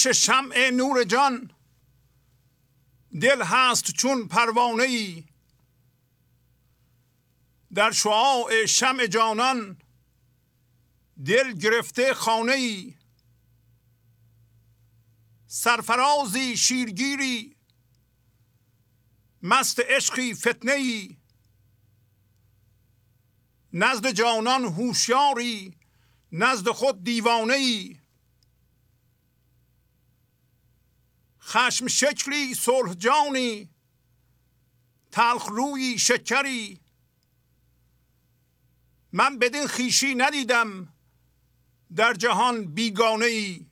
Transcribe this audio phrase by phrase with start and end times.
[0.00, 1.50] پیش شمع نور جان.
[3.20, 5.24] دل هست چون پروانه ای
[7.74, 9.78] در شعاع شمع جانان
[11.26, 12.94] دل گرفته خانه ای
[15.46, 17.56] سرفرازی شیرگیری.
[19.42, 21.16] مست عشقی فتنه ای
[23.72, 25.78] نزد جانان هوشیاری
[26.32, 27.99] نزد خود دیوانه ای
[31.50, 33.68] خشم شکلی صلح جانی
[35.12, 36.80] تلخ روی شکری.
[39.12, 40.94] من بدین خیشی ندیدم
[41.96, 43.66] در جهان بیگانه ای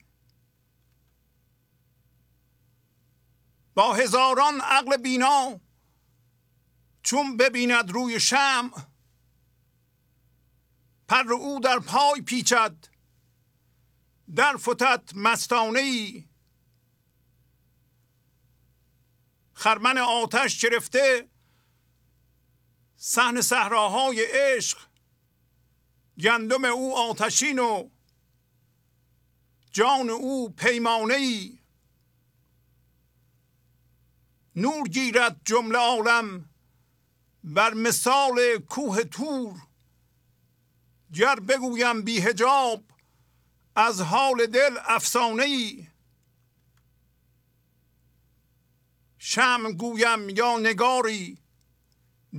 [3.75, 5.61] با هزاران عقل بینا
[7.03, 8.71] چون ببیند روی شم
[11.09, 12.77] پر او در پای پیچد
[14.35, 16.28] در فتت مستانه ای
[19.59, 21.29] خرمن آتش گرفته
[22.97, 24.79] صحن صحراهای عشق
[26.21, 27.89] گندم او آتشین و
[29.73, 31.59] جان او پیمانه ای
[34.57, 36.49] نور گیرد جمله عالم
[37.45, 39.55] بر مثال کوه تور
[41.15, 42.85] گر بگویم بی هجاب
[43.77, 45.88] از حال دل افسانه ای
[49.19, 51.39] شم گویم یا نگاری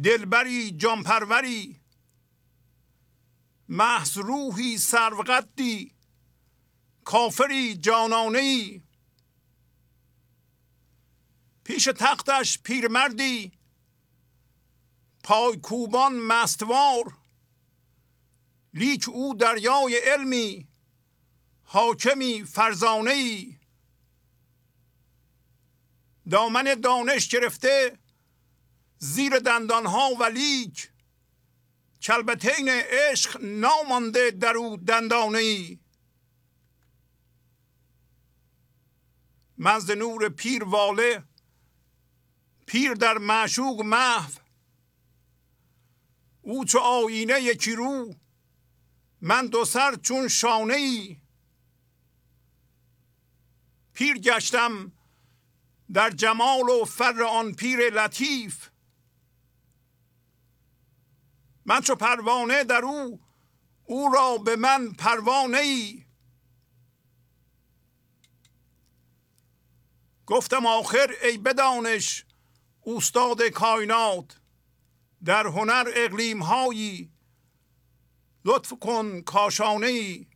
[0.04, 1.80] دلبری جانپروری.
[3.70, 5.92] محض روحی سروقدی
[7.04, 8.82] کافری جانانه ای
[11.64, 13.52] پیش تختش پیرمردی
[15.24, 17.14] پای کوبان مستوار.
[18.74, 20.68] لیک او دریای علمی
[21.64, 23.59] حاکمی فرزانه ای
[26.30, 28.00] دامن دانش گرفته
[28.98, 30.92] زیر دندانها و لیک.
[32.02, 35.80] کلبتین عشق نامانده در او دندانه ای.
[39.58, 41.24] من نور پیر واله
[42.66, 44.32] پیر در معشوق محو.
[46.42, 48.16] او چو آینه یکی رو
[49.22, 51.18] من دو سر چون شانه ای.
[53.94, 54.92] پیر گشتم
[55.94, 58.70] در جمال و فر آن پیر لطیف.
[61.66, 63.22] من چو پروانه در او
[63.84, 66.06] او را به من پروانه ای
[70.26, 72.26] گفتم آخر ای بدانش
[72.86, 74.40] استاد کائنات
[75.26, 77.12] در هنر اقلیم هایی
[78.46, 80.28] لطف کن کاشانه ای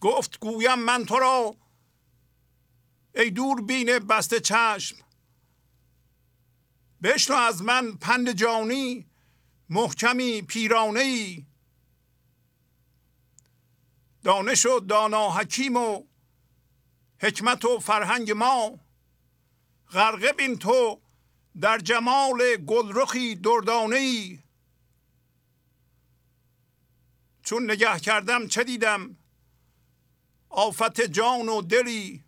[0.00, 1.56] گفت گویم من تو را
[3.16, 4.96] ای دور بین بسته چشم.
[7.02, 9.06] بشنو از من پند جانی
[9.68, 11.46] محکمی پیرانه ای
[14.22, 16.04] دانش و دانا حکیم و
[17.18, 18.78] حکمت و فرهنگ ما.
[19.92, 21.00] غرقه بین تو
[21.60, 24.38] در جمال گلرخی دردانه ای
[27.42, 29.16] چون نگه کردم چه دیدم؟
[30.48, 32.25] آفت جان و دلی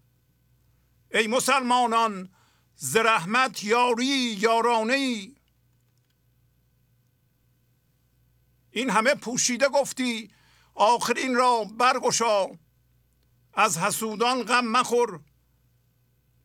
[1.14, 2.30] ای مسلمانان
[2.74, 5.34] ز رحمت یاری یارانه ای.
[8.70, 10.30] این همه پوشیده گفتی
[10.74, 12.46] آخر این را برگشا.
[13.54, 15.20] از حسودان غم مخور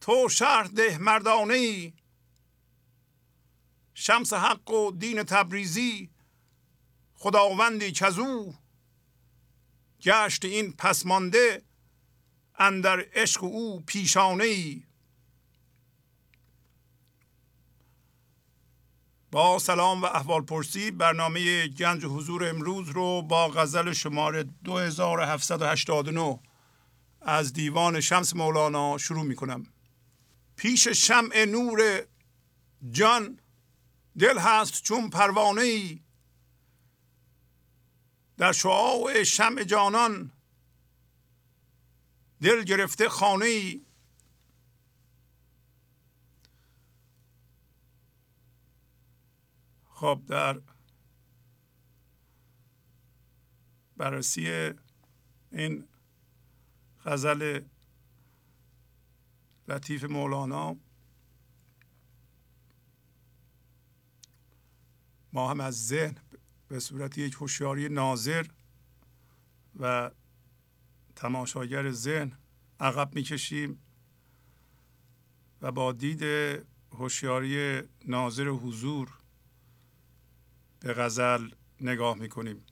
[0.02, 1.94] تو شهر ده مردانه ای.
[3.94, 6.10] شمس حق و دین تبریزی
[7.16, 8.54] خداوندی کزو.
[10.02, 11.64] گشت این پسمانده
[12.60, 14.84] اندر عشق او پیشانه ای
[19.32, 26.40] با سلام و احوال پرسی برنامه گنج حضور امروز رو با غزل شماره 2789
[27.22, 29.66] از دیوان شمس مولانا شروع می کنم
[30.56, 32.04] پیش شمع نور
[32.92, 33.40] جان
[34.20, 36.00] دل هست چون پروانه ای
[38.38, 40.32] در شعاع شمع جانان
[42.42, 43.82] دل گرفته خانه ای
[49.90, 50.62] خب در
[53.98, 54.74] بررسی
[55.52, 55.88] این
[57.06, 57.62] غزل
[59.68, 60.76] لطیف مولانا
[65.34, 66.16] ما هم از ذهن
[66.68, 68.46] به صورت یک هوشیاری ناظر
[69.80, 70.12] و
[71.16, 72.38] تماشاگر ذهن
[72.80, 73.80] عقب می‌کشیم
[75.62, 76.24] و با دید
[76.92, 79.18] هوشیاری ناظر حضور
[80.80, 81.50] به غزل
[81.82, 82.66] نگاه می‌کنیم.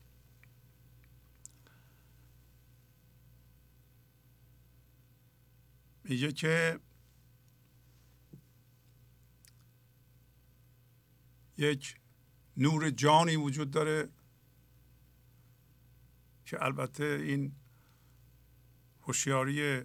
[6.04, 6.80] میگه که
[11.56, 12.00] یک
[12.56, 14.08] نور جانی وجود داره
[16.44, 17.52] که البته این
[19.02, 19.82] هوشیاری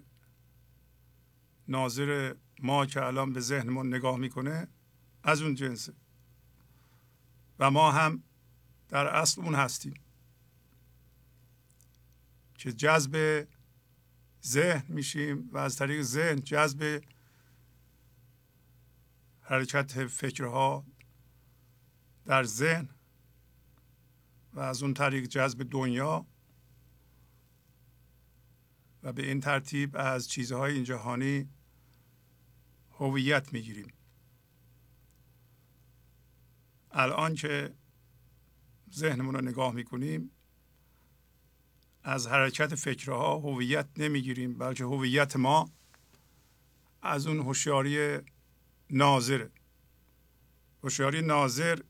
[1.68, 4.68] ناظر ما که الان به ذهنمون نگاه می‌کنه
[5.22, 5.92] از اون جنسه.
[7.58, 8.22] و ما هم
[8.88, 9.94] در اصل اون هستیم.
[12.54, 13.46] که جذب
[14.46, 17.02] ذهن میشیم و از طریق ذهن جذب
[19.40, 20.86] حرکت فکرها
[22.24, 22.88] در ذهن
[24.52, 26.26] و از اون طریق جذب دنیا
[29.02, 31.48] و به این ترتیب از چیزهای این جهانی
[32.90, 33.92] هویت می‌گیریم.
[36.90, 37.74] الان که
[38.94, 40.30] ذهنمون رو نگاه می‌کنیم
[42.02, 45.70] از حرکت فکرها هویت نمی‌گیریم بلکه هویت ما
[47.02, 48.18] از اون هوشیاری
[48.90, 49.50] ناظره
[50.82, 51.80] هوشیاری ناظر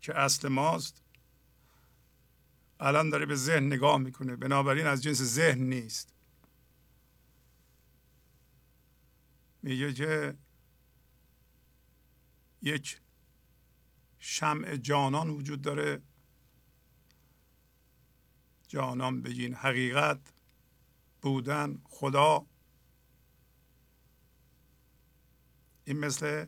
[0.00, 1.01] که اصل ماست
[2.82, 4.36] الان داره به ذهن نگاه می‌کنه.
[4.36, 6.14] بنابراین از جنس ذهن نیست.
[9.62, 10.36] میگه که
[12.62, 13.00] یک
[14.18, 16.02] شمع جانان وجود داره.
[18.68, 20.20] جانان بگین حقیقت
[21.22, 22.46] بودن خدا.
[25.84, 26.46] این مثل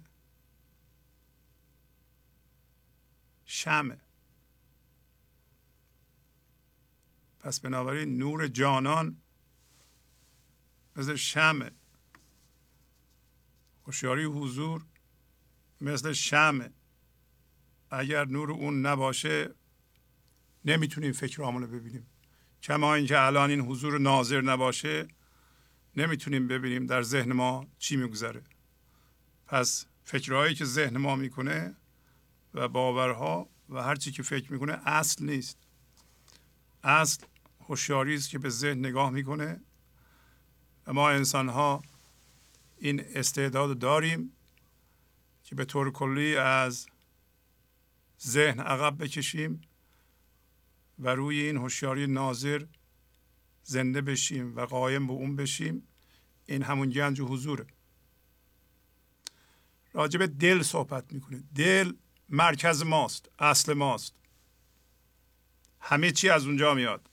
[3.44, 4.03] شمع.
[7.44, 9.16] پس بنابراین نور جانان
[10.96, 11.70] مثل شمع.
[13.86, 14.84] هوشیاری حضور
[15.80, 16.70] مثل شمع.
[17.90, 19.54] اگر نور اون نباشه
[20.64, 22.06] نمی‌تونیم فکر رو ببینیم.
[22.62, 25.08] کما اینکه الان این حضور ناظر نباشه
[25.96, 28.42] نمی‌تونیم ببینیم در ذهن ما چی میگذره.
[29.46, 31.76] پس فکرهایی که ذهن ما می‌کنه
[32.54, 35.58] و باورها و هر چی که فکر می‌کنه اصل نیست.
[36.84, 37.26] اصل
[37.68, 39.60] هوشیاری است که به ذهن نگاه می‌کنه.
[40.86, 41.82] و ما انسان ها
[42.78, 44.32] این استعداد داریم
[45.44, 46.86] که به طور کلی از
[48.26, 49.60] ذهن عقب بکشیم
[50.98, 52.66] و روی این هوشیاری ناظر
[53.62, 55.88] زنده بشیم و قایم به اون بشیم.
[56.46, 57.66] این همون گنج و حضوره
[59.92, 61.92] راجب دل صحبت می‌کنه دل
[62.28, 64.14] مرکز ماست اصل ماست.
[65.80, 67.10] همه چی از اونجا میاد.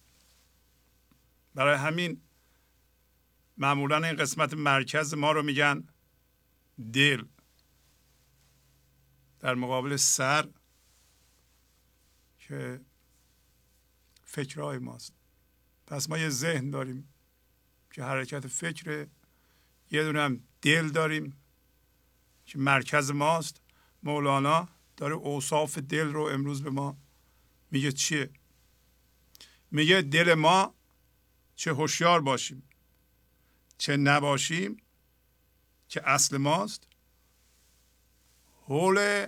[1.56, 2.22] برای همین
[3.58, 5.84] معمولا این قسمت مرکز ما رو میگن
[6.94, 7.24] دل.
[9.40, 10.50] در مقابل سر
[12.40, 12.82] که
[14.24, 15.14] فکرهای ماست.
[15.88, 17.14] پس ما یه ذهن داریم
[17.92, 19.08] که حرکت فکر
[19.92, 21.38] یه دونه دل داریم
[22.46, 23.62] که مرکز ماست.
[24.04, 26.98] مولانا داره اوصاف دل رو امروز به ما
[27.72, 28.30] میگه چیه؟
[29.72, 30.76] میگه دل ما
[31.62, 32.64] چه هوشیار باشیم.
[33.78, 34.78] چه نباشیم
[35.90, 36.88] که اصل ماست.
[38.68, 39.28] حول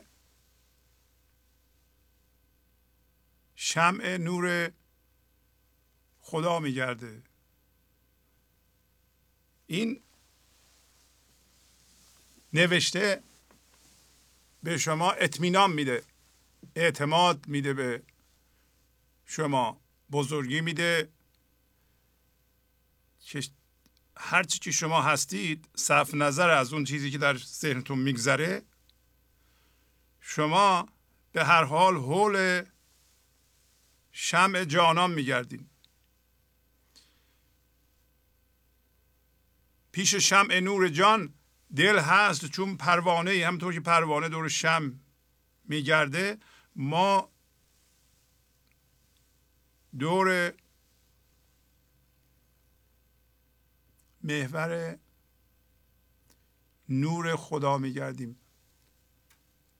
[3.56, 4.72] شمع نور
[6.22, 7.22] خدا میگرده.
[9.68, 10.02] این
[12.54, 13.24] نوشته
[14.64, 16.04] به شما اطمینان میده
[16.76, 18.04] اعتماد میده به
[19.26, 21.10] شما بزرگی میده.
[23.26, 23.44] که
[24.18, 28.62] هرچی که شما هستید صف نظر از اون چیزی که در ذهنتون میگذره
[30.20, 30.88] شما
[31.32, 32.64] به هر حال حول
[34.12, 35.70] شمع جانان میگردین.
[39.92, 41.34] پیش شمع نور جان
[41.76, 45.00] دل هست چون پروانه همطور که پروانه دور شم
[45.64, 46.38] میگرده
[46.76, 47.30] ما
[50.00, 50.54] دور
[54.24, 54.98] محور
[56.90, 58.40] نور خدا میگردیم.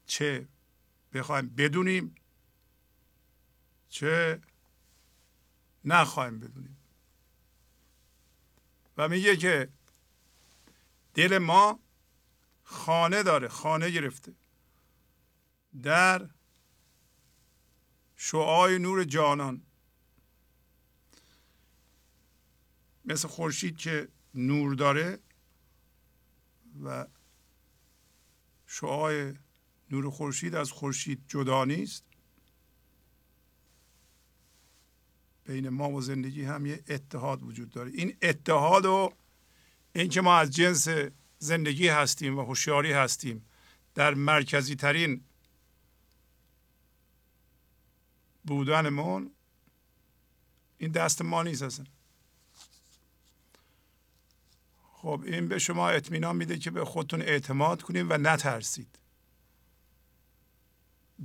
[0.06, 0.48] چه
[1.12, 2.14] بخوایم بدونیم
[3.88, 4.40] چه
[5.84, 6.76] نخواهیم بدونیم.
[8.96, 9.68] و میگه که
[11.14, 11.80] دل ما
[12.62, 14.34] خانه داره خانه گرفته.
[15.82, 16.28] در
[18.16, 19.62] شعای نور جانان.
[23.04, 25.18] مثل خورشید که نور داره
[26.84, 27.06] و
[28.66, 29.34] شعای
[29.90, 32.04] نور خورشید از خورشید جدا نیست.
[35.44, 37.90] بین ما و زندگی هم یه اتحاد وجود داره.
[37.90, 39.12] این اتحاد و
[39.92, 40.88] اینکه ما از جنس
[41.38, 43.46] زندگی هستیم و هوشیاری هستیم
[43.94, 45.24] در مرکزی ترین
[48.44, 49.30] بودنمون
[50.78, 51.86] این دست ما نیست اصلا.
[55.04, 58.98] خب این به شما اطمینان میده که به خودتون اعتماد کنید و نترسید.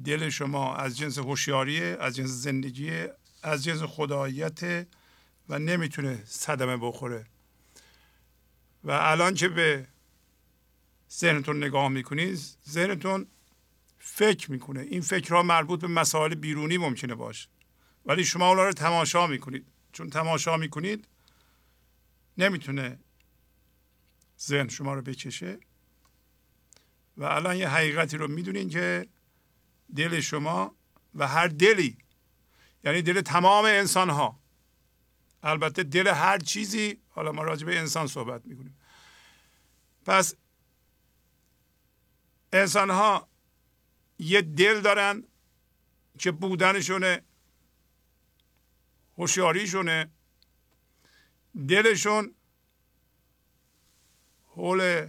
[0.06, 2.92] دل شما از جنس هوشیاری از جنس زندگی
[3.44, 4.88] از جنس خداییت
[5.50, 7.26] و نمی‌تونه صدمه بخوره.
[8.84, 9.88] و الان که به
[11.12, 13.28] ذهنتون نگاه می‌کنید ذهنتون
[14.00, 14.80] فکر می‌کنه.
[14.80, 17.50] این فکرها مربوط به مسائل بیرونی ممکنه باشه.
[18.06, 19.66] ولی شما اونا رو تماشا می‌کنید.
[19.92, 21.08] چون تماشا می‌کنید
[22.38, 23.00] نمی‌تونه
[24.42, 25.60] ذهن شما رو بکشه.
[27.18, 29.08] و الان یه حقیقتی رو می‌دونین که
[29.96, 30.76] دل شما
[31.16, 31.98] و هر دلی
[32.84, 34.40] یعنی دل تمام انسان ها
[35.44, 38.78] البته دل هر چیزی حالا ما راجع به انسان صحبت می‌کنیم.
[40.06, 40.36] پس
[42.54, 43.30] انسان ها
[44.20, 45.24] یه دل دارن
[46.20, 47.22] که بودنشونه
[49.18, 50.12] هوشیاریشونه.
[51.68, 52.36] دلشون
[54.60, 55.08] حول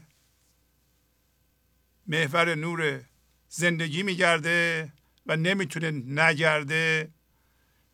[2.06, 3.02] محور نور
[3.48, 4.92] زندگی میگرده
[5.26, 7.10] و نمی‌تونه نگرده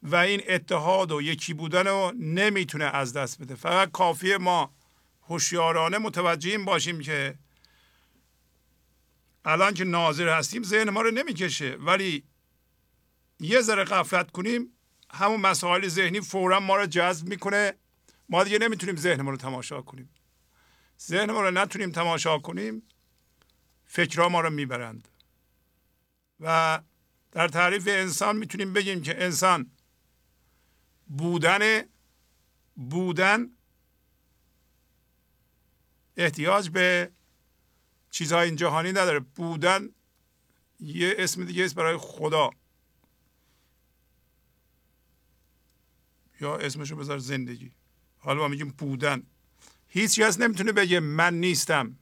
[0.02, 3.54] و این اتحاد و یکی بودن رو نمی‌تونه از دست بده.
[3.54, 4.74] فقط کافیه ما
[5.22, 7.34] هوشیارانه متوجه این باشیم که
[9.44, 12.24] الان که ناظر هستیم ذهن ما رو نمی‌کشه ولی
[13.40, 14.72] یه ذره غفلت کنیم
[15.10, 17.72] همون مسائل ذهنی فورا ما رو جذب می‌کنه.
[18.28, 20.10] ما دیگه نمی‌تونیم ذهن ما رو تماشا کنیم.
[21.00, 22.82] ذهن ما رو نتونیم تماشا کنیم
[23.84, 25.08] فکرها ما رو می‌برند.
[26.40, 26.80] و
[27.32, 29.70] در تعریف انسان می‌تونیم بگیم که انسان
[31.06, 31.82] بودن
[32.76, 33.50] بودن
[36.16, 37.10] احتیاج به
[38.10, 39.18] چیزهای این جهانی نداره.
[39.18, 39.88] بودن
[40.80, 42.50] یه اسم دیگه است برای خدا.
[46.40, 47.72] یا اسمشو بذار زندگی.
[48.18, 49.26] حالا ما میگیم بودن.
[49.96, 51.98] هیچ کس نمی‌تونه بگه من نیستم.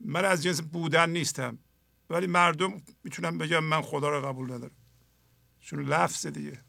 [0.00, 1.58] من از جنس بودن نیستم.
[2.10, 4.76] ولی مردم می‌تونن بگم من خدا رو قبول ندارم.
[5.60, 6.64] چون لفظ دیگه.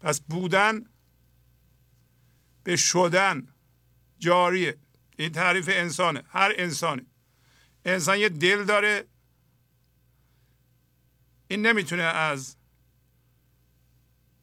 [0.00, 0.84] پس بودن
[2.64, 3.48] به شدن
[4.18, 4.78] جاریه.
[5.16, 6.22] این تعریف انسانه.
[6.28, 7.06] هر انسانی.
[7.84, 9.04] انسان یه دل داره.
[11.48, 12.56] این نمی‌تونه از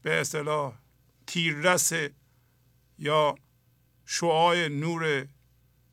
[0.01, 0.79] به اصطلاح
[1.27, 1.91] تیررس
[2.97, 3.35] یا
[4.05, 5.27] شعاع نور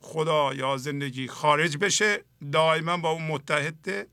[0.01, 4.07] خدا یا زندگی خارج بشه دائما با اون متحده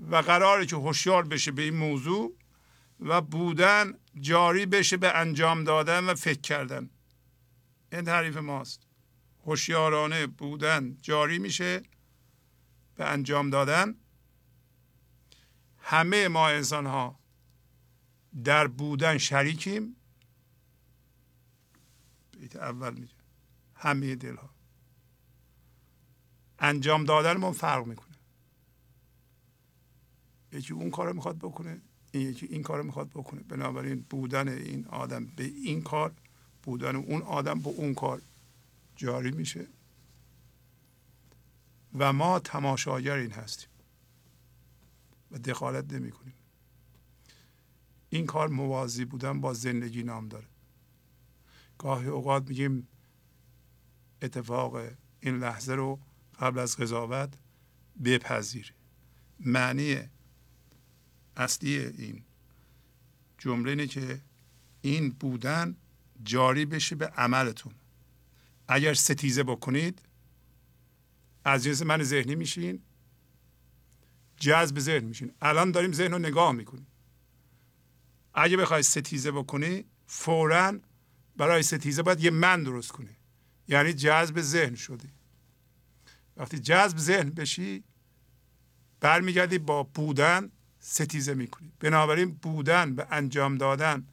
[0.00, 2.32] و قراره که هوشیار بشه به این موضوع
[3.00, 6.90] و بودن جاری بشه به انجام دادن و فکر کردن.
[7.92, 8.82] این تعریف ماست.
[9.46, 11.82] هوشیارانه بودن جاری میشه
[12.94, 13.94] به انجام دادن.
[15.78, 17.18] همه ما انسان ها
[18.44, 19.96] در بودن شریکیم.
[22.40, 23.14] بیت اول میگه.
[23.74, 24.50] همه دل ها
[26.58, 28.16] انجام دادنمون فرق می‌کنه.
[30.52, 31.80] یکی اون کار می‌خواد بکنه
[32.12, 33.42] این یکی این کار می‌خواد بکنه.
[33.42, 36.12] بنابراین بودن این آدم به این کار
[36.62, 38.22] بودن اون آدم با اون کار
[38.96, 39.66] جاری میشه.
[41.98, 43.68] و ما تماشاگر این هستیم.
[45.30, 46.34] و دخالت نمی کنیم
[48.10, 50.46] این کار موازی بودن با زندگی نام داره.
[51.78, 52.88] گاهی اوقات میگیم
[54.22, 54.76] اتفاق
[55.20, 56.00] این لحظه رو
[56.40, 57.34] قبل از قضاوت
[58.04, 58.74] بپذیر.
[59.40, 59.98] معنی
[61.36, 62.24] اصلی این
[63.38, 64.20] جمله اینه که
[64.80, 65.76] این بودن
[66.24, 67.74] جاری بشه به عملتون.
[68.68, 70.02] اگر ستیزه بکنید
[71.44, 72.82] از جنس من ذهنی میشین
[74.36, 75.32] جذب ذهن میشین.
[75.40, 76.86] الان داریم ذهن رو نگاه می‌کنیم.
[78.34, 80.80] اگه بخوای ستیزه بکنی فورا
[81.36, 83.16] برای ستیزه باید یه من درست کنی.
[83.68, 85.08] یعنی جذب ذهن شدی.
[86.36, 87.84] وقتی جذب ذهن بشی
[89.00, 91.72] برمیگردی با بودن ستیزه می‌کنی.
[91.80, 94.06] بنابراین بودن به انجام دادن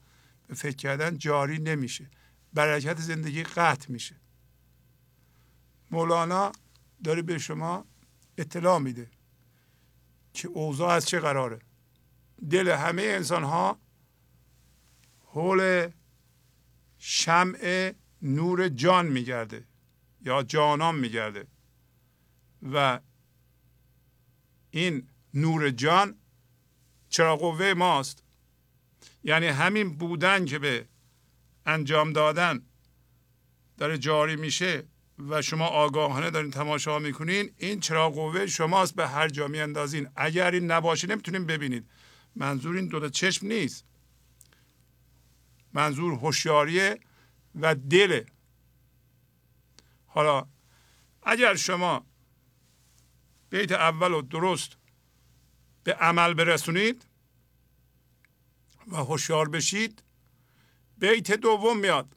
[0.48, 2.10] به فکر کردن جاری نمیشه.
[2.52, 4.16] برکت زندگی قطع میشه.
[5.90, 6.52] مولانا
[7.04, 7.84] داره به شما
[8.38, 9.10] اطلاع میده
[10.32, 11.58] که اوضاع از چه قراره.
[12.50, 13.78] دل همه انسان ها
[15.24, 15.88] حول
[17.06, 17.92] شمع
[18.22, 19.64] نور جان میگرده
[20.20, 21.46] یا جانان میگرده.
[22.72, 23.00] و
[24.70, 26.14] این نور جان
[27.08, 28.22] چرا قوه ماست؟
[29.24, 30.88] یعنی همین بودن که به
[31.66, 32.62] انجام دادن
[33.78, 34.84] داره جاری میشه
[35.28, 40.08] و شما آگاهانه دارین تماشا می‌کنین این چرا قوه شماست؟ به هر جا میاندازین.
[40.16, 41.90] اگر این نباشه نمی‌تونین ببینید.
[42.36, 43.84] منظور این دو تا چشم نیست.
[45.74, 47.00] منظور هوشیاریه
[47.54, 48.26] و دله.
[50.06, 50.46] حالا
[51.22, 52.06] اگر شما
[53.50, 54.76] بیت اول و درست
[55.84, 57.06] به عمل برسونید
[58.86, 60.02] و هوشیار بشید
[60.98, 62.16] بیت دوم میاد.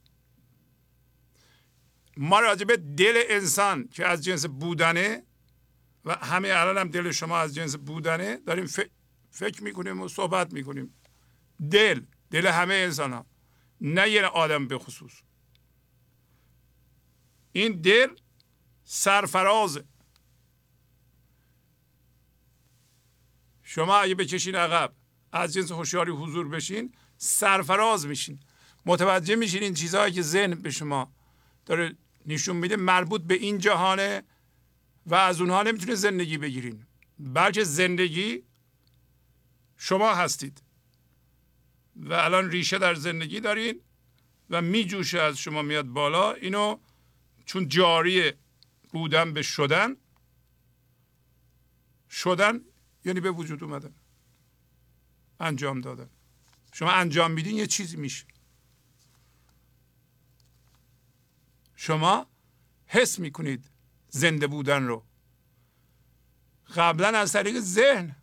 [2.18, 5.24] ما راجع به دل انسان که از جنس بودنه
[6.06, 8.66] و همه الان هم دل شما از جنس بودنه داریم
[9.32, 10.94] فکر می‌کنیم و صحبت می‌کنیم.
[11.72, 12.02] دل
[12.32, 13.26] دل همه انسان ها
[13.82, 15.14] نه یه آدم به خصوص.
[17.52, 18.08] این دل
[18.84, 19.84] سرفرازه.
[23.64, 24.94] شما اگه بکشین عقب
[25.32, 28.40] از جنس هوشیاری حضور بشین سرفراز میشین.
[28.86, 31.12] متوجه میشین این چیزهایی که ذهن به شما
[31.66, 34.24] داره نشون میده مربوط به این جهانه
[35.06, 36.86] و از اونها نمی‌تونه زندگی بگیرین.
[37.20, 38.44] بلکه زندگی
[39.78, 40.62] شما هستید.
[41.98, 43.82] و الان ریشه در زندگی دارین
[44.50, 46.34] و میجوشه از شما میاد بالا.
[46.34, 46.80] اینو
[47.46, 48.34] چون جاری
[48.94, 49.96] بودن به شدن
[52.10, 52.62] شدن
[53.06, 53.94] یعنی به وجود اومدن
[55.40, 56.10] انجام دادن.
[56.74, 58.26] شما انجام میدین یه چیزی میشه.
[61.76, 62.28] شما
[62.86, 63.70] حس می‌کنید
[64.10, 65.04] زنده بودن رو.
[66.76, 68.16] قبلا از طریق ذهن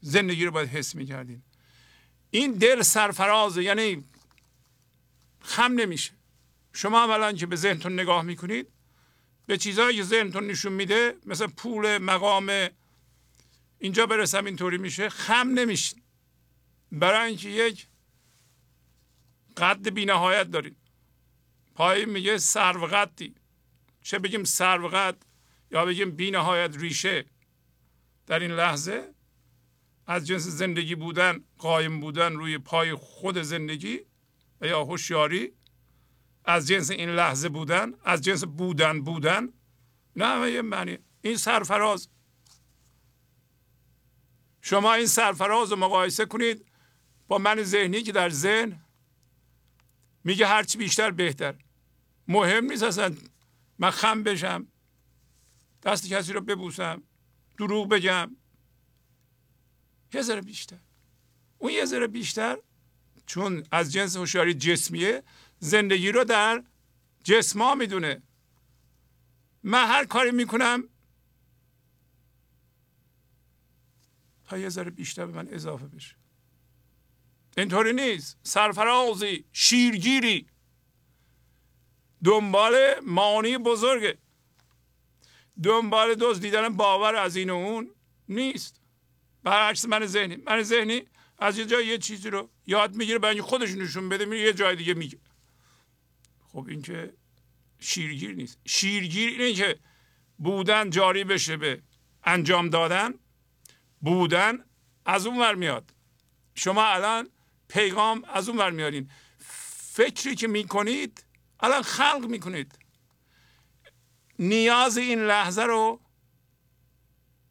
[0.00, 1.42] زندگی رو باید حس می‌کردین.
[2.30, 4.04] این دل سرفرازه یعنی
[5.40, 6.12] خم نمیشه.
[6.72, 8.68] شما اولا که به ذهنتون نگاه می‌کنید
[9.46, 12.68] به چیزهایی که ذهنتون نشون میده مثل پول مقام
[13.78, 16.02] اینجا برسم اینطوری میشه خم نمیشین
[16.92, 17.86] برای اینکه یک
[19.56, 20.76] قد بینهایت دارید.
[21.74, 23.34] پای میگه سرو قدی
[24.02, 25.16] چه بگیم سرو قد
[25.70, 27.24] یا بگیم بینهایت ریشه.
[28.26, 29.14] در این لحظه
[30.10, 34.00] از جنس زندگی بودن قایم بودن روی پای خود زندگی
[34.60, 35.52] و یا هوشیاری
[36.44, 39.48] از جنس این لحظه بودن از جنس بودن بودن.
[40.16, 42.08] نه یه معنی این سرفراز.
[44.62, 46.64] شما این سرفراز رو مقایسه کنید
[47.28, 48.80] با من ذهنی که در ذهن
[50.24, 51.54] میگه هرچی بیشتر بهتر.
[52.28, 53.14] مهم نیست اصلا
[53.78, 54.66] من خم بشم
[55.82, 57.02] دست کسی رو ببوسم
[57.58, 58.36] دروغ بگم.
[60.14, 60.78] یه ذره بیشتر.
[61.58, 62.58] اون یه ذره بیشتر
[63.26, 65.22] چون از جنس هوشیاری جسمیه
[65.58, 66.64] زندگی رو در
[67.24, 68.22] جسما می‌دونه.
[69.62, 70.88] من هر کاری می‌کنم
[74.44, 76.16] تا یه ذره بیشتر به من اضافه بشه.
[77.56, 78.38] اینطوری نیست.
[78.42, 80.46] سرفرازی شیرگیری.
[82.24, 84.18] دنبال مانی بزرگه.
[85.62, 87.90] دنبال دوست دیدن باور از این و اون
[88.28, 88.77] نیست.
[89.42, 90.36] برعکس من ذهنی.
[90.36, 91.02] من ذهنی
[91.38, 94.76] از یه جای یه چیزی رو یاد می‌گیره برای خودش نشون بده میره یه جای
[94.76, 95.18] دیگه میگه.
[96.52, 97.12] خب این که
[97.78, 98.58] شیرگیر نیست.
[98.66, 99.78] شیرگیر اینه که
[100.38, 101.82] بودن جاری بشه به
[102.24, 103.14] انجام دادن
[104.00, 104.64] بودن
[105.06, 105.94] از اون ور میاد.
[106.54, 107.28] شما الان
[107.68, 109.10] پیغام از اون ور میارین.
[109.92, 111.24] فکری که می‌کنید
[111.60, 112.78] الان خلق می‌کنید.
[114.38, 116.00] نیاز این لحظه رو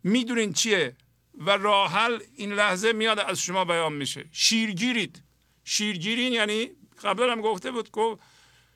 [0.03, 0.95] می‌دونین چیه؟
[1.37, 4.25] و راحل این لحظه میاد از شما بیان میشه.
[4.31, 5.23] شیرگیرید.
[5.63, 6.69] شیرگیرین یعنی
[7.03, 8.21] قبلا هم گفته بود گفت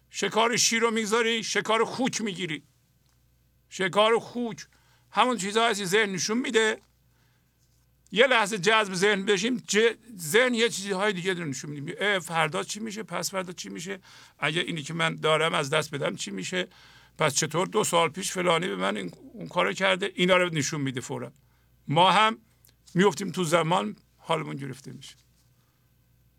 [0.10, 2.64] شکار شیر رو می‌گذاری شکار خوک می‌گیری.
[3.70, 4.66] شکار خوک.
[5.12, 6.82] همون چیزها هستی ذهن نشون میده.
[8.12, 9.64] یه لحظه جذب ذهن بشیم
[10.18, 14.00] ذهن یه چیزهای دیگه رو نشون میده فردا چی میشه؟ پس فردا چی میشه؟
[14.40, 16.68] اگه اینی که من دارم از دست بدم چی میشه؟
[17.18, 18.98] پس چطور؟ دو سال پیش فلانی به من
[19.34, 21.32] اون کارو کرده اینا رو نشون میده فورا.
[21.88, 22.38] ما هم
[22.96, 25.16] میفتیم تو زمان حالمون گرفته میشه.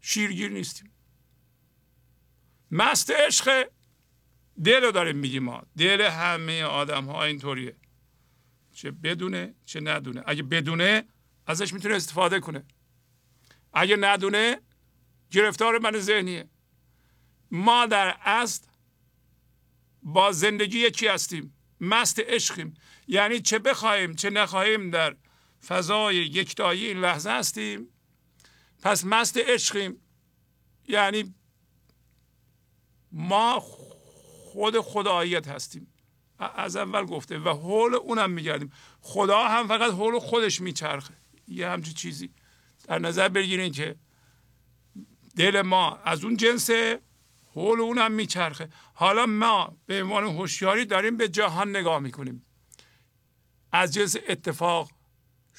[0.01, 0.93] شیرگیر نیستیم.
[2.71, 3.69] مست عشق
[4.65, 5.63] دل رو داریم میگیم ما.
[5.77, 7.77] دل همه آدم ها اینطوریه.
[8.73, 10.23] چه بدونه چه ندونه.
[10.27, 11.05] اگه بدونه
[11.47, 12.65] ازش می‌تونه استفاده کنه.
[13.73, 14.61] اگه ندونه
[15.31, 16.49] گرفتار من ذهنیه.
[17.51, 18.67] ما در اصل
[20.03, 21.55] با زندگی یکی هستیم.
[21.81, 22.75] مست عشقیم.
[23.07, 25.17] یعنی چه بخواهیم چه نخواهیم در
[25.67, 27.89] فضای یکتایی این لحظه هستیم.
[28.83, 29.97] پس مست عشقیم.
[30.89, 31.35] یعنی
[33.13, 35.87] ما خود خداییت هستیم.
[36.39, 38.73] از اول گفته و حول اونم میگردیم.
[39.01, 41.15] خدا هم فقط حول خودش میچرخه.
[41.49, 42.31] یه همچی چیزی.
[42.85, 43.97] در نظر بگیرین که
[45.37, 47.01] دل ما از اون جنسه
[47.55, 48.69] حول اونم میچرخه.
[48.95, 52.47] حالا ما به عنوان هوشیاری داریم به جهان نگاه می‌کنیم.
[53.73, 54.91] از جنس اتفاق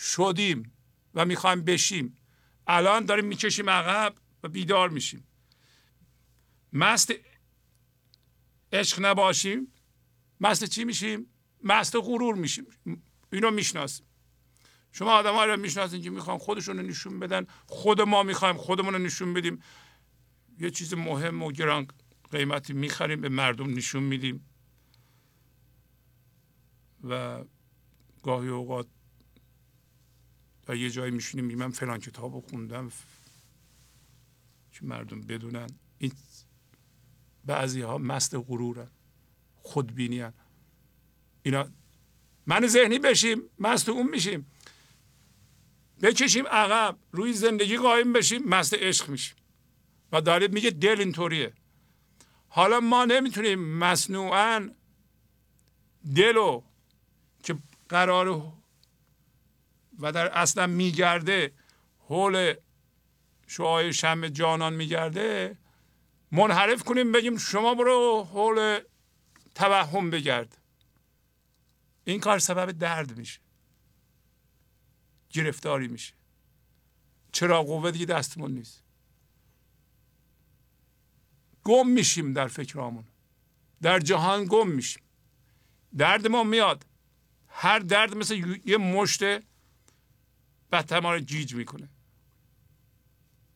[0.04, 0.72] شدیم
[1.13, 2.18] و می‌خوایم بشیم.
[2.68, 5.28] الان داریم می‌کشیم عقب و بیدار میشیم.
[6.74, 7.13] مست
[8.72, 9.74] عشق نباشیم
[10.39, 11.26] مست چی میشیم؟
[11.63, 12.66] مست غرور میشیم.
[13.32, 14.06] اینو می‌شناسیم.
[14.92, 17.46] شما آدم ها رو می‌شناسین که می‌خوان خودشون رو نشون بدن.
[17.66, 19.62] خود ما می‌خوایم خودمون رو نشون بدیم.
[20.60, 21.88] یه چیز مهم و گران
[22.32, 24.50] قیمتی می‌خریم به مردم نشون میدیم.
[27.04, 27.44] و
[28.24, 28.88] گاهی اوقات
[30.65, 32.91] در یه جایی میشینیم من فلان کتاب رو خوندم.
[34.71, 35.67] که مردم بدونن.
[35.97, 36.12] این
[37.45, 38.88] بعضی ها مست غرورن.
[39.56, 40.26] خودبینی
[41.43, 41.69] اینا
[42.45, 44.52] من ذهنی بشیم مست اون میشیم.
[46.02, 49.36] بکشیم عقب روی زندگی قایم بشیم مست عشق میشیم.
[50.12, 51.54] و داره میگه دل اینطوریه.
[52.49, 54.69] حالا ما نمی‌تونیم مصنوعا
[56.15, 56.63] دلو
[57.43, 57.58] که
[57.89, 58.54] قرار
[59.99, 61.53] و در اصلا میگرده
[61.99, 62.53] حول
[63.47, 65.58] شعای شم جانان میگرده
[66.32, 68.79] منحرف کنیم بگیم شما برو حول
[69.56, 70.58] توهم بگرد.
[72.03, 73.39] این کار سبب درد میشه.
[75.29, 76.13] گرفتاری میشه.
[77.32, 78.84] چرا قوه دیگه دستمون نیست؟
[81.63, 83.03] گم میشیم در فکرامون.
[83.82, 85.03] در جهان گم میشیم.
[85.97, 86.86] درد ما میاد.
[87.47, 89.23] هر درد مثل یه مشت
[90.73, 91.89] بدتر ما رو جیج می‌کنه.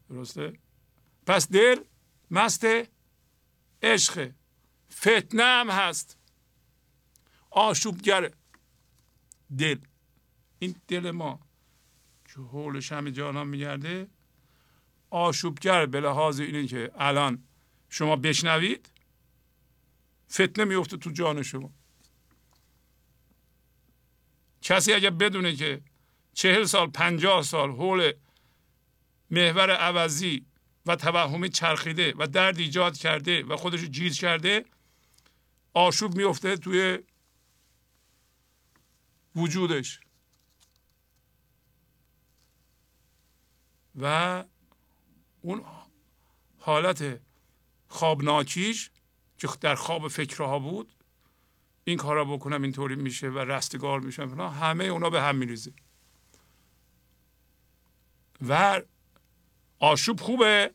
[0.10, 0.60] درسته؟
[1.26, 1.84] پس دل
[2.32, 2.66] مست
[3.84, 4.32] عشق.
[4.94, 6.18] فتنه هم هست.
[7.50, 8.32] آشوبگر
[9.58, 9.80] دل.
[10.60, 11.40] این دل ما
[12.26, 14.08] که حول شم جانان میگرده
[15.10, 17.44] آشوبگر به لحاظ اینه که الان
[17.90, 18.90] شما بشنوید
[20.32, 21.74] فتنه میفته تو جان شما.
[24.62, 25.82] کسی اگر بدونه که
[26.38, 28.14] چهل سال پنجاه سال حول
[29.30, 30.46] محور عوضی
[30.86, 34.66] و توهمی چرخیده و درد ایجاد کرده و خودش جیز کرده
[35.74, 37.00] آشوب میفته توی
[39.36, 40.00] وجودش.
[43.96, 44.44] و
[45.42, 45.66] اون
[46.60, 47.20] حالت
[47.88, 48.90] خوابناکیش
[49.38, 50.94] که در خواب فکرها بود
[51.84, 55.74] این کارا بکنم اینطوری میشه و رستگار میشم همه اونا به هم میریزه.
[58.48, 58.82] و
[59.80, 60.74] آشوب خوبه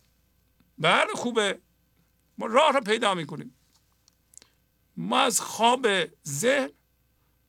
[0.78, 1.58] بله خوبه.
[2.38, 3.56] ما راه رو پیدا می‌کنیم.
[4.96, 5.86] ما از خواب
[6.28, 6.70] ذهن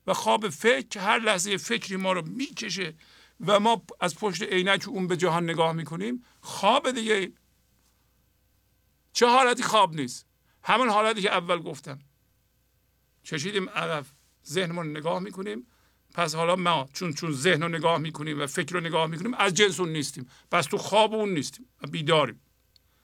[0.07, 2.95] و خواب فکر هر لحظه فکری ما رو می‌کشه
[3.39, 7.31] و ما از پشت عینک اون به جهان نگاه می‌کنیم خواب دیگه
[9.13, 10.25] چه حالتی خواب نیست.
[10.63, 11.99] همون حالتی که اول گفتم.
[13.23, 14.05] چشیدیم عقب
[14.45, 15.67] ذهنمون نگاه می‌کنیم.
[16.13, 19.53] پس حالا ما چون چون ذهن رو نگاه می‌کنیم و فکر رو نگاه می‌کنیم از
[19.53, 20.27] جنس اون نیستیم.
[20.51, 22.41] پس تو خواب اون نیستیم بیداریم.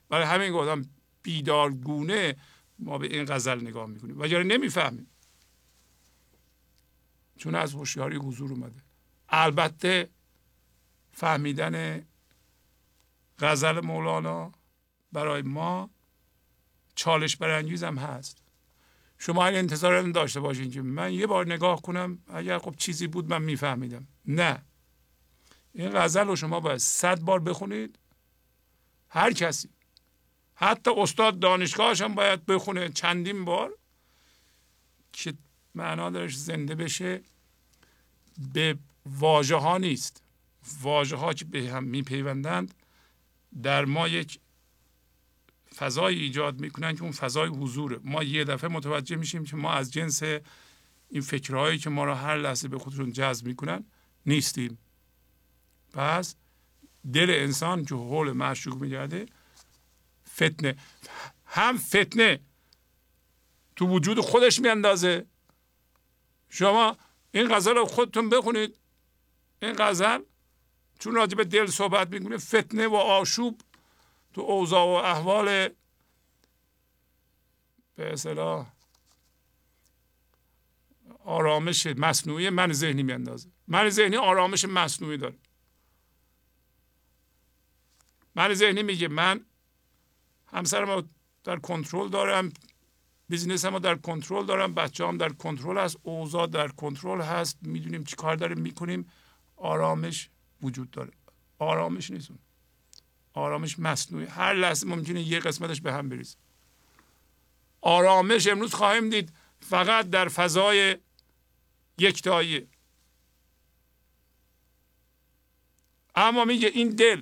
[0.10, 0.90] برای همین گفتم
[1.24, 2.36] بیدارگونه
[2.80, 4.20] ما به این غزل نگاه می‌کنیم.
[4.20, 5.08] و جاری نمی‌فهمیم
[7.38, 8.84] چون از هوشیاری حضور اومده.
[9.30, 10.10] البته
[11.12, 12.06] فهمیدن
[13.40, 14.52] غزل مولانا
[15.12, 15.90] برای ما
[16.96, 18.39] چالش برانگیز هم هست.
[19.20, 23.30] شما این انتظار داشته باشین که من یه بار نگاه کنم اگر خب چیزی بود
[23.30, 24.08] من میفهمیدم.
[24.26, 24.62] نه.
[25.74, 28.00] این غزل رو شما باید صد بار بخونید.
[29.10, 29.70] هر کسی.
[30.56, 33.74] حتی استاد دانشگاهش هم باید بخونه چندین بار
[35.14, 35.34] که
[35.76, 37.22] معنا درش زنده بشه
[38.54, 40.24] به واژه ها نیست.
[40.82, 42.74] واژه ها که به هم میپیوندند
[43.64, 44.40] در ما یک
[45.80, 48.00] فضای ایجاد می‌کنن که اون فضای حضوره.
[48.04, 50.24] ما یه دفعه متوجه میشیم که ما از جنس
[51.10, 53.86] این فکرهایی که ما را هر لحظه به خودشون جذب می‌کنن
[54.26, 54.78] نیستیم.
[55.94, 56.36] پس
[57.14, 59.26] دل انسان که حول معشوق میگرده
[60.30, 60.76] فتنه.
[61.46, 62.40] هم فتنه
[63.76, 65.26] تو وجود خودش میاندازه.
[66.50, 66.98] شما
[67.32, 68.76] این غزل رو خودتون بخونید.
[69.62, 70.20] این غزل
[71.00, 73.62] چون راجع به دل صحبت می‌کنه فتنه و آشوب
[74.40, 75.70] تو اوضاع و احوال
[77.96, 78.74] به اصطلاح
[81.24, 83.50] آرامش مصنوعی من ذهنی میاندازه.
[83.68, 85.36] من ذهنی آرامش مصنوعی داره.
[88.36, 89.46] من ذهنی میگه من
[90.48, 91.10] همسرم
[91.44, 92.54] در کنترل دارم
[93.30, 98.04] بیزینس هم در کنترل دارم بچه هم در کنترل هست اوضاع در کنترل هست می‌دونیم
[98.04, 99.12] چی کار داریم می‌کنیم.
[99.56, 100.30] آرامش
[100.62, 101.12] وجود داره.
[101.60, 102.32] آرامش نیست.
[103.34, 104.26] آرامش مصنوعی.
[104.26, 106.38] هر لحظه ممکنه یه قسمتش به هم بریزه.
[107.82, 110.98] آرامش امروز خواهیم دید فقط در فضای
[111.98, 112.68] یکتایی.
[116.16, 117.22] اما میگه این دل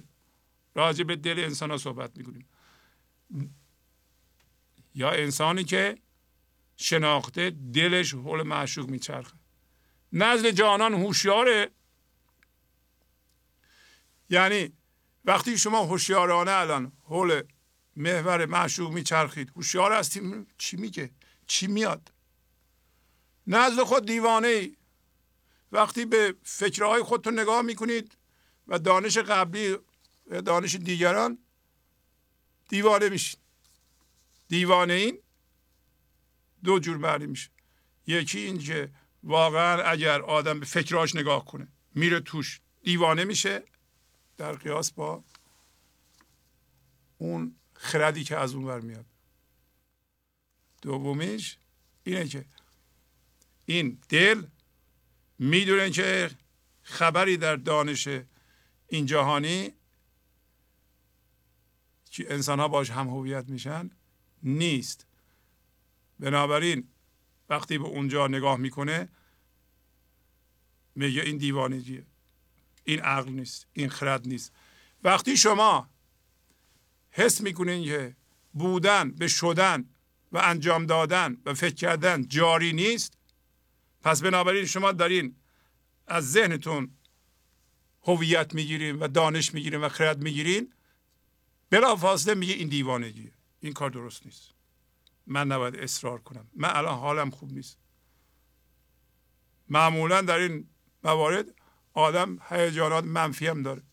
[0.76, 2.50] راجع به دل انسان ها صحبت می‌کنیم.
[4.96, 5.98] یا انسانی که
[6.78, 9.38] شناخته دلش حول معشوق میچرخه.
[10.14, 11.72] نزد جانان هوشیاره.
[14.30, 14.77] یعنی
[15.28, 17.44] وقتی شما هوشیارانه الان حول
[17.96, 21.10] محور معشوق میچرخید هوشیار هستیم؟ چی میگه؟
[21.48, 22.12] چی میاد؟
[23.48, 24.78] نزد خود دیوانه ای
[25.72, 28.18] وقتی به فکرهای خودتون نگاه می‌کنید
[28.68, 29.78] و دانش قبلی
[30.28, 31.38] و دانش دیگران
[32.70, 33.40] دیوانه میشید
[34.48, 35.20] دیوانه این
[36.64, 37.50] دو جور معنی میشه.
[38.08, 38.92] یکی این که
[39.24, 43.64] واقعا اگر آدم به فکراش نگاه کنه میره توش دیوانه میشه.
[44.38, 45.24] در قیاس با
[47.18, 49.06] اون خردی که از اون ور میاد.
[50.82, 51.58] دومیش
[52.04, 52.46] اینه که
[53.66, 54.46] این دل
[55.40, 56.32] می‌دونه که
[56.82, 58.08] خبری در دانش
[58.88, 59.74] این جهانی
[62.06, 63.90] که انسان ها باش هم هویت میشن
[64.44, 65.06] نیست.
[66.20, 66.88] بنابراین
[67.50, 69.10] وقتی به اونجا نگاه می‌کنه
[70.96, 72.06] میگه این دیوانگیه.
[72.88, 74.54] این عقل نیست این خرد نیست.
[75.04, 75.90] وقتی شما
[77.10, 78.16] حس می‌کنین که
[78.54, 79.90] بودن به شدن
[80.32, 83.18] و انجام دادن و فکر کردن جاری نیست
[84.02, 85.36] پس بنابراین شما دارین
[86.08, 86.92] از ذهنتون
[88.04, 90.74] هویت می‌گیرین و دانش می‌گیرین و خرد می‌گیرین.
[91.70, 94.54] بلا فاصله میگه این دیوانگیه این کار درست نیست.
[95.26, 96.50] من نباید اصرار کنم.
[96.54, 97.78] من الان حالم خوب نیست.
[99.70, 100.70] معمولا در این
[101.04, 101.57] موارد
[101.98, 103.84] آدم هیجانات منفی هم داره.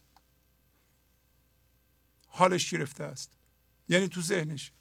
[2.27, 3.33] حالش گرفته است.
[3.89, 4.73] یعنی تو ذهنش.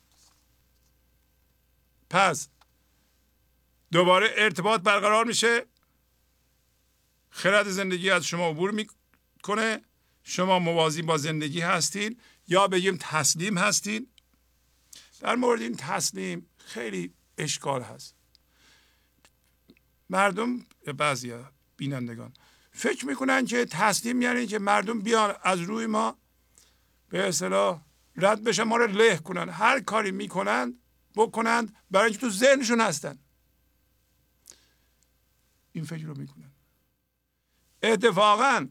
[2.10, 2.48] پس
[3.92, 5.66] دوباره ارتباط برقرار میشه.
[7.30, 9.82] خرد زندگی از شما عبور می‌کنه.
[10.24, 14.08] شما موازی با زندگی هستین یا بگیم تسلیم هستین.
[15.20, 18.16] در مورد این تسلیم خیلی اشکال هست.
[20.10, 20.66] مردم
[20.98, 21.34] بعضی
[21.78, 22.34] بینندگان
[22.74, 26.18] فکر می‌کنن که تسلیم یعنی که مردم بیان از روی ما
[27.10, 27.82] به اصطلاح
[28.16, 29.50] رد بشن ما رو له کنن.
[29.50, 30.80] هر کاری می‌کنند
[31.16, 33.20] بکنند برای اینکه تو ذهنشون هستن.
[35.72, 36.52] این فکر رو می‌کنن.
[37.84, 38.68] اتفاقا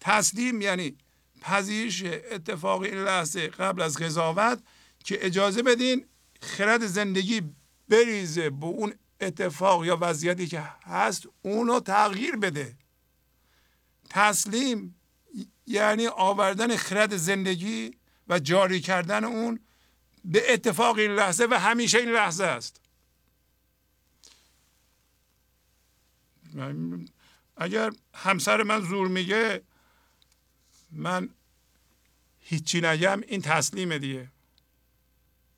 [0.00, 0.98] تسلیم یعنی
[1.40, 4.62] پذیرش اتفاق این لحظه قبل از قضاوت
[5.04, 6.06] که اجازه بدین
[6.40, 7.42] خرد زندگی
[7.88, 12.76] بریزه به اون اتفاق یا وضعیتی که هست اونو تغییر بده.
[14.10, 14.94] تسلیم
[15.66, 17.90] یعنی آوردن خرد زندگی
[18.28, 19.60] و جاری کردن اون
[20.24, 22.80] به اتفاق این لحظه و همیشه این لحظه است.
[27.56, 29.62] اگر همسر من زور میگه
[30.90, 31.28] من
[32.40, 34.30] هیچی نگم این تسلیمه دیگه.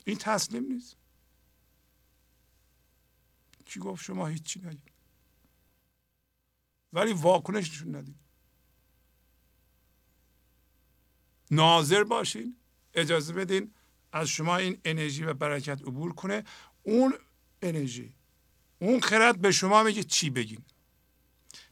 [0.05, 0.97] این تسلیم نیست.
[3.65, 4.93] کی گفت شما هیچی نگید
[6.93, 8.20] ولی واکنش نشون ندید.
[11.51, 12.57] ناظر باشین
[12.95, 13.75] اجازه بدین
[14.13, 16.45] از شما این انرژی و برکت عبور کنه.
[16.83, 17.15] اون
[17.63, 18.15] انرژی
[18.79, 20.65] اون خرد به شما میگه چی بگین.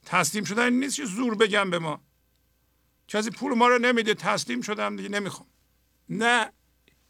[0.07, 2.03] تسلیم شدن نیست که زور بگم به ما.
[3.09, 5.49] کسی پول ما رو نمیده تسلیم شدم دیگه نمی‌خوام.
[6.09, 6.53] نه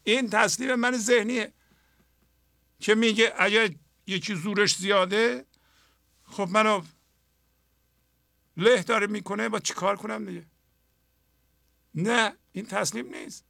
[0.03, 1.53] این تسلیم من ذهنیه
[2.79, 3.69] که میگه اگر
[4.07, 5.45] یکی زورش زیاده
[6.23, 6.81] خب منو
[8.57, 10.45] له داره می‌کنه با چیکار کنم دیگه؟
[12.07, 13.45] نه این تسلیم نیست.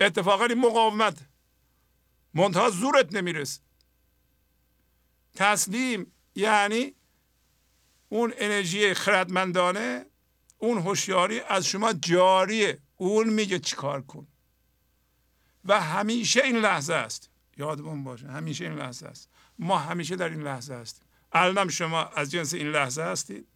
[0.00, 1.18] اتفاقا این مقاومت
[2.34, 3.60] منتها زورت نمی‌رسه.
[5.34, 6.94] تسلیم یعنی
[8.08, 10.06] اون انرژی خردمندانه
[10.58, 14.26] اون هوشیاری از شما جاریه اون میگه چیکار کن.
[15.64, 17.30] و همیشه این لحظه است.
[17.56, 19.28] یادمون باشه همیشه این لحظه است.
[19.58, 21.04] ما همیشه در این لحظه هستیم.
[21.32, 23.48] الانم شما از جنس این لحظه هستید.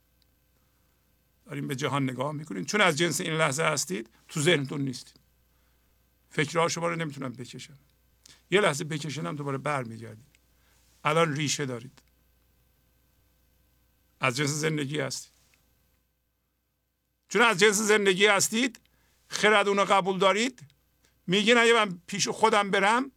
[1.49, 5.21] داریم به جهان نگاه می‌کنید چون از جنس این لحظه هستید تو ذهنتون نیستید.
[6.31, 7.75] فکرها شما رو نمی‌تونم بکشن
[8.51, 10.27] یه لحظه بکشنم دوباره برمیگردید
[11.05, 12.03] الان ریشه دارید.
[14.21, 15.33] از جنس زندگی هستید.
[17.29, 18.81] چون از جنس زندگی هستید
[19.29, 20.61] خرد اونو قبول دارید.
[21.27, 23.11] میگین اگه من پیش خودم برم.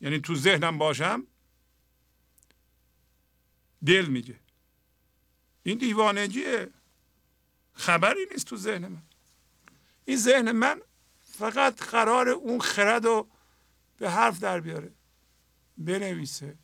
[0.00, 1.26] یعنی تو ذهنم باشم.
[3.86, 4.40] دل میگه.
[5.62, 6.68] این دیوانگیه.
[7.80, 9.02] خبری نیست تو ذهن من.
[10.04, 10.80] این ذهن من
[11.22, 13.28] فقط قرار اون خرد رو
[13.98, 14.92] به حرف در بیاره
[15.78, 16.58] بنویسه.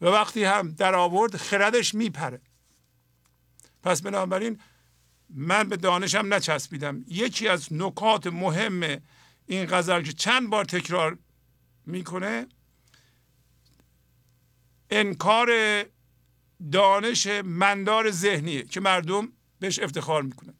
[0.00, 2.40] و وقتی هم در آورد خردش میپره.
[3.82, 4.60] پس بنابراین
[5.30, 7.04] من به دانشم نچسبیدم.
[7.08, 9.02] یکی از نکات مهم
[9.46, 11.18] این غزل که چند بار تکرار
[11.86, 12.46] می‌کنه
[14.90, 15.50] انکار
[16.72, 19.32] دانش مندار ذهنیه که مردم
[19.66, 20.54] بهش افتخار می‌کنن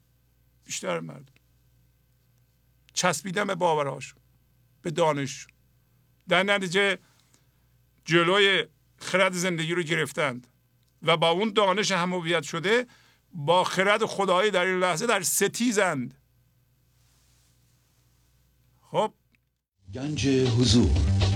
[0.65, 1.33] بیشتر مردم.
[2.95, 4.23] چسبیدن به باورهاشون
[4.83, 5.47] به دانش.
[6.29, 6.99] در نتیجه
[8.05, 8.65] جلوی
[8.99, 10.47] خرد زندگی رو گرفتند
[11.03, 12.87] و با اون دانش هم شده
[13.33, 16.19] با خرد خدایی در این لحظه در ستیزند.
[18.81, 19.15] خب.
[19.95, 21.36] گنج حضور.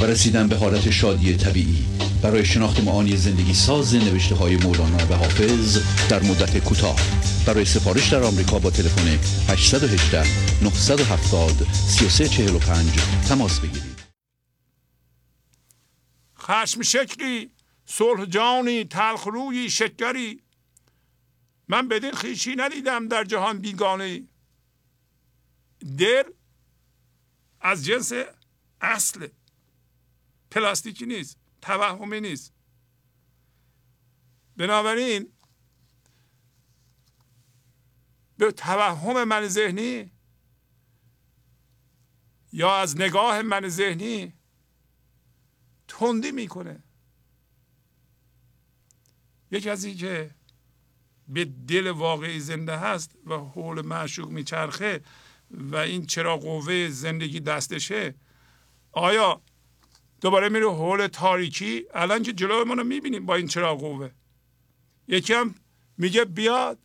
[0.00, 1.86] و رسیدن به حالت شادی طبیعی.
[2.22, 5.78] برای شناخت معانی زندگی ساز نوشته های مولانا و حافظ
[6.08, 6.96] در مدت کوتاه.
[7.46, 10.24] برای سفارش در آمریکا با تلفن 818
[10.62, 12.92] 970 3345
[13.28, 13.94] تماس بگیرید.
[16.38, 17.50] خشم شکلی
[17.86, 20.40] صلح جانی تلخ روی شکری.
[21.68, 24.22] من بدین خیشی ندیدم در جهان بیگانه.
[25.98, 26.22] دل
[27.60, 28.12] از جنس
[28.80, 29.26] اصل.
[30.54, 32.52] پلاستیکی نیست توهمی نیست.
[34.56, 35.32] بنابراین
[38.38, 40.12] به توهم من ذهنی
[42.52, 44.34] یا از نگاه من ذهنی
[45.88, 46.82] تندی می‌کنه.
[49.50, 50.34] یک کسی که
[51.28, 55.02] به دل واقعی زنده هست و حول معشوق میچرخه
[55.50, 58.14] و این چرا قوه زندگی دستشه
[58.92, 59.42] آیا
[60.24, 61.86] دوباره میره حول تاریکی.
[61.94, 64.10] الان که جلو رو می‌بینیم با این چرا قوه.
[65.08, 65.54] یکی هم
[65.98, 66.78] میگه بیاد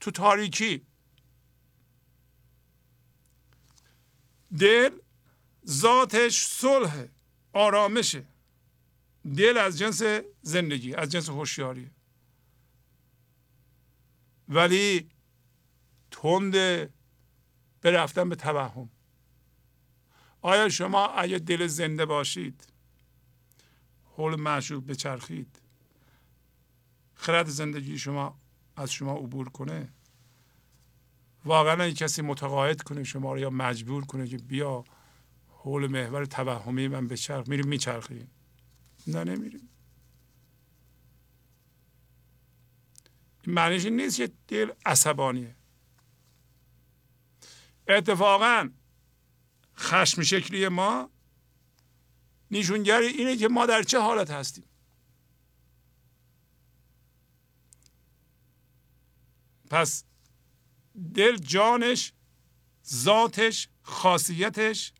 [0.00, 0.86] تو تاریکی.
[4.58, 4.90] دل
[5.66, 7.04] ذاتش صلح
[7.52, 8.26] آرامشه.
[9.36, 10.02] دل از جنس
[10.42, 11.90] زندگی از جنس هوشیاریه
[14.48, 15.08] ولی
[16.10, 16.52] تند
[17.80, 18.90] به رفتن به توهم.
[20.42, 22.69] آیا شما اگه دل زنده باشید
[24.20, 25.60] حول معشوق بچرخید
[27.14, 28.38] خرد زندگی شما
[28.76, 29.92] از شما عبور کنه.
[31.44, 34.84] واقعا این کسی متقاعد کنه شما رو یا مجبور کنه که بیا
[35.48, 38.30] حول محور توهمی من بچرخ میریم میچرخیم.
[39.06, 39.68] نه نمیریم.
[43.42, 45.56] این معنیش نیست که دل عصبانیه.
[47.88, 48.70] اتفاقا
[49.76, 51.10] خشم شکلی ما
[52.50, 54.64] نشونگر اینه که ما در چه حالت هستیم.
[59.70, 60.04] پس
[61.14, 62.12] دل جانش
[62.86, 64.92] ذاتش خاصیتش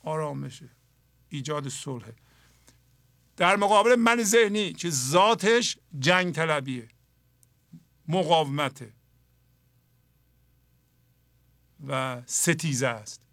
[0.00, 0.70] آرامشه
[1.28, 2.16] ایجاد صلحه.
[3.36, 6.88] در مقابل من ذهنی که ذاتش جنگ طلبیه
[8.08, 8.92] مقاومته
[11.86, 13.23] و ستیزه است.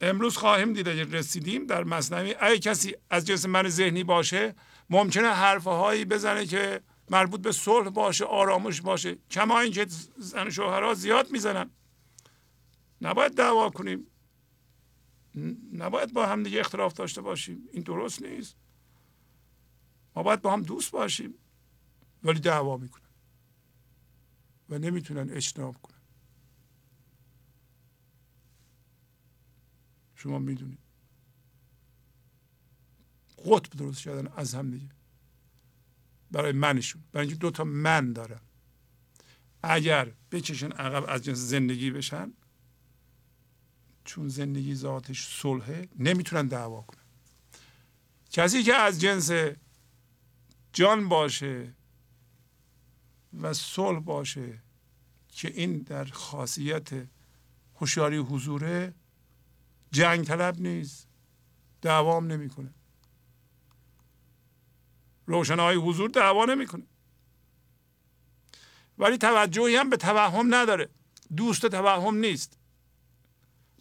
[0.00, 2.34] امروز خواهیم دید اگر رسیدیم در مصنوی.
[2.40, 4.54] اگه کسی از جنس من ذهنی باشه
[4.90, 9.18] ممکنه حرفه هایی بزنه که مربوط به صلح باشه آرامش باشه.
[9.30, 11.70] کما اینکه زن شوهرها زیاد می‌زنن.
[13.00, 14.06] نباید دعوا کنیم.
[15.72, 17.68] نباید با هم دیگه اختلاف داشته باشیم.
[17.72, 18.56] این درست نیست.
[20.16, 21.34] ما باید با هم دوست باشیم.
[22.24, 23.02] ولی دعوا می‌کنن.
[24.68, 25.97] و نمی‌تونن اجتناب کنن.
[30.18, 30.78] شما می‌دونید.
[33.44, 34.88] قطب درست شدن از هم دیگه.
[36.30, 37.02] برای منشون.
[37.12, 38.40] برای اینکه دوتا من دارن.
[39.62, 42.32] اگر بکشن عقب از جنس زندگی بشن
[44.04, 47.04] چون زندگی ذاتش صلحه نمی‌تونن دعوا کنن.
[48.30, 49.30] کسی که از جنس
[50.72, 51.74] جان باشه
[53.40, 54.62] و صلح باشه
[55.28, 56.88] که این در خاصیت
[57.74, 58.94] هوشیاری حضوره
[59.90, 61.08] جنگ طلب نیست.
[61.82, 62.74] دعوام نمی‌کنه.
[65.26, 66.86] روشنهای حضور دعوا نمی‌کنه.
[68.98, 70.88] ولی توجهی هم به توهم نداره.
[71.36, 72.58] دوست توهم نیست.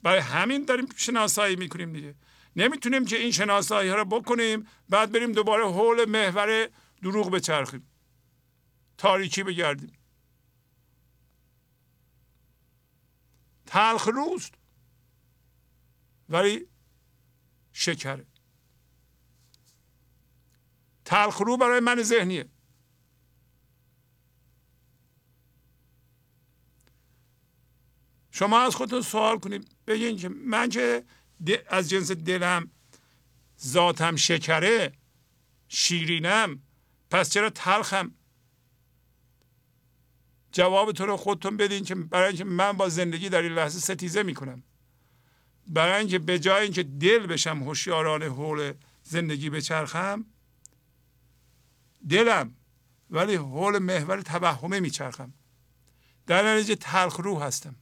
[0.04, 2.16] برای همین داریم شناسایی می‌کنیم دیگه.
[2.56, 6.70] نمی‌تونیم که این شناسایی ها رو بکنیم بعد بریم دوباره حول محور
[7.02, 7.90] دروغ بچرخیم.
[8.98, 9.92] تاریکی بگردیم.
[13.66, 14.54] تلخ روست.
[16.30, 16.68] ولی
[17.74, 18.26] شکره.
[21.06, 22.50] تلخ رو برای من ذهنیه.
[28.32, 29.76] شما از خودتون سوال کنید.
[29.88, 31.04] بگین که من که
[31.68, 32.72] از جنس دلم
[33.66, 34.94] ذاتم شکره
[35.68, 36.62] شیرینم
[37.10, 38.12] پس چرا تلخم؟
[40.52, 44.64] جوابتون رو خودتون بدین که برای اینکه من با زندگی در این لحظه ستیزه می‌کنم.
[45.68, 50.26] برای اینکه به جای اینکه دل بشم هوشیارانه حول زندگی بچرخم
[52.10, 52.56] دلم
[53.10, 55.34] ولی حول محور توهمه میچرخم.
[56.28, 57.76] در نتیجه تلخ رو هستم.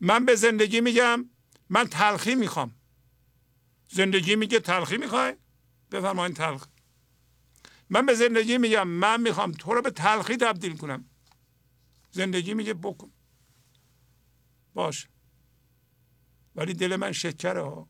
[0.00, 1.30] من به زندگی میگم
[1.68, 2.74] من تلخی می‌خوام.
[3.88, 5.36] زندگی میگه تلخی می‌خوای؟
[5.90, 6.66] بفرمایین تلخ.
[7.90, 11.04] من به زندگی میگم من می‌خوام تو رو به تلخی تبدیل کنم.
[12.10, 13.12] زندگی میگه بکن.
[14.74, 15.08] باش.
[16.56, 17.88] ولی دل من شکره ها.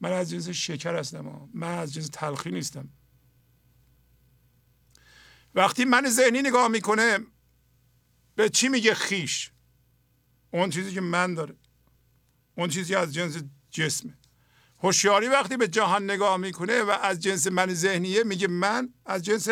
[0.00, 1.48] من از جنس شکر هستم ها.
[1.54, 2.88] من از جنس تلخی نیستم.
[5.54, 7.18] وقتی من ذهنی نگاه می‌کنه
[8.34, 9.52] به چی میگه خیش؟
[10.50, 11.56] اون چیزی که من داره.
[12.54, 14.18] اون چیزی از جنس جسمه
[14.78, 19.48] هوشیاری وقتی به جهان نگاه می‌کنه و از جنس من ذهنیه میگه من از جنس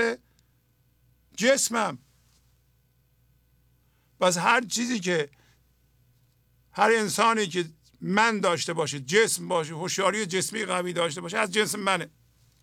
[1.37, 1.99] جسمم.
[4.21, 5.31] پس هر چیزی که
[6.73, 7.65] هر انسانی که
[8.03, 12.11] من داشته باشه جسم باشه هوشیاری جسمی قوی داشته باشه از جنس منه.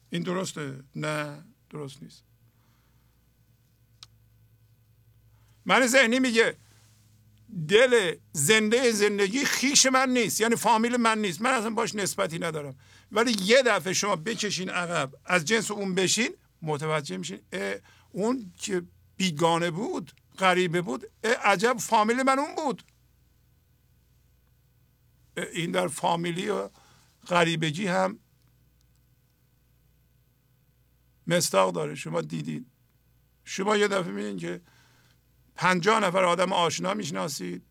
[0.09, 2.23] این درسته؟ نه درست نیست.
[5.65, 6.57] من ذهنی میگه
[7.67, 11.41] دل زنده زندگی خیش من نیست یعنی فامیل من نیست.
[11.41, 12.75] من اصلا باش نسبتی ندارم.
[13.11, 16.29] ولی یه دفعه شما بکشین عقب از جنس اون بشین
[16.61, 17.39] متوجه میشین
[18.11, 18.83] اون که
[19.17, 21.05] بیگانه بود غریبه بود
[21.43, 22.83] عجب فامیل من اون بود.
[25.53, 26.69] این در فامیلی و
[27.27, 28.19] غریبگی هم
[31.27, 31.95] مستاق داره.
[31.95, 32.67] شما دیدید
[33.43, 34.61] شما یه دفعه می‌بینید که
[35.55, 37.65] پنجاه نفر آدم آشنا می‌شناسید.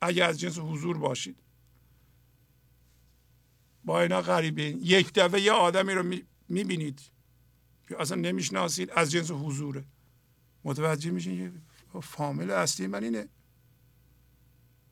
[0.00, 1.42] اگر از جنس حضور باشید.
[3.84, 4.78] با اینا غریبین.
[4.82, 7.00] یک دفعه یه آدمی رو می‌بینید.
[7.88, 8.90] که اصلا نمی‌شناسید.
[8.90, 9.84] از جنس حضوره
[10.64, 11.62] متوجه میشین
[11.92, 13.28] که فامیل اصلی من اینه.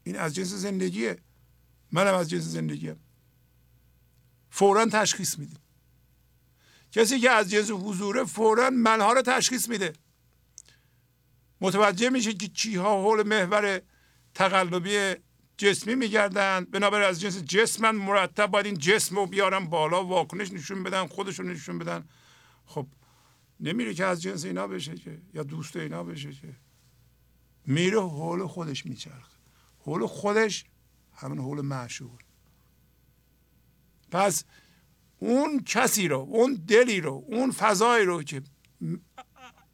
[0.02, 1.18] این از جنس زندگیه.
[1.92, 2.96] منم از جنس زندگیم.
[4.50, 5.58] فورا تشخیص میدیم.
[6.92, 9.92] کسی که از جنس حضوره فورا منها رو تشخیص میده.
[11.60, 13.80] متوجه میشه که چیها حول محور
[14.34, 15.14] تقلبی
[15.56, 20.82] جسمی میگردند بنابراین از جنس جسمن مرتب باید این جسم رو بیارن بالا واکنش نشون
[20.82, 22.08] بدن خودشون نشون بدن.
[22.66, 22.86] خب
[23.60, 26.56] نمیره که از جنس اینا بشه که یا دوست اینا بشه که.
[27.66, 29.36] میره حول خودش میچرخه.
[29.78, 30.64] حول خودش
[31.20, 32.20] همون حول معشوق.
[34.10, 34.44] پس
[35.18, 38.42] اون کسی رو اون دلی رو اون فضایی رو که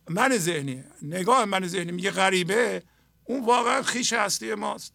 [0.08, 2.82] من ذهنی نگاه من ذهنی میگه غریبه
[3.24, 4.94] اون واقعا خیش هستی ماست.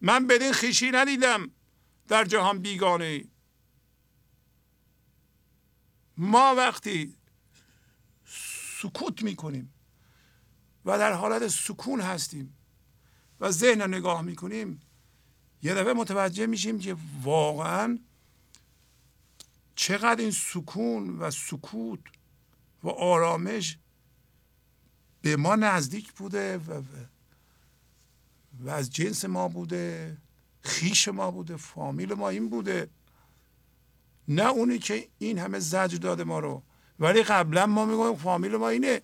[0.00, 1.50] من بدین خیشی ندیدم
[2.08, 3.28] در جهان بیگانه ای.
[6.16, 7.16] ما وقتی
[8.80, 9.74] سکوت می‌کنیم
[10.84, 12.56] و در حالت سکون هستیم
[13.40, 14.80] و ذهن رو نگاه می‌کنیم
[15.62, 17.98] یه دفعه متوجه میشیم که واقعا
[19.76, 22.00] چقدر این سکون و سکوت
[22.82, 23.78] و آرامش
[25.22, 26.82] به ما نزدیک بوده و,
[28.60, 30.16] و از جنس ما بوده
[30.62, 32.90] خیش ما بوده فامیل ما این بوده.
[34.28, 36.62] نه اونی که این همه زجر داده ما رو.
[36.98, 39.02] ولی قبلا ما می‌گویم فامیل ما اینه.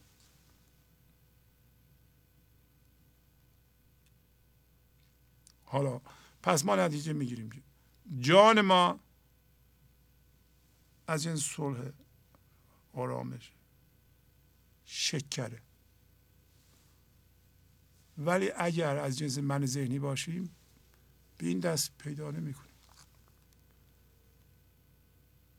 [5.64, 6.00] حالا
[6.42, 7.62] پس ما نتیجه می‌گیریم
[8.18, 9.00] جان ما
[11.06, 11.90] از این صلح
[12.92, 13.52] آرامش
[14.84, 15.62] شکره.
[18.18, 20.56] ولی اگر از جنس من ذهنی باشیم
[21.38, 22.72] به این دست پیدا نمی کنیم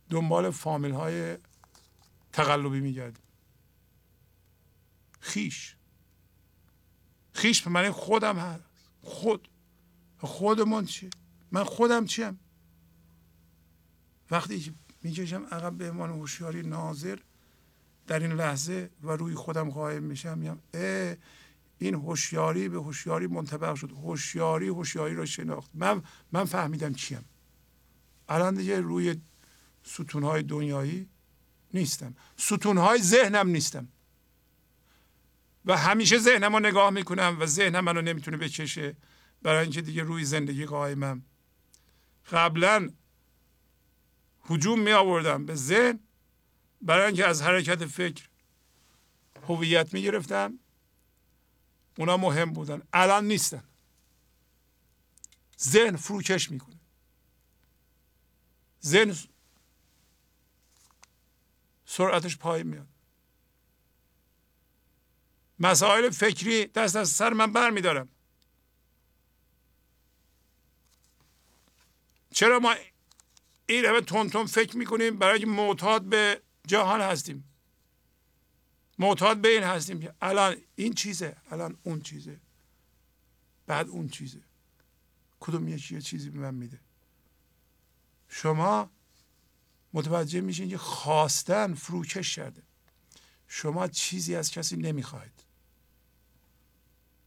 [0.09, 1.37] دنبال فامیل های
[2.33, 3.23] تقلبی میگردیم.
[5.19, 5.75] خیش.
[7.33, 8.63] خیش به معنی خودم هست.
[9.01, 9.49] خود.
[10.27, 11.09] خودمون چی؟
[11.51, 12.39] من خودم چیم؟
[14.31, 17.19] وقتی می‌کشم عقب به امان هوشیاری ناظر
[18.07, 21.15] در این لحظه و روی خودم قایم میشم میگم اه
[21.77, 23.91] این هوشیاری به هوشیاری منطبق شد.
[23.91, 25.71] هوشیاری هوشیاری رو شناخت.
[25.73, 26.01] من
[26.31, 27.25] من فهمیدم چیم.
[28.29, 29.15] الان دیگه روی
[29.83, 31.09] ستونهای دنیایی
[31.73, 32.15] نیستم.
[32.37, 33.87] ستونهای ذهنم نیستم.
[35.65, 38.95] و همیشه ذهنم رو نگاه می‌کنم و ذهنم منو نمی‌تونه بکشه.
[39.43, 41.25] برای اینکه دیگه روی زندگی قایمم
[42.31, 42.89] قبلا
[44.39, 45.99] حجوم می آوردم به ذهن
[46.81, 48.29] برای اینکه از حرکت فکر
[49.47, 50.59] هویت می گرفتم.
[51.97, 52.81] اونا مهم بودن.
[52.93, 53.63] الان نیستن.
[55.59, 56.79] ذهن فروکش می‌کنه
[58.83, 59.15] ذهن
[61.85, 62.87] سرعتش پایین میاد.
[65.59, 67.69] مسائل فکری دست از سر من بر
[72.33, 72.75] چرا ما
[73.65, 77.43] این همه تون فکر می‌کنیم برای معتاد به جهان هستیم؟
[78.99, 82.39] معتاد به این هستیم که الان این چیزه الان اون چیزه
[83.67, 84.41] بعد اون چیزه.
[85.39, 86.79] کدوم یکی یه چیزی به من میده؟
[88.29, 88.89] شما
[89.93, 92.63] متوجه میشین که خواستن فروکش کرده.
[93.47, 95.43] شما چیزی از کسی نمی‌خواهید.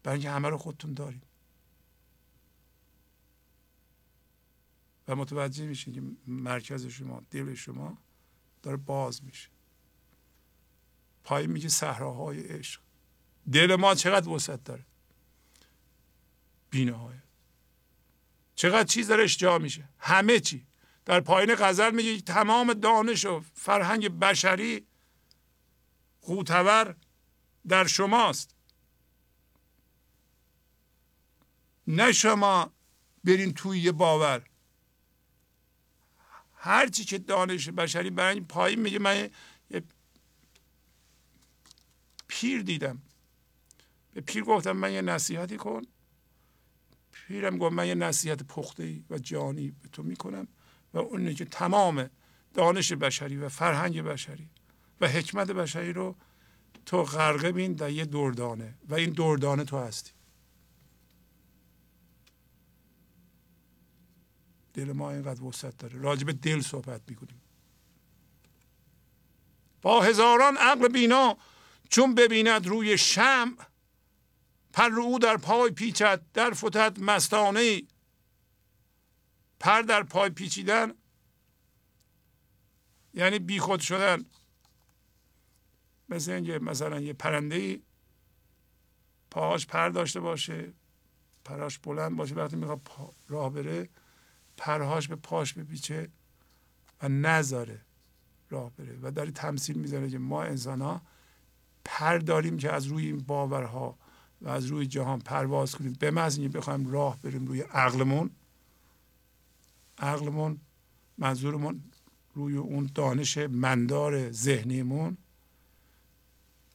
[0.03, 1.26] برای اینکه همه رو خودتون دارید.
[5.09, 7.99] و متوجه میشین که مرکز شما دل شما
[8.63, 9.49] داره باز میشه.
[11.25, 12.81] پای میگه صحراهای عشق.
[13.53, 14.87] دل ما چقدر وسعت داره؟
[16.71, 17.23] بینهایت
[18.55, 20.67] چقدر چیز درش جا میشه؟ همه چی.
[21.05, 24.87] در پایین غزل میگه تمام دانش و فرهنگ بشری
[26.23, 26.97] قوتور
[27.69, 28.55] در شماست.
[31.87, 32.73] نه شما
[33.25, 34.45] برین توی یه باور.
[36.67, 39.29] هرچی که دانش بشری برای پایین میگه من
[39.71, 39.83] یه
[42.29, 43.03] پیر دیدم.
[44.13, 45.83] به پیر گفتم من یه نصیحتی کن.
[47.13, 50.49] پیرم گفت من یه نصیحت پخته و جانی به تو می‌کنم
[50.95, 52.11] و اونه که تمام
[52.55, 54.49] دانش بشری و فرهنگ بشری
[55.01, 56.17] و حکمت بشری رو
[56.87, 60.13] تو غرقه بین در یه دردانه و این دردانه تو هستی.
[64.77, 65.99] دل ما اینقدر وسط داره.
[65.99, 67.43] راجب دل صحبت می‌کنیم.
[69.83, 71.37] با هزاران عقل بینا
[71.89, 73.57] چون ببیند روی شم
[74.73, 77.83] پر او در پای پیچد در فتد مستانه
[79.61, 80.95] پر در پای پیچیدن
[83.15, 84.25] یعنی بیخود شدن.
[86.09, 87.83] مثل اینکه مثلا یه پرنده ای
[89.31, 90.73] پاهاش پر داشته باشه
[91.45, 92.81] پراش بلند باشه وقتی می‌خواد
[93.29, 93.89] راه بره
[94.57, 96.09] پرهاش به پاش بپیچه
[97.03, 97.81] و نذاره
[98.51, 98.99] راه بره.
[99.03, 101.03] و داری تمثیل می‌زنه که ما انسان ها
[101.85, 103.99] پر داریم که از روی این باورها
[104.41, 105.93] و از روی جهان پرواز کنیم.
[105.93, 108.31] به محض اینکه بخوایم راه بریم روی عقلمون
[109.99, 110.61] عقلمون
[111.19, 111.83] منظورمون
[112.35, 115.17] روی اون دانش مندار ذهنیمون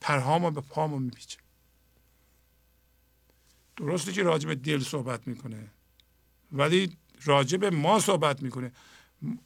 [0.00, 1.38] پرهامو به پامو میپیچه.
[3.76, 5.70] درسته که راجع به دل صحبت می‌کنه
[6.52, 8.72] ولی راجع به ما صحبت می‌کنه.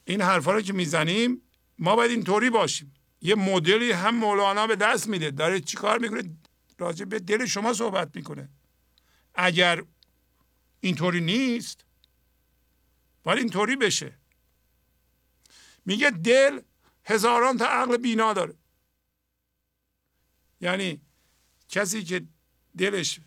[0.05, 1.43] این حرفا رو که می‌زنیم
[1.79, 2.95] ما باید اینطوری باشیم.
[3.21, 5.31] یه مدلی هم مولانا به دست میده.
[5.31, 6.37] داره چیکار می‌کنه؟
[6.79, 8.49] راجع به دل شما صحبت می‌کنه.
[9.35, 9.83] اگر
[10.81, 11.85] اینطوری نیست
[13.27, 14.19] ولی اینطوری بشه.
[15.85, 16.61] میگه دل
[17.05, 18.55] هزاران تا عقل بینا داره.
[20.61, 21.01] یعنی
[21.69, 22.27] کسی که
[22.79, 23.21] دلش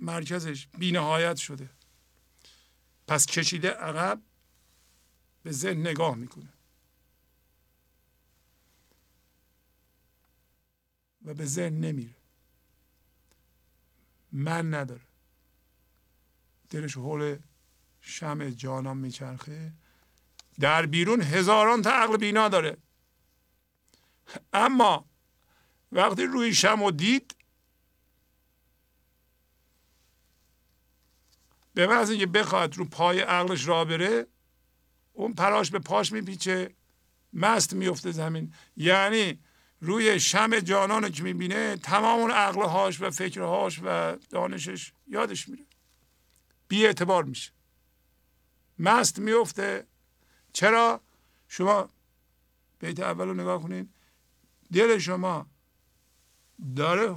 [0.00, 1.70] مرکزش بینهایت شده.
[3.06, 4.22] پس کشیده عقب
[5.42, 6.48] به ذهن نگاه می‌کنه.
[11.24, 12.14] و به ذهن نمیره.
[14.32, 15.00] من نداره.
[16.70, 17.38] دلش حول
[18.00, 19.72] شم جانان میچرخه.
[20.60, 22.76] در بیرون هزاران تا عقل بینا داره.
[24.52, 25.04] اما
[25.92, 27.34] وقتی روی شم و دید
[31.74, 34.26] به محض اینکه بخواد رو پای عقلش را بره
[35.12, 36.74] اون پراش به پاش میپیچه
[37.32, 38.54] مست میفته زمین.
[38.76, 39.38] یعنی
[39.80, 45.64] روی شم جانان که می‌بینه تمام اون عقلهاش و فکرهاش و دانشش یادش میره.
[46.68, 47.52] بی اعتبار میشه.
[48.78, 49.86] مست میفته
[50.52, 51.00] چرا؟
[51.48, 51.88] شما
[52.78, 53.94] بیت اول رو نگاه کنید
[54.72, 55.46] دل شما
[56.76, 57.14] داره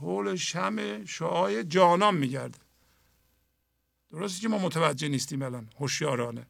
[0.00, 2.58] حول شم شعای جانان میگرده.
[4.12, 6.46] درسته که ما متوجه نیستیم الان هوشیارانه.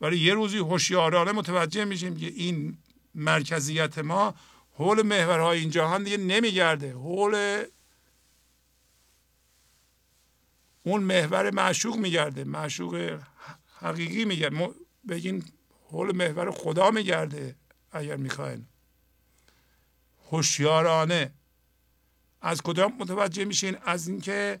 [0.00, 2.78] ولی یه روزی هوشیارانه متوجه میشیم که این
[3.14, 4.34] مرکزیت ما
[4.74, 6.92] حول محورهای این جهان دیگه نمیگرده.
[6.92, 7.64] حول
[10.82, 12.44] اون محور معشوق میگرده.
[12.44, 13.20] معشوق
[13.80, 14.70] حقیقی میگرده.
[15.08, 15.44] بگین
[15.90, 17.56] حول محور خدا میگرده
[17.92, 18.66] اگر می‌خواین.
[20.30, 21.32] هوشیارانه.
[22.40, 24.60] از کدام متوجه میشین؟ از اینکه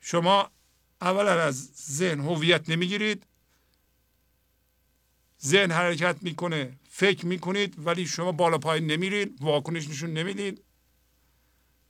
[0.00, 0.50] شما
[1.00, 3.22] اولا از ذهن هویت نمی‌گیرید.
[5.44, 10.62] ذهن حرکت می‌کنه فکر می‌کنید ولی شما بالا پایین نمیرید واکنش نشون نمی‌دید.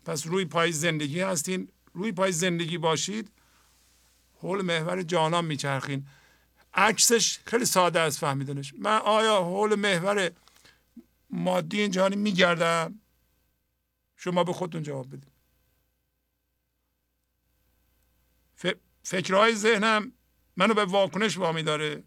[0.04, 1.68] پس روی پای زندگی هستین.
[1.92, 3.30] روی پای زندگی باشید.
[4.40, 6.06] حول محور جانان میچرخین.
[6.74, 8.74] عکسش خیلی ساده است فهمیدنش.
[8.78, 10.30] من آیا حول محور
[11.30, 13.00] مادی این جهانی میگردم؟
[14.16, 15.37] شما به خودتون جواب بدید.
[19.08, 20.12] فکرهای ذهنم
[20.56, 22.02] منو به واکنش وامی داره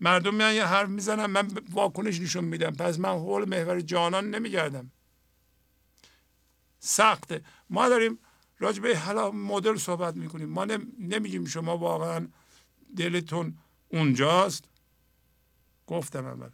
[0.00, 2.70] مردم میان یه حرف می‌زنن من واکنش نشون میدم.
[2.70, 4.90] پس من حول محور جانان نمیگردم.
[6.78, 7.44] سخته.
[7.70, 8.18] ما داریم
[8.58, 10.48] راجع به حالا مدل صحبت می‌کنیم.
[10.48, 10.64] ما
[10.98, 12.28] نمیگیم شما واقعا
[12.96, 14.64] دلتون اونجاست.
[15.86, 16.50] گفتم اول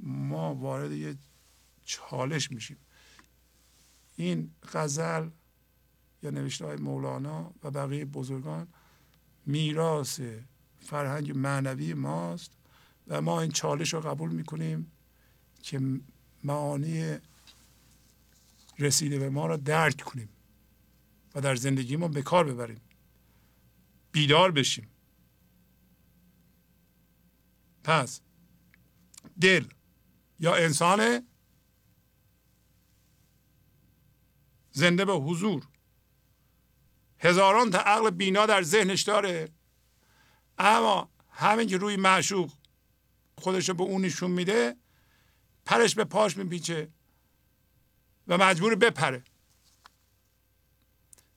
[0.00, 1.16] ما وارد یه
[1.84, 2.78] چالش میشیم.
[4.16, 5.28] این غزل
[6.22, 8.68] یا نوشته های مولانا و بقیه بزرگان
[9.46, 10.20] میراث
[10.78, 12.52] فرهنگ معنوی ماست
[13.08, 14.92] و ما این چالش رو قبول می‌کنیم
[15.62, 15.80] که
[16.44, 17.18] معانی
[18.78, 20.28] رسیده به ما را درک کنیم
[21.34, 22.80] و در زندگی ما به کار ببریم.
[24.12, 24.88] بیدار بشیم.
[27.84, 28.20] پس
[29.40, 29.64] دل
[30.40, 31.26] یا انسان
[34.72, 35.66] زنده به حضور
[37.18, 39.48] هزاران تا عقل بینا در ذهنش داره.
[40.58, 42.52] اما همین که روی معشوق
[43.38, 44.76] خودش رو به اون نشون میده
[45.64, 46.88] پرش به پاش میپیچه
[48.28, 49.24] و مجبور بپره.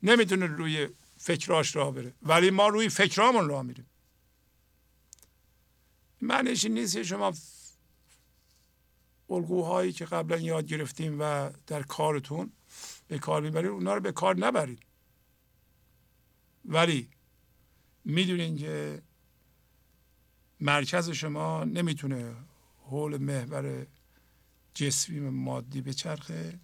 [0.04, 3.90] نمی‌تونه روی فکراش راه بره ولی ما روی فکرامون راه میریم.
[6.22, 7.34] معنیش این نیست شما
[9.30, 12.52] الگوهایی که قبلا یاد گرفتیم و در کارتون
[13.08, 14.87] به کار می‌برید اونا رو به کار نبرید.
[16.68, 17.10] ولی
[18.06, 19.02] می‌دونین که
[20.60, 22.36] مرکز شما نمی‌تونه
[22.84, 23.88] حول محور
[24.74, 26.60] جسمی مادی به چرخه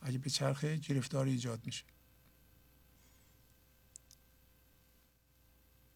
[0.00, 1.84] اگه به چرخه گرفتاری ایجاد میشه.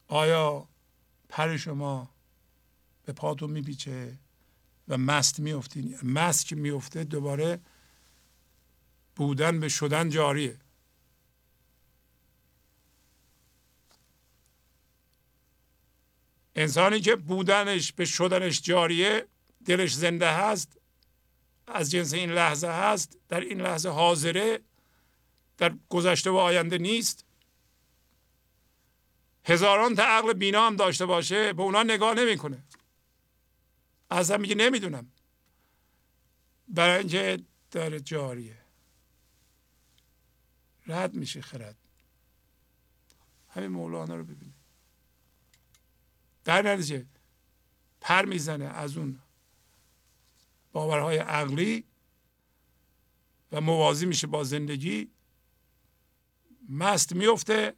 [0.08, 0.68] آیا
[1.28, 2.10] پر شما
[3.04, 4.18] به پاتون میپیچه
[4.88, 7.60] و مست میفتین مست که میفته دوباره
[9.16, 10.58] بودن به شدن جاریه.
[16.54, 19.26] انسانی که بودنش به شدنش جاریه
[19.64, 20.80] دلش زنده هست
[21.66, 24.60] از جنس این لحظه هست در این لحظه حاضره
[25.58, 27.24] در گذشته و آینده نیست.
[29.44, 32.64] هزاران تا عقل بینا هم داشته باشه به اونا نگاه نمی‌کنه.
[34.10, 35.12] اصلا میگه نمی‌دونم.
[36.68, 38.58] برای اینکه در جاریه.
[40.86, 41.76] رد میشه خرد.
[43.48, 44.59] همین مولانا رو ببینید
[46.44, 47.06] در نتیجه
[48.00, 49.18] پر می‌زنه از اون
[50.72, 51.84] باورهای عقلی
[53.52, 55.10] و موازی میشه با زندگی.
[56.68, 57.74] مست میفته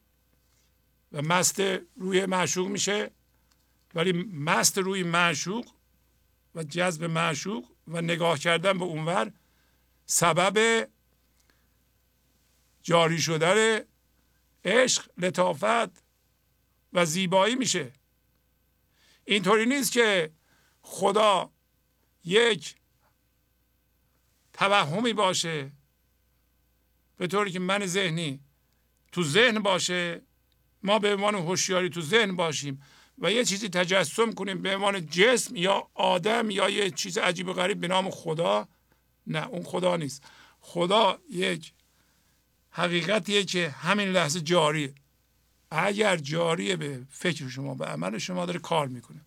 [1.12, 1.60] و مست
[1.96, 3.10] روی معشوق میشه
[3.94, 5.72] ولی مست روی معشوق
[6.54, 9.32] و جذب معشوق و نگاه کردن به اونور
[10.06, 10.88] سبب
[12.82, 13.80] جاری شدن
[14.64, 16.02] عشق لطافت
[16.92, 17.92] و زیبایی میشه.
[19.24, 20.30] اینطوری نیست که
[20.82, 21.50] خدا
[22.24, 22.76] یک
[24.52, 25.72] توهمی باشه
[27.16, 28.40] به طوری که من ذهنی
[29.12, 30.22] تو ذهن باشه
[30.82, 32.82] ما به عنوان هوشیاری تو ذهن باشیم
[33.18, 37.52] و یه چیزی تجسم کنیم به عنوان جسم یا آدم یا یه چیز عجیب و
[37.52, 38.68] غریب به نام خدا.
[39.26, 40.22] نه اون خدا نیست.
[40.60, 41.72] خدا یک
[42.70, 44.94] حقیقتیه که همین لحظه جاریه.
[45.74, 49.20] اگر جاریه به فکر شما به عمل شما داره کار می‌کنه.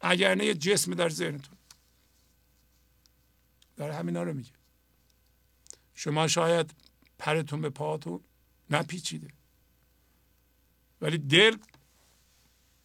[0.00, 1.58] اگر نه یه جسم در ذهنتون.
[3.76, 4.50] در همینا رو میگه.
[5.94, 6.74] شما شاید
[7.18, 8.20] پرتون به پاتون
[8.70, 9.28] نپیچیده.
[11.00, 11.56] ولی دل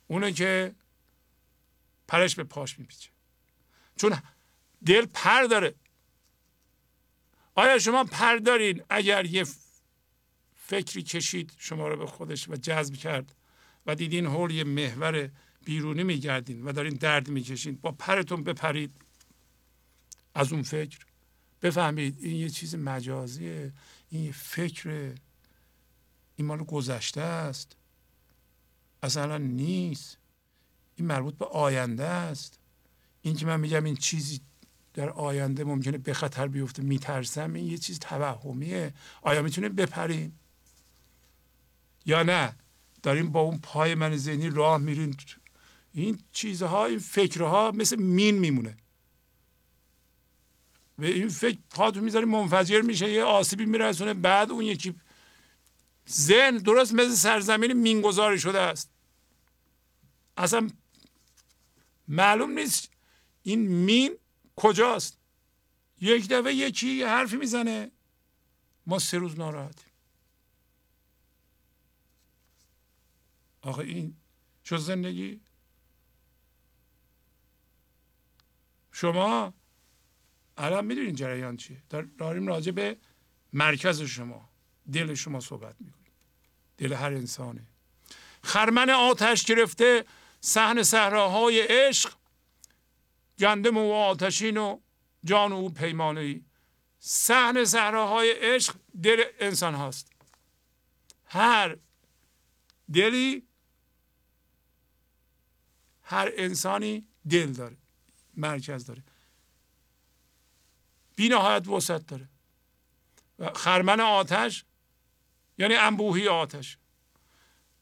[0.07, 0.75] اونه که
[2.07, 3.09] پرش به پاش میپیچه.
[3.95, 4.17] چون
[4.85, 5.75] دل پر داره.
[7.55, 9.45] آیا شما پر دارین اگر یه
[10.67, 13.35] فکری کشید شما رو به خودش و جذب کرد
[13.85, 15.29] و دیدین حول یه محور
[15.65, 17.75] بیرونی میگردین و دارین درد می‌کشین.
[17.81, 18.91] با پرتون بپرید.
[20.35, 20.99] از اون فکر
[21.61, 23.73] بفهمید این یه چیز مجازیه.
[24.09, 25.15] این یه فکر.
[26.35, 27.75] این مال گذشته است.
[29.03, 30.17] اصلا نیست.
[30.95, 32.59] این مربوط به آینده است.
[33.21, 34.41] این که من میگم این چیزی
[34.93, 38.93] در آینده ممکنه به خطر بیفته میترسم این یه چیز توهمیه.
[39.21, 40.33] آیا می‌تونه بپرین
[42.05, 42.55] یا نه؟
[43.03, 45.17] داریم با اون پای من ذهنی راه میرین
[45.93, 48.77] این چیزها این فکرها مثل مین میمونه.
[50.97, 54.95] و این فکر پاتون می‌ذاری منفجر میشه یه آسیبی میرسونه بعد اون یکی
[56.09, 58.89] ذهن درست مثل سرزمین مینگذاری شده است.
[60.37, 60.69] اصلا
[62.07, 62.89] معلوم نیست
[63.43, 64.17] این مین
[64.55, 65.17] کجاست.
[66.01, 67.91] یک دفعه یکی حرفی می‌زنه.
[68.87, 69.84] ما سه روز ناراحتیم.
[73.65, 74.15] آقا این
[74.65, 75.41] شد زندگی؟
[78.91, 79.53] شما؟
[80.57, 81.83] الان می‌دونین جریان چیه.
[82.17, 82.97] داریم راجع به
[83.53, 84.49] مرکز شما
[84.93, 86.11] دل شما صحبت می‌کنیم.
[86.77, 87.67] دل هر انسانه.
[88.43, 90.05] خرمن آتش گرفته
[90.41, 92.13] صحن صحراهای عشق
[93.39, 94.79] گندم و آتشین و
[95.23, 96.45] جان او پیمانه ای
[96.99, 100.11] صحن صحراهای عشق دل انسان هاست.
[101.25, 101.77] هر
[102.93, 103.44] دلی
[106.05, 107.77] هر انسانی دل داره
[108.33, 109.03] مرکز داره.
[111.15, 112.29] بی نهایت وسط داره.
[113.39, 114.65] و خرمن آتش
[115.57, 116.77] یعنی انبوهی آتش.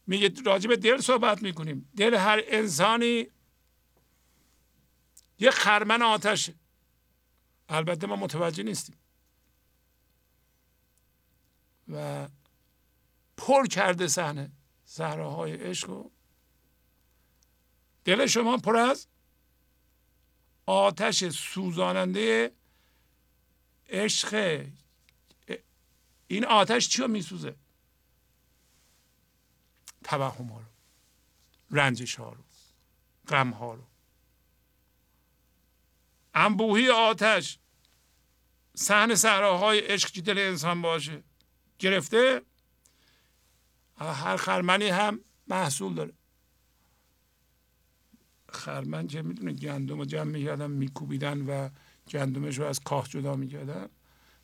[0.06, 1.90] میگه راجع به دل صحبت می‌کنیم.
[1.96, 3.26] دل هر انسانی
[5.38, 6.50] یه خرمن آتش.
[7.68, 8.96] البته ما متوجه نیستیم.
[11.88, 12.28] و
[13.36, 14.52] پر کرده صحنه.
[14.84, 16.10] صحراهای عشق و
[18.04, 19.06] دل شما پر از
[20.66, 22.52] آتش سوزاننده
[23.88, 24.64] عشق.
[26.26, 27.56] این آتش چی رو میسوزه؟
[30.04, 30.66] توهم ها رو
[31.70, 32.44] رنجش ها رو
[33.28, 33.82] غم ها رو.
[36.34, 37.58] انبوهی آتش
[38.74, 41.22] صحن صحراهای عشق که دل انسان باشه؟
[41.78, 42.42] گرفته؟
[43.98, 46.12] هر خرمنی هم محصول داره.
[48.54, 51.68] خرمن که می‌دونه گندم رو جمع می‌کردن میکوبیدن و
[52.08, 53.88] گندمش رو از کاه جدا می‌کردن.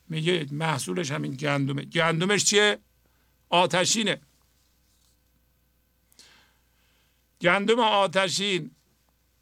[0.09, 1.85] میگه محصولش همین گندمه.
[1.85, 2.79] گندمش چیه؟
[3.49, 4.21] آتشینه.
[7.41, 8.71] گندم آتشین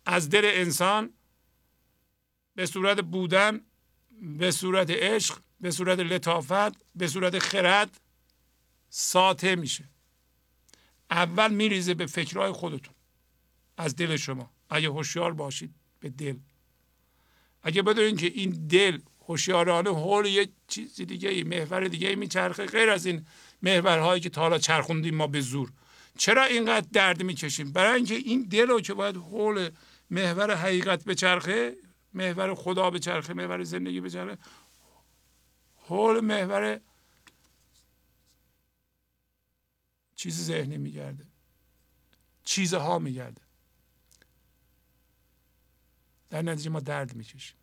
[0.05, 1.13] از دل انسان
[2.55, 3.61] به صورت بودن
[4.21, 8.01] به صورت عشق به صورت لطافت به صورت خرد
[8.89, 9.89] ساته میشه.
[11.11, 12.95] اول میریزه به فکرهای خودتون
[13.77, 14.51] از دل شما.
[14.69, 16.35] اگه هوشیار باشید به دل.
[17.63, 23.05] اگه بدونید که این دل هوشیارانه حول یه چیزی دیگه محور دیگه میچرخه غیر از
[23.05, 23.25] این
[23.61, 25.71] محورهایی که تا حالا چرخوندیم ما به زور.
[26.17, 29.69] چرا اینقدر درد می‌کشیم؟ برای اینکه این دل رو که باید حول
[30.09, 31.75] محور حقیقت بچرخه
[32.13, 34.37] محور خدا بچرخه محور زندگی بچرخه
[35.75, 36.79] حول محور
[40.15, 41.25] چیز ذهنی میگرده.
[42.43, 43.41] چیزها میگرده.
[46.29, 47.57] در نتیجه ما درد می‌کشیم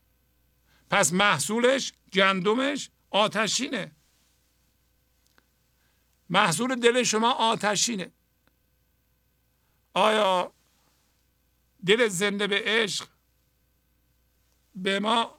[0.90, 3.92] پس محصولش گندمش آتشینه.
[6.30, 8.12] محصول دل شما آتشینه.
[9.94, 10.52] آیا
[11.86, 13.08] دل زنده به عشق
[14.74, 15.38] به ما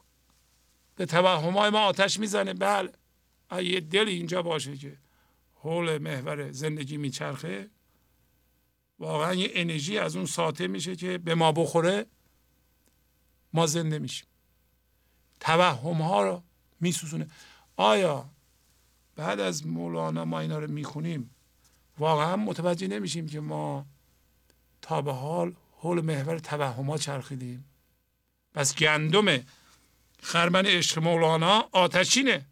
[0.96, 2.92] به توهم ما آتش می‌زنه؟ بله.
[3.62, 4.98] یه دل اینجا باشه که
[5.54, 7.70] حول محور زندگی میچرخه
[8.98, 12.06] واقعا یه انرژی از اون ساطع میشه که به ما بخوره.
[13.52, 14.26] ما زنده میشیم.
[15.40, 16.42] توهم ها رو
[16.80, 17.26] میسوزونه.
[17.76, 18.30] آیا
[19.16, 21.30] بعد از مولانا ما اینا رو می‌خونیم
[21.98, 23.86] واقعا متوجه نمیشیم که ما
[24.82, 27.64] تا به حال حول محور توهم ها چرخیدیم؟
[28.54, 29.42] پس گندم
[30.22, 32.44] خرمن عشق مولانا آتشینه.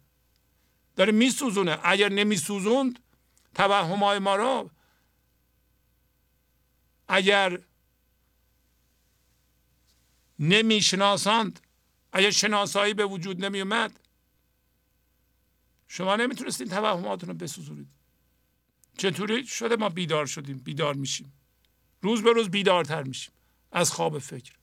[0.95, 1.79] داره میسوزونه.
[1.83, 2.99] اگر نمیسوزوند
[3.55, 4.69] توهم های ما رو
[7.07, 7.59] اگر
[10.39, 11.59] نمیشناساند
[12.11, 13.99] اگر شناسایی به وجود نمی اومد
[15.87, 17.87] شما نمی‌تونستین توهماتون رو بسوزونید.
[18.97, 21.33] چطوری شده ما بیدار شدیم بیدار میشیم.
[22.01, 23.33] روز به روز بیدارتر میشیم
[23.71, 24.53] از خواب فکر.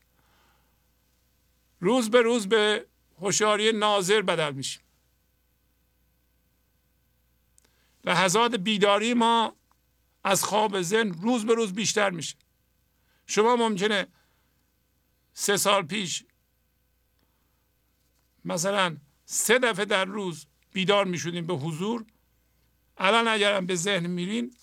[1.79, 2.85] روز به روز به
[3.19, 4.81] هوشیاری ناظر بدل میشیم.
[8.03, 9.55] لحظات بیداری ما
[10.23, 12.35] از خواب زن روز به روز بیشتر میشه.
[13.27, 14.07] شما ممکنه
[15.37, 16.23] سه سال پیش.
[18.45, 22.05] مثلا سه دفعه در روز بیدار می‌شدیم به حضور.
[22.97, 24.55] الان اگرم به ذهن میرین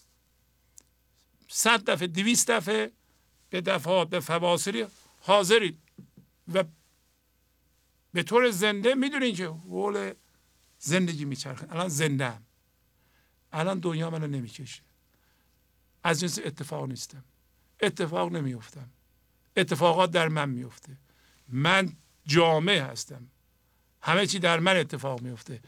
[1.48, 2.92] صد دفعه دویست دفعه
[3.50, 4.86] به دفعات به فواصلی
[5.20, 5.78] حاضرید.
[6.54, 6.64] و
[8.12, 10.14] به طور زنده می‌دونین که حول
[10.78, 11.72] زندگی میچرخه.
[11.72, 12.42] الان زنده هم.
[13.52, 14.82] الان دنیا منو نمی‌کشه.
[16.04, 17.24] از جنس اتفاق نیستم.
[17.80, 18.90] اتفاق نمیفتم
[19.56, 20.98] اتفاقات در من میفته.
[21.48, 21.96] من
[22.26, 23.28] جامعه هستم.
[24.00, 25.60] همه چی در من اتفاق میفته.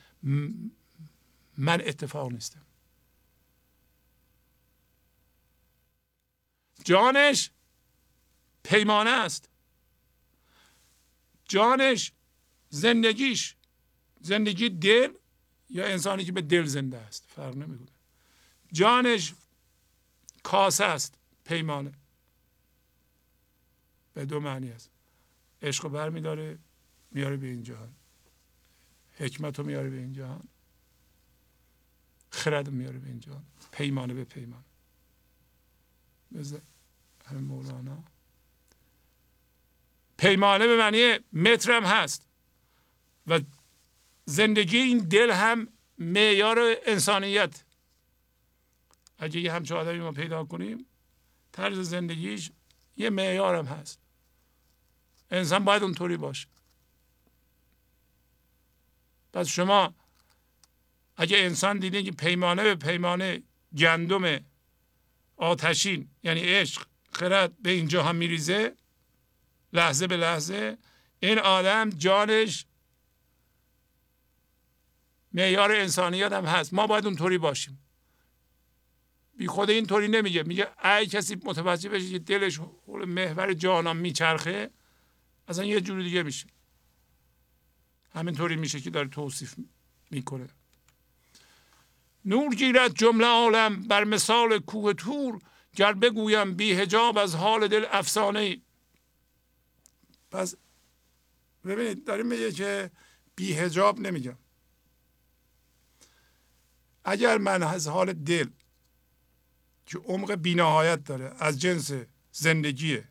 [1.59, 2.63] من اتفاق نیستم.
[6.85, 7.51] جانش
[8.63, 9.49] پیمانه است.
[11.49, 12.13] جانش
[12.69, 13.57] زندگیش.
[14.21, 15.13] زندگی دل
[15.71, 17.25] یا انسانی که به دل زنده است.
[17.29, 17.89] فرق نمی‌کنه.
[18.73, 19.35] جانش
[20.43, 21.15] کاسه است.
[21.45, 21.93] پیمانه.
[24.15, 24.91] به دو معنی است.
[25.63, 26.59] عشق بر میداره
[27.11, 27.95] میاره به این جهان.
[29.17, 30.49] حکمت رو میاره به این جهان.
[32.31, 33.45] خرد میاره به این جهان.
[33.73, 34.65] پیمانه به پیمانه
[36.33, 36.59] مثل
[37.33, 38.05] مولانا.
[40.17, 42.29] پیمانه به معنی متر هم هست.
[43.27, 43.41] و
[44.25, 47.65] زندگی این دل هم معیار انسانیت.
[49.19, 50.87] اگه یه همچه آدمی ما پیدا کنیم
[51.53, 52.51] طرز زندگیش
[52.97, 54.04] یه معیار هم هست.
[55.35, 56.49] انسان باید اونطوری باشه.
[59.33, 59.95] پس شما
[61.17, 63.43] اگه انسان دیدین که پیمانه به پیمانه
[63.79, 64.45] گندم
[65.37, 68.77] آتشین یعنی عشق خرد به اینجا هم میریزه
[69.73, 70.79] لحظه به لحظه
[71.21, 72.67] این آدم جانش
[75.33, 76.75] معیار انسانیت هم هست.
[76.75, 77.79] ما باید اونطوری باشیم.
[79.37, 80.43] بی خود اینطوری نمیگه.
[80.43, 84.71] میگه ای کسی متوجه بشه که دلش محور جانم میچرخه
[85.49, 86.47] اصلا یه جوری دیگه میشه.
[88.15, 89.55] همینطوری میشه که داره توصیف
[90.11, 90.49] می‌کنه.
[92.25, 95.39] نور گیرد جمله عالم بر مثال کوه تور
[95.77, 98.61] گر بگویم بی هجاب از حال دل افسانه
[100.31, 100.55] پس
[101.65, 102.91] ببینید داریم میگه که
[103.37, 104.39] بی هجاب نمیگم.
[107.05, 108.49] اگر من از حال دل
[109.87, 111.93] که عمق بینهایت داره از جنس
[112.33, 113.09] زندگیه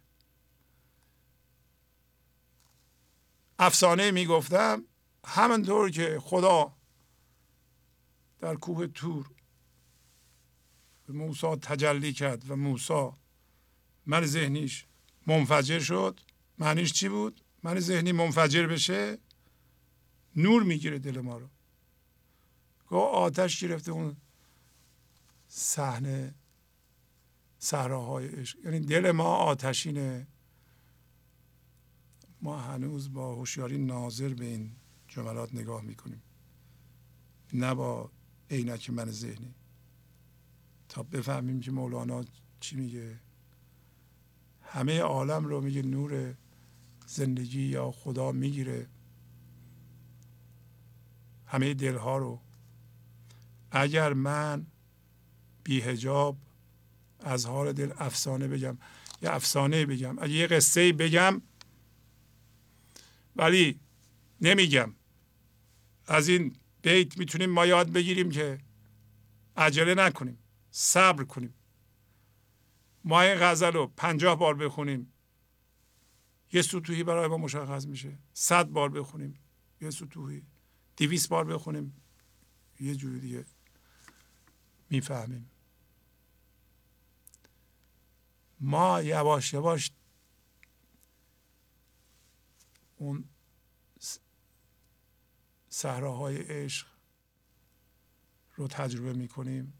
[3.65, 4.83] افسانه می‌گفتم
[5.25, 6.73] همانطور که خدا
[8.39, 9.31] در کوه تور
[11.07, 13.09] به موسی تجلی کرد و موسی
[14.05, 14.85] من ذهنیش
[15.27, 16.19] منفجر شد
[16.57, 19.17] معنیش چی بود؟ من ذهنی منفجر بشه
[20.35, 21.49] نور می‌گیره دل ما رو.
[22.87, 24.17] گاه آتش گرفته اون
[25.47, 26.35] صحنه
[27.59, 28.59] صحراهای عشق.
[28.65, 30.27] یعنی دل ما آتشینه.
[32.43, 34.71] ما هنوز با هوشیاری ناظر به این
[35.07, 36.21] جملات نگاه می‌کنیم.
[37.53, 38.09] نه با
[38.49, 39.53] عینک من ذهنی.
[40.89, 42.25] تا بفهمیم که مولانا
[42.59, 43.19] چی میگه.
[44.61, 46.33] همه عالم رو میگه نور
[47.07, 48.87] زندگی یا خدا می‌گیره.
[51.45, 52.39] همه دلها رو.
[53.71, 54.65] اگر من
[55.63, 56.37] بیهجاب
[57.19, 58.77] از حال دل افسانه بگم
[59.21, 61.41] یا افسانه بگم اگه یه قصه بگم
[63.35, 63.79] ولی
[64.41, 64.95] نمیگم.
[66.07, 68.59] از این بیت می‌تونیم ما یاد بگیریم که
[69.57, 70.37] عجله نکنیم
[70.71, 71.53] صبر کنیم.
[73.03, 75.13] ما این غزل رو پنجاه بار بخونیم.
[76.53, 78.17] یه سطوحی برای ما مشخص میشه.
[78.33, 79.39] صد بار بخونیم
[79.81, 80.43] یه سطوحی.
[80.97, 82.01] دویست بار بخونیم.
[82.79, 83.45] یه جوری دیگه
[84.89, 85.49] می‌فهمیم.
[88.59, 89.91] ما یواش یواش
[93.03, 93.23] اون
[95.69, 96.87] صحراهای عشق
[98.55, 99.73] رو تجربه می‌کنیم.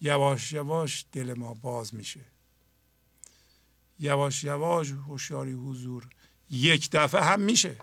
[0.00, 2.24] یواش یواش دل ما باز میشه.
[3.98, 6.08] یواش یواش هوشیاری حضور
[6.50, 7.76] یک دفعه هم میشه.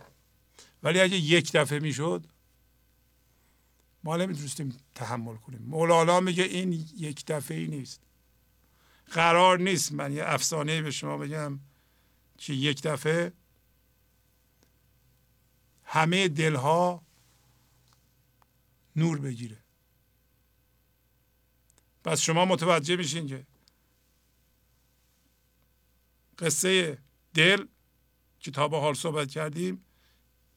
[0.84, 2.28] ولی اگه یک دفعه می‌شد
[4.04, 5.62] ما نمی‌تونستیم تحمل کنیم.
[5.62, 8.02] مولانا میگه این یک دفعه ای نیست.
[9.12, 9.92] قرار نیست.
[9.92, 11.60] من یه افسانه به شما بگم
[12.38, 13.34] که یک دفعه
[15.90, 17.02] همه دلها
[18.96, 19.58] نور بگیره.
[22.04, 23.46] پس شما متوجه میشین که
[26.40, 26.98] قصه
[27.34, 27.66] دل
[28.40, 29.86] کتاب حال صحبت کردیم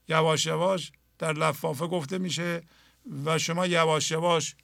[0.09, 2.63] یواش یواش در لفافه گفته میشه
[3.25, 4.57] و شما یواش یواش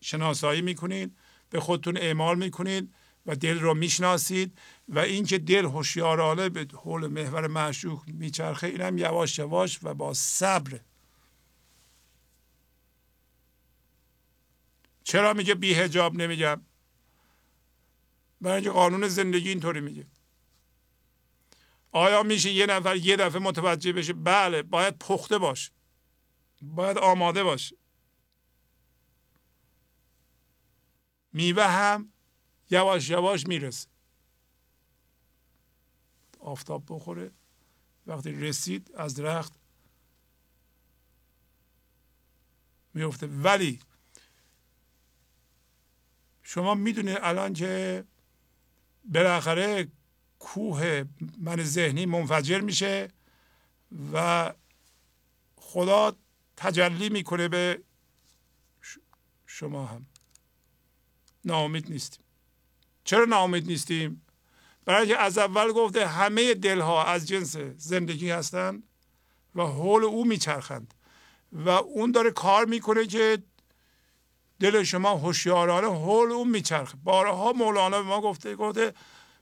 [0.00, 1.16] شناسایی می‌کنید
[1.50, 2.94] به خودتون اعمال می‌کنید
[3.26, 4.58] و دل رو می‌شناسید
[4.88, 10.80] و اینکه دل هوشیارانه به حول محور معشوق میچرخه اینم یواش یواش و با صبر.
[15.04, 16.62] چرا میگه بی هجاب نمیگم؟
[18.40, 20.06] برای اینکه قانون زندگی اینطوری میگه.
[21.92, 25.70] آیا میشه یه نفر یه دفعه متوجه بشه؟ بله باید پخته باش
[26.62, 27.74] باید آماده باش
[31.32, 32.12] میوه هم
[32.70, 33.88] یواش یواش می‌رسه.
[36.40, 37.30] آفتاب بخوره.
[38.06, 39.52] وقتی رسید از درخت
[42.94, 43.26] میفته.
[43.26, 43.80] ولی
[46.42, 48.04] شما می‌دونید الان که
[49.04, 49.88] بالاخره
[50.38, 51.04] کوه
[51.38, 53.08] من ذهنی منفجر میشه
[54.12, 54.54] و
[55.56, 56.16] خدا
[56.56, 57.82] تجلی می‌کنه به
[59.46, 60.06] شما هم.
[61.44, 62.24] ناامید نیستیم.
[63.04, 64.26] چرا ناامید نیستیم؟
[64.84, 68.82] برای که از اول گفته همه دلها از جنس زندگی هستند
[69.54, 70.94] و حول او میچرخند
[71.52, 73.42] و اون داره کار می‌کنه که
[74.60, 76.98] دل شما هوشیارانه حول اون میچرخه.
[77.04, 78.94] بارها مولانا به ما گفته گفته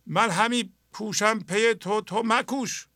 [0.07, 2.89] من همین کوشم پی تو تو مکوش.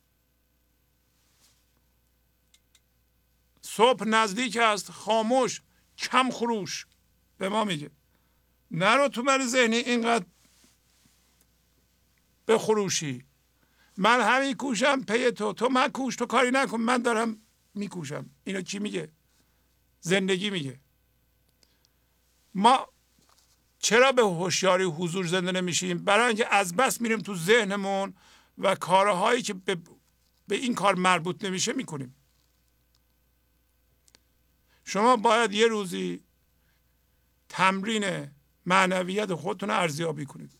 [3.61, 5.61] صبح نزدیک است خاموش
[5.97, 6.85] کم خروش.
[7.37, 7.91] به ما میگه.
[8.71, 10.25] نرو تو من ذهنی اینقدر
[12.45, 13.25] به خروشی.
[13.97, 15.53] من همین کوشم پی تو.
[15.53, 16.77] تو من کوش تو کاری نکن.
[16.77, 17.37] من دارم
[17.73, 18.29] میکوشم.
[18.43, 19.11] اینو کی میگه؟
[19.99, 20.79] زندگی میگه.
[22.55, 22.87] ما
[23.79, 28.13] چرا به هوشیاری حضور زنده نمیشیم؟ برای اینکه از بس میریم تو ذهنمون
[28.57, 29.77] و کارهایی که به,
[30.47, 32.15] به این کار مربوط نمیشه می‌کنیم.
[34.85, 36.23] شما باید یه روزی
[37.49, 38.31] تمرین
[38.65, 40.59] معنویت خودتون رو ارزیابی کنید.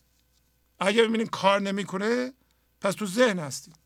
[0.80, 2.32] اگه ببینید کار نمی‌کنه
[2.80, 3.76] پس تو ذهن هستید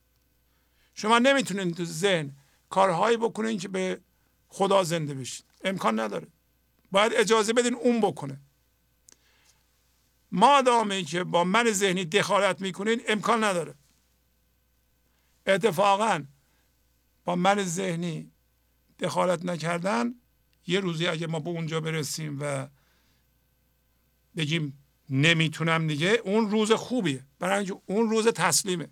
[0.95, 2.36] شما نمی‌تونید تو ذهن
[2.70, 4.01] کارهایی بکنید که به
[4.49, 6.28] خدا زنده بشید امکان نداره.
[6.91, 8.41] باید اجازه بدین اون بکنه.
[10.32, 13.74] مادامی که با من ذهنی دخالت می‌کنین امکان نداره.
[15.47, 16.24] اتفاقا
[17.24, 18.32] با من ذهنی
[18.99, 20.14] دخالت نکردن
[20.66, 22.68] یه روزی اگه ما به اونجا برسیم و
[24.36, 24.78] بگیم
[25.11, 26.09] نمی‌تونم دیگه.
[26.09, 27.27] اون روز خوبیه.
[27.39, 28.89] برای اون روز تسلیمه.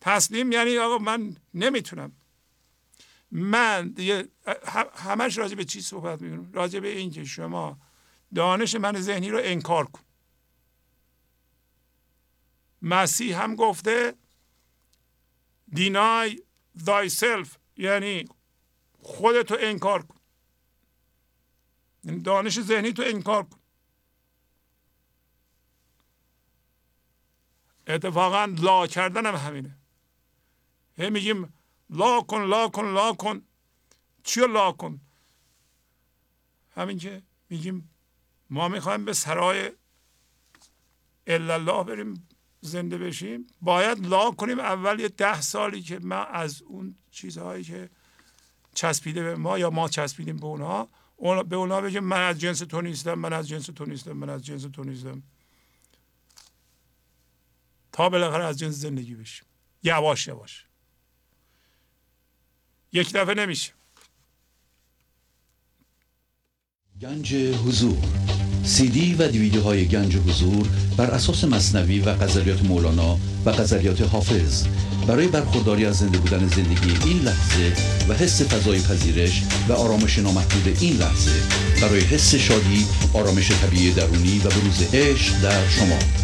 [0.00, 2.12] تسلیم یعنی آقا من نمی‌تونم.
[3.30, 4.28] من دیگه
[4.94, 7.78] همش راجع به چی صحبت می‌کنم؟ راجع به اینکه شما
[8.34, 10.00] دانش من ذهنی رو انکار کن.
[12.82, 14.14] مسیح هم گفته
[15.76, 16.38] deny
[16.78, 17.48] thyself.
[17.76, 18.24] یعنی
[18.98, 20.20] خودتو انکار کن.
[22.04, 23.58] یعنی دانش ذهنی تو انکار کن.
[27.86, 29.78] اتفاقا لا کردن هم همینه.
[30.96, 31.54] هی میگیم
[31.90, 33.42] لا کن لا کن لا کن.
[34.24, 35.00] چی لا کن؟
[36.76, 37.90] همین که میگیم
[38.50, 39.70] ما می‌خوایم به سرای
[41.26, 42.28] الله بریم
[42.60, 43.46] زنده بشیم.
[43.60, 44.60] باید لا کنیم.
[44.60, 47.90] اول یه ده سالی که ما از اون چیزهایی که
[48.74, 50.88] چسبیده به ما یا ما چسبیدیم به اونها
[51.48, 54.44] به اونها بگیم من از جنس تو نیستم من از جنس تو نیستم من از
[54.44, 55.22] جنس تو نیستم.
[57.94, 59.44] تا بالاخره از جنس زندگی بشیم.
[59.82, 60.64] یواش یواش.
[62.92, 63.72] یک دفعه نمیشه.
[67.00, 67.98] گنج حضور.
[68.64, 74.00] سی دی و دیویدیو های گنج حضور بر اساس مصنوی و غزلیات مولانا و غزلیات
[74.00, 74.66] حافظ.
[75.06, 77.72] برای برخورداری از زنده بودن زندگی این لحظه
[78.08, 81.42] و حس فضای پذیرش و آرامش نامحدود این لحظه
[81.82, 86.23] برای حس شادی آرامش طبیعی درونی و بروز عشق در شما.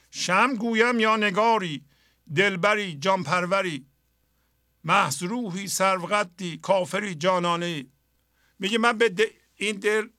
[0.11, 1.85] شم گویم یا نگاری
[2.35, 3.87] دلبری جانپروری.
[4.83, 7.85] محض روحی سروقدی کافری جانانه.
[8.59, 10.09] میگه من به این دل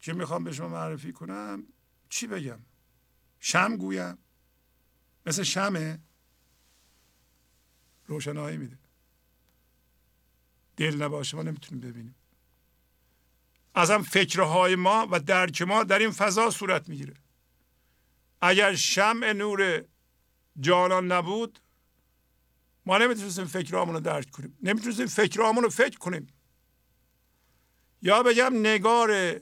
[0.00, 1.66] که می‌خوام به شما معرفی کنم؟
[2.08, 2.58] چی بگم؟
[3.40, 4.18] شم گویم.
[5.26, 5.98] مثل شمه
[8.06, 8.78] روشنایی میده.
[10.76, 12.14] دل نباشه ما نمی‌تونیم ببینیم.
[13.74, 17.14] از هم فکرهای ما و درک ما در این فضا صورت می‌گیره.
[18.40, 19.84] اگر شمع نور
[20.60, 21.58] جانان نبود
[22.86, 24.58] ما نمی‌تونستیم فکرامون رو درک کنیم.
[24.62, 26.26] نمی‌تونستیم فکرامون رو فکر کنیم.
[28.02, 29.40] یا بگم نگار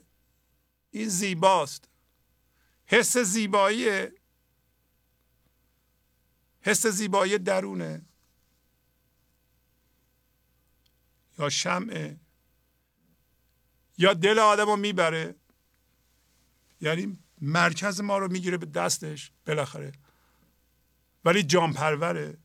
[0.91, 1.89] این زیباست.
[2.85, 4.07] حس زیبایی
[6.61, 8.05] حس زیبایی درونه.
[11.39, 12.19] یا شمعه
[13.97, 15.35] یا دل آدم رو می‌بره.
[16.81, 19.91] یعنی مرکز ما رو می‌گیره به دستش بالاخره.
[21.25, 22.37] ولی جان پروره.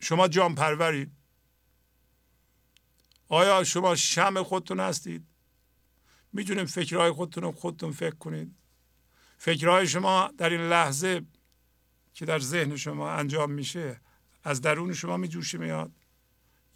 [0.00, 1.12] شما جان پرورید
[3.28, 5.26] آیا شما شم خودتون هستید؟
[6.32, 8.54] می‌تونید فکرهای خودتون رو خودتون فکر کنید.
[9.38, 11.22] فکرهای شما در این لحظه
[12.14, 14.00] که در ذهن شما انجام میشه
[14.44, 15.92] از درون شما میجوشه میاد.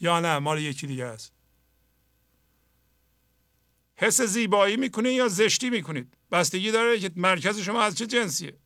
[0.01, 1.32] یا نه مال یکی دیگه است.
[4.03, 8.57] حس زیبایی می‌کنید یا زشتی می‌کنید بستگی داره که مرکز شما از چه جنسیه.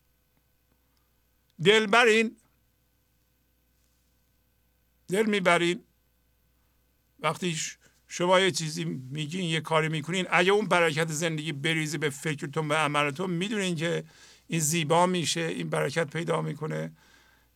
[1.64, 2.36] دل برین
[5.08, 5.84] دل می‌برین.
[7.20, 7.56] وقتی
[8.08, 12.74] شما یه چیزی میگین یه کاری می‌کنین اگه اون برکت زندگی بریزه به فکرتون به
[12.74, 14.04] عملتون می‌دونین که
[14.46, 16.92] این زیبا میشه این برکت پیدا می‌کنه.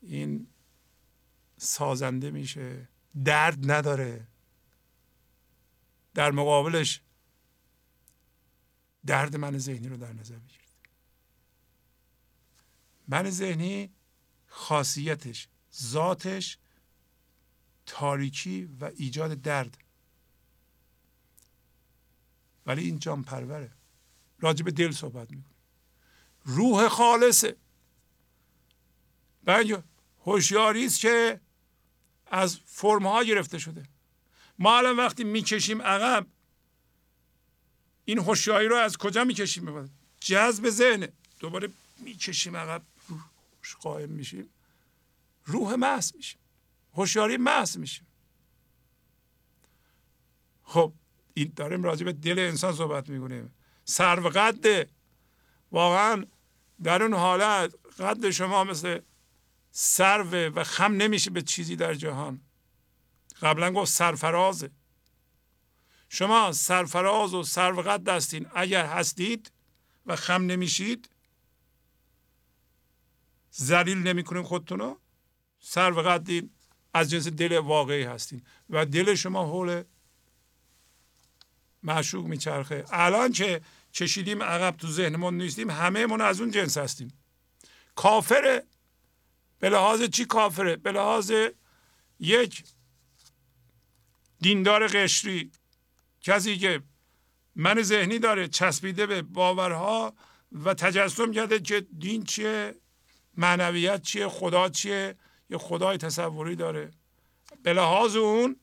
[0.03, 0.47] این
[1.57, 2.89] سازنده میشه.
[3.25, 4.27] درد نداره.
[6.15, 7.01] در مقابلش
[9.07, 10.61] درد من ذهنی رو در نظر بگیرید.
[13.09, 13.93] من ذهنی
[14.47, 16.59] خاصیتش ذاتش
[17.87, 19.79] تاریکی و ایجاد درد.
[22.67, 23.73] ولی این جان پروره.
[24.39, 25.55] راجب دل صحبت می‌کنه
[26.45, 27.57] روح خالصه.
[29.45, 29.75] بنج
[30.25, 31.41] هوشیاری است که
[32.27, 33.89] از فرم ها گرفته شده.
[34.59, 36.27] ما الان وقتی می‌کشیم عقب
[38.11, 39.91] این هوشیاری رو از کجا می‌کشیم؟
[40.21, 42.83] جذب ذهنه دوباره می‌کشیم عقب.
[43.81, 44.49] قائم میشیم.
[45.45, 46.41] روح محض میشیم.
[46.95, 48.07] هوشیاری محض میشیم.
[50.65, 50.93] خب
[51.35, 53.55] این داریم راجع به دل انسان صحبت می‌کنیم.
[53.85, 54.89] سر و قد.
[55.73, 56.25] واقعا
[56.83, 59.01] در اون حالت قد شما مثل
[59.71, 62.41] سرو و خم نمیشه به چیزی در جهان.
[63.43, 64.71] قبلا گفت سرفرازه
[66.13, 68.47] شما سرفراز و سرو قد هستین.
[68.55, 69.53] اگر هستید
[70.07, 71.09] و خم نمیشید
[73.61, 75.01] ذلیل نمی‌کنین خودتون رو
[75.61, 76.51] سر و قدین
[76.95, 78.43] از جنس دل واقعی هستین.
[78.71, 79.83] و دل شما حول
[81.83, 82.85] معشوق میچرخه.
[82.91, 83.61] الان که
[83.93, 87.13] چشیدیم عقب تو ذهنمون نیستیم همه من از اون جنس هستیم.
[87.95, 88.63] کافره.
[89.59, 91.33] به لحاظ چی کافره؟ به لحاظ
[92.21, 92.65] یک
[94.41, 95.53] دیندار قشری.
[96.21, 96.83] کسی که
[97.57, 100.15] من ذهنی داره چسبیده به باورها
[100.53, 102.75] و تجسم کرده که دین چیه
[103.37, 105.17] معنویت چیه خدا چیه
[105.51, 106.91] یه خدای تصوری داره.
[107.63, 108.57] به لحاظ اون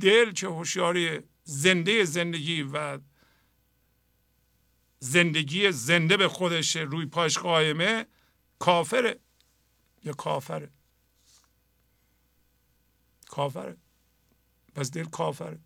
[0.00, 2.98] دل که هوشیاری زنده زندگی و
[4.98, 8.06] زندگی زنده به خودش روی پاش قایمه
[8.58, 9.20] کافره.
[10.04, 10.70] یا کافره.
[13.28, 13.76] کافره.
[14.74, 15.58] پس دل کافره.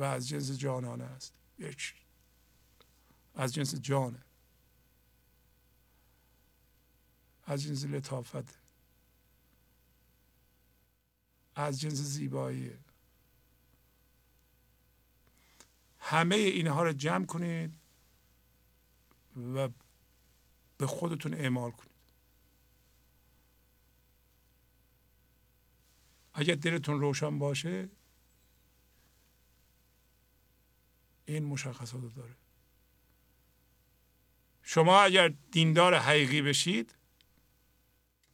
[0.00, 1.34] و از جنس جانانه است.
[1.58, 1.94] یک.
[3.34, 4.24] از جنس جانه
[7.46, 8.58] از جنس لطافت.
[11.54, 12.72] از جنس زیبایی.
[15.98, 17.74] همه اینها رو جمع کنید
[19.54, 19.68] و
[20.78, 21.90] به خودتون اعمال کنید.
[26.34, 27.88] اگر دلتون روشن باشه
[31.34, 32.36] این مشخصات داره.
[34.62, 36.94] شما اگر دیندار حقیقی بشید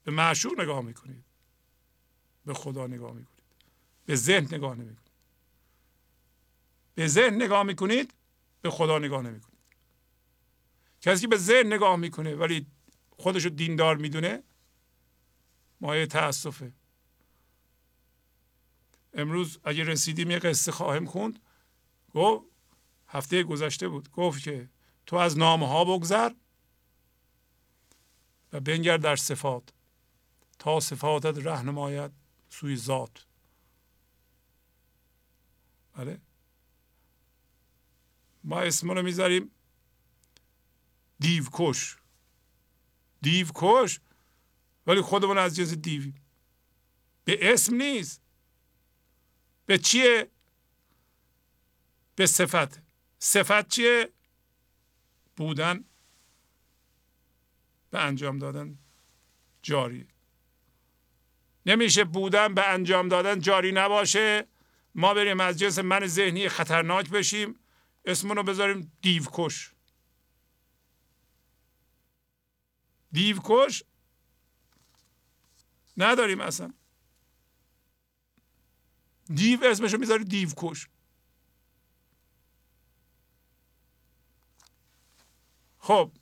[0.04, 1.24] به معشوق نگاه می‌کنید.
[2.44, 3.42] به خدا نگاه می‌کنید.
[4.06, 5.10] به ذهن نگاه نمی‌کنید.
[6.94, 8.14] به ذهن نگاه می‌کنید
[8.62, 9.56] به خدا نگاه نمی‌کنید.
[11.00, 12.66] کسی که به ذهن نگاه می‌کنه ولی
[13.10, 14.42] خودشو دیندار می‌دونه
[15.80, 16.72] مایه تاسفه
[19.12, 21.38] امروز اگه رسیدیم یه قصه خواهیم خوند.
[22.14, 22.55] گفت
[23.16, 24.10] هفته گذشته بود.
[24.10, 24.68] گفت که
[25.06, 26.32] تو از نامه ها بگذر
[28.52, 29.72] و بنگر در صفات
[30.58, 32.10] تا صفاتت رهنمایت
[32.48, 33.26] سوی ذات.
[35.92, 36.20] بله؟
[38.44, 39.50] ما اسم رو می‌ذاریم
[41.18, 41.96] دیو کش
[43.22, 44.00] دیو کش
[44.86, 46.22] ولی خودمون از جنس دیویم
[47.24, 48.20] به اسم نیست.
[49.66, 50.30] به چیه؟
[52.16, 52.85] به صفت
[53.18, 54.12] صفت چیه؟
[55.36, 55.84] بودن.
[57.90, 58.78] به انجام دادن
[59.62, 60.08] جاری.
[61.66, 64.46] نمیشه بودن به انجام دادن جاری نباشه.
[64.94, 67.58] ما بریم از جنس من ذهنی خطرناک بشیم.
[68.04, 69.72] اسمونو بذاریم دیوکش.
[73.12, 73.84] دیوکش؟
[75.96, 76.74] نداریم اصلا.
[79.34, 80.88] دیو اسمشو می‌ذاری دیوکش.
[85.86, 86.12] خب.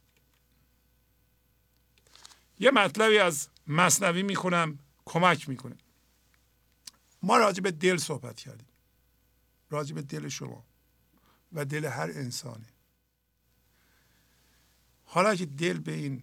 [2.59, 5.77] یه مطلبی از مصنوی می‌خونم کمک می‌کنه.
[7.23, 8.69] ما راجع به دل صحبت کردیم.
[9.71, 10.65] راجع به دل شما
[11.53, 12.67] و دل هر انسانی
[15.05, 16.23] حالا که دل به این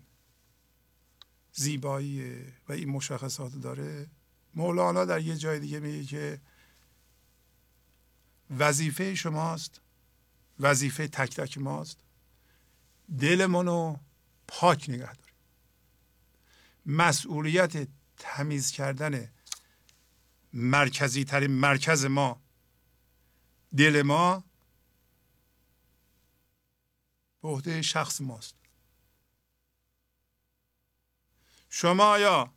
[1.53, 4.09] زیبایی و این مشخصات داره
[4.55, 6.41] مولانا در یه جای دیگه میگه که
[8.57, 9.81] وظیفه شماست
[10.59, 12.00] وظیفه تک تک ماست.
[13.19, 13.99] دلمون رو
[14.47, 15.35] پاک نگه داریم.
[16.85, 19.31] مسئولیت تمیز کردن
[20.53, 22.41] مرکزی ترین مرکز ما
[23.77, 24.43] دل ما
[27.41, 28.55] به عهده شخص ماست.
[31.69, 32.53] شما یا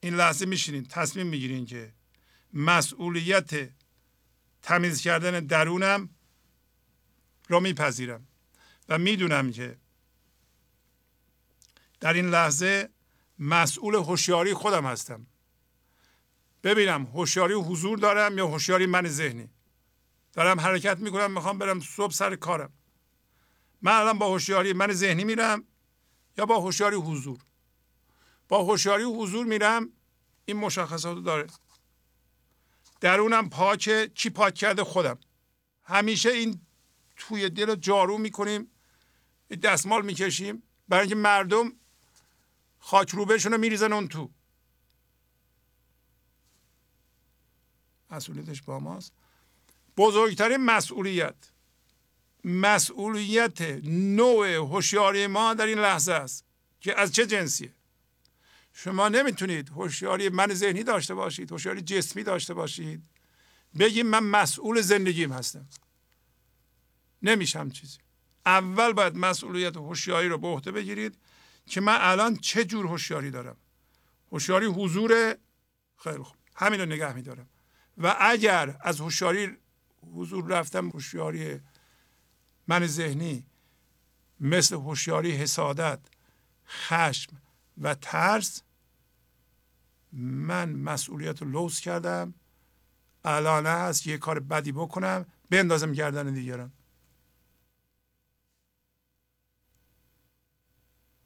[0.00, 1.92] این لحظه میشینین تصمیم می‌گیرین که
[2.52, 3.70] مسئولیت
[4.62, 6.10] تمیز کردن درونم
[7.48, 8.26] را میپذیرم؟
[8.88, 9.78] و می‌دونم که
[12.00, 12.88] در این لحظه
[13.38, 15.26] مسئول هوشیاری خودم هستم.
[16.62, 19.50] ببینم هوشیاری حضور دارم یا هوشیاری من ذهنی.
[20.32, 22.72] دارم حرکت می‌کنم می‌خوام برم صبح سر کارم.
[23.82, 25.64] من الان با هوشیاری من ذهنی میرم
[26.38, 27.38] یا با هوشیاری حضور؟
[28.48, 29.88] با هوشیاری حضور میرم
[30.44, 31.46] این مشخصات داره.
[33.00, 35.18] درونم پاکه کی پاک کرده خودم.
[35.82, 36.60] همیشه این
[37.16, 38.70] توی دل رو جارو می‌کنیم.
[39.50, 40.62] دستمال می‌کشیم.
[40.88, 41.72] برای اینکه مردم
[42.78, 44.30] خاک رو میریزن اون تو.
[48.10, 49.12] مسئولیتش با ماست.
[49.96, 51.34] بزرگترین مسئولیت
[52.44, 56.44] مسئولیت نوع هوشیاری ما در این لحظه است
[56.80, 57.74] که از چه جنسیه؟
[58.72, 63.02] شما نمی‌تونید هوشیاری من ذهنی داشته باشید هوشیاری جسمی داشته باشید.
[63.78, 65.68] بگیم من مسئول زندگیم هستم.
[67.22, 67.98] نمیشم چیزی.
[68.46, 71.18] اول باید مسئولیت هوشیاری رو به عهده بگیرید
[71.66, 73.56] که من الان چه جور هوشیاری دارم.
[74.32, 75.36] هوشیاری حضور
[75.96, 76.36] خیلی خوب.
[76.56, 77.48] همین رو نگه میدارم.
[77.98, 79.56] و اگر از هوشیاری
[80.14, 81.60] حضور رفتم هوشیاری
[82.68, 83.46] من ذهنی
[84.40, 86.00] مثل هوشیاری حسادت
[86.66, 87.36] خشم
[87.78, 88.62] و ترس
[90.12, 92.34] من مسئولیت رو لوس کردم.
[93.24, 96.72] الان هست یه کار بدی بکنم بندازم گردن دیگران.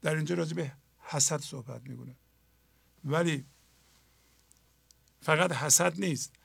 [0.01, 2.15] در اینجا راجع به حسد صحبت می‌کنه.
[3.03, 3.45] ولی
[5.21, 6.35] فقط حسد نیست.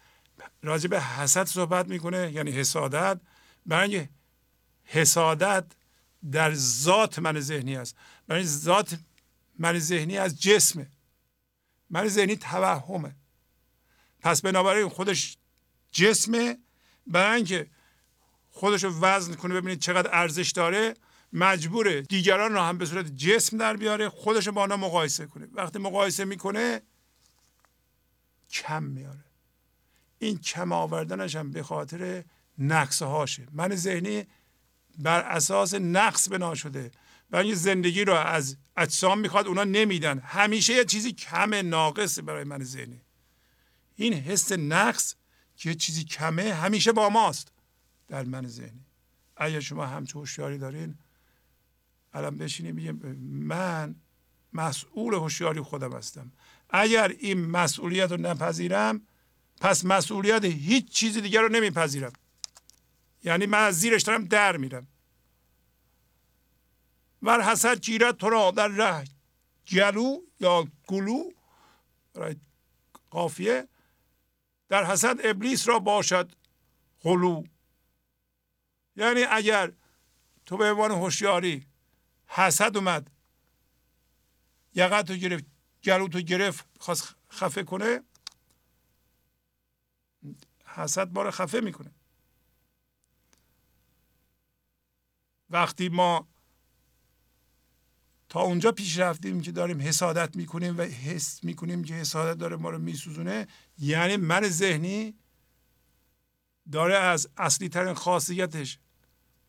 [0.63, 3.21] راجع به حسد صحبت می‌کنه یعنی حسادت.
[3.67, 4.09] برای
[4.85, 5.65] حسادت
[6.33, 7.97] در ذات من ذهنی است.
[8.27, 8.99] برای ذات
[9.59, 10.91] من ذهنی از جسمه.
[11.91, 13.17] من ذهنی توهمه.
[14.21, 15.39] پس بنابراین خودش
[15.93, 16.59] جسمه.
[17.07, 17.71] برای اینکه
[18.51, 20.95] خودش رو وزن کنه ببینید چقدر ارزش داره.
[21.35, 22.03] مجبوره.
[22.03, 25.49] دیگران را هم به صورت جسم در بیاره خودش با آنها مقایسه کنه.
[25.53, 26.83] وقتی مقایسه می‌کنه
[28.51, 29.25] کم میاره.
[30.19, 32.25] این کم آوردنش هم به خاطر
[32.59, 34.27] نقص هاشه من ذهنی
[34.99, 36.91] بر اساس نقص بنا شده.
[37.31, 40.19] برای زندگی رو از اجسام می‌خواد اونا نمیدن.
[40.19, 43.01] همیشه یه چیزی کم ناقصه برای من ذهنی.
[43.97, 45.15] این حس نقص
[45.57, 47.53] که چیزی کمه همیشه با ماست
[48.09, 48.87] در من ذهنی.
[49.37, 50.99] اگر شما همچه هوشیاری دارین
[52.15, 52.93] الان بشینیم میگه
[53.23, 53.95] من
[54.53, 56.33] مسئول هوشیاری خودم هستم.
[56.71, 59.07] اگر این مسئولیت رو نپذیرم
[59.61, 62.13] پس مسئولیت هیچ چیز دیگر رو نمیپذیرم.
[63.23, 64.87] یعنی من از زیرش دارم در میرم.
[67.23, 69.05] ور حسد گیرد تو را در ره
[69.73, 71.31] گلو یا گلو
[73.11, 73.69] قافیه
[74.69, 76.33] در حسد ابلیس را باشد
[77.01, 77.45] غلو.
[78.97, 79.73] یعنی اگر
[80.47, 81.67] تو به عنوان هوشیاری
[82.27, 83.11] حسد اومد.
[84.75, 85.45] یقت تو گرفت
[85.85, 88.01] گلو تو گرفت خواست خفه کنه.
[90.65, 91.91] حسد ما رو خفه می‌کنه.
[95.51, 96.29] وقتی ما
[98.29, 102.71] تا اونجا پیش رفتیم که داریم حسادت می‌کنیم و حس می‌کنیم که حسادت داره ما
[102.71, 103.49] رو میسوزونه
[103.79, 105.15] یعنی من ذهنی
[106.73, 108.79] داره از اصلی ترین خاصیتش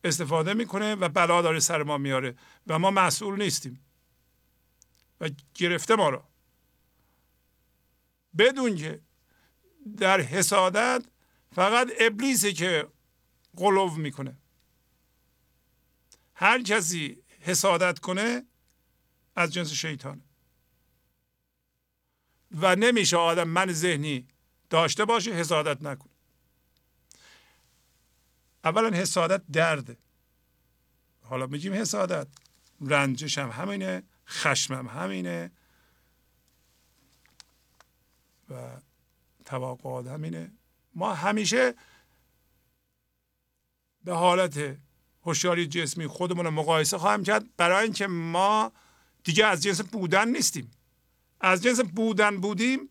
[0.06, 3.84] استفاده می‌کنه و بلا داره سر ما میاره و ما مسئول نیستیم.
[5.20, 6.24] و گرفته ما رو.
[8.38, 9.00] بدون که
[9.96, 11.04] در حسادت
[11.54, 12.88] فقط ابلیسه که
[13.56, 14.38] قلوب می‌کنه.
[16.34, 18.46] هر کسی حسادت کنه
[19.36, 20.22] از جنس شیطان
[22.50, 24.28] و نمیشه آدم من ذهنی
[24.70, 26.15] داشته باشه حسادت نکنه.
[28.66, 29.96] اولا حسادت درده.
[31.22, 32.26] حالا میگیم حسادت.
[32.80, 35.50] رنجش هم همینه خشمم همینه.
[38.50, 38.54] و
[39.44, 40.52] توقعات همینه.
[40.94, 41.74] ما همیشه
[44.04, 44.76] به حالت
[45.22, 48.72] هوشیاری جسمی خودمون رو مقایسه خواهم کرد برای اینکه ما
[49.24, 50.70] دیگه از جنس بودن نیستیم.
[51.40, 52.88] از جنس بودن بودیم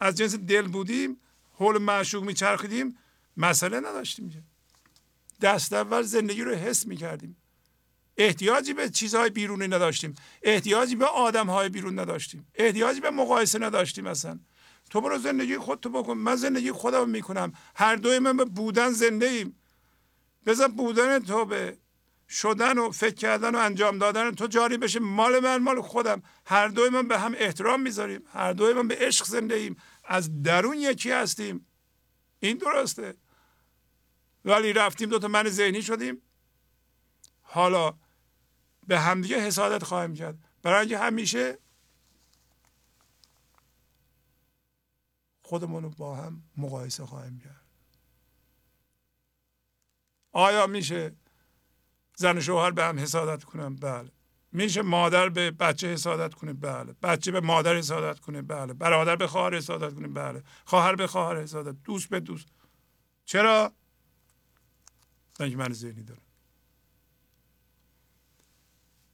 [0.00, 1.20] از جنس دل بودیم
[1.52, 2.98] حول معشوق میچرخیدیم
[3.36, 4.55] مسئله نداشتیم
[5.40, 7.36] دست اول زندگی رو حس می‌کردیم.
[8.16, 10.14] احتیاجی به چیزهای بیرونی نداشتیم.
[10.42, 12.46] احتیاجی به آدمهای بیرون نداشتیم.
[12.54, 14.38] احتیاجی به مقایسه نداشتیم اصلا.
[14.90, 16.12] تو برو زندگی خودتو بکن.
[16.12, 17.52] من زندگی خودم می‌کنم.
[17.74, 19.56] هر دوی من به بودن زنده ایم
[20.46, 21.78] بذار بودن تو به
[22.28, 25.00] شدن و فکر کردن و انجام دادن تو جاری بشه.
[25.00, 26.22] مال من مال خودم.
[26.46, 28.22] هر دوی من به هم احترام می‌ذاریم.
[28.32, 31.66] هر دوی من به عشق زنده ایم از درون یکی هستیم.
[32.40, 33.14] این درسته.
[34.46, 36.22] ولی رفتیم دوتا من ذهنی شدیم.
[37.42, 37.94] حالا
[38.86, 40.38] به همدیگه حسادت خواهیم کرد.
[40.62, 41.58] برای اینکه همیشه
[45.42, 47.66] خودمون رو با هم مقایسه خواهیم کرد.
[50.32, 51.12] آیا میشه
[52.16, 54.10] زن و شوهر به هم حسادت کنن؟ بله.
[54.52, 56.94] میشه مادر به بچه حسادت کنه؟ بله.
[57.02, 58.72] بچه به مادر حسادت کنه؟ بله.
[58.72, 60.42] برادر به خواهر حسادت کنه؟ بله.
[60.64, 61.76] خواهر به خواهر حسادت.
[61.84, 62.46] دوست به دوست.
[63.24, 63.72] چرا؟
[65.44, 66.22] اینکه من ذهنی دارم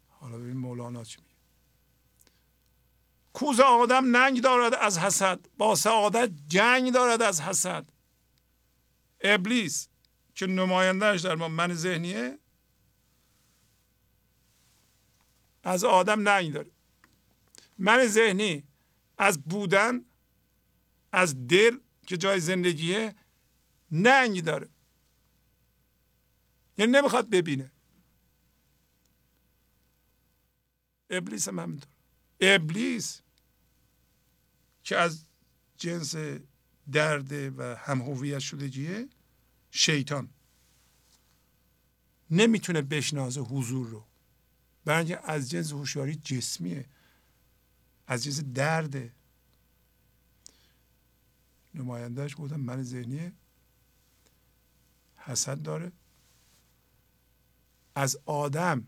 [0.08, 1.34] حالا ببین مولانا چی میگه.
[3.32, 7.86] کوز آدم ننگ دارد از حسد با سعادت جنگ دارد از حسد.
[9.20, 9.88] ابلیس
[10.34, 12.38] که نمایندهش در ما من ذهنیه
[15.64, 16.70] از آدم ننگ داره.
[17.78, 18.64] من ذهنی
[19.18, 20.04] از بودن
[21.12, 23.14] از دل که جای زندگیه
[23.90, 24.68] ننگ داره.
[26.82, 27.72] یعنی نمی‌خواد ببینه.
[31.10, 31.88] ابلیس هم همینطور.
[32.40, 33.22] ابلیس
[34.84, 35.24] که از
[35.76, 36.14] جنس
[36.92, 39.08] درد و هم هویت شدگیه
[39.70, 40.30] شیطان.
[42.30, 44.06] نمی‌تونه بشناسه حضور رو.
[44.84, 46.88] برای از جنس هوشیاری جسمیه.
[48.06, 49.14] از جنس درده.
[51.74, 53.32] نمایندهش بودم من ذهنیه
[55.16, 55.92] حسد داره.
[57.94, 58.86] از آدم.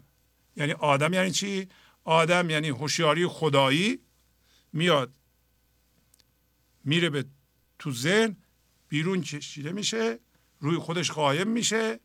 [0.57, 1.69] یعنی آدم یعنی چی؟
[2.05, 3.99] آدم یعنی هوشیاری خدایی
[4.73, 5.15] میاد
[6.85, 7.25] میره به
[7.79, 8.37] تو ذهن
[8.89, 10.19] بیرون کشیده میشه
[10.61, 12.01] روی خودش قایم میشه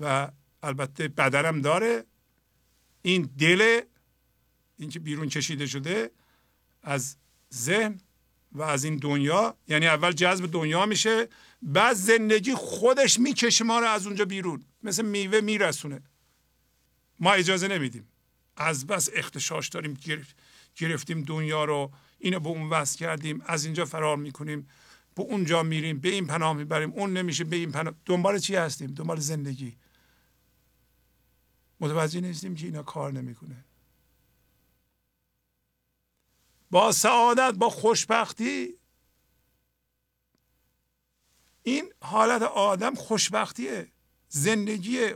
[0.00, 0.30] و
[0.62, 2.04] البته بدنم داره.
[3.02, 3.80] این دل
[4.76, 6.10] این که بیرون کشیده شده
[6.82, 7.16] از
[7.54, 8.00] ذهن
[8.52, 11.28] و از این دنیا یعنی اول جذب دنیا میشه
[11.62, 14.64] بعد زندگی خودش می‌کشه ما رو از اونجا بیرون.
[14.82, 16.02] مثل میوه میرسونه.
[17.20, 18.08] ما اجازه نمیدیم.
[18.56, 19.98] از بس اختشاش داریم
[20.76, 21.92] گرفتیم دنیا رو.
[22.18, 23.42] اینو به اون وصل کردیم.
[23.46, 24.68] از اینجا فرار می‌کنیم.
[25.14, 25.98] به اونجا میریم.
[25.98, 26.92] به این پناه می‌بریم.
[26.92, 27.44] اون نمیشه.
[27.44, 29.76] به این پناه دنبال چی هستیم؟ دنبال زندگی.
[31.80, 33.64] متوجه نیستیم که اینا کار نمی‌کنه.
[36.70, 38.74] با سعادت با خوشبختی.
[41.62, 43.92] این حالت آدم خوشبختیه.
[44.28, 45.14] زندگی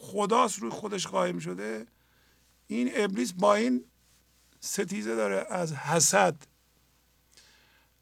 [0.00, 1.86] خداست روی خودش قایم شده.
[2.66, 3.84] این ابلیس با این
[4.60, 6.36] ستیزه داره از حسد.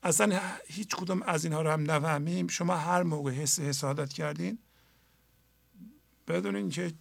[0.03, 2.49] اصلا هیچ کدوم از اینها رو هم نفهمیم.
[2.49, 4.59] شما هر موقع حس حسادت کردین
[6.29, 6.93] بدونین که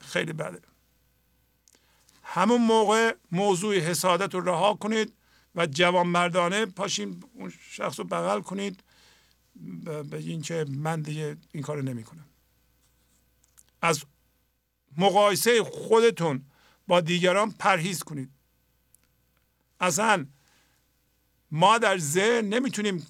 [0.00, 0.60] خیلی بده.
[2.22, 5.12] همون موقع موضوع حسادت رو رها کنید
[5.54, 8.82] و جوان مردانه پاشین اون شخص رو بغل کنید.
[10.12, 12.29] بگین که من دیگه این کار نمی کنم
[13.82, 14.04] از
[14.96, 16.44] مقایسه خودتون
[16.86, 18.30] با دیگران پرهیز کنید.
[19.80, 20.26] اصلا
[21.50, 23.06] ما در ذهن نمی‌تونیم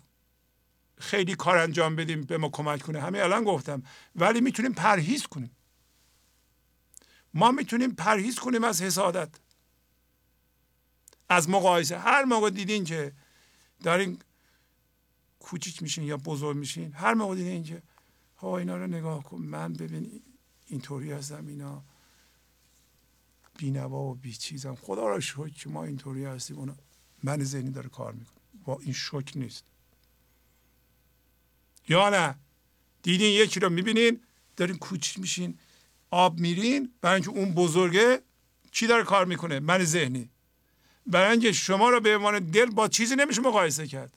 [0.99, 3.01] خیلی کار انجام بدیم به ما کمک کنه.
[3.01, 3.83] همه الان گفتم
[4.17, 5.57] ولی می‌تونیم پرهیز کنیم.
[7.35, 9.29] ما می‌تونیم پرهیز کنیم از حسادت
[11.29, 11.99] از مقایسه.
[11.99, 13.13] هر موقع دیدین که
[13.83, 14.19] دارین
[15.41, 17.83] کوچیک میشین یا بزرگ میشین هر موقع دیدین که
[18.37, 19.39] ها اینا رو نگاه کن.
[19.39, 20.23] من ببین
[20.71, 21.83] اینطوری هستم اینا
[23.59, 26.59] بینوا و بی چیزم خدا را شکر که ما اینطوری هستیم.
[26.59, 26.77] اونا
[27.23, 28.41] من ذهنی داره کار می‌کنه.
[28.65, 29.65] با این شک نیست.
[31.89, 32.35] یا نه؟
[33.03, 34.21] دیدین یکی رو می‌بینین
[34.57, 35.59] دارین کوچیک میشین
[36.11, 38.23] آب میرین برای اینکه اون بزرگه
[38.71, 40.31] چی داره کار می‌کنه؟ من ذهنی.
[41.07, 44.17] برای اینکه شما رو به عنوان دل با چیزی نمیشه مقایسه کرد.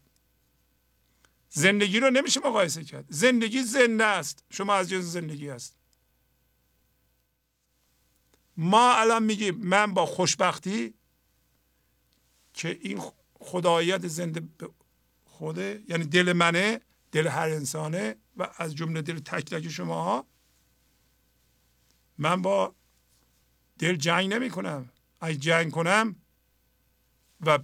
[1.50, 3.06] زندگی رو نمیشه مقایسه کرد.
[3.10, 4.44] زندگی زنده است.
[4.50, 5.76] شما از جنس زندگی هست
[8.58, 10.94] ما الان میگیم من با خوشبختی
[12.54, 13.02] که این
[13.34, 14.42] خداییت زنده
[15.26, 16.82] خوده یعنی دل منه
[17.12, 20.28] دل هر انسانه و از جمله دل تک تک شما ها
[22.18, 22.76] من با
[23.80, 24.90] دل جنگ نمی کنم
[25.22, 26.16] اگه جنگ کنم
[27.42, 27.60] و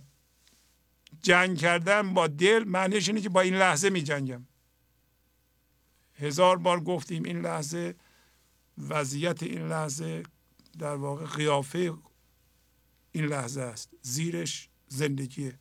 [1.22, 4.48] جنگ کردن با دل معنیش اینه که با این لحظه می جنگم
[6.14, 7.96] هزار بار گفتیم این لحظه
[8.78, 10.24] وضعیت این لحظه
[10.80, 11.94] در واقع قیافه
[13.12, 13.90] این لحظه است.
[14.02, 15.60] زیرش زندگیه.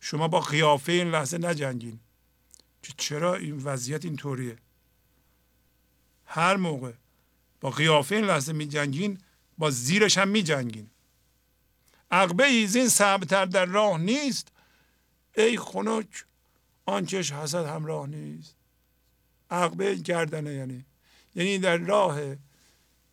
[0.00, 2.00] شما با قیافه این لحظه نجنگین.
[2.82, 4.56] که چرا این وضعیت اینطوریه؟
[6.24, 6.92] هر موقع
[7.60, 9.18] با قیافه این لحظه می جنگین
[9.58, 10.90] با زیرش هم می جنگین
[12.10, 14.48] عقبه ایزین سبتر در راه نیست.
[15.36, 16.24] ای خنک
[16.86, 18.56] آنچش حسد همراه نیست.
[19.50, 20.84] عقبه گردنه یعنی.
[21.34, 22.20] یعنی در راه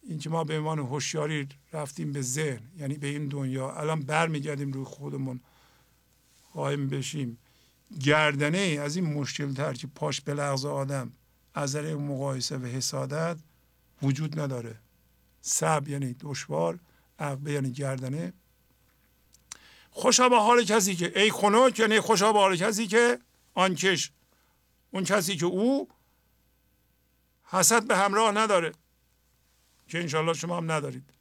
[0.10, 3.72] اینکه ما به عنوان هوشیاری رفتیم به ذهن یعنی به این دنیا.
[3.72, 5.40] الان برمیگردیم روی خودمون.
[6.54, 7.38] قایم بشیم.
[8.00, 11.12] گردنه از این مشکل تر که پاش به لغز آدم
[11.54, 13.38] از مقایسه و حسادت
[14.02, 14.76] وجود نداره.
[15.42, 16.80] سب یعنی دشوار
[17.20, 18.34] عقبه یعنی گردنه.
[19.92, 23.20] خوشا به حال کسی که ای خنک یعنی خوشا به حال کسی که
[23.54, 24.12] آنکش
[24.92, 25.90] اون کسی که او
[27.44, 28.72] حسد به همراه نداره.
[29.90, 31.14] که انشالله شما هم ندارید.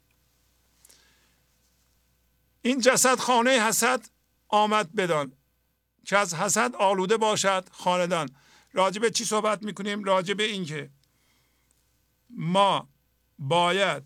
[2.61, 4.05] این جسد خانه حسد
[4.47, 5.33] آمد بدان.
[6.05, 8.29] که از حسد آلوده باشد خاندان.
[8.73, 10.89] راجب چی صحبت می‌کنیم؟ راجب اینکه
[12.29, 12.89] ما
[13.39, 14.03] باید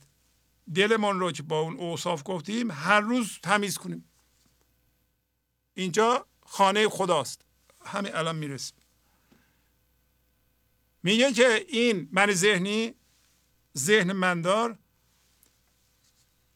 [0.75, 4.09] دلمون رو که با اون اوصاف گفتیم هر روز تمیز کنیم.
[5.73, 7.41] اینجا خانه خداست.
[7.85, 8.77] همین الان می‌رسیم.
[11.03, 12.95] میگه که این من ذهنی
[13.77, 14.77] ذهن مندار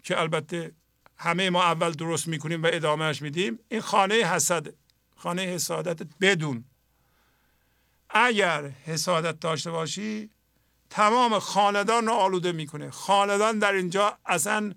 [0.04, 0.76] که البته
[1.18, 3.60] همه ما اول درست می‌کنیم و ادامهش میدیم.
[3.70, 4.68] این خانه حسد
[5.16, 6.66] خانه حسادت بدون.
[8.10, 10.30] اگر حسادت داشته باشی
[10.90, 12.92] تمام خاندان رو آلوده می‌کنه.
[12.92, 14.74] خاندان در اینجا اصلا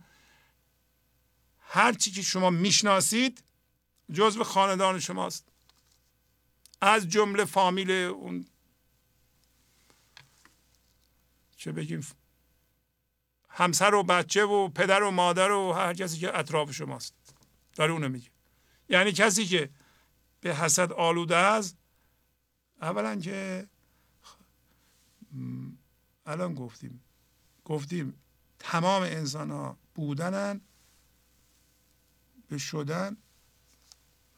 [1.60, 3.42] هر چی که شما می‌شناسید
[4.12, 5.44] جزو خاندان شماست.
[6.80, 8.46] از جمله فامیل اون
[11.56, 12.06] چه بگیم؟
[13.50, 17.14] همسر و بچه و پدر و مادر و هر کسی که اطراف شماست.
[17.74, 18.30] داره اونو میگه.
[18.88, 19.70] یعنی کسی که
[20.40, 21.76] به حسد آلوده است
[22.82, 23.68] اولا که
[26.26, 27.04] الان گفتیم.
[27.64, 28.14] گفتیم
[28.58, 30.60] تمام انسان ها بودنن
[32.48, 33.16] به شدن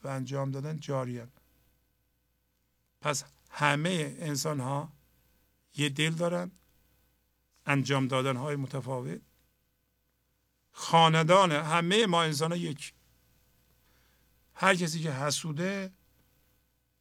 [0.05, 1.33] و انجام دادن جاریان
[3.01, 4.93] پس همه انسان ها
[5.77, 6.51] یه دل دارن.
[7.67, 9.21] انجام دادن های متفاوت.
[10.73, 12.95] خاندان همه ما انسان ها یک.
[14.55, 15.93] هر کسی که حسوده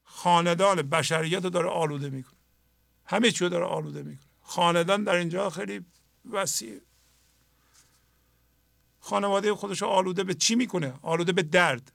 [0.04, 2.40] خاندان بشریت رو داره آلوده می‌کنه.
[3.06, 4.28] همه چی رو داره آلوده می‌کنه.
[4.42, 5.86] خاندان در اینجا خیلی
[6.32, 6.82] وسیع.
[9.00, 11.92] خانواده خودش رو آلوده به چی می‌کنه؟ آلوده به درد.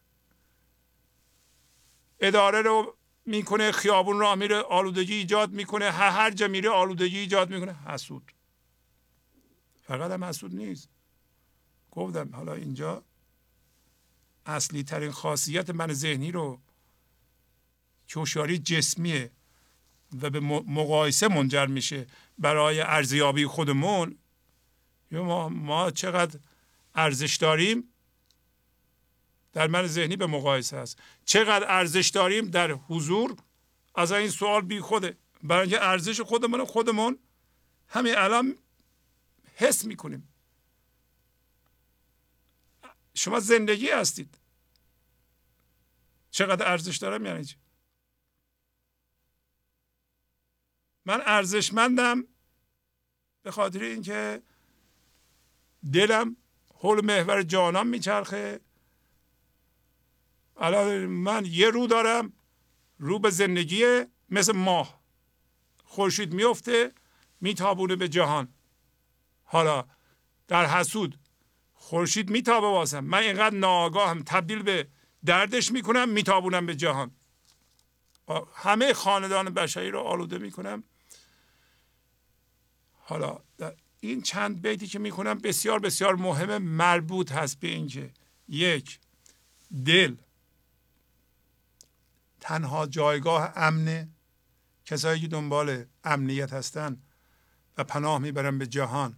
[2.20, 7.72] اداره رو می‌کنه خیابون را میره آلودگی ایجاد می‌کنه هر جا میره آلودگی ایجاد می‌کنه.
[7.72, 8.32] حسود.
[9.86, 10.88] فقط هم حسود نیست.
[11.90, 13.04] گفتم حالا اینجا
[14.46, 16.60] اصلی ترین خاصیت من ذهنی رو
[18.06, 19.30] که هوشیاری جسمیه
[20.22, 22.06] و به مقایسه منجر میشه
[22.38, 24.18] برای ارزیابی خودمون.
[25.10, 26.40] ما, ما چقدر
[26.94, 27.84] ارزش داریم
[29.52, 30.98] در من ذهنی به مقایسه است.
[31.24, 33.36] چقدر ارزش داریم در حضور؟
[33.94, 37.18] از این سوال بی خوده برای ارزش خودمون خودمون
[37.88, 38.54] همین الان
[39.58, 40.28] حس می‌کنیم.
[43.14, 44.38] شما زندگی هستید.
[46.30, 47.56] چقدر ارزش دارم یعنی چی
[51.04, 52.24] من ارزشمندم
[53.42, 54.42] به خاطر اینکه
[55.92, 56.36] دلم
[56.74, 58.60] حول محور جانان میچرخه.
[60.56, 62.32] الان من یه رو دارم
[62.98, 65.00] رو به زندگی مثل ماه.
[65.84, 66.92] خورشید میفته
[67.40, 68.54] میتابونه به جهان.
[69.46, 69.84] حالا
[70.48, 71.18] در حسود
[71.74, 73.00] خورشید میتابه واسم.
[73.00, 74.22] من اینقدر ناآگاهم.
[74.22, 74.88] تبدیل به
[75.24, 77.10] دردش می‌کنم میتابونم به جهان.
[78.54, 80.84] همه خاندان بشری رو آلوده می‌کنم.
[82.98, 83.38] حالا
[84.00, 88.10] این چند بیتی که می‌کنم بسیار بسیار مهم مربوط هست به اینکه
[88.48, 89.00] یک
[89.86, 90.16] دل.
[92.40, 94.08] تنها جایگاه امنه.
[94.84, 97.02] کسایی که دنبال امنیت هستن
[97.78, 99.16] و پناه می‌برن به جهان.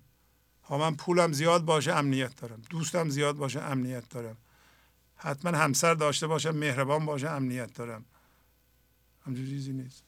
[0.69, 2.62] ها من پولم زیاد باشه امنیت دارم.
[2.70, 4.36] دوستم زیاد باشه امنیت دارم.
[5.16, 8.05] حتما همسر داشته باشم مهربان باشه امنیت دارم.
[9.27, 10.05] همچون چیزی نیست.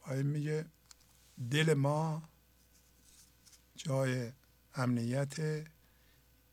[0.00, 0.66] پایین میگه
[1.50, 2.22] دل ما
[3.76, 4.32] جای
[4.74, 5.64] امنیت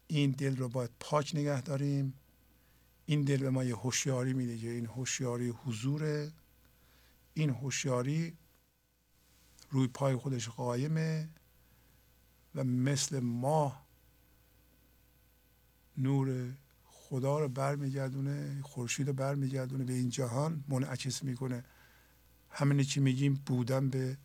[0.07, 2.13] این دل رو باید پاک نگه داریم.
[3.05, 6.31] این دل به ما یه هوشیاری میده که این هوشیاری حضوره.
[7.33, 8.37] این هوشیاری
[9.73, 11.29] روی پای خودش قایمه
[12.55, 13.85] و مثل ماه
[15.97, 16.53] نور
[16.85, 21.63] خدا رو برمیگردونه خورشید رو برمیگردونه به این جهان منعکس می‌کنه.
[22.49, 24.17] همینی که میگیم بودن به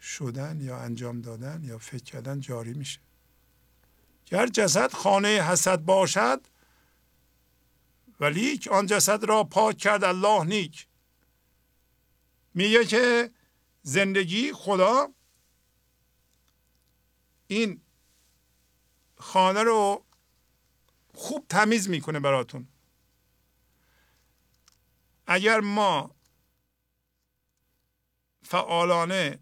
[0.00, 3.00] شدن یا انجام دادن یا فکر کردن جاری میشه.
[4.26, 6.40] گر جسد خانه حسد باشد
[8.20, 10.86] ولیک آن جسد را پاک کرد الله نیک.
[12.54, 13.30] میگه که
[13.86, 15.08] زندگی خدا
[17.46, 17.80] این
[19.16, 20.04] خانه رو
[21.14, 22.68] خوب تمیز می‌کنه براتون.
[25.26, 26.14] اگر ما
[28.42, 29.38] فعالانه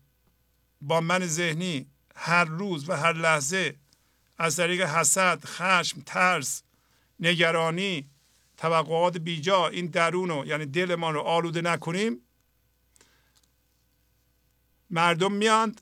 [0.80, 3.76] با من ذهنی هر روز و هر لحظه
[4.38, 6.62] از طریق حسد، خشم، ترس،
[7.20, 8.10] نگرانی
[8.56, 12.20] توقعات بیجا این درون رو یعنی ما رو آلوده نکنیم
[14.92, 15.80] مردم میاند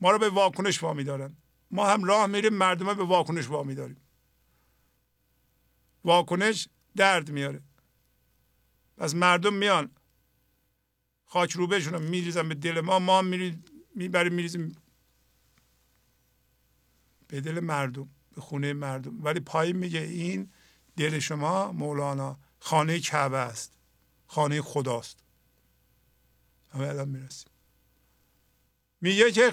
[0.00, 1.36] ما رو به واکنش وامی دارن.
[1.70, 4.00] ما هم راه میریم مردم به واکنش وامی داریم.
[6.04, 7.62] واکنش درد میاره.
[8.96, 9.90] پس مردم میان
[11.24, 13.22] خاک روبهشون رو میریزن به دل ما ما
[13.94, 14.76] می‌بریم میریزیم
[17.28, 19.24] به دل مردم به خونه مردم.
[19.24, 20.52] ولی پایین میگه این
[20.96, 23.72] دل شما مولانا خانه کعبه است.
[24.26, 25.18] خانه خداست.
[26.72, 27.50] همه الان می‌رسیم.
[29.00, 29.52] میگه که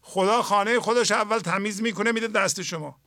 [0.00, 3.00] خدا خانه خودش اول تمیز می‌کنه میده دست شما.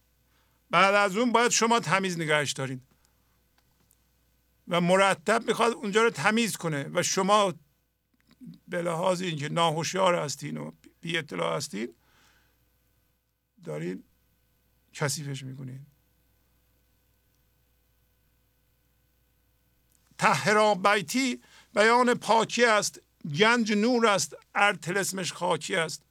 [0.70, 2.82] بعد از اون باید شما تمیز نگهش دارین
[4.68, 7.54] و مرتب می‌خواد اونجا رو تمیز کنه و شما
[8.68, 11.96] به لحاظ اینکه ناهوشیار هستین و بی اطلاع هستین
[13.64, 14.04] دارین
[14.94, 15.86] کثیفش می‌کنین.
[20.18, 21.42] تهرا بیتی
[21.74, 23.02] بیان پاکی است.
[23.28, 26.04] گنج نور است ارتلسمش خاکی است.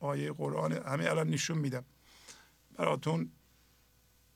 [0.00, 1.84] آیه قرآن همه الان نشون میدم.
[2.74, 3.32] براتون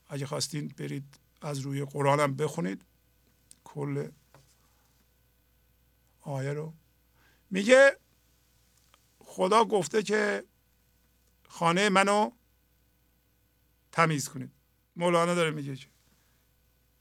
[0.09, 2.85] اگه خواستین برید از روی قرآن هم بخونید.
[3.65, 4.09] کل
[6.20, 6.74] آیه رو.
[7.51, 7.97] میگه
[9.19, 10.44] خدا گفته که
[11.48, 12.31] خانه منو
[13.93, 14.51] تمیز کنید.
[14.97, 15.78] مولانا داره میگه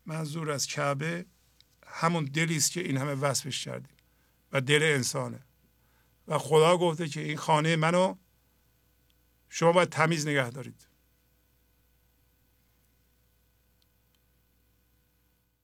[0.05, 1.25] منظور از کعبه
[1.99, 3.97] همون دلی است که این همه وصفش کردیم.
[4.51, 5.39] و دل انسانه.
[6.27, 8.15] و خدا گفته که این خانه منو
[9.49, 10.87] شما باید تمیز نگه دارید.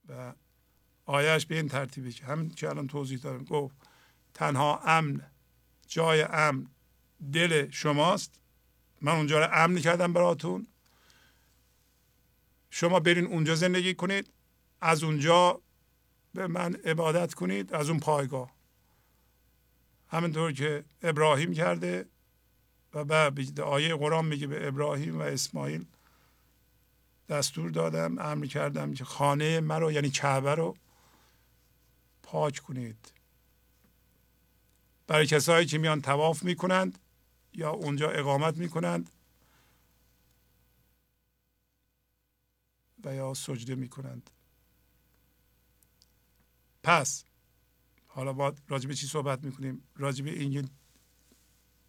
[0.09, 0.33] و
[1.05, 3.75] آیش به این ترتیبی که همین که الان توضیح دادم گفت
[4.33, 5.21] تنها امن
[5.87, 6.67] جای امن
[7.33, 8.39] دل شماست.
[9.01, 10.67] من اونجا رو امن کردم براتون.
[12.69, 14.29] شما برین اونجا زندگی کنید.
[14.81, 15.61] از اونجا
[16.35, 18.51] به من عبادت کنید از اون پایگاه.
[20.07, 22.05] همینطور که ابراهیم کرده
[22.93, 25.85] و بعد آیه قرآن میگه به ابراهیم و اسماعیل
[27.29, 30.77] دستور دادم امر کردم که خانه مرا یعنی کعبه رو
[32.23, 33.11] پاک کنید.
[35.07, 36.99] برای کسایی که میان تواف می‌کنند
[37.53, 39.09] یا اونجا اقامت می‌کنند
[43.03, 44.29] و یا سجده می‌کنند.
[46.85, 47.23] پس
[48.07, 50.69] حالا باید راجب چی صحبت می‌کنیم؟ راجب این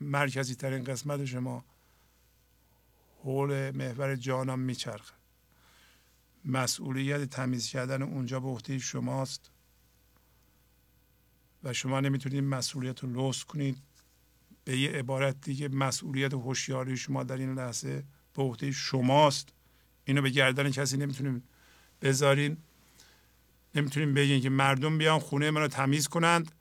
[0.01, 1.64] مرکزی ترین قسمت شما
[3.23, 5.14] حول محور جانم میچرخه.
[6.44, 9.51] مسئولیت تمیز کردن اونجا به عهده شماست
[11.62, 13.78] و شما نمی‌تونید مسئولیت رو لوس کنید.
[14.64, 18.05] به یه عبارت دیگه مسئولیت هوشیاری شما در این لحظه
[18.35, 19.48] به عهده شماست.
[20.05, 21.43] اینو به گردن کسی نمی‌تونیم
[22.02, 22.56] بذارین.
[23.77, 26.53] نمی‌تونیم بگین که مردم بیان خونه منو تمیز کنند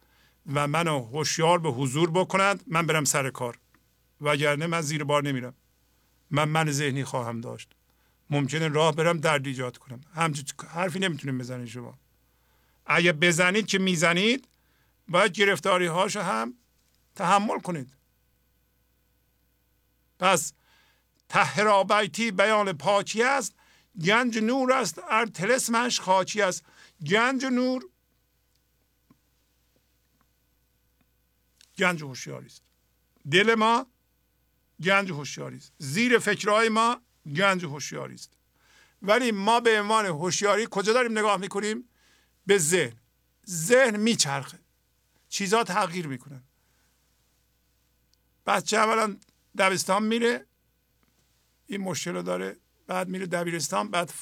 [0.54, 3.60] و منو هوشیار به حضور بکنند من برم سر کار.
[4.22, 5.54] وگرنه من زیر بار نمیرم.
[6.32, 7.72] من من ذهنی خواهم داشت.
[8.30, 10.02] ممکنه راه برم درد ایجاد کنم.
[10.16, 12.00] همچین حرفی نمی‌تونیم بزنید شما.
[12.86, 14.48] اگه بزنید که می‌زنید
[15.08, 16.54] باید گرفتاری هاشو هم
[17.16, 17.96] تحمل کنید.
[20.20, 20.54] پس
[21.30, 23.56] تهرابیتی بیان پاکی است
[24.06, 26.66] گنج نور است ار تلسمش خاکی است.
[27.10, 27.84] گنج نور.
[31.78, 32.64] گنج هوشیاری است.
[33.32, 33.88] دل ما
[34.84, 35.74] گنج هوشیاری است.
[35.78, 37.02] زیر فکرهای ما
[37.36, 38.38] گنج هوشیاری است.
[39.02, 41.90] ولی ما به عنوان هوشیاری کجا داریم نگاه می‌کنیم؟
[42.46, 42.98] به ذهن.
[43.50, 44.60] ذهن میچرخه.
[45.30, 46.44] چیزها تغییر می‌کنن.
[48.46, 49.18] بچه اولا
[49.58, 50.46] دبستان میره.
[51.66, 52.58] این مشکل رو داره.
[52.88, 53.92] بعد میره دبیرستان.
[53.92, 54.14] بعد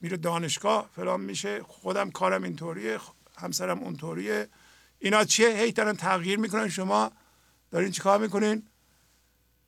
[0.00, 2.98] میره دانشگاه فلان میشه خودم کارم اینطوریه
[3.36, 4.48] همسرم اونطوریه.
[4.98, 6.68] اینا چیه؟ هی دارن تغییر می‌کنن.
[6.68, 7.12] شما
[7.70, 8.68] دارین چیکار می‌کنین؟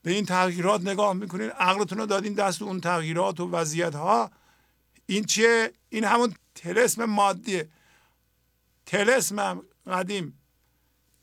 [0.03, 1.51] به این تغییرات نگاه می‌کنین.
[1.51, 4.31] عقلتون رو دادین دست اون تغییرات و وضعیت ها
[5.07, 7.69] این چیه؟ این همون تلسم مادیه.
[8.87, 10.41] تلسم قدیم.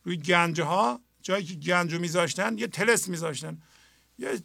[0.03, 3.61] روی گنج ها جایی که گنج رو میذاشتن یه تلس میذاشتن.
[4.17, 4.41] یه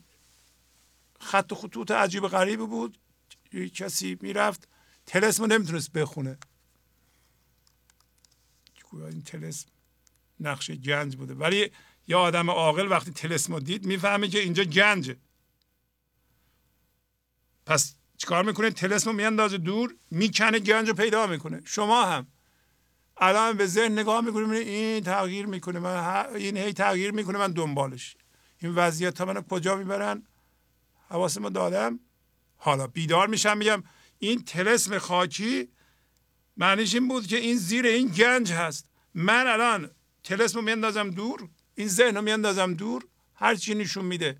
[1.20, 2.99] خط و خطوط عجیب غریبی بود.
[3.52, 4.68] کسی می‌رفت
[5.06, 6.39] تلسم رو نمی‌تونست بخونه.
[8.93, 9.68] این تلسم
[10.40, 11.35] نقشه گنج بوده.
[11.35, 11.70] ولی
[12.09, 15.16] یه آدم عاقل وقتی تلسم دید می‌فهمه که اینجا گنجه.
[17.66, 21.60] پس چیکار می‌کنه؟ تلسم رو میاندازه دور می‌کنه گنج رو پیدا می‌کنه.
[21.64, 22.27] شما هم.
[23.16, 28.16] الان به ذهن نگاه می‌کنیم این تغییر می‌کنه من این هی تغییر می‌کنه من دنبالش.
[28.59, 30.27] این وضعیت ها منو کجا می‌برن؟
[31.09, 32.01] حواسمو دادم.
[32.62, 33.82] حالا بیدار میشم میگم
[34.19, 35.69] این تلسم خاکی
[36.57, 38.87] معنیش این بود که این زیر این گنج هست.
[39.15, 39.91] من الان
[40.24, 43.05] تلسم رو میاندازم دور این ذهن رو میاندازم دور
[43.35, 44.39] هر چی نشون میده.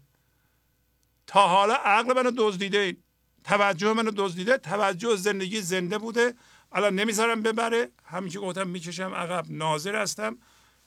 [1.27, 2.97] تا حالا عقل منو دزدیده
[3.45, 6.35] توجه منو دزدیده توجه زندگی زنده بوده.
[6.73, 7.91] الان نمی‌ذارم ببره.
[8.05, 10.39] همین که گفتم می‌کشم عقب ناظر هستم.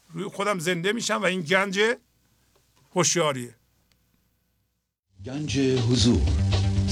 [0.10, 1.80] روی خودم زنده میشم و این گنج
[2.95, 3.55] هوشیاریه.
[5.26, 6.52] گنج حضور.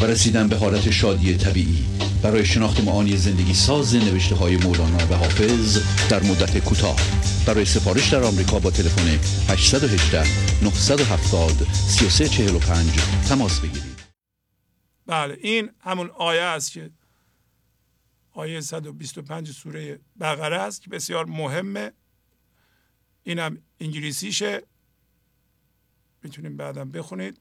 [0.00, 1.84] و رسیدن به حالت شادی طبیعی.
[2.22, 5.78] برای شناخت معانی زندگی ساز نوشته های مولانا و حافظ
[6.10, 6.96] در مدت کوتاه.
[7.46, 9.08] برای سفارش در آمریکا با تلفن
[9.52, 10.18] 818
[10.64, 12.90] 970 3345
[13.28, 14.00] تماس بگیرید.
[15.06, 16.90] بله این همون آیه است که
[18.32, 21.92] آیه 125 سوره بقره است که بسیار مهمه
[23.22, 24.62] اینم انگلیسیشه.
[26.22, 27.40] می‌تونیم بعدم بخونید.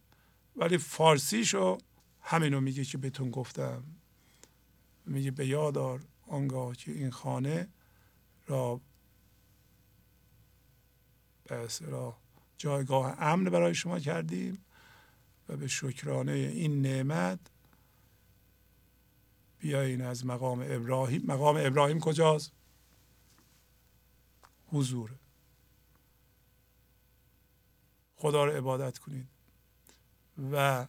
[0.56, 1.78] ولی فارسیشو
[2.30, 3.84] همینو میگه که بهتون گفتم.
[5.06, 7.68] میگه به یادار آنگاه که این خانه
[8.48, 8.82] را
[11.44, 11.68] به
[12.58, 14.66] جایگاه امن برای شما کردیم
[15.50, 17.40] و به شکرانه این نعمت
[19.60, 21.24] بیاین از مقام ابراهیم.
[21.26, 22.52] مقام ابراهیم کجاست؟
[24.68, 25.16] حضور.
[28.16, 29.28] خدا رو عبادت کنید.
[30.52, 30.88] و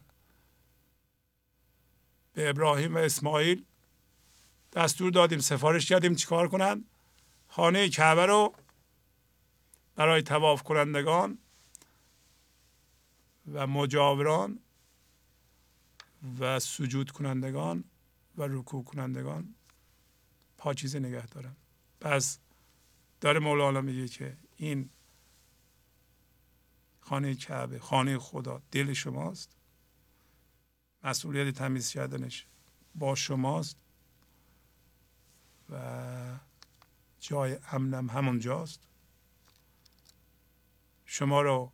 [2.33, 3.65] به ابراهیم و اسماعیل
[4.73, 6.85] دستور دادیم سفارش کردیم چیکار کنند
[7.47, 8.55] خانه کعبه رو
[9.95, 11.37] برای تواف کنندگان
[13.53, 14.59] و مجاوران
[16.39, 17.83] و سجود کنندگان
[18.37, 19.55] و رکوع کنندگان
[20.57, 21.55] پاچیزه نگه دارن.
[21.99, 22.39] پس
[23.21, 24.89] داره مولانا میگه که این
[26.99, 29.57] خانه کعبه خانه خدا دل شماست.
[31.03, 32.45] مسئولیت تمیز کردنش
[32.95, 33.77] با شماست
[35.69, 36.37] و
[37.19, 38.87] جای امنم همون جاست
[41.05, 41.71] شما رو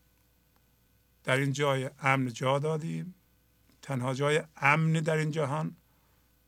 [1.23, 3.15] در این جای امن جا دادیم.
[3.81, 5.75] تنها جای امن در این جهان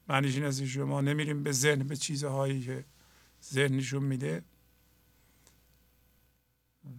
[0.07, 2.85] معنیش این است شما نمیریم به ذهن به چیزهایی که
[3.43, 4.43] ذهن نشون میده.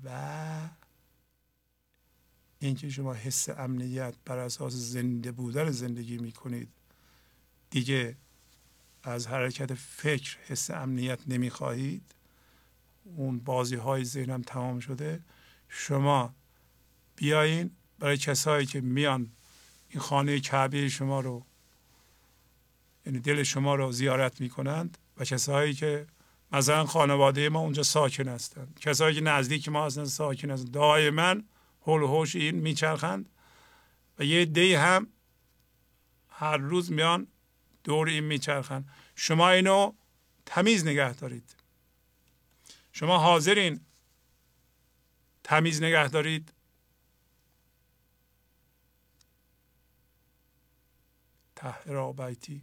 [0.05, 0.69] و
[2.61, 6.69] اینکه شما حس امنیت بر اساس زنده بودن زندگی می‌کنید.
[7.71, 8.17] دیگه
[9.03, 12.15] از حرکت فکر حس امنیت نمی‌خواهید.
[13.05, 15.21] اون بازی های ذهنم تمام شده.
[15.69, 16.35] شما
[17.17, 19.31] بیاین برای کسایی که میان
[19.89, 21.45] این خانه کعبه شما رو
[23.07, 26.07] یعنی دل شما رو زیارت می‌کنند و کسایی که
[26.53, 28.79] مثلا خانواده ما اونجا ساکن هستند.
[28.81, 30.71] کسایی که نزدیک ما هستند ساکن هستند.
[30.71, 31.37] دائما
[31.83, 33.31] هول هوش این میچرخند
[34.19, 35.07] و یه دی هم
[36.29, 37.27] هر روز میان
[37.85, 38.89] دور این میچرخند.
[39.15, 39.93] شما اینو
[40.47, 41.57] تمیز نگه دارید.
[42.93, 43.81] شما حاضرین
[45.45, 46.53] تمیز نگه دارید.
[51.57, 52.63] تهرا بیتی.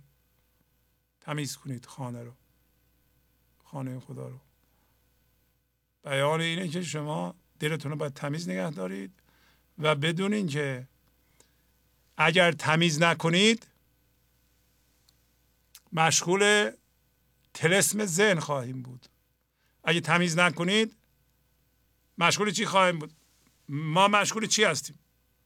[1.21, 2.33] تمیز کنید خانه رو.
[3.63, 4.39] خانه خدا رو.
[6.03, 9.11] بیان اینه که شما دلتون رو باید تمیز نگه دارید
[9.79, 10.87] و بدونین که
[12.17, 13.67] اگر تمیز نکنید
[15.93, 16.71] مشغول
[17.53, 19.05] تلسم ذهن خواهیم بود.
[19.83, 20.95] اگه تمیز نکنید
[22.17, 23.13] مشغول چی خواهیم بود؟
[23.69, 24.99] ما مشغول چی هستیم؟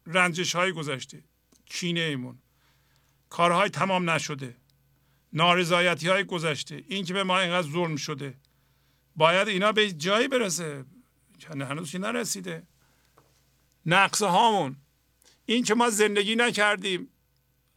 [0.06, 1.24] رنجش های گذشته
[1.66, 2.38] کینه ایمون
[3.30, 4.56] کارهای تمام نشده.
[5.34, 6.84] نارضایتی های گذشته.
[6.88, 8.34] این که به ما اینقدر ظلم شده.
[9.16, 10.86] باید اینا به جایی برسه.
[11.48, 12.64] هنوز نرسیده؟
[13.86, 14.76] نقص هامون.
[15.46, 17.10] این که ما زندگی نکردیم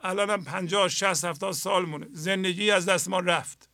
[0.01, 3.69] الان هم پنجاه شست هفتاد سال مونه زندگی از دست ما رفت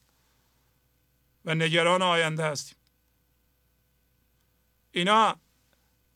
[1.45, 2.77] و نگران آینده هستیم.
[4.93, 5.37] اینا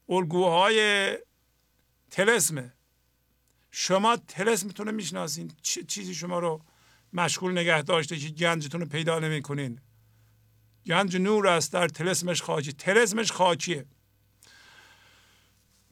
[0.08, 1.18] الگوهای
[2.10, 2.72] تلسمه.
[3.70, 5.52] شما تلسمتون رو می‌شناسین.
[5.62, 6.64] چیزی شما رو
[7.12, 9.80] مشغول نگه داشته که گنجتون رو پیدا نمی‌کنین.
[10.86, 12.72] گنج نور است در تلسمش خاکی.
[12.72, 13.86] تلسمش خاکیه.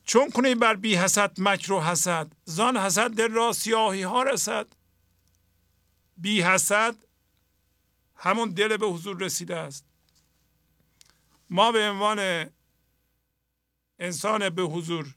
[0.05, 4.67] چون کنی بر بی حسد مکر و حسد زان حسد در را سیاهی ها رسد.
[6.17, 6.95] بی حسد
[8.15, 9.85] همون دل به حضور رسیده است.
[11.49, 12.49] ما به عنوان
[13.99, 15.15] انسان به حضور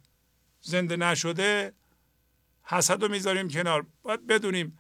[0.61, 1.73] زنده نشده
[2.63, 3.87] حسد رو می‌ذاریم کنار.
[4.03, 4.79] باید بدونیم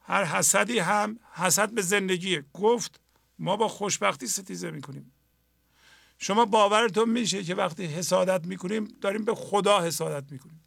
[0.00, 2.44] هر حسدی هم حسد به زندگیه.
[2.52, 3.00] گفت
[3.38, 5.12] ما با خوشبختی ستیزه می‌کنیم.
[6.18, 10.64] شما باورتون میشه که وقتی حسادت می‌کنیم داریم به خدا حسادت می‌کنیم.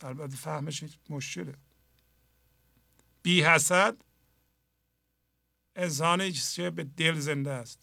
[0.00, 1.54] البته فهمش مشکله.
[3.22, 3.96] بی حسد
[5.76, 7.78] انسانی که به دل زنده است.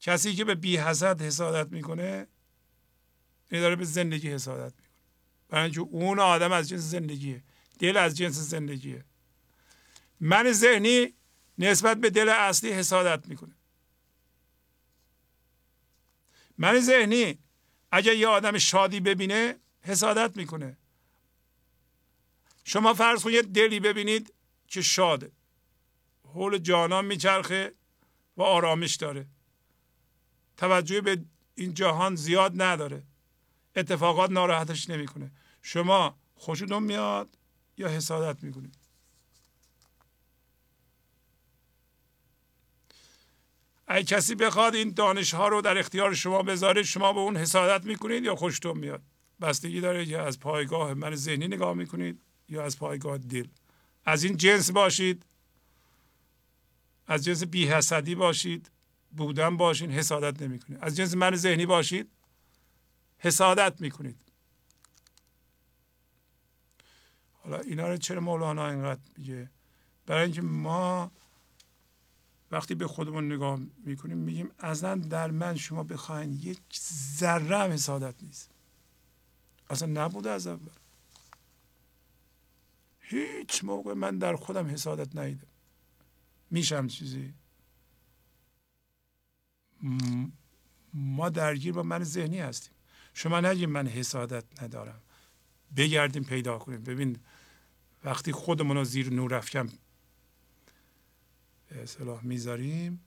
[0.00, 2.26] کسی که به بی حسد حسادت می‌کنه
[3.50, 4.88] این داره به زندگی حسادت می‌کنه.
[5.48, 7.42] برای اینکه اون آدم از جنس زندگیه.
[7.78, 9.04] دل از جنس زندگیه.
[10.20, 11.14] من ذهنی
[11.58, 13.54] نسبت به دل اصلی حسادت می‌کنه.
[16.58, 17.38] من ذهنی
[17.92, 20.76] اگر یه آدم شادی ببینه حسادت می‌کنه.
[22.64, 24.32] شما فرض کنید دلی ببینید
[24.68, 25.32] که شاده.
[26.24, 27.74] حول جانان میچرخه
[28.36, 29.26] و آرامش داره.
[30.56, 31.24] توجه به
[31.54, 33.02] این جهان زیاد نداره.
[33.76, 35.30] اتفاقات ناراحتش نمی‌کنه.
[35.62, 37.38] شما خوشتون میاد
[37.76, 38.81] یا حسادت می‌کنید
[43.86, 47.84] اگه کسی بخواد این دانش ها رو در اختیار شما بذاره شما به اون حسادت
[47.84, 49.02] می‌کنید یا خوشتون میاد؟
[49.40, 53.46] بستگی داره که از پایگاه من ذهنی نگاه می‌کنید یا از پایگاه دل.
[54.04, 55.26] از این جنس باشید.
[57.06, 58.70] از جنس بی حسدی باشید.
[59.16, 60.78] بودن باشین حسادت نمی‌کنید.
[60.82, 62.10] از جنس من ذهنی باشید
[63.18, 64.16] حسادت می‌کنید.
[67.32, 69.50] حالا اینا رو چرا مولانا اینقدر میگه؟
[70.06, 71.10] برای اینکه ما
[72.52, 76.60] وقتی به خودمون نگاه می‌کنیم میگیم اصلا در من شما بخواین یک
[77.18, 78.50] ذره هم حسادت نیست.
[79.70, 80.70] اصلا نبوده از اول.
[83.00, 85.46] هیچ موقع من در خودم حسادت ندیدم.
[86.50, 87.34] میشم چیزی.
[90.94, 92.74] ما درگیر با من ذهنی هستیم.
[93.14, 95.00] شما نگیم من حسادت ندارم.
[95.76, 96.82] بگردیم پیدا کنیم.
[96.82, 97.16] ببین
[98.04, 99.68] وقتی خودمون رو زیر نور افکم
[101.72, 103.00] به اصطلاح می‌ذاریم.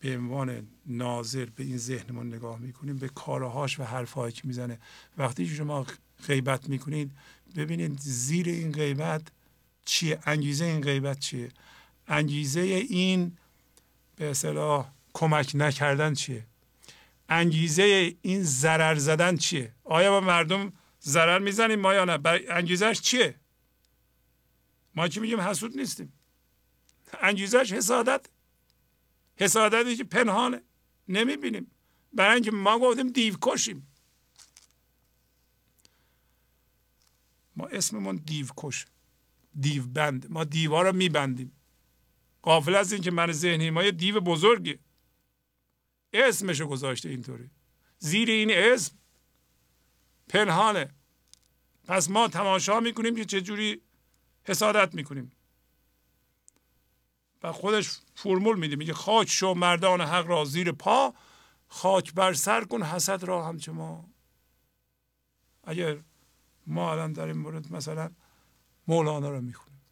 [0.00, 4.78] به عنوان ناظر به این ذهنمون نگاه می‌کنیم به کارهاش و حرفهایی که می‌زنه.
[5.18, 5.86] وقتی شما
[6.26, 7.10] غیبت می‌کنید
[7.56, 9.22] ببینید زیر این غیبت
[9.84, 11.48] چیه انگیزه این غیبت چیه.
[12.08, 13.36] انگیزه این
[14.16, 16.46] به اصطلاح کمک نکردن چیه؟
[17.28, 22.18] انگیزه این ضرر زدن چیه؟ آیا با مردم ضرر می‌زنیم ما یا نه؟
[22.50, 23.34] انگیزش چیه؟
[24.94, 26.12] ما که میگیم حسود نیستیم.
[27.20, 28.26] انگیزش حسادت.
[29.36, 30.62] حسادتی که پنهانه.
[31.08, 31.70] نمی‌بینیم.
[32.12, 33.88] برای اینکه ما گفتیم دیو کشیم
[37.56, 38.86] ما اسممون دیو کش
[39.60, 41.52] دیو بند ما دیوها رو میبندیم.
[42.42, 44.78] قافل از اینکه من ذهنی ما یه دیو بزرگه
[46.12, 47.50] اسمشو گذاشته اینطوری.
[47.98, 48.98] زیر این اسم
[50.28, 50.94] پنهانه.
[51.84, 53.82] پس ما تماشا می‌کنیم که چجوری
[54.44, 55.32] حسادت می‌کنیم.
[57.42, 61.14] و خودش فرمول میده میگه خاک شو مردان حق را زیر پا
[61.68, 64.04] خاک بر سر کن حسد را همچه ما.
[65.64, 66.02] اگر
[66.66, 68.10] ما الان در این مورد مثلا
[68.88, 69.82] مولانا رو می‌خونیم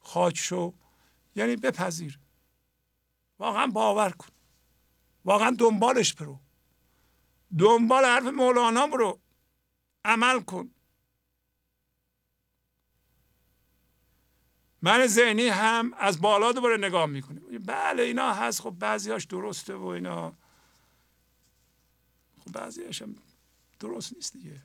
[0.00, 0.74] خاک شو
[1.34, 2.18] یعنی بپذیر.
[3.38, 4.28] واقعا باور کن.
[5.24, 6.40] واقعا دنبالش برو.
[7.58, 9.20] دنبال حرف مولانا برو.
[10.04, 10.70] عمل کن.
[14.82, 18.60] من ذهنی هم از بالا دوباره نگاه می‌کنیم بله اینا هست.
[18.60, 20.32] خب بعضیاش درسته و اینا.
[22.38, 23.16] خب بعضیاش هم
[23.80, 24.62] درست نیست دیگه.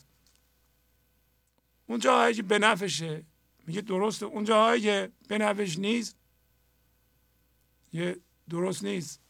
[1.88, 3.23] اون جاهایی که بنفشه
[3.67, 4.25] میگه درسته.
[4.25, 6.15] اون جاهایی که بنفش نیست
[7.93, 8.19] یه
[8.49, 9.21] درست نیست.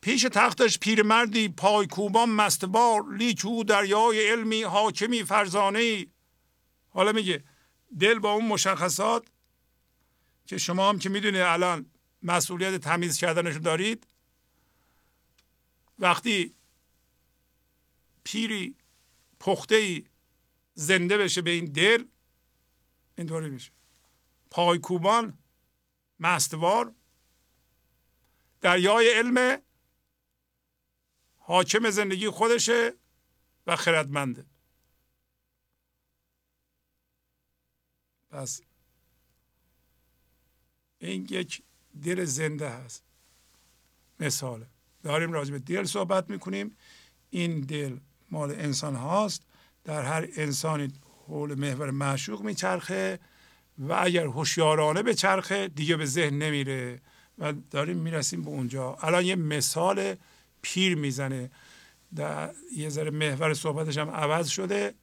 [0.00, 6.06] پیش تختش پیرمردی پایکوبان مستبار لیک او دریای علمی حاکمی فرزانه
[6.94, 7.44] حالا میگه
[8.00, 9.26] دل با اون مشخصات
[10.46, 11.90] که شما هم که می‌دونید الان
[12.22, 14.06] مسئولیت تمیز کردنش دارید
[15.98, 16.54] وقتی
[18.24, 18.74] پیری
[19.40, 20.04] پخته ای
[20.74, 22.04] زنده بشه به این دل
[23.18, 23.72] اینطوری میشه.
[24.50, 25.38] پایکوبان
[26.20, 26.94] مستوار
[28.60, 29.62] دریای علم
[31.38, 32.94] حاکم زندگی خودشه
[33.66, 34.44] و خردمنده.
[38.34, 38.60] پس
[40.98, 41.62] این یک
[42.02, 43.02] دل زنده هست.
[44.20, 44.66] مثاله
[45.02, 46.76] داریم راجع به دل صحبت می‌کنیم.
[47.30, 47.96] این دل
[48.30, 49.42] مال انسان هاست.
[49.84, 50.92] در هر انسانی
[51.26, 53.18] حول محور معشوق میچرخه
[53.78, 57.00] و اگر هوشیارانه به چرخه دیگه به ذهن نمیره
[57.38, 58.94] و داریم می‌رسیم به اونجا.
[58.94, 60.16] الان یه مثال
[60.62, 61.50] پیر می‌زنه.
[62.14, 64.94] در یه ذره محور صحبتش هم عوض شده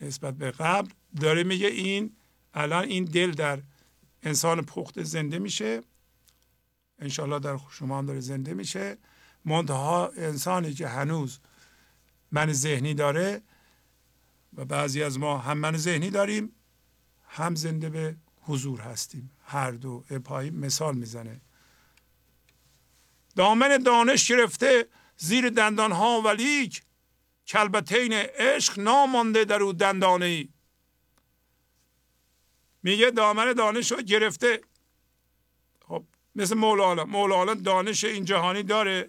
[0.00, 0.90] نسبت به قبل.
[1.20, 2.16] داره میگه این
[2.54, 3.62] الان این دل در
[4.22, 5.82] انسان پخت زنده میشه.
[6.98, 8.98] انشالله در شما هم داره زنده میشه.
[9.44, 11.38] منتها انسانی که هنوز
[12.30, 13.42] من ذهنی داره
[14.56, 16.52] و بعضی از ما هم من ذهنی داریم
[17.28, 19.30] هم زنده به حضور هستیم.
[19.44, 21.40] هر دو اپایی مثال می‌زنه.
[23.36, 26.82] دامن دانش گرفته زیر دندان ها ولیک.
[27.46, 30.48] کلبتین عشق نامانده در او دندانه ای
[32.82, 34.60] میگه دامن دانش رو گرفته.
[35.88, 36.04] خب
[36.34, 37.04] مثل مولانا.
[37.04, 39.08] مولانا دانش این جهانی داره.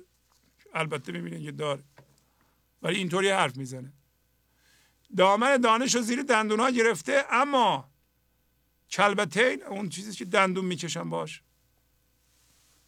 [0.73, 1.83] البته می‌بینه که داره.
[2.81, 3.93] ولی اینطوری حرف می‌زنه.
[5.17, 7.89] دامن دانش رو زیر دندون ها گرفته اما
[8.89, 11.41] کلبتین اون چیزی که دندون می‌کشن باش.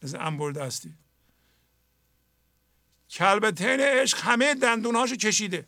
[0.03, 0.93] مثل انبر دستی.
[3.09, 5.67] کلبتین عشق همه دندونهاشو کشیده.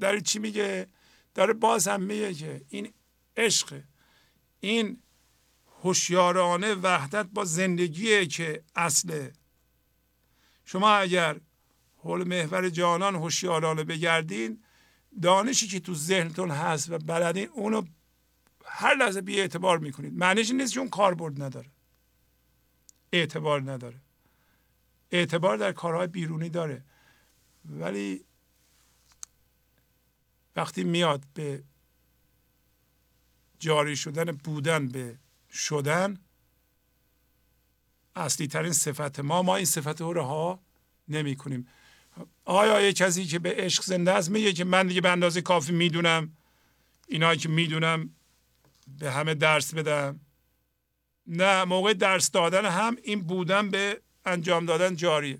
[0.00, 0.86] در چی میگه؟
[1.34, 2.92] داره باز هم میگه که این
[3.36, 3.82] عشق.
[4.60, 5.02] این
[5.82, 9.32] هوشیارانه وحدت با زندگیه که اصله.
[10.64, 11.40] شما اگر
[11.96, 14.64] حول محور جانان هوشیارانه بگردین
[15.22, 17.82] دانشی که تو ذهنتون هست و بلدین اونو
[18.64, 20.12] هر لحظه بی اعتبار می‌کنید.
[20.12, 21.70] معنیش نیست اون کاربرد نداره.
[23.12, 24.00] اعتبار نداره.
[25.10, 26.84] اعتبار در کارهای بیرونی داره.
[27.64, 28.24] ولی
[30.56, 31.64] وقتی میاد به
[33.62, 35.18] جاری شدن بودن به
[35.52, 36.16] شدن
[38.16, 39.42] اصلی ترین صفت ما.
[39.42, 40.60] ما این صفت رو رها
[41.08, 41.68] نمی کنیم
[42.44, 45.72] آیا یه کسی که به عشق زنده است میگه که من دیگه به اندازه کافی
[45.72, 46.36] می‌دونم.
[47.08, 48.10] اینایی که می‌دونم
[48.98, 50.20] به همه درس بدم
[51.26, 55.38] نه موقع درس دادن هم این بودن به انجام دادن جاریه.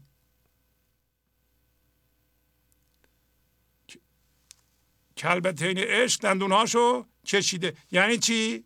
[5.17, 8.65] کلبتین عشق دندونهاشو کشیده یعنی چی؟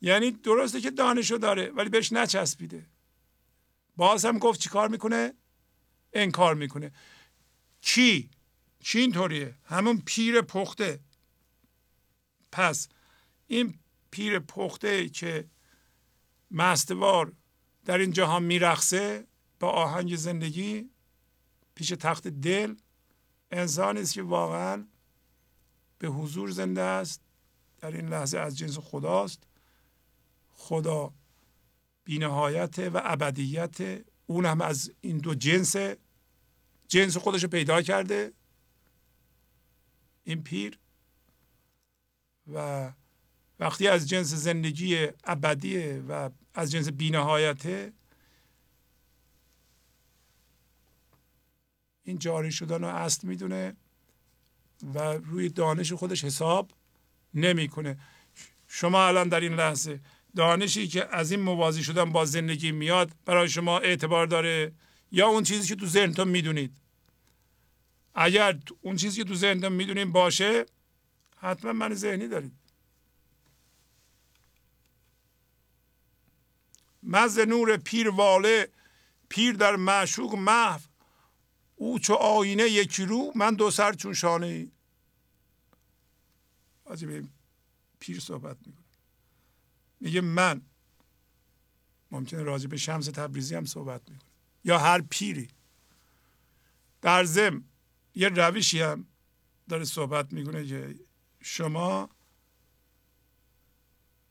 [0.00, 2.86] یعنی درسته که دانشو داره ولی بهش نچسبیده.
[3.96, 5.34] باز هم گفت چی کار می‌کنه؟
[6.12, 6.92] انکار می‌کنه.
[7.80, 8.30] کی
[8.80, 11.00] چی اینطوریه؟ همون پیر پخته.
[12.52, 12.88] پس
[13.46, 13.78] این
[14.10, 15.48] پیر پخته که
[16.50, 17.32] مستوار
[17.84, 19.26] در این جهان میرخصه
[19.60, 20.90] با آهنگ زندگی
[21.74, 22.74] پیش تخت دل
[23.50, 24.86] انسانی است که واقعا
[25.98, 27.20] به حضور زنده است.
[27.78, 29.42] در این لحظه از جنس خداست.
[30.52, 31.12] خدا
[32.04, 35.76] بینهایت و ابدیت اون هم از این دو جنس
[36.88, 38.32] جنس خودش رو پیدا کرده.
[40.24, 40.78] این پیر.
[42.52, 42.92] و
[43.60, 47.92] وقتی از جنس زندگی ابدیه و از جنس بینهایته
[52.02, 53.76] این جاری شدن رو اصل می‌دونه.
[54.94, 56.70] و روی دانش خودش حساب
[57.34, 57.98] نمی‌کنه.
[58.68, 60.00] شما الان در این لحظه
[60.36, 64.72] دانشی که از این موازی شدن با زندگی میاد برای شما اعتبار داره
[65.12, 66.76] یا اون چیزی که تو ذهنتون می‌دونید؟
[68.14, 70.66] اگر اون چیزی که تو ذهنتون می‌دونید باشه
[71.36, 72.52] حتما من ذهنی دارید.
[77.02, 78.68] مز نور پیر واله
[79.28, 80.80] پیر در معشوق محو
[81.84, 84.70] او چو آینه یکی رو من دو سر چون شانه ای.
[87.06, 87.24] به
[87.98, 88.84] پیر صحبت می‌کنه.
[90.00, 90.62] میگه من
[92.10, 94.28] ممکنه راجع به شمس تبریزی هم صحبت می‌کنه.
[94.64, 95.48] یا هر پیری.
[97.02, 97.64] در زم
[98.14, 99.06] یه روشی هم
[99.68, 100.94] داره صحبت می‌کنه که
[101.40, 102.10] شما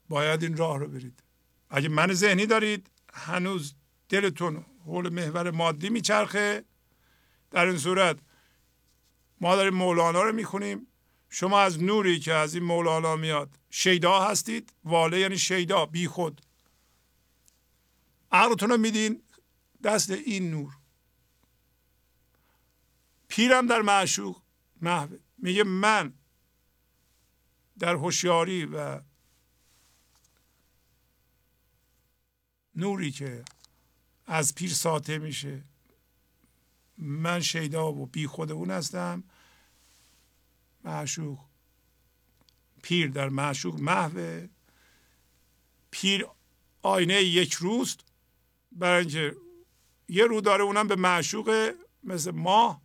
[0.09, 1.23] باید این راه رو برید.
[1.69, 3.75] اگه من ذهنی دارید هنوز
[4.09, 6.65] دلتون حول محور مادی میچرخه
[7.53, 8.19] در این صورت
[9.41, 10.87] ما داریم مولانا رو می‌خونیم.
[11.29, 16.41] شما از نوری که از این مولانا میاد شیدا هستید؟ واله یعنی شیدا بی خود
[18.31, 19.23] عقلتون رو میدین
[19.83, 20.77] دست این نور.
[23.27, 24.41] پیرم در معشوق
[24.81, 25.19] محوه.
[25.37, 26.13] میگه من
[27.79, 29.01] در هوشیاری و
[32.75, 33.45] نوری که
[34.25, 35.63] از پیر ساطع میشه.
[36.97, 39.23] من شیدا و بی خود اون هستم.
[40.83, 41.39] معشوق
[42.81, 44.49] پیر در معشوق محوه.
[45.91, 46.27] پیر
[46.81, 47.99] آینه یک روست.
[48.71, 49.35] برای اینکه
[50.07, 52.81] یه رو داره اونم به معشوق مثل ماه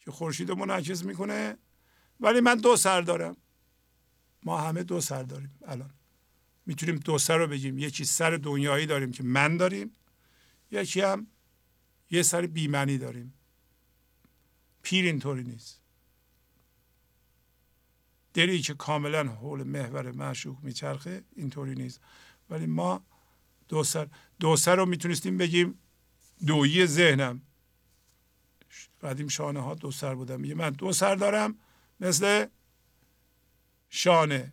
[0.00, 1.56] که خورشید منعکس می‌کنه.
[2.20, 3.36] ولی من دو سر دارم.
[4.42, 5.90] ما همه دو سر داریم الان.
[6.66, 7.78] می‌تونیم دو سر رو بگیم.
[7.78, 9.92] یکی سر دنیایی داریم که من داریم.
[10.70, 11.26] یکی هم
[12.10, 13.34] یه سر بیمنی داریم.
[14.82, 15.80] پیر اینطوری نیست.
[18.34, 22.00] دلی که کاملا حول محور معشوق میچرخه اینطوری نیست.
[22.50, 23.04] ولی ما
[23.68, 24.08] دو سر
[24.40, 25.78] دو سر رو می‌تونستیم بگیم
[26.46, 27.42] دویی ذهنم.
[29.02, 31.58] قدیم شانه ها دو سر بودم میگه من دو سر دارم
[32.00, 32.46] مثل
[33.90, 34.52] شانه.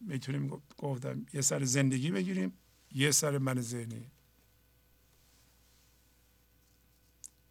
[0.00, 2.52] می‌تونیم گفتم یه سر زندگی بگیریم
[2.94, 4.10] یه سر من ذهنی.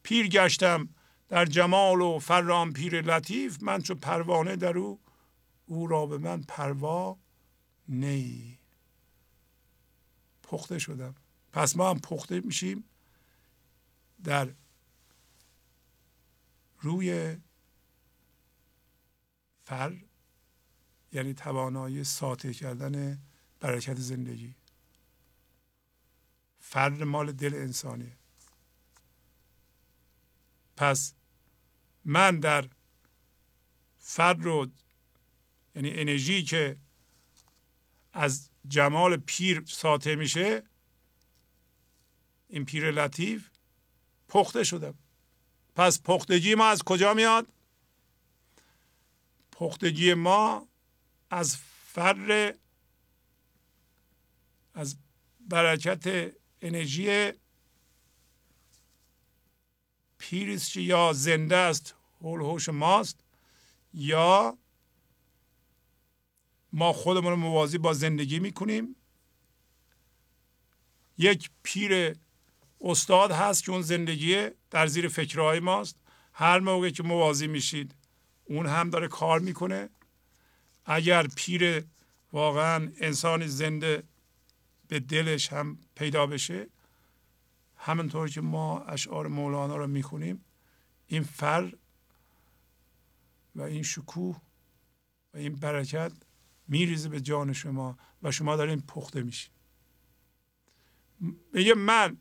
[0.07, 0.89] پیر گشتم
[1.29, 4.99] در جمال و فرام پیر لطیف من چو پروانه در او
[5.65, 7.19] او را به من پروا
[7.87, 8.59] نی.
[10.43, 11.15] پخته شدم.
[11.53, 12.83] پس ما هم پخته میشیم
[14.23, 14.53] در
[16.79, 17.37] روی
[19.63, 19.97] فر
[21.11, 23.21] یعنی توانایی ساطع کردن
[23.59, 24.55] برکت زندگی.
[26.59, 28.16] فر مال دل انسانیه.
[30.77, 31.13] پس
[32.05, 32.69] من در
[33.99, 34.67] فر رو
[35.75, 36.77] یعنی انرژی که
[38.13, 40.63] از جمال پیر ساطع میشه
[42.47, 43.49] این پیر لطیف
[44.27, 44.93] پخته شدم.
[45.75, 47.47] پس پختگی ما از کجا میاد؟
[49.51, 50.67] پختگی ما
[51.29, 52.53] از فر
[54.73, 54.97] از
[55.39, 56.31] برکت
[56.61, 57.33] انرژی
[60.17, 63.19] پیریست که یا زنده است حول هوش ماست
[63.93, 64.57] یا
[66.73, 68.95] ما خودمون رو موازی با زندگی می‌کنیم.
[71.17, 72.15] یک پیر
[72.81, 75.95] استاد هست که اون زندگی در زیر فکرهای ماست.
[76.33, 77.95] هر موقع که موازی میشید
[78.45, 79.89] اون هم داره کار می‌کنه.
[80.85, 81.85] اگر پیر
[82.33, 84.03] واقعا انسان زنده
[84.87, 86.67] به دلش هم پیدا بشه
[87.87, 90.45] همونطور که ما اشعار مولانا رو می‌خونیم
[91.07, 91.73] این فر
[93.55, 94.41] و این شکوه
[95.33, 96.11] و این برکت
[96.67, 99.53] میریزه به جان شما و شما دارین پخته میشین.
[101.53, 102.17] میگه من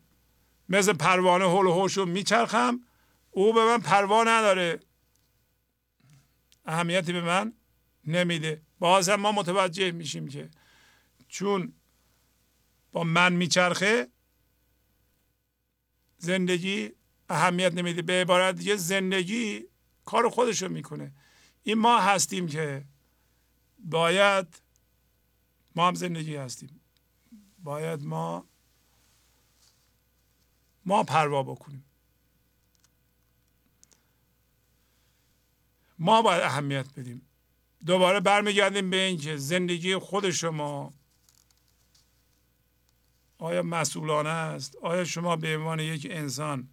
[0.69, 2.79] مثل پروانه هول و هوش رو میچرخم
[3.31, 4.79] او به من پروا نداره.
[6.65, 7.53] اهمیتی به من
[8.05, 8.61] نمیده.
[8.79, 10.49] باز هم ما متوجه میشیم که
[11.27, 11.73] چون
[12.91, 14.07] با من میچرخه
[16.17, 16.91] زندگی
[17.29, 18.01] اهمیت نمیده.
[18.01, 19.63] به عبارت دیگه زندگی
[20.05, 21.11] کار خودشو می‌کنه.
[21.63, 22.85] این ما هستیم که
[23.79, 24.47] باید
[25.75, 26.81] ما هم زندگی هستیم.
[27.63, 28.47] باید ما
[30.85, 31.83] ما پروا بکنیم.
[35.99, 37.21] ما باید اهمیت بدیم.
[37.85, 40.93] دوباره برمیگردیم به اینکه زندگی خود شما
[43.37, 46.67] آیا مسئولانه است؟ آیا شما به عنوان یک انسان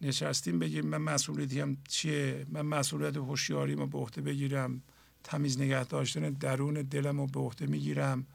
[0.00, 4.82] نشستیم بگیم من مسئولیتی هم چیه؟ من مسئولیت هوشیاری ما به عهده بگیرم.
[5.24, 8.26] تمیز نگه داشتن درون دلم رو به عهده می‌گیرم.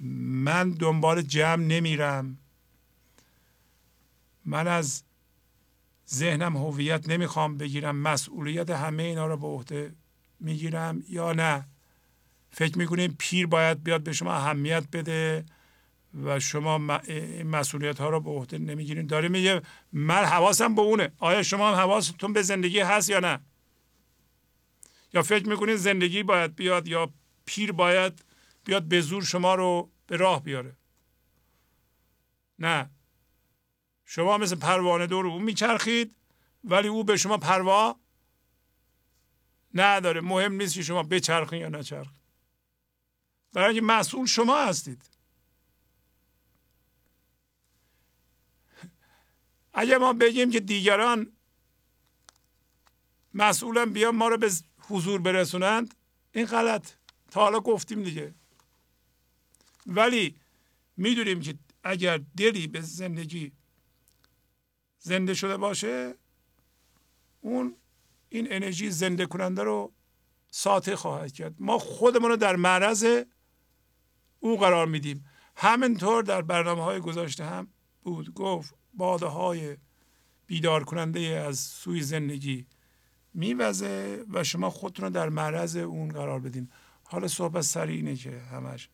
[0.00, 2.38] من دنبال جمع نمیرم.
[4.44, 5.02] من از
[6.10, 7.96] ذهنم هویت نمی‌خوام بگیرم.
[7.96, 9.94] مسئولیت همه اینا رو به عهده
[10.40, 11.66] می‌گیرم یا نه؟
[12.50, 15.44] فکر می‌کنیم پیر باید بیاد به شما اهمیت بده؟
[16.22, 19.06] و شما این مسئولیت ها رو به عهده نمی‌گیرین.
[19.06, 19.62] داره میگه
[19.92, 21.12] من حواسم به اونه.
[21.18, 23.40] آیا شما هم حواستون به زندگی هست یا نه؟
[25.14, 27.12] یا فکر می‌کنین زندگی باید بیاد یا
[27.44, 28.24] پیر باید
[28.64, 30.76] بیاد به زور شما رو به راه بیاره؟
[32.58, 32.90] نه.
[34.04, 36.16] شما مثل پروانه دور او میچرخید
[36.64, 38.00] ولی او به شما پروا
[39.74, 40.20] نداره.
[40.20, 42.18] مهم نیست که شما بچرخین یا نچرخین.
[43.52, 45.13] برای اینکه مسئول شما هستید.
[49.74, 51.32] اگه ما بگیم که دیگران
[53.34, 55.94] مسئولن بیان ما رو به حضور برسونند
[56.32, 56.90] این غلط.
[57.30, 58.34] تا حالا گفتیم دیگه.
[59.86, 60.36] ولی
[60.96, 63.52] می‌دونیم که اگر دلی به زندگی
[64.98, 66.14] زنده شده باشه
[67.40, 67.76] اون
[68.28, 69.92] این انرژی زنده کننده رو
[70.50, 71.54] ساطع خواهد کرد.
[71.58, 73.24] ما خودمون رو در معرض
[74.40, 75.24] او قرار میدیم.
[75.56, 77.68] همینطور در برنامه های گذاشته هم
[78.02, 78.34] بود.
[78.34, 79.76] گفت باده های
[80.46, 82.66] بیدار کننده از سوی زندگی
[83.34, 86.68] میوزه و شما خودتون رو در معرض اون قرار بدین.
[87.04, 88.88] حالا صحبت سر اینه که همش.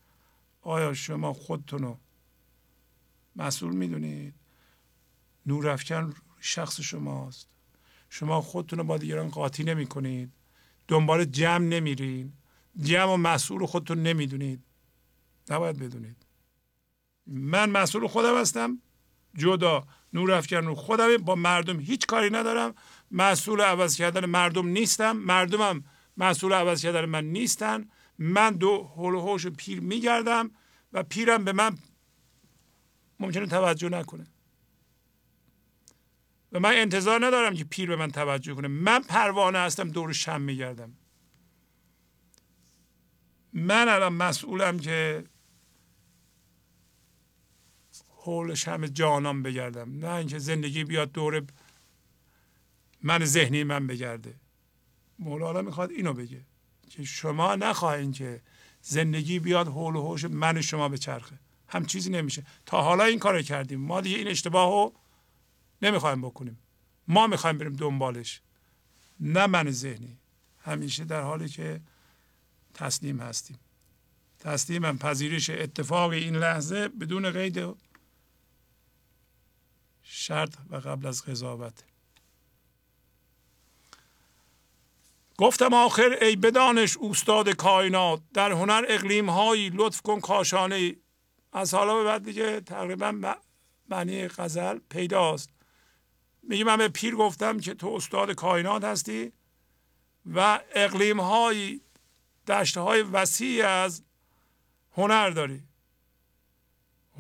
[0.63, 1.99] آیا شما خودتون رو
[3.37, 4.35] مسئول می‌دونید؟
[5.47, 7.49] نورافکن شخص شماست.
[8.09, 10.33] شما خودتون رو با دیگران قاطی نمی کنید
[10.89, 12.33] دنبال جمع نمیرین.
[12.79, 14.65] جمع و مسئول خودتون نمی‌دونید.
[15.51, 16.17] نباید بدونید.
[17.27, 18.79] من مسئول خودم هستم.
[19.37, 22.75] جدا نور افکن رو خودم با مردم هیچ کاری ندارم.
[23.11, 25.13] مسئول عوض کردن مردم نیستم.
[25.13, 25.85] مردمم
[26.17, 27.89] مسئول عوض کردن من نیستن.
[28.19, 30.51] من دو هول هوش پیر میگردم
[30.93, 31.79] و پیرم به من
[33.21, 34.27] ممکنه توجه نکنه.
[36.53, 38.69] و من انتظار ندارم که پیر به من توجه کنه.
[38.69, 40.97] من پروانه هستم دور شم میگردم.
[43.53, 45.25] من الان مسئولم که
[48.31, 49.99] حول شم جانان بگردم.
[49.99, 51.45] نه اینکه زندگی بیاد دور
[53.03, 54.35] من ذهنی من بگرده.
[55.19, 56.41] مولانا می‌خواد اینو بگه
[56.91, 58.41] که شما نخواهید که
[58.83, 61.39] زندگی بیاد حول و حوش من شما به چرخه.
[61.69, 62.43] هم چیزی نمیشه.
[62.67, 63.81] تا حالا این کار کردیم.
[63.81, 64.95] ما دیگه این اشتباه رو
[65.83, 66.59] نمی‌خوایم بکنیم.
[67.09, 68.41] ما می‌خوایم بریم دنبالش.
[69.21, 70.19] نه من ذهنی.
[70.59, 71.81] همیشه در حالی که
[72.75, 73.59] تسلیم هستیم.
[74.39, 77.59] تسلیم پذیرش اتفاق این لحظه بدون قید
[80.13, 81.85] شرط و قبل از قضاوت.
[85.39, 90.97] گفتم آخر ای بدانش اوستاد کائنات در هنر اقلیم هایی لطف کن کاشانه
[91.53, 93.35] از حالا به بعد دیگه تقریبا
[93.89, 95.51] معنی غزل پیداست.
[96.43, 99.33] میگه من به پیر گفتم که تو استاد کائنات هستی
[100.35, 101.81] و اقلیم های
[102.47, 104.03] دشت های وسیع از
[104.93, 105.70] هنر داری.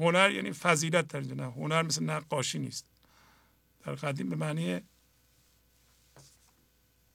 [0.00, 1.52] هنر یعنی فضیلت در نه.
[1.52, 2.86] هنر مثل نقاشی نیست.
[3.84, 4.80] در قدیم به معنی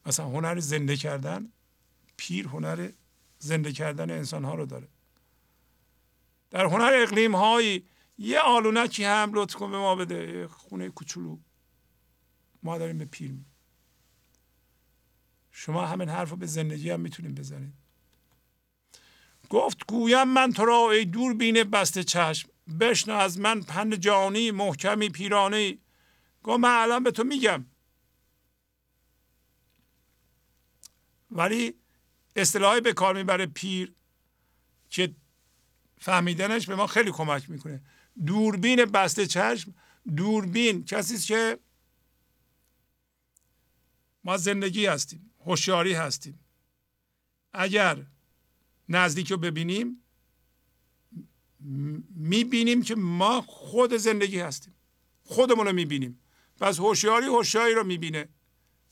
[0.06, 1.52] مثلا هنر زنده کردن
[2.18, 2.92] پیر هنر
[3.40, 4.88] زنده کردن انسان ها رو داره.
[6.50, 7.88] در هنر اقلیم هایی
[8.18, 10.48] یه آلونکی هم لطف کن به ما بده.
[10.48, 11.38] خونه کوچولو.
[12.64, 13.36] ما داریم به پیر.
[15.52, 17.74] شما همین حرف رو به زندگی هم می‌تونیم بزنید.
[19.50, 22.50] گفت گویم من تو را ای دور بینه بسته چشم.
[22.80, 25.80] بشنو از من پند جانی محکمی پیرانی.
[26.44, 27.66] گفت من الان به تو میگم.
[31.32, 31.74] ولی
[32.36, 33.94] اصطلاحی به کار می‌بره پیر
[34.90, 35.16] که
[35.98, 37.82] فهمیدنش به ما خیلی کمک می‌کنه.
[38.26, 39.74] دوربین بسته چشم
[40.16, 40.86] دوربین.
[40.86, 41.60] کسی که
[44.24, 46.40] ما زندگی هستیم هوشیاری هستیم.
[47.54, 48.06] اگر
[48.90, 50.05] نزدیک رو ببینیم
[52.16, 54.76] می‌بینیم که ما خود زندگی هستیم.
[55.24, 56.20] خودمون رو می‌بینیم.
[56.60, 58.30] پس هوشیاری هوشیاری رو می‌بینه.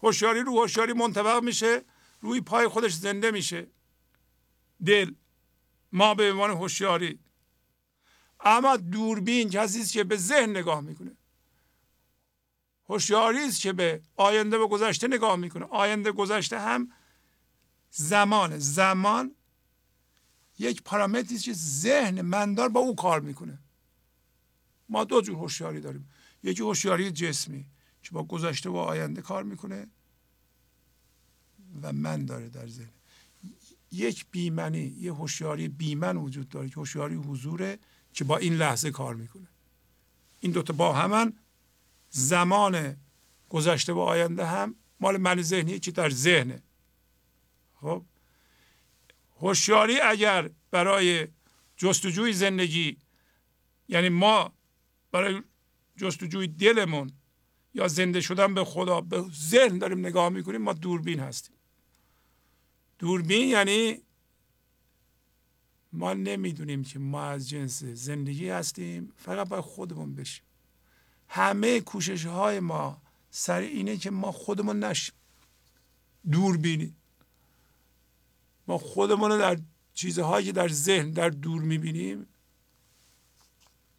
[0.03, 1.81] هوشیاری رو هوشیاری منطبق میشه.
[2.21, 3.67] روی پای خودش زنده میشه.
[4.85, 5.13] دل.
[5.91, 7.19] ما به عنوان هوشیاری.
[8.39, 11.17] اما دوربین کسی است که به ذهن نگاه می‌کنه.
[12.89, 15.65] هوشیاری است که به آینده و گذشته نگاه می‌کنه.
[15.65, 16.91] آینده گذشته هم
[17.89, 18.57] زمان.
[18.57, 19.35] زمان
[20.63, 23.59] یک پارامتری که ذهن مندار با او کار می‌کنه.
[24.89, 26.09] ما دو جور هوشیاری داریم.
[26.43, 27.65] یکی هوشیاری جسمی
[28.03, 29.87] که با گذشته و آینده کار می‌کنه
[31.81, 32.93] و من داره در ذهن.
[33.91, 37.79] یک بیمنی یه هوشیاری بیمن وجود داره که هوشیاری حضوره
[38.13, 39.47] که با این لحظه کار می‌کنه.
[40.39, 41.39] این دوتا با همان
[42.09, 42.97] زمان
[43.49, 46.63] گذشته و آینده هم مال من ذهنی که در ذهنه.
[47.81, 48.05] خب؟
[49.43, 51.27] هوشیاری اگر برای
[51.77, 52.97] جستجوی زندگی
[53.87, 54.53] یعنی ما
[55.11, 55.41] برای
[55.97, 57.11] جستجوی دلمون
[57.73, 61.55] یا زنده شدن به خدا به ذهن داریم نگاه می‌کنیم ما دوربین هستیم.
[62.99, 64.01] دوربین یعنی
[65.93, 70.43] ما نمی‌دونیم که ما از جنس زندگی هستیم فقط باید خودمون بشیم.
[71.27, 75.15] همه کوشش های ما سر اینه که ما خودمون نشیم.
[76.31, 76.95] دوربینی.
[78.67, 79.59] ما خودمون رو در
[79.93, 82.27] چیزهایی که در ذهن در دور می‌بینیم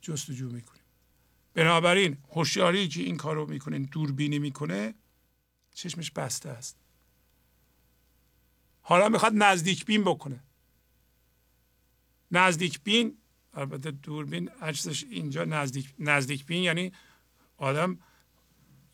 [0.01, 0.83] جستجو می‌کنیم.
[1.55, 4.95] بنابراین هوشیاری که این کار رو می‌کنه دوربینی می‌کنه
[5.75, 6.77] چشمش بسته است.
[8.81, 10.45] حالا می‌خواد نزدیک بین بکنه.
[12.31, 13.19] نزدیک بین
[13.55, 16.93] البته دوربین عکسش اینجا نزدیک نزدیک بین یعنی
[17.57, 17.99] آدم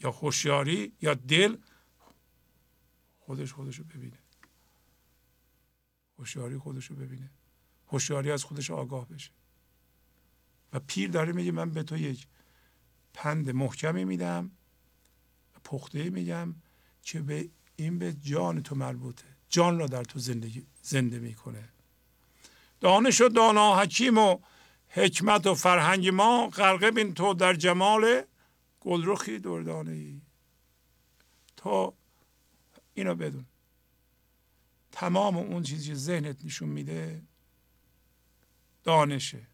[0.01, 1.57] یا هوشیاری یا دل
[3.19, 4.19] خودش خودش رو ببینه.
[6.21, 7.31] هوشیاری خودش رو ببینه.
[7.89, 9.31] هوشیاری از خودش آگاه بشه.
[10.73, 12.27] و پیر داره میگه من به تو یک
[13.15, 14.51] پند محکمی میدم
[15.65, 16.55] پخته میگم
[17.03, 19.25] که به این به جان تو مربوطه.
[19.49, 21.69] جان را در تو زندگی زنده می‌کنه.
[22.81, 24.39] دانش و دانا حکیم و
[24.89, 28.23] حکمت و فرهنگ ما غرقه بین تو در جمال
[28.81, 30.21] گلرخی دردانه ای
[31.57, 31.95] تو
[32.95, 33.47] اینو بدون.
[34.93, 37.23] تمام اون چیزی که ذهنت نشون میده
[38.83, 39.47] دانشه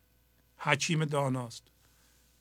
[0.56, 1.62] حکیم داناست.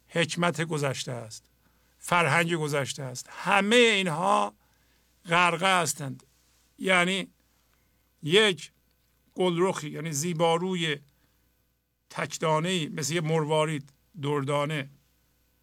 [0.07, 1.49] حکمت گذشته است.
[1.97, 3.29] فرهنگ گذشته است.
[3.29, 4.55] همه اینها
[5.25, 6.23] غرقه هستند.
[6.77, 7.27] یعنی
[8.23, 8.71] یک
[9.33, 10.97] گلرخی یعنی زیباروی
[12.09, 14.89] تکدانه مثل یه مروارید دردانه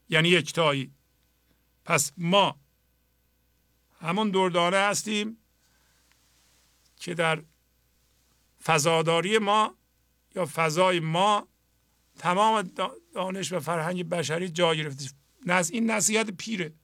[0.08, 0.92] یعنی یکتایی.
[1.84, 2.60] پس ما
[4.00, 5.41] همون دردانه هستیم.
[7.02, 7.42] که در
[8.64, 9.76] فضاداری ما
[10.34, 11.48] یا فضای ما
[12.18, 12.62] تمام
[13.14, 15.10] دانش و فرهنگ بشری جا گرفته
[15.72, 16.74] این نصیحت پیره.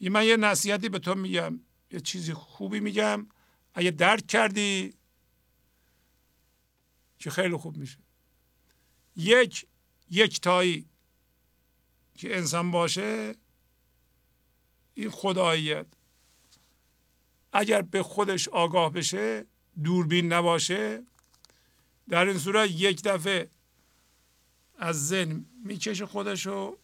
[0.00, 1.60] من یه نصیحتی به تو میگم.
[1.90, 3.26] یه چیزی خوبی میگم.
[3.74, 4.94] اگه درک کردی
[7.18, 7.98] که خیلی خوب میشه.
[9.16, 9.66] یک
[10.10, 10.88] یک تایی
[12.14, 13.34] که انسان باشه
[14.94, 15.86] این خداییت.
[17.52, 19.46] اگر به خودش آگاه بشه
[19.84, 21.02] دوربین نباشه.
[22.08, 23.48] در این صورت یک دفعه
[24.78, 26.78] از ذهن می‌کشه خودش رو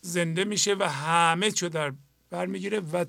[0.00, 1.92] زنده میشه و همه چو در
[2.30, 3.04] بر می‌گیره و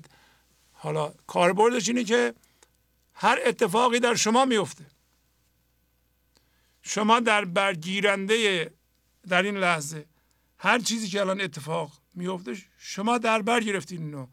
[0.72, 2.34] حالا کاربردش اینه که
[3.14, 4.84] هر اتفاقی در شما میفته.
[6.82, 8.70] شما در برگیرنده
[9.28, 10.06] در این لحظه
[10.58, 14.26] هر چیزی که الان اتفاق میفته شما در بر گرفتین اینو.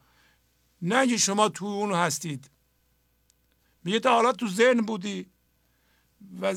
[0.81, 2.49] نه شما تو اون هستید.
[3.83, 5.25] میگه تا حالا تو ذهن بودی
[6.41, 6.55] و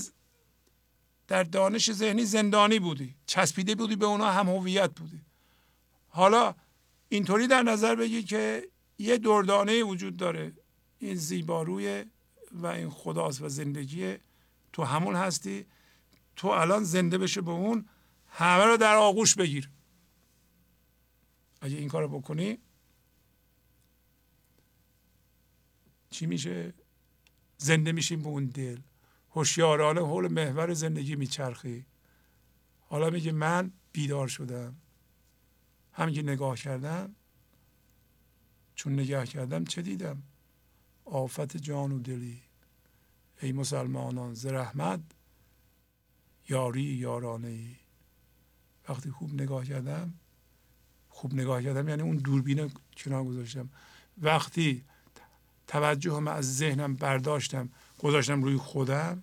[1.29, 5.21] در دانش ذهنی زندانی بودی چسبیده بودی به اونا هم هویت بودی.
[6.09, 6.55] حالا
[7.09, 10.53] اینطوری در نظر بگی که یه دردانه وجود داره.
[10.99, 12.05] این زیباروی
[12.53, 14.21] و این خداست و زندگیه
[14.73, 15.67] تو همون هستی.
[16.37, 17.89] تو الان زنده بشه به اون
[18.29, 19.71] همه رو در آغوش بگیر.
[21.61, 22.59] اگه این کار بکنی
[26.11, 26.75] چی میشه؟
[27.59, 28.79] زنده میشیم به اون دل.
[29.31, 31.87] هوشیارانه حول محور زندگی میچرخی.
[32.81, 34.77] حالا میگه من بیدار شدم.
[35.97, 37.15] که نگاه کردم
[38.75, 40.23] چون نگاه کردم چه دیدم؟
[41.05, 42.43] آفت جان و دلی.
[43.43, 45.01] ای مسلمانان ز رحمت
[46.49, 47.77] یاری یارانه ای.
[48.89, 50.15] وقتی خوب نگاه کردم
[51.09, 53.71] خوب نگاه کردم یعنی اون دوربین کنار گذاشتم.
[54.19, 54.85] وقتی
[55.67, 57.71] توجهم از ذهنم برداشتم.
[57.99, 59.23] گذاشتم روی خودم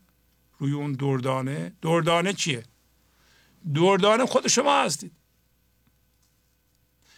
[0.60, 1.74] روی اون دردانه.
[1.82, 2.64] دردانه چیه؟
[3.74, 5.12] دردانه خود شما هستید.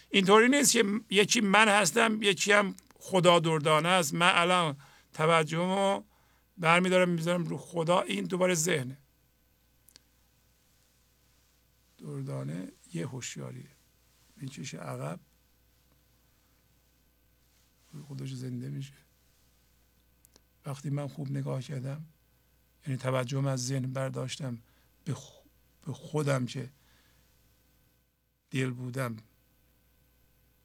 [0.10, 4.14] اینطوری نیست که یکی من هستم یکی هم خدا دردانه است.
[4.14, 4.78] من الان
[5.14, 6.04] توجهمو
[6.58, 8.02] برمیدارم می‌ذارم رو خدا.
[8.02, 8.98] این دوباره ذهنه.
[11.98, 13.70] دردانه یه هوشیاریه.
[14.36, 15.20] می‌کشه عقب.
[18.08, 19.05] خودش زنده میشه.
[20.66, 22.06] وقتی من خوب نگاه کردم
[22.88, 24.58] یعنی توجهم از ذهن برداشتم
[25.06, 25.14] به,
[25.94, 26.72] خودم که
[28.50, 29.18] دل بودم.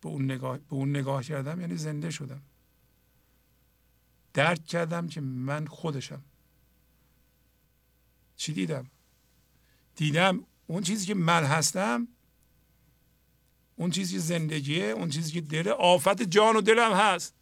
[0.01, 2.43] به اون نگاه به اون نگاه کردم یعنی زنده شدم.
[4.33, 6.23] درک کردم که من خودشم.
[8.37, 8.91] چی دیدم؟
[9.97, 12.09] دیدم اون چیزی که من هستم
[13.77, 17.35] اون چیزی که زندگیه اون چیزی که دل آفت جان و دلم هست.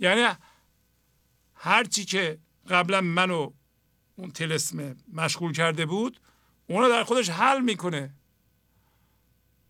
[0.00, 0.34] یعنی
[1.64, 2.38] هرچی که
[2.68, 3.52] قبلا منو
[4.16, 6.20] اون تلسم مشغول کرده بود
[6.66, 8.14] اونو در خودش حل می‌کنه.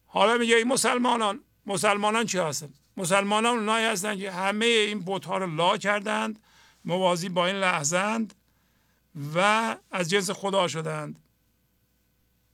[0.06, 5.54] حالا میگه این مسلمانان مسلمانان چی هستن؟ مسلمانان اونایی هستن که همه این بتها رو
[5.54, 6.40] لا کردند
[6.84, 8.34] موازی با این لحظند
[9.34, 11.20] و از جنس خدا شدند.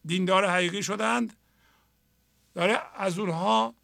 [0.04, 1.36] دیندار حقیقی شدند.
[2.54, 3.74] داره از اونها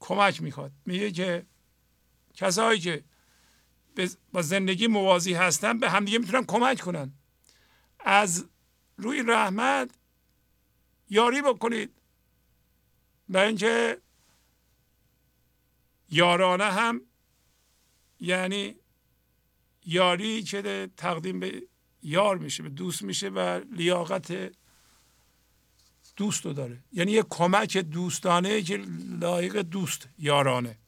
[0.00, 0.72] کمک می‌خواد.
[0.86, 1.46] میگه که
[2.34, 3.04] کسایی که
[4.32, 7.12] با زندگی موازی هستن به همدیگه می‌تونن کمک کنن.
[8.00, 8.44] از
[8.96, 9.90] روی رحمت
[11.10, 11.90] یاری بکنید.
[13.28, 14.00] برای اینکه
[16.10, 17.00] یارانه هم
[18.20, 18.74] یعنی
[19.86, 21.62] یاری که تقدیم به
[22.02, 24.52] یار میشه به دوست میشه و لیاقت
[26.16, 26.78] دوست رو داره.
[26.92, 28.76] یعنی یه کمک دوستانه که
[29.20, 30.78] لایق دوست یارانه.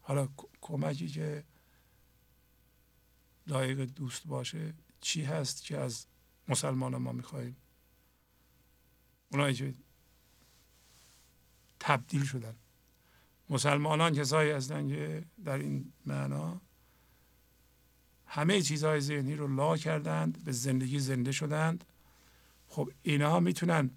[0.00, 0.28] حالا
[0.60, 1.44] کمکی که
[3.46, 6.06] لایق دوست باشه چی هست که از
[6.48, 7.56] مسلمان ما می‌خواهیم.
[9.32, 9.74] اونایی که
[11.80, 12.56] تبدیل شدن.
[13.50, 16.60] مسلمانان کسایی هستن که در این معنا
[18.26, 21.84] همه چیزهای ذهنی رو لا کردند به زندگی زنده شدند.
[22.68, 23.90] خب اینها می‌تونن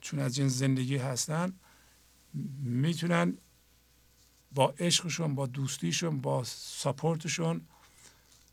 [0.00, 1.52] چون از این زندگی هستن
[2.62, 3.38] می‌تونن
[4.52, 7.66] با عشقشون با دوستیشون با ساپورتشون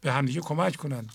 [0.05, 1.07] به همدیگه کمک کنن.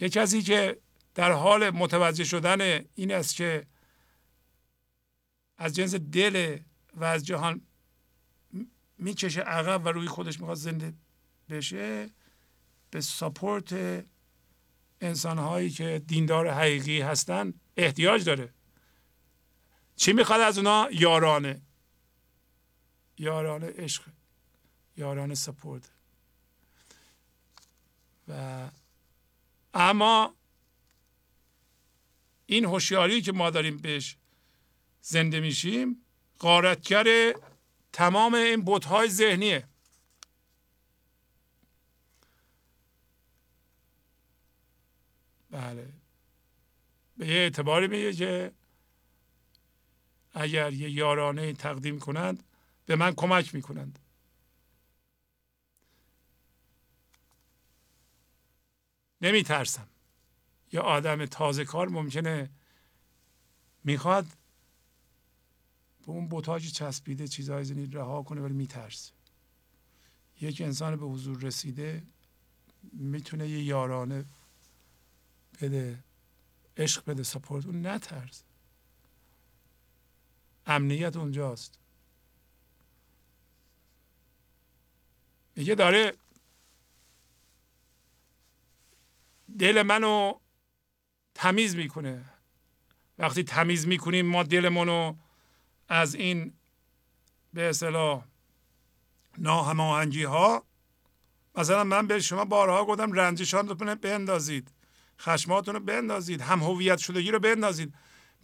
[0.00, 0.78] یک کسی که
[1.14, 3.66] در حال متوجه شدن این است که
[5.58, 6.58] از جنس دل
[6.94, 7.60] و از جهان
[8.98, 10.94] می‌کشه عقب و روی خودش می‌خواد زنده
[11.50, 12.10] بشه
[12.90, 13.72] به ساپورت
[15.00, 18.54] انسان هایی که دیندار حقیقی هستن احتیاج داره.
[19.96, 21.62] چی می‌خواد از اونا؟ یارانه.
[23.18, 24.02] یارانه عشق.
[24.96, 25.90] یارانه سپورت
[28.28, 28.68] و
[29.74, 30.34] اما
[32.46, 34.16] این هوشیاری که ما داریم بهش
[35.00, 36.04] زنده میشیم
[36.38, 37.34] قارتگر
[37.92, 39.68] تمام این بودهای ذهنیه.
[45.50, 45.88] بله.
[47.16, 48.52] به یه اعتباری میگه که
[50.32, 52.42] اگر یه یارانه تقدیم کنند
[52.86, 53.98] به من کمک می‌کنند.
[59.24, 59.88] نمیترسم.
[60.72, 62.50] یه آدم تازه کار ممکنه
[63.84, 64.26] می‌خواد
[66.06, 69.12] به اون بوتاج چسبیده چیزهای زنی رها کنه ولی میترسه.
[70.40, 72.02] یک انسان به حضور رسیده
[72.92, 74.24] می‌تونه یه یارانه
[75.60, 76.04] بده
[76.76, 78.42] عشق بده سپورت اون نترس.
[80.66, 81.78] امنیت اونجاست.
[85.56, 86.14] میگه داره
[89.58, 90.34] دل منو
[91.34, 92.24] تمیز می‌کنه.
[93.18, 95.18] وقتی تمیز می‌کنیم ما دلمون
[95.88, 96.54] از این
[97.52, 98.24] به اصطلاح
[99.38, 100.64] ناهماهنگی ها
[101.54, 104.72] مثلا من به شما بارها گفتم رنجشان رو بندازید.
[105.20, 106.40] خشماتون رو بندازید.
[106.40, 107.94] هم هویت شدگی رو بندازید.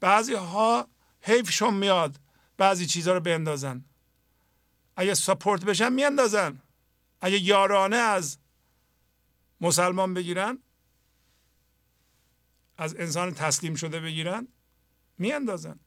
[0.01, 0.89] بعضی ها
[1.21, 2.21] حیفشون میاد.
[2.57, 3.85] بعضی چیزها رو بندازن.
[4.97, 6.63] اگه سپورت بشن میاندازن.
[7.21, 8.39] اگه یارانه از
[9.61, 10.59] مسلمان بگیرن
[12.81, 14.49] از انسان تسلیم شده بگیرن
[15.19, 15.81] میاندازن.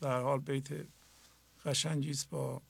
[0.00, 0.68] در حال بیت
[1.64, 2.62] قشنگی با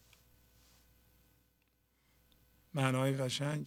[2.75, 3.67] معنای قشنگ.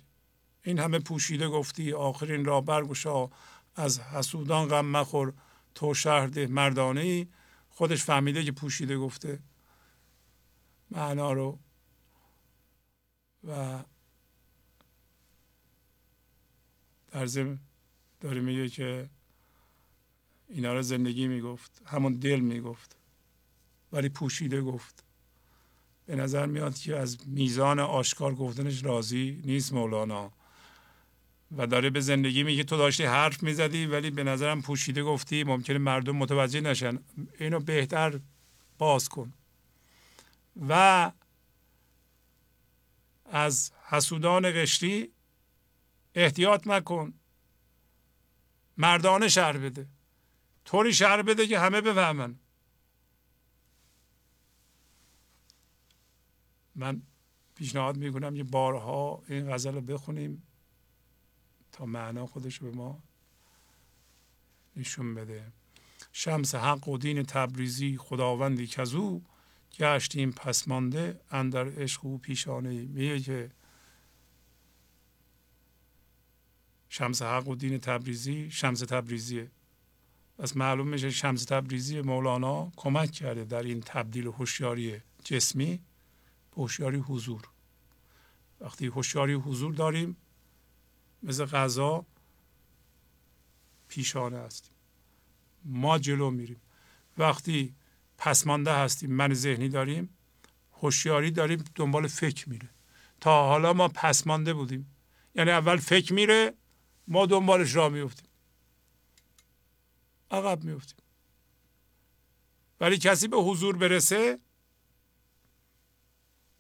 [0.64, 3.30] این همه پوشیده گفتی آخرین را برگشا
[3.76, 5.34] از حسودان غم مخور
[5.76, 7.28] تو شهر مردانه ای
[7.70, 9.40] خودش فهمیده که پوشیده گفته
[10.92, 11.60] معنا رو.
[13.44, 13.84] و
[17.12, 17.60] در ضمن
[18.20, 19.10] داره میگه که
[20.50, 22.96] اینا رو زندگی می‌گفت همون دل می‌گفت
[23.94, 25.04] ولی پوشیده گفت.
[26.06, 30.32] به نظر میاد که از میزان آشکار گفتنش راضی نیست مولانا.
[31.58, 35.78] و داره به زندگی میگه تو داشتی حرف می‌زدی ولی به نظرم پوشیده گفتی ممکنه
[35.78, 37.00] مردم متوجه نشن.
[37.40, 38.20] اینو بهتر
[38.78, 39.34] باز کن.
[40.70, 41.12] و
[43.26, 45.12] از حسودان قشری
[46.16, 47.14] احتیاط مکن
[48.78, 49.88] مردانه شهر بده.
[50.66, 52.36] طوری شهر بده که همه بفهمن.
[56.76, 57.02] من
[57.56, 60.44] پیشنهاد می‌کنم یه بارها این غزل رو بخونیم
[61.72, 63.04] تا معنا خودش به ما
[64.76, 65.52] نشون بده.
[66.12, 69.24] شمس حق و دین تبریزی خداوندی که او
[69.80, 73.20] گشتیم پسمانده اندر عشق و پیشانه میگه.
[73.20, 73.52] که
[76.90, 79.52] شمس حق و دین تبریزی شمس تبریزیه.
[80.40, 85.80] پس معلوم میشه شمس تبریزی مولانا کمک کرده در این تبدیل هوشیاری جسمی
[86.56, 87.42] به هوشیاری حضور.
[88.62, 90.18] وقتی هوشیاری حضور داریم
[91.24, 92.06] مثل غذا
[93.88, 94.74] پیشانه هستیم.
[95.66, 96.62] ما جلو میریم.
[97.18, 97.76] وقتی
[98.18, 100.10] پسمانده هستیم من ذهنی داریم
[100.82, 102.70] هوشیاری داریم دنبال فکر میره.
[103.22, 104.96] تا حالا ما پسمانده بودیم.
[105.36, 106.54] یعنی اول فکر میره
[107.08, 108.30] ما دنبالش را میفتیم
[110.32, 111.06] عقب میفتیم
[112.80, 114.40] ولی کسی به حضور برسه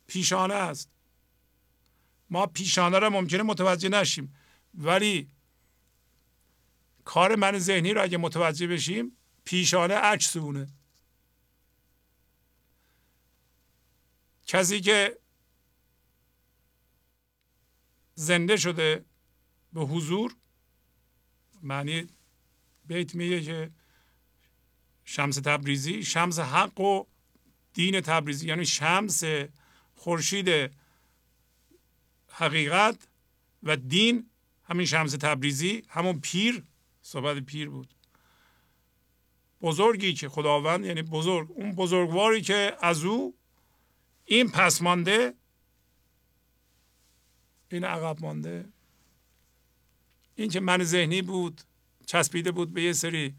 [0.07, 0.89] پیشانه است.
[2.29, 4.35] ما پیشانه را ممکنه متوجه نشیم.
[4.73, 5.29] ولی
[7.05, 10.67] کار من ذهنی را اگه متوجه بشیم پیشانه عکسونه
[14.47, 15.19] کسی که
[18.15, 19.05] زنده شده
[19.77, 20.35] به حضور
[21.61, 22.07] معنی
[22.85, 23.71] بیت میگه که
[25.05, 27.03] شمس تبریزی شمس حق و
[27.73, 29.23] دین تبریزی یعنی شمس
[29.95, 30.71] خورشید
[32.29, 33.07] حقیقت
[33.63, 34.29] و دین
[34.63, 36.63] همین شمس تبریزی همون پیر
[37.01, 37.93] صحبت پیر بود.
[39.61, 43.37] بزرگی که خداوند یعنی بزرگ اون بزرگواری که از او
[44.25, 45.33] این پس مانده
[47.71, 48.76] این عقب مانده.
[50.37, 51.61] این که من ذهنی بود
[52.05, 53.35] چسبیده بود به یه سری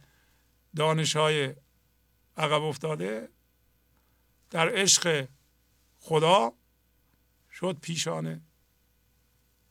[0.76, 1.54] دانش های
[2.36, 3.28] عقب افتاده
[4.50, 5.28] در عشق
[5.98, 6.52] خدا
[7.52, 8.40] شد پیشانه.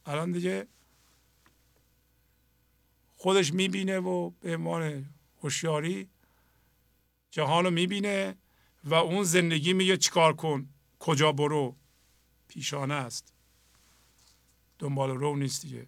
[0.05, 0.67] الان دیگه
[3.15, 5.05] خودش می‌بینه و به عنوان
[5.41, 6.09] هوشیاری
[7.31, 8.35] جهان رو می‌بینه
[8.83, 11.75] و اون زندگی میگه چیکار کن کجا برو؟
[12.47, 13.33] پیشانه است.
[14.79, 15.87] دنبال رو نیست دیگه.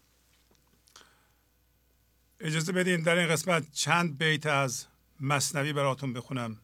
[2.43, 4.85] اجازه بدین در این قسمت چند بیت از
[5.19, 6.57] مصنوی براتون بخونم.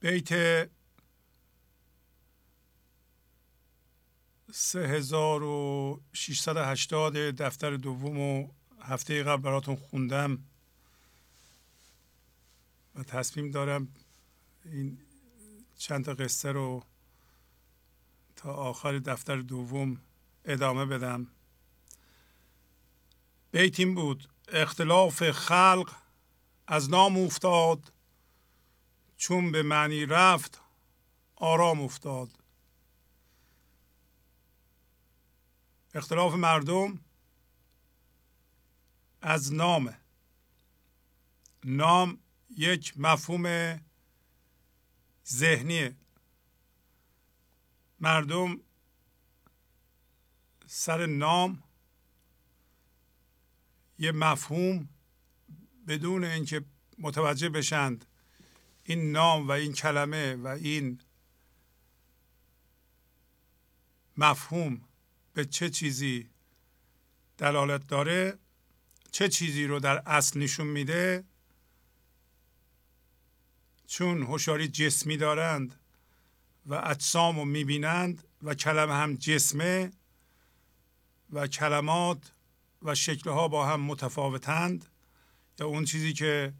[0.00, 0.30] بیت
[4.52, 8.48] 3680 دفتر دوم و
[8.82, 10.38] هفته قبل براتون خوندم.
[12.94, 13.88] و تصمیم دارم
[14.64, 14.98] این
[15.78, 16.84] چند تا قصه رو
[18.36, 20.00] تا آخر دفتر دوم
[20.44, 21.26] ادامه بدم.
[23.50, 25.96] بیت این بود اختلاف خلق
[26.66, 27.92] از نام افتاد
[29.16, 30.60] چون به معنی رفت
[31.36, 32.30] آرام افتاد.
[35.94, 37.00] اختلاف مردم
[39.22, 39.96] از نام.
[41.64, 42.18] نام
[42.50, 43.78] یک مفهوم
[45.28, 45.96] ذهنیه.
[48.00, 48.60] مردم
[50.66, 51.62] سر نام
[54.00, 54.88] یه مفهوم
[55.88, 56.64] بدون اینکه
[56.98, 58.04] متوجه بشند
[58.84, 61.00] این نام و این کلمه و این
[64.16, 64.80] مفهوم
[65.34, 66.30] به چه چیزی
[67.38, 68.38] دلالت داره
[69.10, 71.24] چه چیزی رو در اصل نشون میده؟
[73.86, 75.80] چون هوشیاری جسمی دارند
[76.66, 79.92] و اجسام رو می‌بینند و کلمه هم جسمه
[81.32, 82.32] و کلمات
[82.82, 84.86] و شکلها با هم متفاوتند
[85.58, 86.54] یا اون چیزی که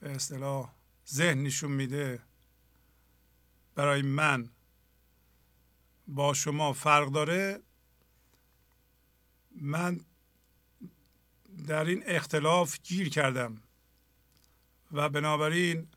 [0.00, 0.74] به اصطلاح
[1.08, 2.22] ذهن نشون میده
[3.74, 4.50] برای من
[6.08, 7.62] با شما فرق داره
[9.60, 10.00] من
[11.66, 13.62] در این اختلاف گیر کردم
[14.92, 15.88] و بنابراین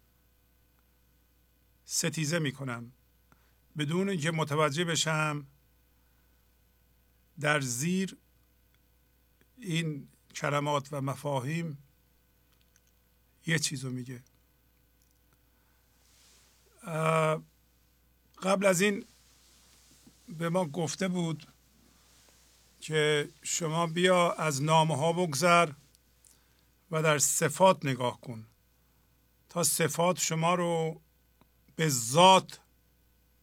[1.85, 2.91] ستیزه می کنم
[3.77, 5.45] بدون اینکه متوجه بشم
[7.41, 8.17] در زیر
[9.57, 11.77] این کلمات و مفاهیم
[13.47, 14.23] یه چیزو میگه.
[18.43, 19.05] قبل از این
[20.27, 21.47] به ما گفته بود
[22.79, 25.69] که شما بیا از نامه ها بگذر
[26.91, 28.47] و در صفات نگاه کن
[29.49, 31.01] تا صفات شما رو
[31.75, 32.59] به ذات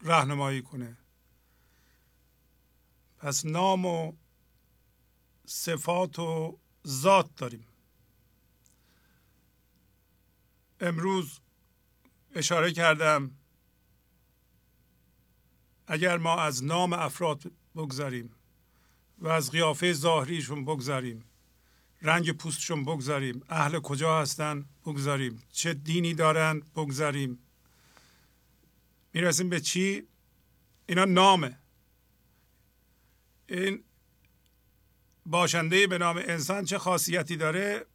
[0.00, 0.96] راهنمایی کنه.
[3.18, 4.12] پس نام و
[5.46, 7.66] صفات و ذات داریم.
[10.80, 11.40] امروز
[12.34, 13.30] اشاره کردم
[15.86, 18.30] اگر ما از نام افراد بگذاریم
[19.18, 21.24] و از قیافه ظاهریشون بگذاریم
[22.02, 27.38] رنگ پوستشون بگذاریم اهل کجا هستن بگذاریم چه دینی دارن بگذاریم
[29.12, 30.08] می‌رسیم به چی؟
[30.86, 31.58] اینا نامه.
[33.48, 33.84] این
[35.26, 37.86] باشنده به نام انسان چه خاصیتی داره؟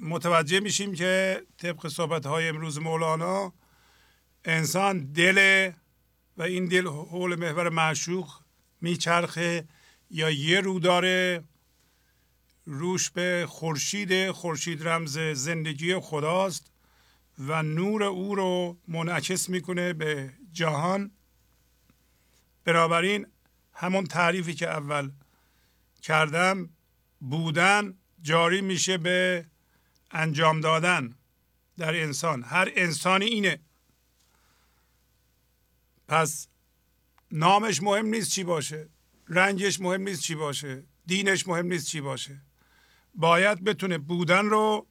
[0.00, 3.52] متوجه میشیم که طبق صحبت های امروز مولانا
[4.44, 5.70] انسان دل
[6.36, 8.32] و این دل حول محور معشوق
[8.80, 9.68] میچرخه
[10.10, 11.44] یا یه رو داره
[12.64, 16.72] روش به خورشید خورشید رمز زندگی خداست
[17.38, 21.10] و نور او رو منعکس می‌کنه به جهان.
[22.64, 23.26] بنابراین
[23.80, 25.10] همون تعریفی که اول
[26.02, 26.70] کردم
[27.20, 29.46] بودن جاری میشه به
[30.10, 31.14] انجام دادن
[31.78, 32.42] در انسان.
[32.42, 33.60] هر انسانی اینه.
[36.08, 36.48] پس
[37.30, 38.88] نامش مهم نیست چی باشه
[39.28, 42.42] رنگش مهم نیست چی باشه دینش مهم نیست چی باشه.
[43.14, 44.86] باید بتونه بودن رو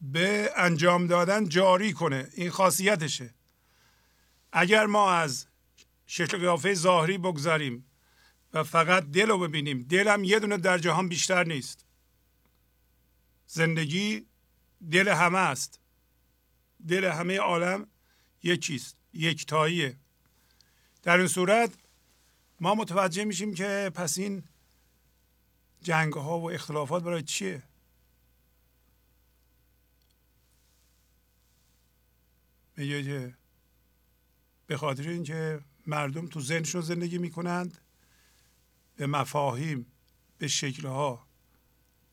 [0.00, 2.28] به انجام دادن جاری کنه.
[2.34, 3.34] این خاصیتشه.
[4.52, 5.47] اگر ما از
[6.10, 7.86] شکل قیافه ظاهری بگذاریم
[8.52, 9.82] و فقط دل رو ببینیم.
[9.82, 11.86] دل هم یه دونه در جهان بیشتر نیست.
[13.46, 14.26] زندگی
[14.90, 15.80] دل همه است.
[16.88, 17.86] دل همه عالم
[18.42, 19.96] یکیست یکتاییه.
[21.02, 21.74] در این صورت
[22.60, 24.44] ما متوجه میشیم که پس این
[25.82, 27.62] جنگ ها و اختلافات برای چیه؟
[32.76, 33.36] میگه که
[34.66, 37.78] به خاطر اینکه مردم تو ذهنشون زندگی می‌کنند.
[38.96, 39.86] به مفاهیم
[40.38, 41.26] به شکلها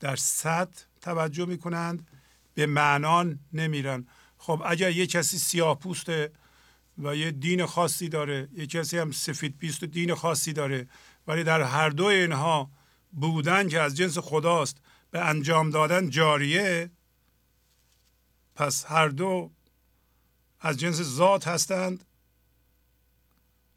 [0.00, 2.08] در سطح توجه می‌کنند.
[2.54, 4.06] به معنان نمیرن.
[4.38, 6.32] خب اگر یه کسی سیاه پوسته
[6.98, 10.88] و یه دین خاصی داره یه کسی هم سفید پیست و دین خاصی داره
[11.26, 12.70] ولی در هر دو اینها
[13.12, 14.76] بودن که از جنس خداست
[15.10, 16.90] به انجام دادن جاریه
[18.54, 19.50] پس هر دو
[20.60, 22.04] از جنس ذات هستند.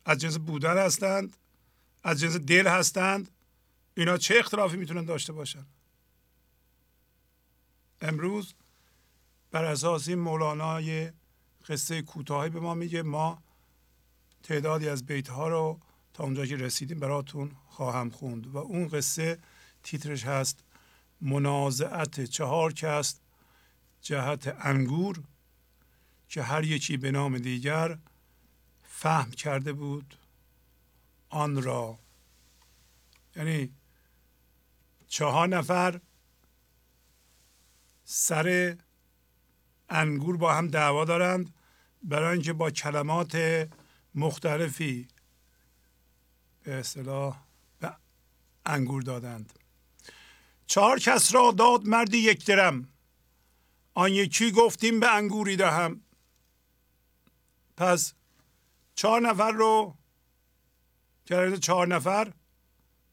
[0.10, 1.38] از جنس بودن هستند
[2.04, 3.32] از جنس دل هستند.
[3.98, 5.66] اینا چه اختلافی می‌تونن داشته باشن؟
[8.02, 8.54] امروز
[9.52, 10.82] بر اساس این مولانا
[11.68, 13.44] قصه کوتاهی به ما میگه ما
[14.44, 15.80] تعدادی از بیت ها رو
[16.14, 18.48] تا اونجا که رسیدیم براتون خواهم خوند.
[18.48, 19.40] و اون قصه
[19.84, 20.64] تیترش هست
[21.22, 23.20] منازعت چهار کس
[24.02, 25.24] جهت انگور
[26.30, 27.98] که هر یکی به نام دیگر
[29.02, 30.18] فهم کرده بود
[31.30, 32.00] آن را.
[33.36, 33.74] یعنی
[35.08, 36.02] چهار نفر
[38.04, 38.78] سر
[39.90, 41.54] انگور با هم دعوا دارند
[42.04, 43.68] برای اینکه با کلمات
[44.16, 45.08] مختلفی
[46.64, 47.40] به اصطلاح
[47.80, 47.96] به
[48.66, 49.60] انگور دادند.
[50.68, 52.90] چهار کس را داد مردی یک درم.
[53.94, 56.02] آن یکی گفتیم به انگوری دهم.
[57.78, 58.14] پس
[59.00, 59.98] چهار نفر رو
[61.26, 62.34] کرده چهار نفر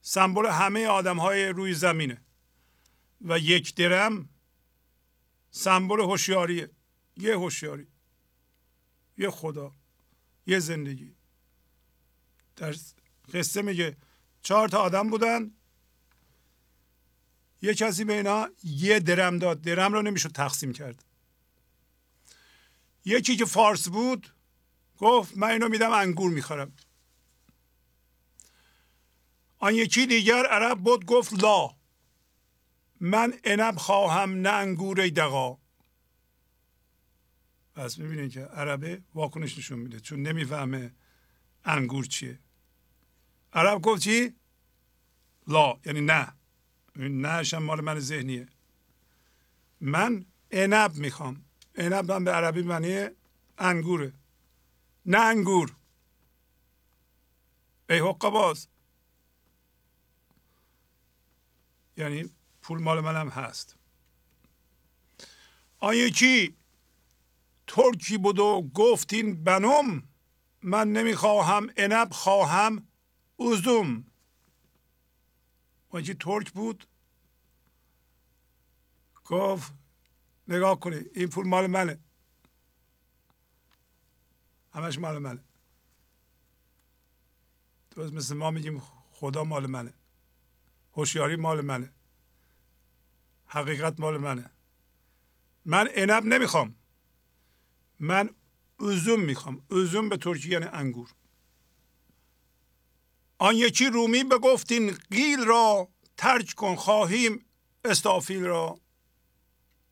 [0.03, 2.23] سمبل همه آدم های روی زمینه.
[3.21, 4.29] و یک درم
[5.51, 6.71] سمبل هوشیاریه.
[7.17, 7.87] یه هوشیاری
[9.19, 9.73] یه خدا
[10.47, 11.15] یه زندگی.
[12.57, 12.75] در
[13.33, 13.97] قصه میگه
[14.43, 15.51] چهار تا آدم بودن.
[17.63, 19.61] یه کسی به اینا یه درم داد.
[19.61, 21.05] درم رو نمی‌شد تقسیم کرد.
[23.05, 24.36] یکی که فارس بود
[24.99, 26.73] گفت من اینو میدم انگور می‌خورم.
[29.59, 31.71] آن یکی دیگر عرب بود گفت لا.
[33.01, 35.59] من عنب خواهم نه انگور دقا
[37.75, 40.95] پس می‌بینید که عربه واکنش نشون میده چون نمی‌فهمه
[41.65, 42.39] انگور چیه.
[43.53, 44.35] عرب گفت چی؟
[45.49, 46.33] لا یعنی نه.
[46.97, 48.49] نه مال من ذهنیه.
[49.81, 51.45] من عنب می‌خوام.
[51.75, 53.09] عنب من به عربی معنی
[53.59, 54.13] انگوره.
[55.07, 55.77] نه انگور.
[57.91, 58.69] ای حق باز.
[61.97, 62.31] یعنی
[62.63, 63.77] پول مال منم هست.
[65.79, 66.57] آن یکی
[67.67, 70.09] ترکی بود و گفتین بنم
[70.63, 72.89] من نمی‌خواهم عنب خواهم
[73.37, 74.05] اوزوم.
[75.89, 76.87] اون ترک بود؟
[79.25, 79.73] گفت
[80.49, 81.99] نگاه کنید این پول مال منه.
[84.77, 85.45] همش مال منه.
[87.91, 88.83] درست مثل ما میگیم
[89.13, 89.95] خدا مال منه.
[90.93, 91.93] هوشیاری مال منه.
[93.47, 94.51] حقیقت مال منه.
[95.65, 96.75] من عنب نمی‌خوام.
[98.01, 98.31] من
[98.79, 99.63] اوزوم می‌خوام.
[99.71, 101.15] اوزوم به ترکی یعنی انگور.
[103.39, 107.45] آن یکی رومی بگفتین قیل را ترک کن خواهیم
[107.85, 108.81] استافیل را.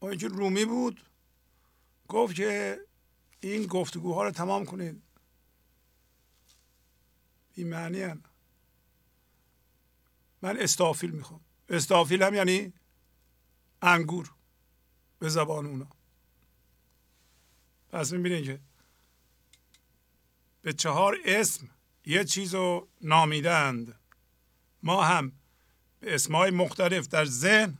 [0.00, 1.00] آن یکی رومی بود.
[2.08, 2.78] گفت که
[3.48, 5.02] این گفتگوها رو تمام کنید.
[7.54, 8.22] این معنی هم.
[10.42, 11.40] من استافیل می‌خوام.
[11.68, 12.72] استافیل هم یعنی
[13.82, 14.30] انگور
[15.18, 15.86] به زبان اونا.
[17.88, 18.60] پس می‌بینید که
[20.62, 21.70] به چهار اسم
[22.06, 24.00] یه چیز رو نامیدند.
[24.82, 25.32] ما هم
[26.00, 27.78] به اسمهای مختلف در ذهن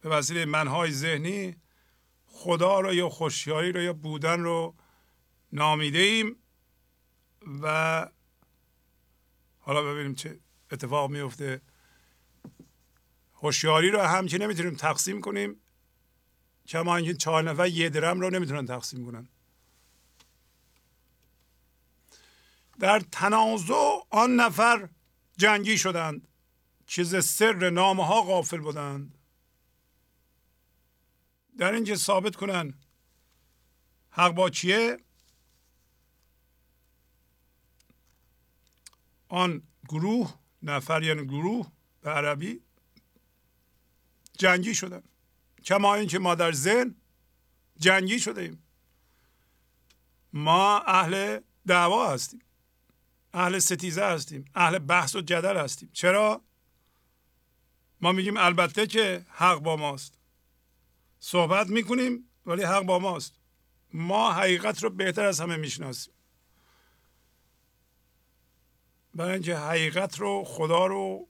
[0.00, 1.56] به وسیله منهای ذهنی
[2.38, 4.74] خدا رو یا خوشیاری رو یا بودن رو
[5.52, 6.36] نامیده ایم
[7.62, 8.08] و
[9.58, 10.38] حالا ببینیم چه
[10.70, 11.60] اتفاق میفته
[13.34, 15.60] هوشیاری رو همچی نمی‌تونیم تقسیم کنیم.
[16.66, 19.28] کما اینکه چهار نفر یه درم رو نمی‌تونن تقسیم کنن.
[22.80, 24.88] در تنازع آن نفر
[25.36, 26.28] جنگی شدند
[26.86, 29.15] چیز سر نامه ها غافل بودند.
[31.58, 32.74] در اینکه ثابت کنن
[34.10, 34.98] حق با چیه؟
[39.28, 42.60] آن گروه نفر یعنی گروه به عربی
[44.38, 45.02] جنگی شدن.
[45.64, 46.94] کما اینکه ما در ذهن
[47.78, 48.62] جنگی شده ایم.
[50.32, 52.40] ما اهل دعوا هستیم.
[53.34, 54.44] اهل ستیزه هستیم.
[54.54, 55.90] اهل بحث و جدل هستیم.
[55.92, 56.40] چرا؟
[58.00, 60.15] ما میگیم البته که حق با ماست.
[61.18, 63.34] صحبت می‌کنیم ولی حق با ماست.
[63.92, 66.14] ما حقیقت رو بهتر از همه می‌شناسیم.
[69.14, 71.28] برای اینکه حقیقت رو خدا رو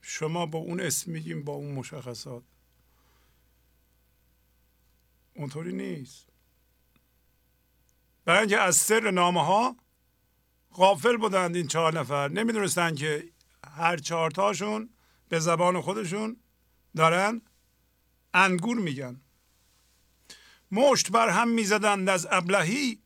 [0.00, 2.42] شما با اون اسم میگیم با اون مشخصات.
[5.34, 6.28] اونطوری نیست.
[8.24, 9.76] برای اینکه از سر نامه ها
[10.72, 12.28] غافل بودند این چهار نفر.
[12.28, 13.32] نمی‌دونستند که
[13.66, 14.90] هر چهارتاشون
[15.28, 16.36] به زبان خودشون
[16.96, 17.42] دارن.
[18.34, 19.20] انگور میگن.
[20.70, 23.02] مشت بر هم می‌زدند از ابلهی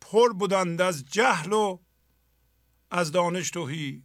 [0.00, 1.78] پر بودند از جهل و
[2.90, 4.02] از دانش توهی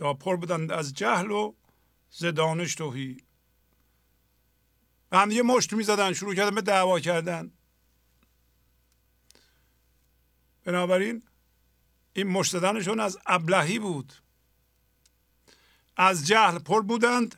[0.00, 1.54] یا پر بودند از جهل و
[2.10, 3.22] ز دانش توهی
[5.10, 7.52] به هم یه مشت می‌زدن شروع کردن به دعوا کردن.
[10.64, 11.22] بنابراین
[12.12, 14.12] این مشتدنشون از ابلهی بود.
[15.96, 17.34] از جهل پر بودند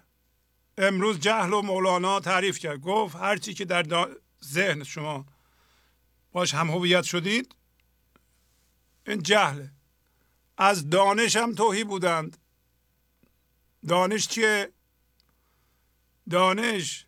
[0.80, 2.80] امروز جهل و مولانا تعریف کرد.
[2.80, 4.08] گفت هرچی که در
[4.44, 5.26] ذهن شما
[6.32, 7.54] باش هم هویت شدید
[9.06, 9.70] این جهله.
[10.58, 12.36] از دانش هم توهی بودند.
[13.88, 14.72] دانش چیه؟
[16.30, 17.06] دانش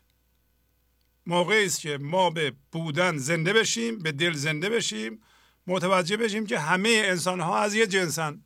[1.25, 5.21] موقعی است که ما به بودن زنده بشیم به دل زنده بشیم
[5.67, 8.43] متوجه بشیم که همه انسان ها از یه جنسن.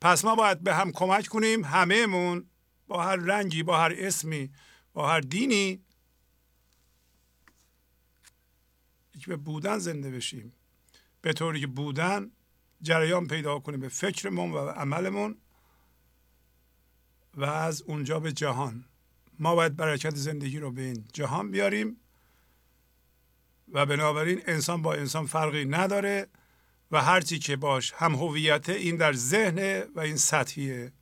[0.00, 2.50] پس ما باید به هم کمک کنیم همهمون
[2.88, 4.50] با هر رنگی با هر اسمی
[4.92, 5.80] با هر دینی
[9.20, 10.52] که به بودن زنده بشیم.
[11.20, 12.30] به طوری که بودن
[12.82, 15.38] جریان پیدا کنه به فکرمون و عملمون
[17.34, 18.84] و از اونجا به جهان.
[19.38, 21.96] ما باید برکت زندگی رو به این جهان بیاریم
[23.72, 26.26] و بنابراین انسان با انسان فرقی نداره
[26.90, 30.92] و هرچی که باش هم هویت این در ذهن و این سطحیه.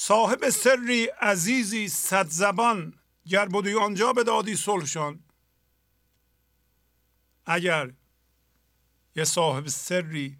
[0.00, 2.94] صاحب سری عزیزی صد زبان
[3.26, 5.24] گر بودی آنجا به دادی صلحشان.
[7.46, 7.92] اگر
[9.16, 10.38] یه صاحب سری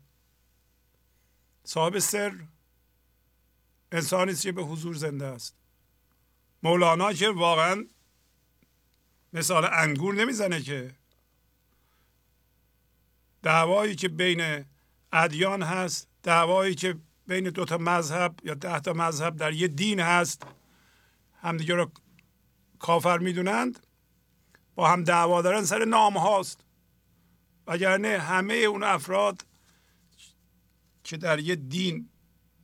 [1.64, 2.38] صاحب سر
[3.92, 5.54] انسانی که به حضور زنده است؟
[6.62, 7.84] مولانا که واقعا
[9.32, 10.94] مثال انگور نمی‌زنه که.
[13.42, 14.64] دعوایی که بین
[15.12, 20.00] ادیان هست دعوایی که بین دو تا مذهب یا ده تا مذهب در یه دین
[20.00, 20.42] هست.
[21.40, 21.90] همدیگه رو
[22.78, 23.86] کافر می‌دونند.
[24.74, 26.64] با هم دعوا دارن سر نام هاست.
[27.66, 29.46] وگرنه همه اون افراد
[31.04, 32.08] که در یه دین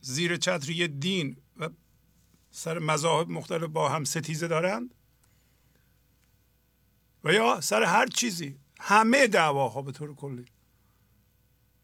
[0.01, 1.69] زیر چتر یه دین و
[2.51, 4.93] سر مذاهب مختلف با هم ستیزه دارند.
[7.23, 8.59] و یا سر هر چیزی.
[8.79, 10.45] همه دعواها به طور کلی.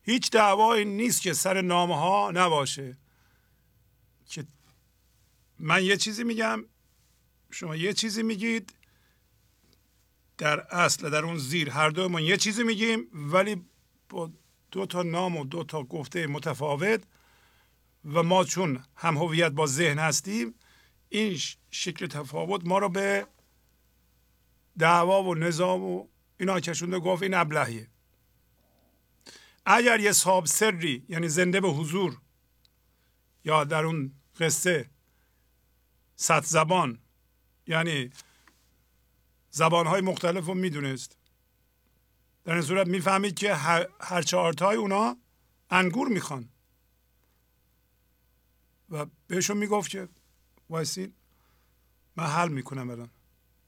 [0.03, 2.97] هیچ دعوایی نیست که سر نامه ها نباشه.
[4.25, 4.45] که
[5.59, 6.65] من یه چیزی میگم
[7.51, 8.73] شما یه چیزی میگید
[10.37, 13.65] در اصل در اون زیر هر دو ما یه چیزی میگیم ولی
[14.09, 14.31] با
[14.71, 17.03] دو تا نام و دو تا گفته متفاوت
[18.05, 20.55] و ما چون هم هویت با ذهن هستیم
[21.09, 21.39] این
[21.71, 23.27] شکل تفاوت ما رو به
[24.79, 26.07] دعوا و نظام و
[26.39, 27.87] اینا کشونده گفت این ابلهیه.
[29.65, 32.21] اگر یه صاحب سری یعنی زنده به حضور
[33.45, 34.89] یا در اون قصه
[36.15, 36.99] صد زبان
[37.67, 38.11] یعنی
[39.49, 41.17] زبانهای مختلف رو می‌دونست.
[42.43, 43.55] در این صورت می‌فهمید که
[43.99, 45.17] هر, چهارتای اونا
[45.69, 46.49] انگور می‌خوان.
[48.89, 50.09] و بهشون می‌گفت که
[50.69, 51.13] وایسین
[52.15, 53.09] من حل می‌کنم الان.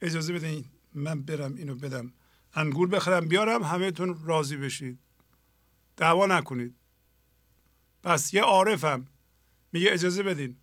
[0.01, 2.13] اجازه بدین من برم اینو بدم.
[2.53, 4.99] انگور بخرم بیارم همهتون راضی بشید.
[5.97, 6.75] دعوا نکنید.
[8.03, 9.07] پس یه عارفم.
[9.71, 10.57] میگه اجازه بدین.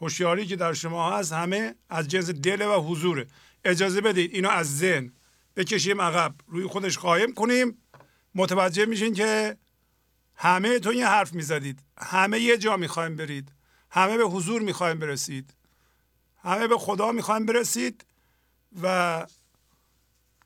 [0.00, 3.26] هوشیاری که در شما هست همه از جنس دل و حضوره.
[3.64, 5.12] اجازه بدید اینو از ذهن
[5.56, 6.34] بکشیم عقب.
[6.46, 7.78] روی خودش قایم کنیم.
[8.34, 9.56] متوجه میشین که
[10.34, 11.82] همه تو یه حرف می‌زدید.
[11.98, 13.52] همه یه جا می‌خوایم برید.
[13.90, 15.54] همه به حضور می‌خوایم برسید.
[16.42, 18.06] همه به خدا می‌خوایم برسید
[18.82, 19.26] و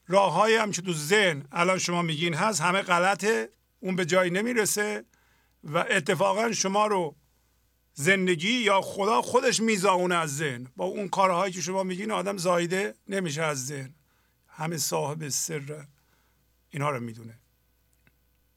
[0.08, 3.50] راههایی هم که تو ذهن الان شما میگین هست همه غلطه.
[3.81, 5.05] اون به جایی نمی‌رسه
[5.65, 7.16] و اتفاقا شما رو
[7.92, 10.66] زندگی یا خدا خودش میزاونه از ذهن.
[10.76, 13.94] با اون کارهایی که شما میگین آدم زایده نمیشه از ذهن.
[14.48, 15.86] همه صاحب سر
[16.70, 17.39] اینها رو می‌دونه.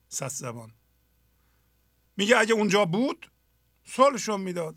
[0.08, 0.72] ست زبان.
[2.16, 3.30] میگه اگه اونجا بود
[3.84, 4.76] صلحشون می‌داد.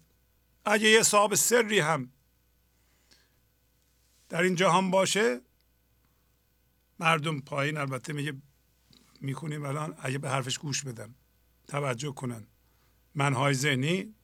[0.66, 2.12] اگه یه صاحب سری هم
[4.30, 5.42] در این جهان باشه
[7.00, 7.78] مردم پایین.
[7.78, 8.34] البته میگه
[9.26, 11.16] می‌کنیم الان اگه به حرفش گوش بدن
[11.68, 12.48] توجه کنن.
[13.16, 14.16] منهای ذهنی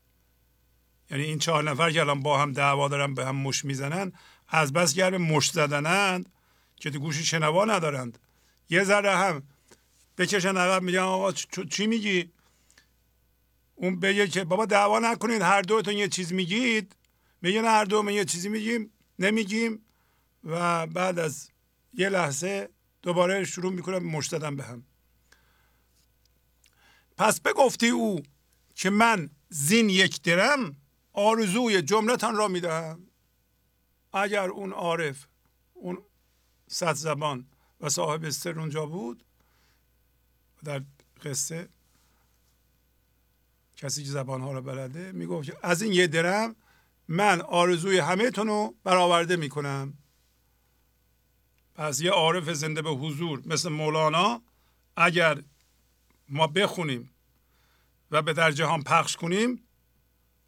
[1.09, 4.11] یعنی این چهار نفر که الان با هم دعوا دارن به هم مش می‌زنن
[4.47, 6.30] از بس گرم مش زدنند
[6.75, 8.19] که تو گوشی شنوا ندارند.
[8.69, 9.43] یه ذره هم
[10.17, 11.31] بکشن عقب میگن آقا
[11.69, 12.31] چی میگی؟
[13.75, 16.95] اون بگه که بابا دعوا نکنید هر دوتون یه چیز میگید.
[17.41, 19.85] میگن هر دو یه چیزی میگیم نمیگیم.
[20.43, 21.49] و بعد از
[21.93, 22.69] یه لحظه
[23.01, 24.83] دوباره شروع می‌کنم مش به هم.
[27.22, 28.22] پس بگفتی او
[28.75, 30.75] که من زین یک درم
[31.14, 33.08] آرزوی جملتان را می‌دهم.
[34.14, 35.27] اگر اون عارف
[35.74, 35.98] اون
[36.67, 37.48] صد زبان
[37.82, 39.24] و صاحب سر اونجا بود
[40.64, 40.83] در
[41.24, 41.69] قصه
[43.77, 46.56] کسی که زبانها رو بلده می‌گفت از این یه درم
[47.08, 49.93] من آرزوی همه رو برآورده می‌کنم.
[51.75, 54.41] پس یه عارف زنده به حضور مثل مولانا
[54.95, 55.41] اگر
[56.32, 57.11] ما بخونیم
[58.11, 59.68] و به در جهان پخش کنیم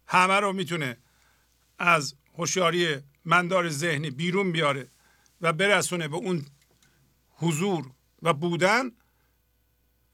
[0.06, 0.96] همه رو می‌تونه
[1.78, 4.88] از هوشیاری مندار ذهنی بیرون بیاره
[5.40, 6.46] و برسونه به اون
[7.30, 7.90] حضور
[8.22, 8.92] و بودن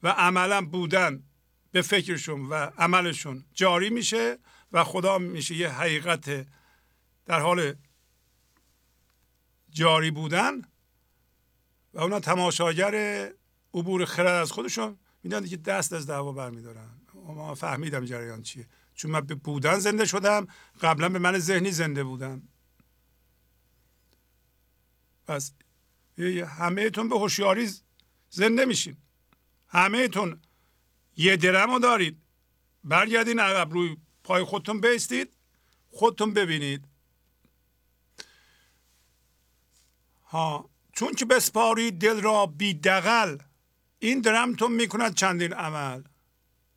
[0.03, 1.23] و عملا بودن
[1.71, 4.37] به فکرشون و عملشون جاری میشه
[4.71, 6.47] و خدا میشه یه حقیقت
[7.25, 7.75] در حال
[9.69, 10.61] جاری بودن
[11.93, 12.93] و اونا تماشاگر
[13.73, 16.89] عبور خرد از خودشون میدن که دست از دعوا برمیدارن.
[17.13, 18.67] ما فهمیدم جریان چیه.
[18.93, 20.47] چون من به بودن زنده شدم
[20.81, 22.41] قبلا به من ذهنی زنده بودم
[25.27, 25.53] پس
[26.47, 27.69] همه تون به هوشیاری
[28.29, 28.97] زنده میشین.
[29.67, 30.41] همه تون
[31.17, 32.21] یه درم دارید.
[32.83, 35.37] برگردین عقب روی پای خودتون بیستید.
[35.89, 36.87] خودتون ببینید.
[40.23, 43.37] ها چون که بسپارید دل را بی دقل
[44.03, 46.03] این درمتون می‌کند چندین عمل.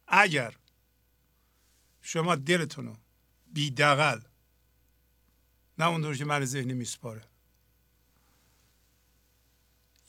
[0.06, 0.54] اگر
[2.02, 2.96] شما دلتون رو
[3.46, 4.20] بی دقل
[5.78, 7.22] نه اون که من ذهنی میسپاره.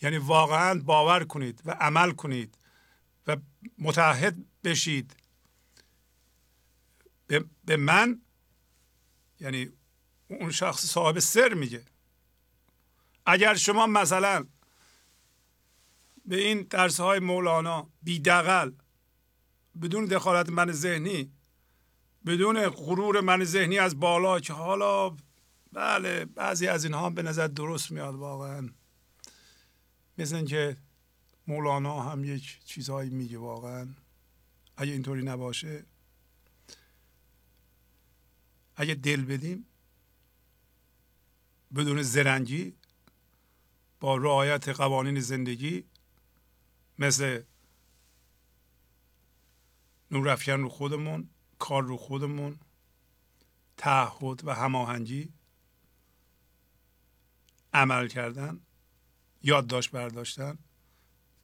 [0.02, 2.58] یعنی واقعا باور کنید و عمل کنید
[3.28, 3.38] و
[3.78, 5.16] متحد بشید.
[7.66, 8.22] به, من
[9.40, 9.70] یعنی
[10.28, 11.86] اون شخص صاحب سر میگه.
[13.26, 14.48] اگر شما مثلا
[16.28, 18.72] به این درس های مولانا بیدقل
[19.82, 21.32] بدون دخالت من ذهنی
[22.26, 25.16] بدون غرور من ذهنی از بالا که حالا
[25.74, 28.70] بله بعضی از اینها به نظر درست میاد واقعا.
[30.18, 30.78] مثل اینکه
[31.48, 33.88] مولانا هم یک چیزهایی میگه واقعا.
[34.78, 35.86] اگه اینطوری نباشه
[38.76, 39.66] اگه دل بدیم
[41.76, 42.74] بدون زرنگی
[44.00, 45.84] با رعایت قوانین زندگی
[47.00, 47.44] مثل
[50.12, 52.60] نورافکن رو خودمون کار رو خودمون
[53.78, 55.34] تعهد و هماهنگی
[57.74, 58.60] عمل کردن
[59.44, 60.58] یادداشت برداشتن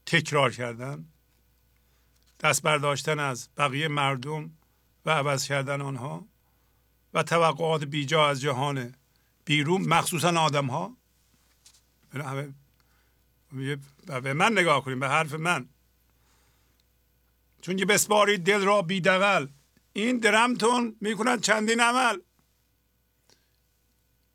[0.05, 1.05] تکرار کردن
[2.39, 4.51] دست برداشتن از بقیه مردم
[5.05, 6.27] و عوض کردن آنها
[7.13, 8.95] و توقعات بیجا از جهان
[9.45, 10.97] بیرون مخصوصا آدم ها
[12.13, 12.53] همه
[14.23, 15.69] به من نگاه کنیم به حرف من.
[17.61, 19.47] چون که بسپارید دل را بیدقل
[19.93, 22.19] این درمتون می‌کنن چندین عمل.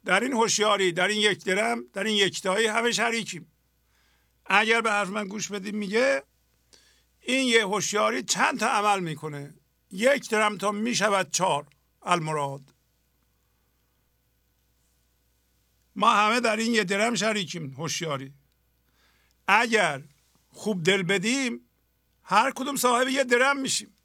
[0.05, 3.53] در این هوشیاری در این یک درم در این یکتایی همه شریکیم.
[4.47, 6.23] اگر به حرف من گوش بدیم میگه
[7.21, 9.55] این یه هوشیاری چند تا عمل می‌کنه.
[9.91, 11.67] یک درم تا می‌شود چهار
[12.03, 12.75] المراد.
[15.97, 18.35] ما همه در این یه درم شریکیم هوشیاری.
[19.49, 20.03] اگر
[20.51, 21.61] خوب دل بدیم
[22.23, 23.97] هر کدوم صاحب یه درم میشیم.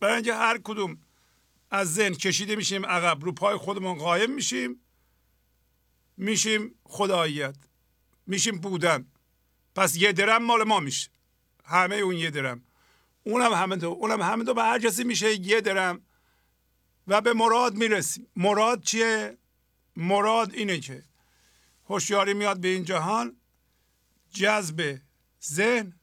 [0.00, 0.98] برای اینکه هر کدوم
[1.70, 4.80] از ذهن کشیده میشیم عقب رو پای خودمون قایم میشیم
[6.16, 7.56] میشیم خداییت
[8.26, 9.06] میشیم بودن.
[9.74, 11.10] پس یه درم مال ما میشه.
[11.64, 12.62] همه اون یه درم.
[13.24, 16.02] اونم همه تو اونم همه تو به هر کسی میشه یه درم
[17.06, 18.26] و به مراد می‌رسیم.
[18.36, 19.38] مراد چیه؟
[19.96, 21.02] مراد اینه که
[21.88, 23.36] هوشیاری میاد به این جهان
[24.34, 24.98] جذب
[25.44, 26.00] ذهن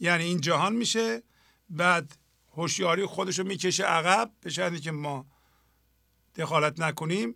[0.00, 1.22] یعنی این جهان میشه.
[1.70, 2.16] بعد
[2.52, 5.26] هوشیاری خودشو می‌کشه عقب به شرطی که ما
[6.34, 7.34] دخالت نکنیم.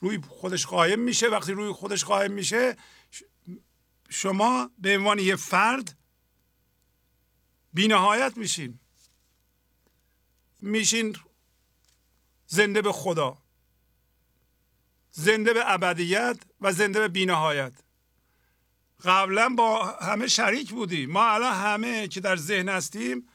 [0.00, 1.28] روی خودش قایم میشه.
[1.28, 2.76] وقتی روی خودش قایم میشه
[4.08, 5.98] شما به عنوان یه فرد
[7.72, 8.80] بینهایت میشین.
[10.60, 11.16] میشین
[12.46, 13.38] زنده به خدا
[15.10, 17.83] زنده به ابدیت و زنده به بینهایت.
[19.04, 23.28] قبلا با همه شریک بودیم ما الان همه که در ذهن هستیم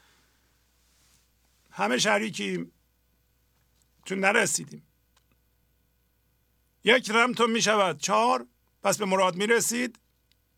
[1.70, 2.72] همه شریکیم.
[4.04, 4.86] چون نرسیدیم.
[6.84, 8.46] یک رمتون تو می شود چهار
[8.82, 9.98] پس به مراد می رسید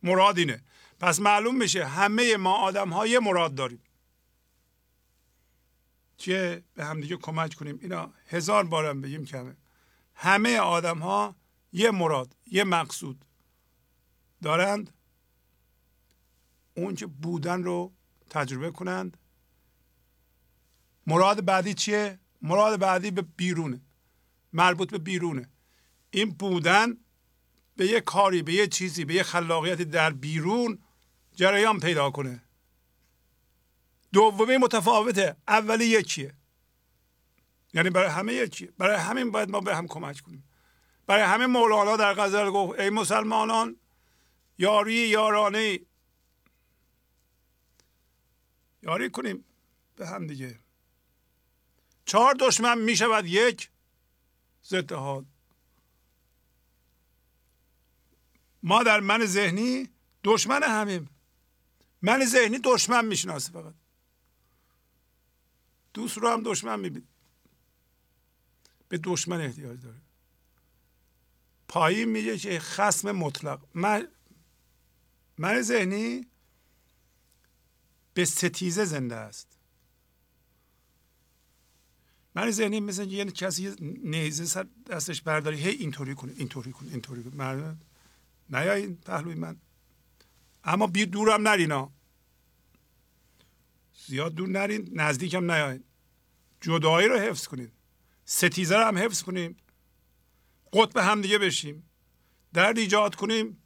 [0.03, 0.63] مراد اینه.
[1.01, 3.83] پس معلوم میشه همه ما آدم های مراد داریم.
[6.19, 7.79] که به همدیگه کمک کنیم.
[7.83, 9.57] اینا هزار بارم بگیم کمه.
[10.15, 11.37] همه آدم ها
[11.73, 13.25] یه مراد یه مقصود
[14.43, 14.93] دارند.
[16.75, 17.93] اون که بودن رو
[18.31, 19.17] تجربه کنند.
[21.07, 23.81] مراد بعدی چیه؟ مراد بعدی به بیرونه.
[24.53, 25.51] مربوط به بیرونه.
[26.11, 26.97] این بودن
[27.77, 30.79] به یه کاری به یه چیزی به یه خلاقیتی در بیرون
[31.35, 32.43] جریان پیدا کنه.
[34.13, 35.37] دومی متفاوته.
[35.49, 36.35] اولی یکیه.
[37.75, 38.73] یعنی برای همه یکیه.
[38.79, 40.45] برای همین باید ما به هم کمک کنیم.
[41.07, 43.77] برای همه مولانا در غزل گفت ای مسلمانان
[44.59, 45.79] یاری یارانه
[48.83, 49.45] یاری کنیم
[49.97, 50.59] به هم دیگه.
[52.05, 53.71] چهار دشمن می شود یک.
[54.65, 54.93] ضد
[58.63, 59.89] ما در من ذهنی
[60.25, 61.09] دشمن همیم.
[62.03, 63.75] من ذهنی دشمن می‌شناسه فقط.
[65.95, 67.07] دوست رو هم دشمن می‌بینه
[68.89, 70.01] به دشمن احتیاج داره.
[71.69, 73.61] پایین میگه که خسم مطلق.
[73.75, 74.09] من
[75.39, 76.27] من ذهنی
[78.15, 79.59] به ستیزه زنده است.
[82.35, 87.23] من ذهنی مثل یه کسی نیزه سر دستش برداری هی اینطوری کنه اینطوری کنه اینطوری
[87.23, 87.81] کنه مردم
[88.51, 89.57] نیاین پهلوی من.
[90.65, 91.93] اما بی دورم نرینا
[94.07, 95.85] زیاد دور نرین نزدیکم نیاین.
[96.61, 97.73] جدایی رو حفظ کنید
[98.25, 99.57] ستیزه رو هم حفظ کنیم.
[100.73, 101.91] قطب هم دیگه بشیم.
[102.53, 103.63] درد ایجاد کنیم.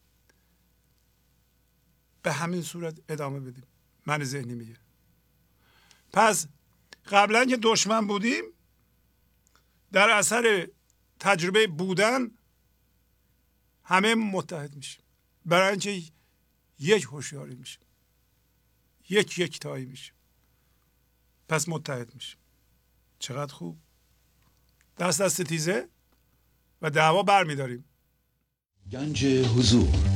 [2.23, 3.65] به همین صورت ادامه بدیم.
[4.06, 4.76] من ذهنی میگه.
[6.12, 6.46] پس
[7.06, 8.44] قبلا که دشمن بودیم
[9.92, 10.68] در اثر
[11.20, 12.30] تجربه بودن
[13.84, 15.04] همه متحد میشیم.
[15.44, 16.02] برای اینکه
[16.78, 17.82] یک هوشیاری میشیم.
[19.08, 20.14] یک یک تایی میشیم.
[21.48, 22.38] پس متحد میشیم.
[23.18, 23.78] چقدر خوب.
[24.98, 25.88] دست دست تیزه
[26.82, 27.84] و دعوا برمیداریم.
[28.90, 30.15] گنج حضور.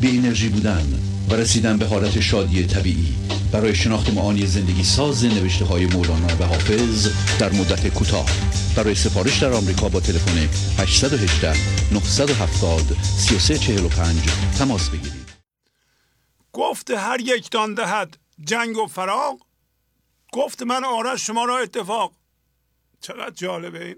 [0.00, 3.16] بی انرژی بودن و رسیدن به حالت شادی طبیعی.
[3.52, 7.08] برای شناخت معانی زندگی ساز نوشته های مولانا و حافظ
[7.38, 8.26] در مدت کوتاه.
[8.76, 11.52] برای سفارش در آمریکا با تلفن 818
[11.92, 14.16] 970 3345
[14.58, 15.26] تماس بگیرید.
[16.52, 19.38] گفت هر یک دان دهد جنگ و فراغ.
[20.32, 22.12] گفت من آرش شما را اتفاق.
[23.00, 23.96] چقدر جالبه این.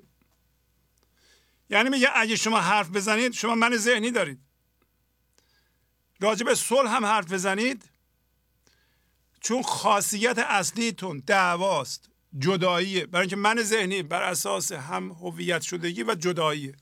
[1.70, 4.47] یعنی میگه اگه شما حرف بزنید شما من ذهنی دارید.
[6.20, 7.90] راجب صلح هم حرف بزنید؟
[9.40, 16.14] چون خاصیت اصلیتون دعواست جداییه برای اینکه من ذهنی بر اساس هم هویت شدگی و
[16.14, 16.74] جداییه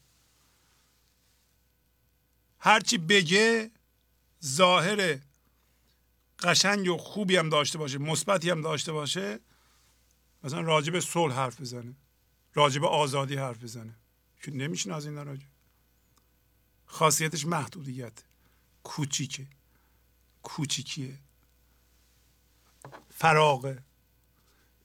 [2.58, 3.70] هرچی بگه
[4.44, 5.18] ظاهر
[6.42, 9.40] قشنگ و خوبی هم داشته باشه مثبتی هم داشته باشه
[10.44, 11.94] مثلا راجب صلح حرف بزنه
[12.56, 13.94] راجب آزادی حرف بزنه.
[14.42, 15.48] که نمیشین از این راجب.
[16.86, 18.22] خاصیتش محدودیت.
[18.86, 19.46] کوچیکه.
[20.42, 21.18] کوچیکیه.
[23.10, 23.82] فراغه.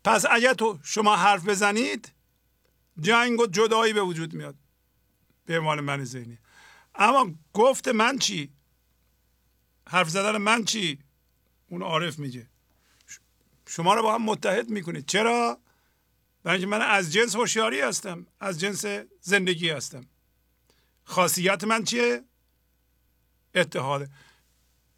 [0.03, 2.11] پس اگر تو شما حرف بزنید
[2.99, 4.55] جنگ و جدایی به وجود میاد.
[5.45, 6.38] به عنوان من ذهنی.
[6.95, 8.53] اما گفت من چی؟
[9.89, 11.03] حرف زدن من چی؟
[11.67, 12.47] اون عارف میگه.
[13.67, 15.05] شما رو با هم متحد می‌کنید.
[15.05, 15.61] چرا؟
[16.43, 18.85] برای اینکه من از جنس هوشیاری هستم از جنس
[19.21, 20.05] زندگی هستم.
[21.03, 22.23] خاصیت من چیه؟
[23.55, 24.09] اتحاده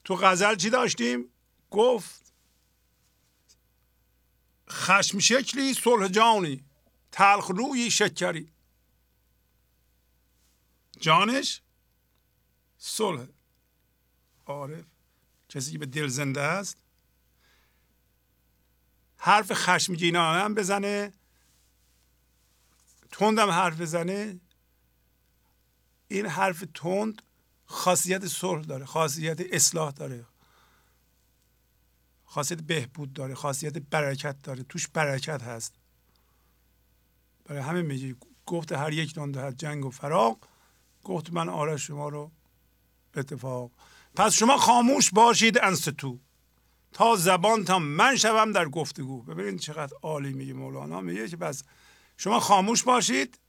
[0.04, 1.30] تو غزل چی داشتیم؟
[1.72, 2.34] گفت
[4.70, 6.64] خشم شکلی صلح جانی
[7.12, 8.52] تلخ روی شکری.
[11.00, 11.62] جانش
[12.78, 13.26] صلح.
[14.46, 14.86] عارف
[15.50, 16.78] کسی که به دل زنده است.
[19.18, 21.14] حرف خشمگینانه هم بزنه.
[23.12, 24.40] تندم حرف بزنه.
[26.08, 27.22] این حرف تند
[27.74, 30.26] خاصیت صلح داره خاصیت اصلاح داره.
[32.26, 35.74] خاصیت بهبود داره خاصیت برکت داره توش برکت هست.
[37.46, 40.48] برای همه میگه گفت هر یک دان دهد جنگ و فراق
[41.04, 42.32] گفت من آره شما رو
[43.16, 43.72] اتفاق.
[44.16, 46.20] پس شما خاموش باشید انستو.
[46.92, 49.22] تا زبان تا من شوم در گفتگو.
[49.22, 51.02] ببینید چقدر عالی میگه مولانا.
[51.02, 51.64] میگه که بس
[52.18, 53.40] شما خاموش باشید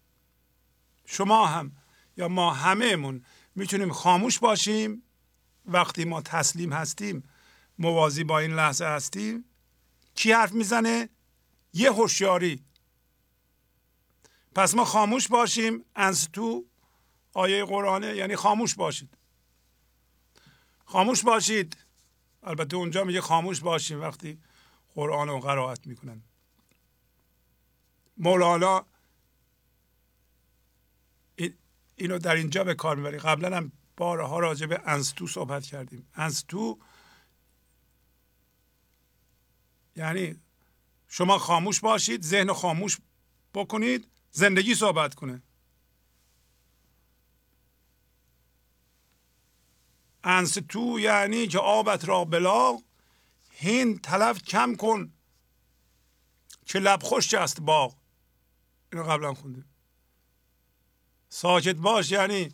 [1.05, 1.73] شما هم
[2.17, 5.03] یا ما همهمون می‌تونیم خاموش باشیم.
[5.67, 7.29] وقتی ما تسلیم هستیم
[7.79, 9.45] موازی با این لحظه هستیم.
[10.15, 11.09] کی حرف می‌زنه؟
[11.73, 12.65] یه هوشیاری.
[14.55, 15.85] پس ما خاموش باشیم.
[15.97, 16.65] انستو
[17.33, 19.19] آیه قرآنه یعنی خاموش باشید.
[20.85, 21.77] خاموش باشید.
[22.43, 24.39] البته اونجا میگه خاموش باشیم وقتی
[24.95, 26.23] قرآن رو قرائت می‌کنن.
[28.17, 28.87] مولانا
[31.97, 36.09] اینو در اینجا به کار می‌بری قبلا هم بارها راجع به انستو صحبت کردیم.
[36.15, 36.79] انستو
[39.97, 40.37] یعنی
[41.09, 42.99] شما خاموش باشید ذهن خاموش
[43.55, 45.43] بکنید زندگی صحبت کنه.
[50.25, 52.79] انس تو یعنی که آبت را بلا
[53.51, 55.13] هین تلف کم کن
[56.67, 57.95] که لب خوش است باغ.
[58.93, 59.74] اینو قبلا خوندیم.
[61.35, 62.53] ساکت باش یعنی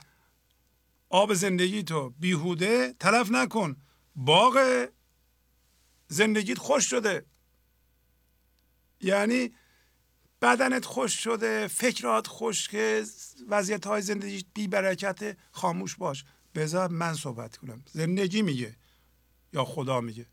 [1.09, 3.77] آب زندگی تو بیهوده تلف نکن.
[4.17, 4.87] باغ
[6.09, 7.27] زندگیت خوش شده.
[9.01, 9.55] یعنی
[10.43, 13.05] بدنت خوش شده فکرات خوش که
[13.49, 16.25] وضعیت های زندگی بی برکت خاموش باش.
[16.55, 17.83] بذار من صحبت کنم.
[17.93, 18.77] زندگی میگه
[19.53, 20.27] یا خدا میگه؟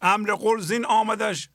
[0.00, 1.48] امر قل زین آمدش.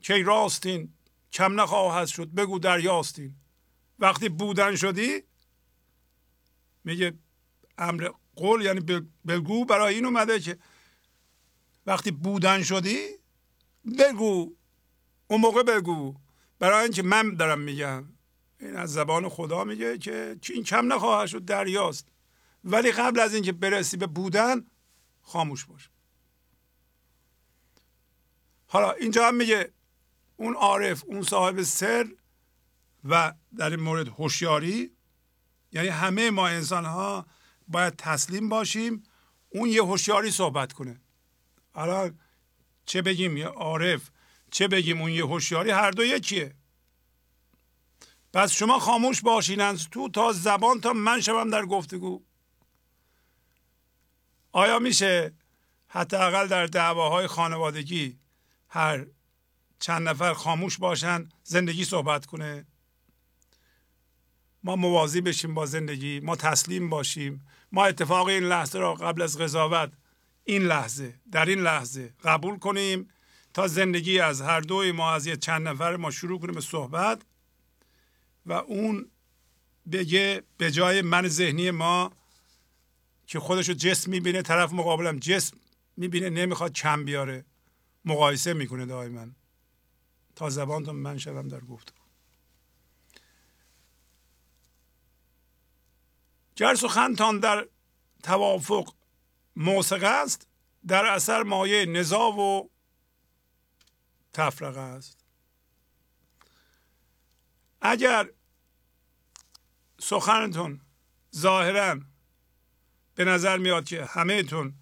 [0.00, 0.94] که راستین
[1.32, 2.28] کم نخواهد شد.
[2.28, 3.34] بگو دریاستین.
[3.98, 5.22] وقتی بودن شدی
[6.84, 7.12] میگه
[7.78, 8.80] امر قول یعنی
[9.28, 10.58] بگو برای این اومده که
[11.86, 12.98] وقتی بودن شدی
[13.98, 14.56] بگو
[15.28, 16.14] اون موقع بگو.
[16.58, 18.04] برای اینکه من دارم میگم.
[18.60, 22.08] این از زبان خدا میگه که این کم نخواهد شد دریاست.
[22.64, 24.66] ولی قبل از اینکه برسی به بودن
[25.22, 25.90] خاموش باش.
[28.66, 29.72] حالا اینجا هم میگه
[30.40, 32.06] اون عارف اون صاحب سر
[33.04, 34.90] و در این مورد هوشیاری.
[35.72, 37.26] یعنی همه ما انسان ها
[37.68, 39.02] باید تسلیم باشیم
[39.48, 41.00] اون یه هوشیاری صحبت کنه.
[41.72, 42.10] حالا
[42.86, 44.10] چه بگیم یه عارف
[44.50, 46.54] چه بگیم اون یه هوشیاری هر دو یکیه.
[48.32, 52.22] پس شما خاموش باشین از تو تا زبان تا من شوم در گفتگو.
[54.52, 55.34] آیا میشه
[55.88, 58.18] حداقل در دعواهای خانوادگی
[58.68, 59.06] هر
[59.80, 62.66] چند نفر خاموش باشن زندگی صحبت کنه.
[64.64, 67.46] ما موازی بشیم با زندگی ما تسلیم باشیم.
[67.72, 69.92] ما اتفاق این لحظه را قبل از قضاوت
[70.44, 73.08] این لحظه در این لحظه قبول کنیم
[73.54, 77.22] تا زندگی از هر دوی ما از یه چند نفر ما شروع کنیم به صحبت
[78.46, 79.10] و اون
[79.92, 82.12] بگه به جای من ذهنی ما
[83.26, 85.56] که خودشو جسم می‌بینه طرف مقابلم جسم
[85.96, 87.44] می‌بینه نمی‌خواد کم بیاره.
[88.04, 89.26] مقایسه می‌کنه دائما.
[90.40, 91.94] تا زبانتون من شدم در گفت
[96.56, 97.68] گر سخنتان در
[98.22, 98.94] توافق
[99.56, 100.46] موسقه است
[100.86, 102.70] در اثر مایه نزا و
[104.32, 105.24] تفرقه است.
[107.80, 108.30] اگر
[109.98, 110.80] سخنتون
[111.36, 112.00] ظاهرا
[113.14, 114.74] به نظر میاد که همهتون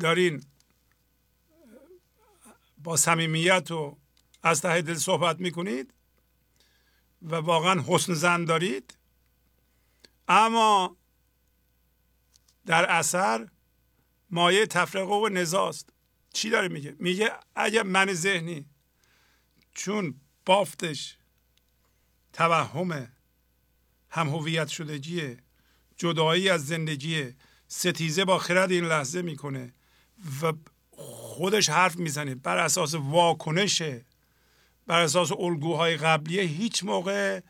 [0.00, 0.44] دارین
[2.84, 3.98] با صمیمیت و
[4.42, 5.94] از ته دل صحبت می‌کنید
[7.22, 8.96] و واقعا حسن زن دارید.
[10.28, 10.96] اما
[12.66, 13.48] در اثر
[14.30, 15.92] مایه تفرقه و نزاست.
[16.32, 18.66] چی داره میگه؟ میگه اگر من ذهنی
[19.74, 21.16] چون بافتش
[22.32, 23.12] توهم
[24.10, 25.38] هم هویت شدگیه
[25.96, 27.34] جدایی از زندگی
[27.68, 29.74] ستیزه با خرد این لحظه می‌کنه
[30.42, 30.52] و
[31.32, 32.34] خودش حرف می‌زنه.
[32.34, 34.04] بر اساس واکنشه
[34.86, 37.40] بر اساس الگوهای قبلیه هیچ موقع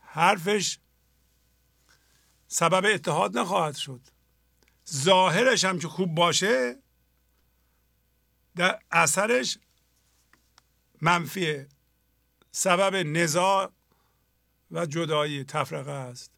[0.00, 0.78] حرفش
[2.48, 4.00] سبب اتحاد نخواهد شد.
[4.92, 6.76] ظاهرش هم که خوب باشه
[8.56, 9.58] در اثرش
[11.00, 11.68] منفیه
[12.52, 13.72] سبب نزاع
[14.70, 16.30] و جدایی تفرقه است.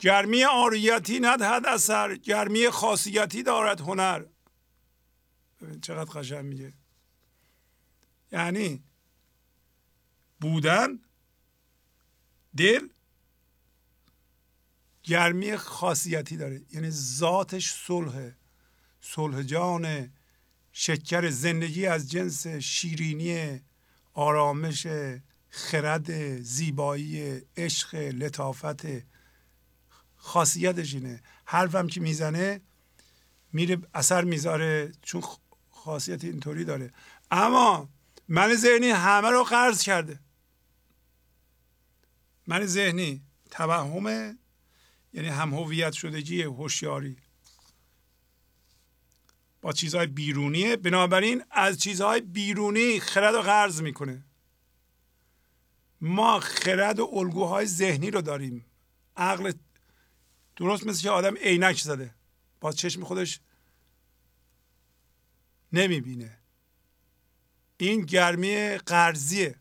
[0.00, 4.24] گرمی آریتی ندهد اثر گرمی خاصیتی دارد هنر.
[5.82, 6.72] چقدر قشنگ میگه.
[8.32, 8.82] یعنی
[10.40, 10.98] بودن
[12.56, 12.88] دل
[15.02, 16.62] گرمی خاصیتی داره.
[16.72, 18.30] یعنی ذاتش صلح
[19.00, 20.12] صلح جان
[20.72, 23.60] شکر زندگی از جنس شیرینی
[24.12, 24.86] آرامش
[25.48, 28.86] خرد زیبایی عشق لطافت.
[30.16, 31.22] خاصیتش اینه.
[31.44, 32.60] حرفم که می‌زنه
[33.52, 34.92] میره اثر می‌ذاره.
[35.02, 35.22] چون
[35.84, 36.92] خاصیت اینطوری داره.
[37.30, 37.88] اما
[38.28, 40.20] من ذهنی همه رو قرض کرده.
[42.46, 44.38] من ذهنی توهمه
[45.12, 47.16] یعنی هم هویت شدگی هوشیاری.
[49.62, 54.24] با چیزهای بیرونیه بنابراین از چیزهای بیرونی خرد و قرض می‌کنه.
[56.00, 58.66] ما خرد و الگوهای ذهنی رو داریم.
[59.16, 59.52] عقل
[60.56, 62.14] درست مثل که آدم عینک زده.
[62.60, 63.40] با چشم خودش
[65.74, 66.38] نمی‌بینه.
[67.76, 69.58] این گرمی قرضیه.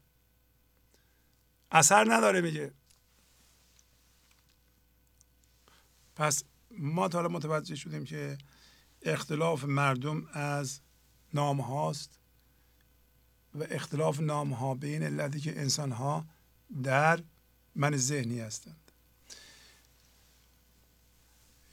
[1.72, 2.74] اثر نداره میگه
[6.16, 8.38] پس ما تا متوجه شدیم که
[9.01, 10.80] اختلاف مردم از
[11.33, 12.19] نام هاست
[13.56, 16.25] و اختلاف نام ها به این علتی که انسان ها
[16.83, 17.24] در
[17.75, 18.92] من ذهنی هستند.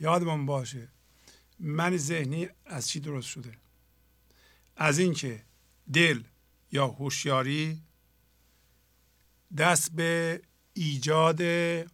[0.00, 0.88] یادمون باشه
[1.58, 3.59] من ذهنی از چی درست شده؟
[4.80, 5.44] از اینکه
[5.92, 6.22] دل
[6.72, 7.82] یا هوشیاری
[9.58, 10.42] دست به
[10.72, 11.86] ایجاد یه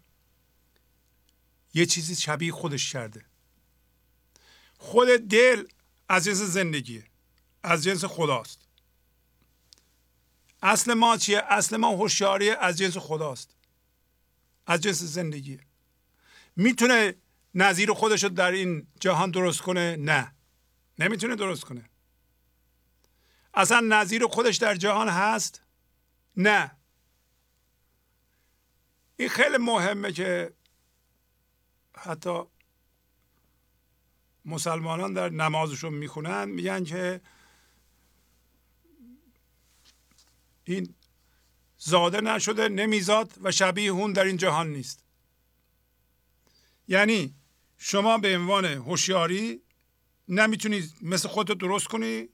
[1.89, 3.25] چیزی شبیه خودش کرده.
[4.79, 5.65] خود دل
[6.09, 7.05] از جنس زندگیه
[7.63, 8.59] از جنس خداست.
[10.63, 13.57] اصل ما چیه؟ اصل ما هوشیاری از جنس خداست.
[14.67, 15.61] از جنس زندگیه.
[16.57, 17.15] می‌تونه
[17.55, 20.35] نظیر خودش رو در این جهان درست کنه؟ نه.
[20.99, 21.91] نمی‌تونه درست کنه.
[23.57, 25.63] اصلا نظیر خودش در جهان هست؟
[26.37, 26.71] نه.
[29.17, 30.55] این خیلی مهمه که
[31.97, 32.43] حتی
[34.45, 37.21] مسلمانان در نمازشون می‌خونن میگن که
[40.65, 40.95] این
[41.79, 45.05] زاده نشده نمیزاد و شبیه اون در این جهان نیست.
[46.89, 47.35] یعنی
[47.79, 49.63] شما به عنوان هوشیاری
[50.29, 52.29] نمی‌تونی مثل خودت درست کنی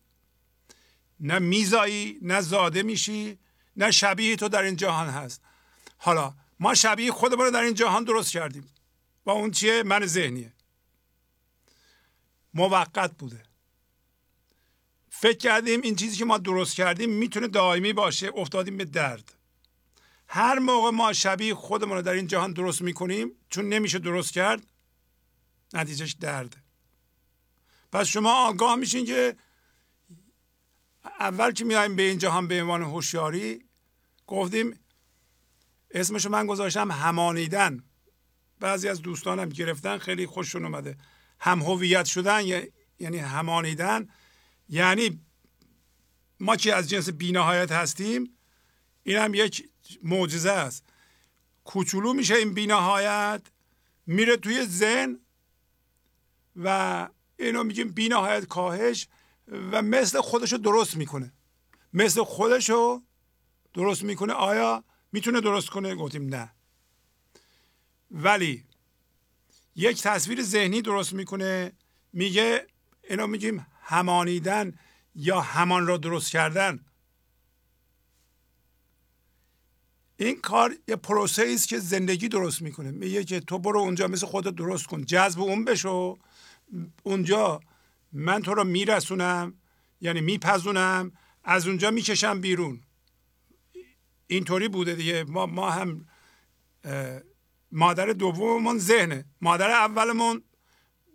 [1.22, 3.38] نه میزایی نه زاده میشی
[3.76, 5.42] نه شبیه تو در این جهان هست.
[5.98, 8.68] حالا ما شبیه خودمون رو در این جهان درست کردیم.
[9.26, 10.52] و اون چیه؟ من ذهنیه.
[12.54, 13.42] موقت بوده.
[15.10, 19.34] فکر کردیم این چیزی که ما درست کردیم می‌تونه دائمی باشه افتادیم به درد.
[20.28, 24.66] هر موقع ما شبیه خودمون رو در این جهان درست می‌کنیم چون نمیشه درست کرد
[25.74, 26.56] نتیجهش درد
[27.92, 29.36] پس شما آگاه میشین که
[31.04, 33.64] اول که میایم به این جهان به عنوان هوشیاری
[34.26, 34.78] گفتیم
[35.90, 37.84] اسمشو من گذاشتم همانیدن.
[38.60, 40.96] بعضی از دوستانم گرفتن خیلی خوششون اومده.
[41.40, 42.42] هم هویت شدن
[42.98, 44.08] یعنی همانیدن.
[44.68, 45.20] یعنی
[46.40, 48.38] ما که از جنس بینهایت هستیم؟
[49.02, 49.68] این هم یک
[50.02, 50.84] معجزه است.
[51.64, 53.42] کوچولو میشه این بینهایت
[54.06, 55.18] میره توی ذهن
[56.56, 57.08] و
[57.38, 59.08] اینو میگیم بینهایت کاهش.
[59.48, 61.32] و مثل خودشو درست می‌کنه.
[61.92, 63.02] مثل خودشو
[63.74, 64.32] درست می‌کنه.
[64.32, 66.52] آیا می‌تونه درست کنه؟ گفتیم نه.
[68.10, 68.64] ولی
[69.76, 71.72] یک تصویر ذهنی درست می‌کنه.
[72.12, 72.66] میگه
[73.08, 74.78] اینو میگیم همانیدن
[75.14, 76.84] یا همان را درست کردن.
[80.16, 82.90] این کار یه پروسه است که زندگی درست می‌کنه.
[82.90, 85.04] میگه که تو برو اونجا مثل خودت درست کن.
[85.04, 86.18] جذب اون بشو.
[87.02, 87.60] اونجا
[88.12, 89.54] من تو رو میرسونم
[90.00, 91.12] یعنی میپزونم
[91.44, 92.82] از اونجا می‌کشم بیرون.
[94.26, 95.24] اینطوری بوده دیگه.
[95.24, 96.06] ما, ما هم
[97.72, 99.24] مادر دوممون ذهنه.
[99.40, 100.42] مادر اولمون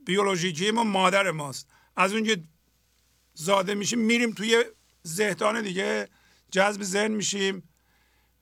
[0.05, 1.69] بیولوژیکیمون مادر ماست.
[1.95, 2.35] از اونجا
[3.33, 4.63] زاده میشیم میریم توی
[5.07, 6.09] ذهدان دیگه.
[6.51, 7.69] جذب ذهن میشیم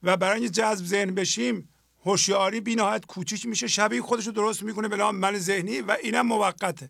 [0.04, 1.70] و برای اینکه جذب ذهن بشیم
[2.06, 3.68] هوشیاری بینهایت کوچیک میشه.
[3.68, 6.90] شبیه خودش رو درست می‌کنه به من ذهنی و اینم موقته.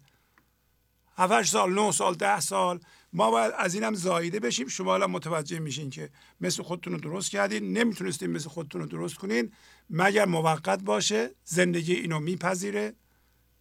[1.17, 2.79] 7 سال 9 سال ده سال.
[3.13, 4.67] ما باید از اینم زایده بشیم.
[4.67, 6.09] شما الان متوجه میشین که
[6.41, 7.77] مثل خودتون رو درست کردین.
[7.77, 9.53] نمی‌تونستین مثل خودتون رو درست کنین.
[9.89, 12.93] مگر موقت باشه زندگی اینو میپذیره؟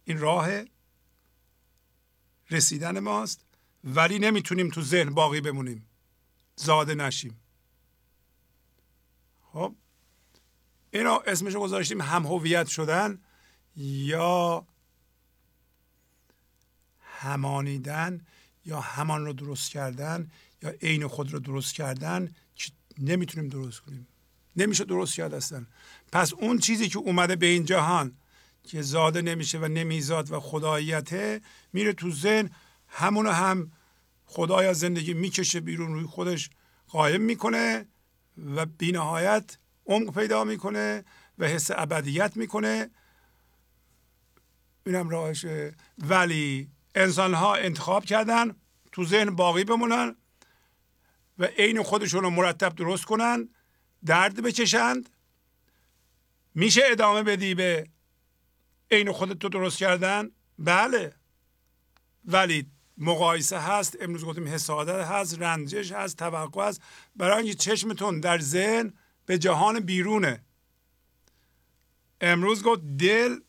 [0.03, 0.49] این راه
[2.51, 3.45] رسیدن ماست.
[3.83, 5.89] ولی نمی‌تونیم تو ذهن باقی بمونیم.
[6.55, 7.39] زاده نشیم.
[9.53, 9.75] خب.
[10.91, 13.21] اینو اسمشو گذاشتیم هم هویت شدن
[13.75, 14.67] یا
[17.25, 18.21] همانیدن
[18.65, 20.31] یا همان رو درست کردن
[20.63, 24.07] یا عین خود رو درست کردن که نمی‌تونیم درست کنیم.
[24.55, 25.65] نمیشه درست کرد اصلا.
[26.11, 28.17] پس اون چیزی که اومده به این جهان
[28.63, 31.41] که زاده نمیشه و نمیزاد و خداییته
[31.73, 32.49] میره تو ذهن
[32.87, 33.71] همونو هم
[34.25, 36.49] خدای از زندگی می‌کشه بیرون روی خودش
[36.87, 37.85] قایم می‌کنه
[38.55, 41.05] و بینهایت عمق پیدا می‌کنه
[41.37, 42.89] و حس ابدیت می‌کنه.
[44.85, 45.75] اینم راهشه.
[45.97, 48.55] ولی انسان ها انتخاب کردن
[48.91, 50.15] تو ذهن باقی بمونن
[51.39, 53.49] و عین خودشون رو مرتب درست کنن
[54.05, 55.09] درد بکشند.
[56.55, 57.87] میشه ادامه بدی به
[58.91, 61.13] عین خودت تو درست کردن؟ بله.
[62.25, 66.81] ولی مقایسه هست امروز گفتیم حسادت هست رنجش هست توقع هست.
[67.15, 68.93] برای اینکه چشمتون در ذهن
[69.25, 70.43] به جهان بیرونه.
[72.21, 73.39] امروز گفت دل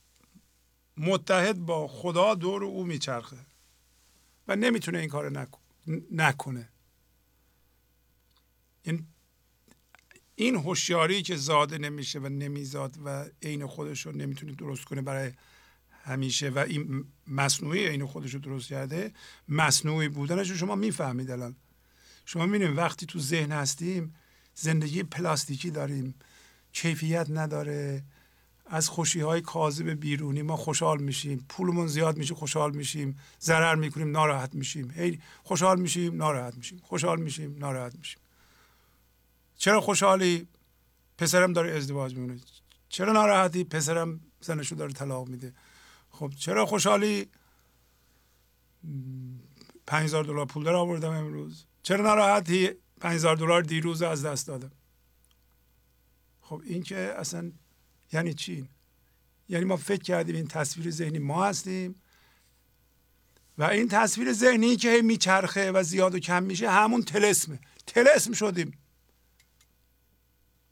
[0.97, 3.37] متحد با خدا دور او میچرخه
[4.49, 5.49] و نمی‌تونه این کار
[6.11, 6.69] نکنه.
[8.83, 9.07] این
[10.35, 15.33] این هوشیاری که زاده نمیشه و نمیزاد و عین خودش رو نمی‌تونه درست کنه برای
[15.91, 19.13] همیشه و این مصنوعی این خودش رو درست کرده
[19.49, 21.57] مصنوعی بودنش رو شما می‌فهمید الان.
[22.25, 24.15] شما می‌بینید وقتی تو ذهن هستیم
[24.55, 26.15] زندگی پلاستیکی داریم
[26.73, 28.05] کیفیت نداره
[28.69, 31.47] از خوشی های کاذب بیرونی ما خوشحال میشیم.
[31.49, 33.19] پولمون زیاد میشه خوشحال میشیم.
[33.41, 34.91] ضرر می‌کنیم ناراحت میشیم.
[34.91, 36.81] هی خوشحال میشیم ناراحت میشیم.
[36.83, 38.21] خوشحال میشیم ناراحت میشیم.
[39.57, 40.49] چرا خوشحالی؟
[41.19, 42.41] پسرم داره ازدواج می‌کنه.
[42.89, 45.55] چرا ناراحتی؟ پسرم زنشو داره طلاق میده.
[46.11, 47.27] خب چرا خوشحالی؟
[49.87, 51.65] 5000 دلار پول داره آوردم امروز.
[51.83, 52.71] چرا ناراحتی؟
[53.01, 54.73] 5000 دلار دیروز از دست دادم.
[56.41, 57.53] خب این که اصلا
[58.17, 58.69] یعنی چی؟
[59.49, 61.95] یعنی ما فکر کردیم این تصویر ذهنی ما هستیم
[63.59, 67.59] و این تصویر ذهنی که میچرخه و زیاد و کم میشه همون تلسمه.
[67.87, 68.79] تلسم شدیم.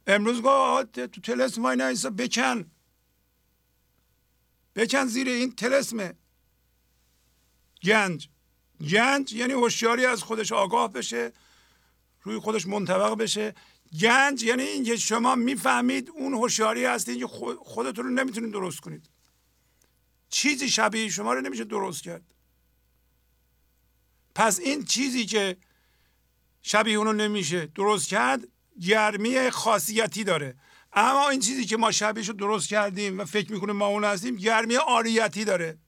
[0.06, 2.70] امروز گفت تو تلسم وای نیسا بکن.
[4.76, 6.14] بکن زیر این تلسمه.
[7.82, 8.28] گنج.
[8.90, 11.32] گنج یعنی هوشیاری از خودش آگاه بشه
[12.22, 13.54] روی خودش منطبق بشه.
[14.00, 17.26] گنج یعنی اینکه شما می‌فهمید اون هوشیاری هستین که
[17.64, 19.10] خودتون رو نمی‌تونید درست کنید.
[20.28, 22.22] چیزی شبیه شما رو نمیشه درست کرد.
[24.34, 25.56] پس این چیزی که
[26.62, 28.40] شبیه اونو نمیشه درست کرد
[28.80, 30.56] گرمی خاصیتی داره.
[30.92, 34.36] اما این چیزی که ما شبیهش رو درست کردیم و فکر می‌کنیم ما اون هستیم
[34.36, 35.78] گرمی آریتی داره.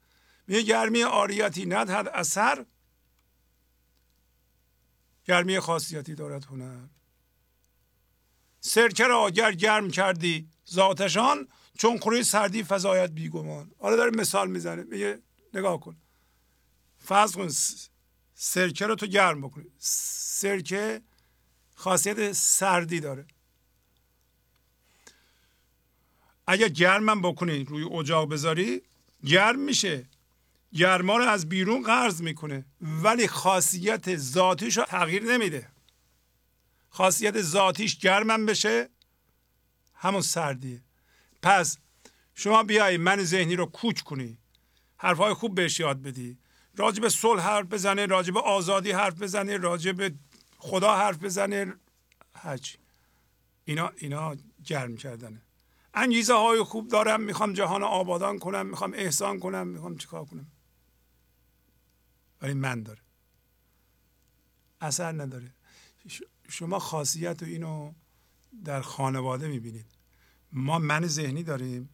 [0.46, 2.66] میگه گرمی آریتی ندهد اثر
[5.24, 6.95] گرمی خاصیتی دارد هنر.
[8.66, 13.70] سرکه را اگر گرم کردی ذاتشان چون خوری سردی فضایت بیگمان.
[13.78, 14.82] حالا داره مثال می‌زنه.
[14.82, 15.18] میگه
[15.54, 15.96] نگاه کن.
[16.98, 17.48] فرض کن
[18.34, 19.66] سرکه رو تو گرم بکنی.
[19.78, 21.00] سرکه
[21.74, 23.26] خاصیت سردی داره.
[26.46, 28.82] اگر گرمم بکنی روی اجاق بذاری
[29.26, 30.08] گرم میشه.
[30.72, 35.75] گرما رو از بیرون قرض می‌کنه ولی خاصیت ذاتیش رو تغییر نمیده.
[36.96, 38.88] خاصیت ذاتیش گرمم بشه؟
[39.94, 40.82] همون سردیه.
[41.42, 41.78] پس
[42.34, 44.38] شما بیایی من ذهنی رو کوچ کنی.
[44.96, 46.38] حرفهای خوب بهش یاد بدی.
[46.76, 50.14] راجب صلح حرف بزنه راجب آزادی حرف بزنه راجب
[50.58, 51.74] خدا حرف بزنه.
[52.34, 52.78] هرچی
[53.64, 55.42] اینا اینا گرم کردنه.
[55.94, 57.20] انگیزه های خوب دارم.
[57.20, 60.46] می‌خوام جهان آبادان کنم می‌خوام احسان کنم می‌خوام چیکار کنم؟
[62.42, 63.00] ولی من داره.
[64.80, 65.54] اثر نداره.
[66.48, 67.92] شما خاصیت و اینو
[68.64, 69.86] در خانواده می‌بینید.
[70.52, 71.88] ما من ذهنی داریم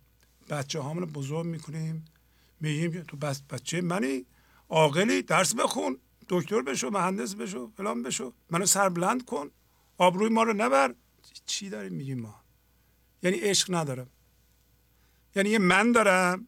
[0.50, 2.04] بچه هامون بزرگ می‌کنیم
[2.60, 4.26] میگیم تو بس بچه منی
[4.68, 5.98] عاقلی درس بخون
[6.28, 9.50] دکتر بشو مهندس بشو فلان بشو منو سربلند کن
[9.98, 10.94] آبروی ما رو نبر.
[11.46, 12.34] چی داریم میگیم ما؟
[13.22, 14.06] یعنی عشق ندارم.
[15.36, 16.46] یعنی یه من دارم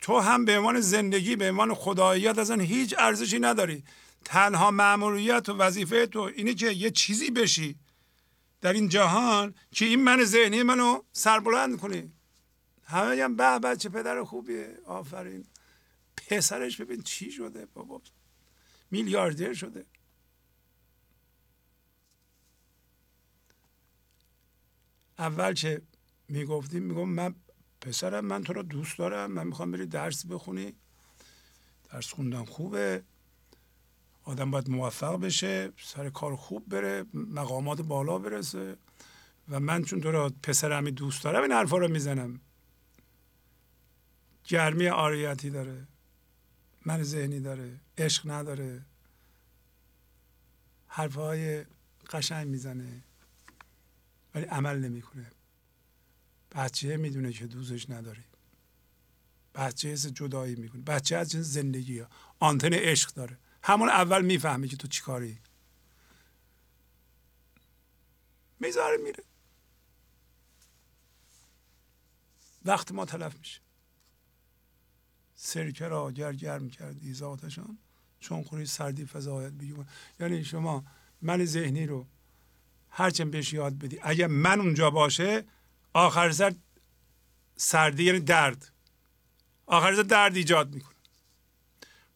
[0.00, 3.84] تو هم به عنوان زندگی به عنوان خداییت اصلا هیچ ارزشی نداری.
[4.28, 7.78] تنها مأموریت و وظیفه تو اینه که یه چیزی بشی
[8.60, 12.12] در این جهان که این من ذهنی منو سربلند کنی
[12.84, 14.78] همه میگن به بچه پدر خوبیه.
[14.86, 15.46] آفرین.
[16.16, 18.02] پسرش ببین چی شده بابا.
[18.90, 19.86] میلیاردر شده.
[25.18, 25.82] اول چه
[26.28, 27.34] می‌گفتیم میگم من
[27.80, 29.30] پسرم من تو رو دوست دارم.
[29.30, 30.74] من می‌خوام بری درس بخونی.
[31.90, 33.04] درس خوندن خوبه.
[34.28, 38.76] آدم باید موفق بشه سر کار خوب بره مقامات بالا برسه.
[39.48, 42.40] و من چون تو را پسرمی دوست دارم این حرفا رو می‌زنم.
[44.44, 45.86] گرمی آریتی داره.
[46.86, 47.80] من ذهنی داره.
[47.98, 48.82] عشق نداره.
[50.86, 51.64] حرفهای
[52.10, 53.02] قشنگ می‌زنه.
[54.34, 55.30] ولی عمل نمی‌کنه.
[56.52, 58.24] بچه می‌دونه که دوستش نداری
[59.54, 60.82] بچه حس جدایی می‌کنه.
[60.82, 62.08] بچه از زندگی ها
[62.38, 63.38] آنتن عشق داره.
[63.68, 65.38] همون اول می‌فهمه که تو چیکاری
[68.60, 69.24] می‌ذاره میره.
[72.64, 73.60] وقت ما تلف میشه.
[75.34, 77.78] سرکه را گر گرم کردی ذاتشان
[78.20, 79.86] چون خوری سردی فضایت بیگمان
[80.20, 80.84] یعنی شما
[81.22, 82.06] من ذهنی رو
[82.90, 85.44] هرچند بهش یاد بدی اگر من اونجا باشه
[85.92, 86.54] آخر سر
[87.56, 88.72] سردی یعنی درد.
[89.66, 90.97] آخر سر درد ایجاد می‌کنه.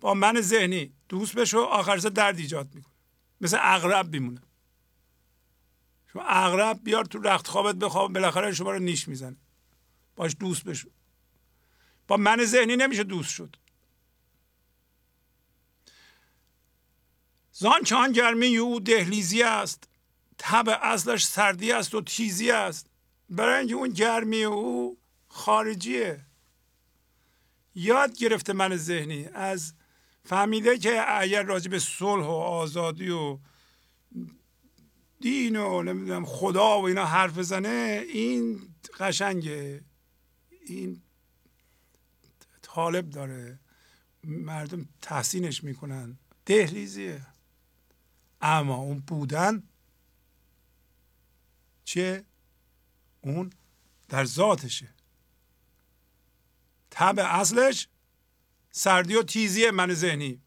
[0.03, 0.93] با من ذهنی.
[1.09, 2.95] دوست بشو آخر سر درد ایجاد می‌کنه.
[3.41, 4.43] مثل اغرب بیمونه
[6.13, 9.37] شما اغرب بیار تو رخت خوابت بخواب بالاخره شما رو نیش می‌زنه.
[10.17, 10.89] باش دوست بشو.
[12.09, 13.57] با من ذهنی نمیشه دوست شد.
[17.53, 19.89] زان چان گرمی او دهلیزی است.
[20.39, 22.87] تب اصلش سردی است و تیزی است.
[23.31, 24.99] برای اینکه اون گرمی او
[25.29, 26.27] خارجیه.
[27.75, 29.27] یاد گرفته من ذهنی.
[29.27, 29.75] از
[30.25, 33.39] فهمیده که اگر راجع به صلح و آزادی و
[35.21, 39.85] دین و نمی‌دونم خدا و اینا حرف بزنه این قشنگه.
[40.67, 41.03] این
[42.63, 43.59] طالب داره.
[44.25, 46.19] مردم تحسینش می‌کنن.
[46.47, 47.27] دهلیزیه.
[48.41, 49.63] اما اون بودن
[51.85, 52.25] چه
[53.21, 53.53] اون
[54.09, 54.95] در ذاتشه.
[56.91, 57.89] طبع اصلش
[58.73, 60.43] سردی و تیزی من ذهنی.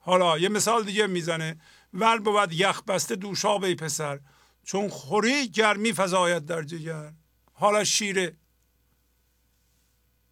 [0.00, 1.60] حالا یه مثال دیگه می‌زنه.
[1.92, 4.20] ول بود یخ بسته دوشا ای پسر
[4.62, 7.12] چون خوری گرمی فضایت در جگر.
[7.52, 8.36] حالا شیره.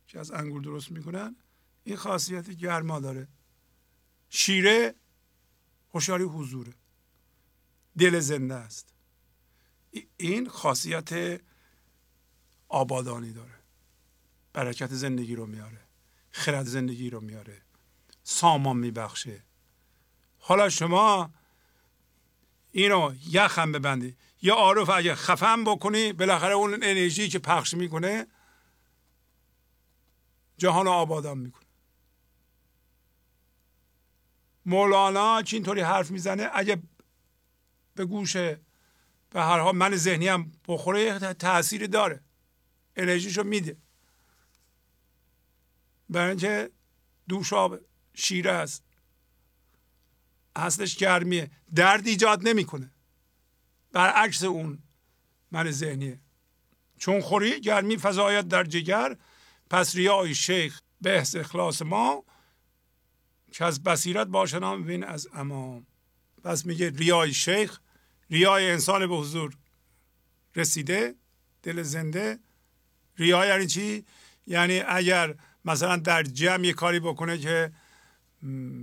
[0.07, 1.37] که از انگور درست می‌کنن؟
[1.85, 3.29] این خاصیت گرما داره.
[4.31, 4.95] شیره
[5.95, 6.73] هوشیاری حضوره.
[7.99, 8.95] دل زنده است.
[10.17, 11.41] این خاصیت
[12.69, 13.55] آبادانی داره.
[14.53, 15.86] برکت زندگی رو میاره.
[16.37, 17.63] خرد زندگی رو میاره.
[18.23, 19.43] سامان میبخشه.
[20.39, 21.31] حالا شما
[22.73, 24.17] اینو یخم ببندی.
[24.43, 28.27] یا عارف اگه خفم بکنی بالاخره اون انرژی که پخش می‌کنه
[30.59, 31.67] جهان آبادان می‌کنه.
[34.67, 36.83] مولانا که اینطوری حرف می‌زنه اگه
[37.95, 42.21] به گوش به هر حال من ذهنی هم بخوره تاثیر داره.
[42.97, 43.77] انرژیشو میده.
[46.11, 46.71] برای اینکه
[47.29, 47.81] دوشاب
[48.15, 48.83] شیره است
[50.57, 51.51] اصلش گرمیه.
[51.75, 52.91] درد ایجاد نمی‌کنه.
[53.93, 54.79] برعکس اون
[55.51, 56.21] من ذهنیه.
[56.99, 59.17] چون خوری گرمی فضایت در جگر.
[59.71, 62.25] پس ریای شیخ به اخلاص ما.
[63.53, 65.87] که از بصیرت باشنام بین از امام.
[66.45, 67.81] پس میگه ریای شیخ
[68.31, 69.57] ریای انسان به حضور
[70.57, 71.15] رسیده
[71.63, 72.39] دل زنده.
[73.17, 74.05] ریای یعنی چی؟
[74.47, 75.35] یعنی اگر
[75.67, 77.73] مثلا در جمع یه کاری بکنه که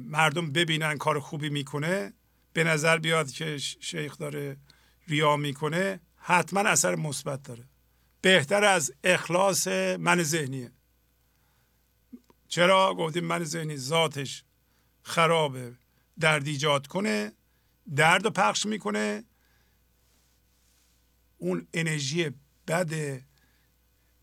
[0.10, 2.14] مردم ببینن کار خوبی می‌کنه
[2.54, 4.58] به نظر بیاد که شیخ داره
[5.08, 7.70] ریا می‌کنه حتما اثر مثبت داره.
[8.22, 9.68] بهتر از اخلاص
[10.00, 10.72] من ذهنیه.
[12.48, 14.44] چرا؟ گفتیم من ذهنی ذاتش
[15.02, 15.74] خرابه.
[16.20, 17.32] درد ایجاد کنه
[17.96, 19.24] درد رو پخش می‌کنه.
[21.38, 22.32] اون انرژی
[22.68, 23.22] بد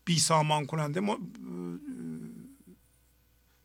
[0.05, 1.01] بی سامان کننده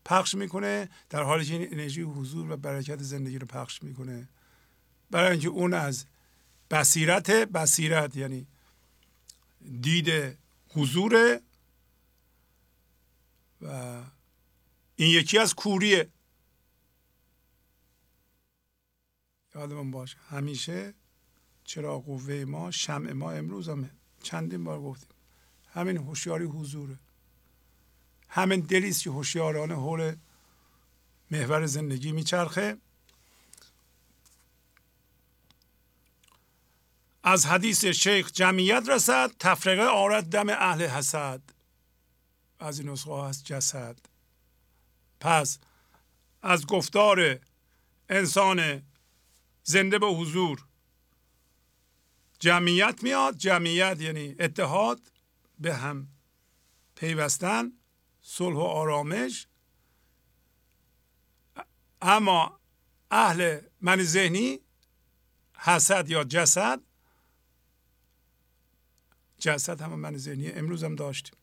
[0.07, 4.29] پخش می‌کنه در حالی که این انرژی حضور و برکت زندگی رو پخش می‌کنه.
[5.11, 6.07] برای اینکه اون از
[6.71, 8.47] بصیرت بصیرت یعنی
[9.81, 11.41] دید حضور
[13.63, 14.03] و
[14.97, 16.09] این یکی از کوریه
[19.55, 20.95] یادمون باشه همیشه
[21.65, 23.91] چرا قوه ما شمع ما امروز هم
[24.23, 25.17] چندین بار گفتیم.
[25.69, 26.99] همین هوشیاری حضوره
[28.29, 30.17] همین دلیست که هوشیارانه حول
[31.31, 32.77] محور زندگی میچرخه.
[37.23, 41.41] از حدیث شیخ جمعیت رسد تفرقه آرد دم اهل حسد.
[42.61, 43.97] از این نسخه هست جسد.
[45.21, 45.59] پس
[46.43, 47.41] از گفتار
[48.09, 48.83] انسان
[49.63, 50.65] زنده به حضور
[52.39, 55.01] جمعیت میاد جمعیت یعنی اتحاد
[55.59, 56.09] به هم
[56.95, 57.73] پیوستن.
[58.29, 59.49] صلح و آرامش.
[62.03, 62.61] اما
[63.11, 64.61] اهل من ذهنی
[65.57, 66.83] حسد یا جسد.
[69.39, 71.39] جسد هم من ذهنی امروز هم داشتیم.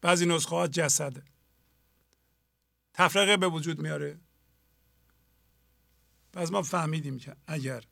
[0.00, 1.22] بعضی نسخه ها جسده
[2.94, 4.20] تفرقه به وجود میاره.
[6.32, 7.84] پس ما فهمیدیم که اگر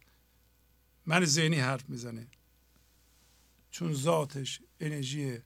[1.07, 2.29] من ذهنی حرف می‌زنه
[3.71, 5.43] چون ذاتش انرژی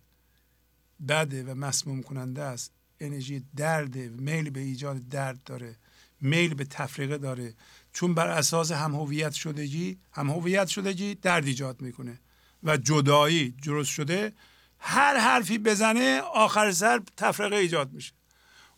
[1.08, 2.72] بده و مسموم کننده است.
[3.00, 5.76] انرژی درد میل به ایجاد درد داره.
[6.20, 7.54] میل به تفریقه داره.
[7.92, 12.20] چون بر اساس هم هویت شدگی هم هویت شدگی درد ایجاد می‌کنه.
[12.62, 14.32] و جدایی درست شده
[14.78, 18.12] هر حرفی بزنه آخر سر تفریقه ایجاد میشه.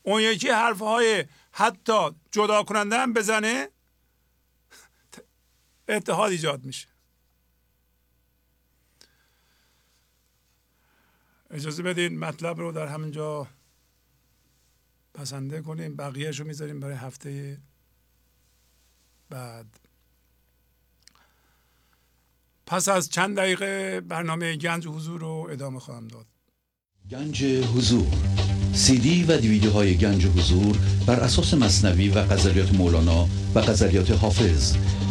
[0.02, 3.68] اون یکی حرف های حتی جدا کننده هم بزنه
[5.88, 6.88] اتحاد ایجاد میشه.
[11.52, 13.46] اجازه بدین مطلب رو در همینجا
[15.14, 15.96] پسنده کنیم.
[15.96, 17.58] بقیهش رو می‌ذاریم برای هفته
[19.30, 19.80] بعد.
[22.66, 26.26] پس از چند دقیقه برنامه گنج حضور رو ادامه خواهم داد.
[27.10, 28.06] گنج حضور.
[28.72, 34.76] سی دی و دیویدیوهای گنج حضور بر اساس مصنوی و غزلیات مولانا و غزلیات حافظ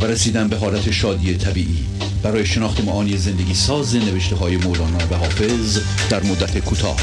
[0.00, 1.86] و رسیدن به حالت شادی طبیعی.
[2.22, 5.78] برای شناخت معانی زندگی ساز نوشته های مولانا و حافظ
[6.10, 6.96] در مدت کوتاه.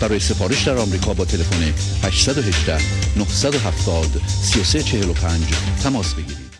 [0.00, 1.62] برای سفارش در آمریکا با تلفن
[2.06, 2.78] 818
[3.18, 5.44] 970 3345
[5.82, 6.58] تماس بگیرید.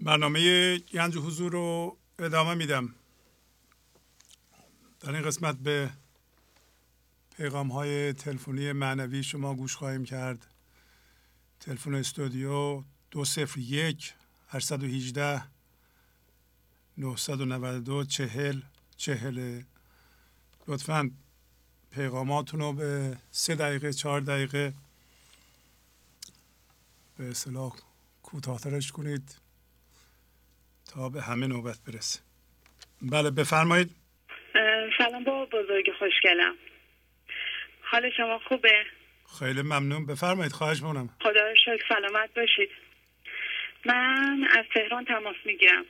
[0.00, 2.94] برنامه گنج حضور رو ادامه میدم.
[5.00, 5.90] در این قسمت به
[7.36, 10.46] پیغام های تلفنی معنوی شما گوش خواهیم کرد.
[11.60, 14.14] تلفن استودیو دو صفر یک
[14.48, 15.42] 818
[16.98, 18.60] 992 چهل
[18.96, 19.62] چهل
[20.68, 21.10] لطفا
[21.94, 24.72] پیغاماتون رو به سه دقیقه چهار دقیقه
[27.18, 27.72] به اصطلاح
[28.22, 29.40] کوتاهترش کنید
[30.86, 32.20] تا به همه نوبت برسه.
[33.02, 33.90] بله بفرمایید.
[34.98, 36.54] سلام با بزرگ خوشگلم.
[37.80, 38.84] حال شما خوبه؟
[39.38, 40.06] خیلی ممنون.
[40.06, 42.87] بفرمایید خواهش مونم خدا شکر سلامت باشید.
[43.84, 45.84] من از تهران تماس می‌گیرم.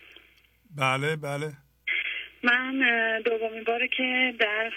[0.77, 1.53] بله بله.
[2.43, 2.83] من
[3.25, 4.73] دومین باره که در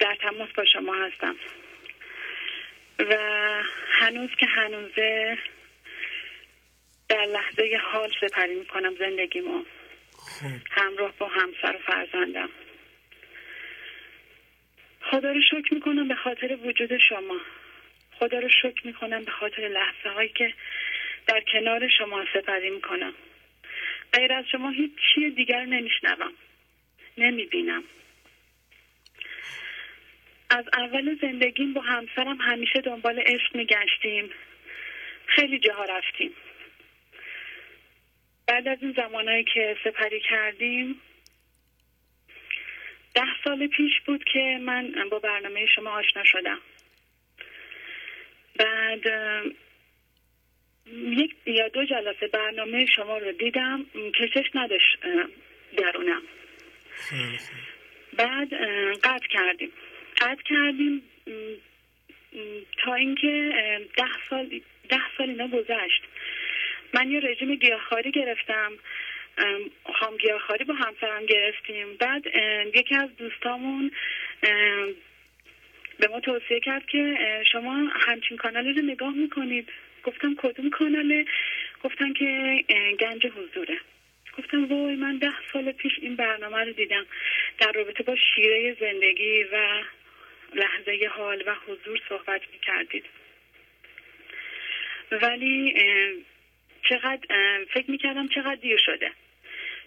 [0.00, 1.36] در تماس با شما هستم.
[2.98, 3.16] و
[4.00, 5.38] هنوز که هنوزه
[7.08, 9.64] در لحظه حال سپری می‌کنم زندگیمو.
[10.12, 10.46] خب.
[10.70, 12.48] همراه با همسر و فرزندم.
[15.00, 17.40] خدا رو شکر می‌کنم به خاطر وجود شما.
[18.18, 20.54] خدا رو شکر می‌کنم به خاطر لحظه هایی که
[21.26, 23.14] در کنار شما سپری می‌کنم.
[24.12, 26.32] غیر از شما هیچ چیز دیگر نمیشنوم.
[27.18, 27.84] نمی‌بینم.
[30.50, 34.30] از اول زندگیم با همسرم همیشه دنبال عشق میگشتیم.
[35.26, 36.32] خیلی جاها رفتیم.
[38.46, 41.00] بعد از این زمانهایی که سپری کردیم
[43.14, 46.58] ده سال پیش بود که من با برنامه شما آشنا شدم.
[48.58, 49.00] بعد
[50.92, 54.98] یک یا دو جلسه برنامه شما رو دیدم کشش نداشت
[55.76, 56.22] درونم.
[58.12, 58.54] بعد
[59.04, 59.72] قطع کردیم.
[60.16, 61.02] قطع کردیم
[62.84, 63.52] تا اینکه
[63.96, 66.02] ده سال ده سال اینا گذشت.
[66.94, 68.72] من یه رژیم گیاهخواری گرفتم
[70.00, 71.96] خام گیاهخواری با همسرم گرفتیم.
[71.96, 72.26] بعد
[72.74, 73.90] یکی از دوستامون
[75.98, 77.18] به ما توصیه کرد که
[77.52, 79.68] شما همچین کانالی رو نگاه می‌کنید.
[80.04, 81.24] گفتم کدوم کاناله؟
[81.84, 82.64] گفتن که
[83.00, 83.78] گنج حضوره.
[84.38, 87.06] گفتم وای من ده سال پیش این برنامه رو دیدم.
[87.58, 89.82] در رابطه با شیره زندگی و
[90.54, 93.04] لحظه حال و حضور صحبت می‌کردید.
[95.10, 95.74] ولی
[96.88, 97.20] چقدر
[97.74, 99.10] فکر می‌کردم چقدر دیر شده.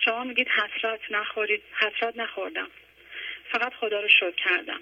[0.05, 1.61] شما میگید حسرت نخورید.
[1.79, 2.67] حسرت نخوردم.
[3.51, 4.81] فقط خدا رو شکر کردم.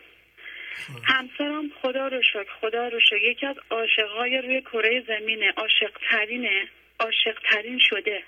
[1.03, 3.15] همسرم خدا رو شکر خدا رو شکر.
[3.15, 6.67] یکی از عاشقای روی کره زمینه عاشق ترینه
[6.99, 8.23] عاشق ترین شده.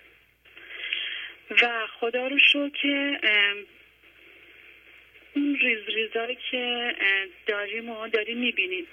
[1.62, 3.20] و خدا رو شکر که
[5.36, 6.96] اون ریز ریزایی که
[7.48, 8.88] داریم و داریم می‌بینیم.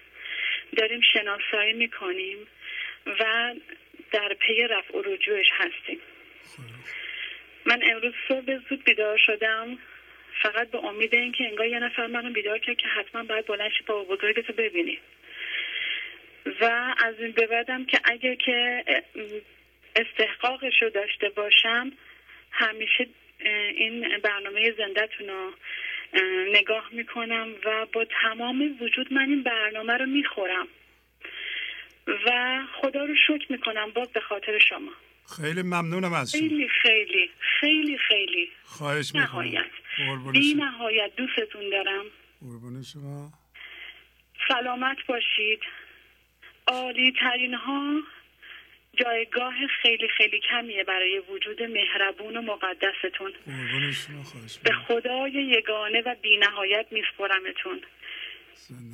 [0.77, 2.37] داریم شناسایی می‌کنیم
[3.07, 3.55] و
[4.13, 6.01] در پی رفع و رجوعش هستیم.
[7.67, 9.79] من امروز صبح زود بیدار شدم.
[10.43, 13.85] فقط به امید اینکه انگار یه نفر منو بیدار کرد که حتما باید بلند شی
[13.87, 14.99] با بزرگتو ببینی.
[16.61, 18.85] و از این به بعدم که اگر که
[19.97, 21.93] استحقاقش رو داشته باشم
[22.51, 23.07] همیشه
[23.77, 25.53] این برنامه زندهتون رو
[26.53, 30.69] نگاه می‌کنم و با تمام وجود من این برنامه رو می‌خورم.
[32.27, 34.93] و خدا رو شکر می‌کنم باز به خاطر شما.
[35.37, 36.41] خیلی ممنونم از شما.
[36.41, 38.51] خیلی خیلی خیلی خیلی.
[38.65, 39.23] خواهش می‌کنم.
[39.23, 39.71] نهایت.
[40.33, 42.05] بی نهایت دوستتون دارم.
[42.41, 43.33] قربون شما.
[44.49, 45.61] سلامت باشید.
[46.67, 48.03] عالی ترین ها
[48.95, 53.33] جایگاه خیلی خیلی کمیه برای وجود مهربون و مقدستون.
[54.63, 57.83] به خدای یگانه و بینهایت میسپرمتون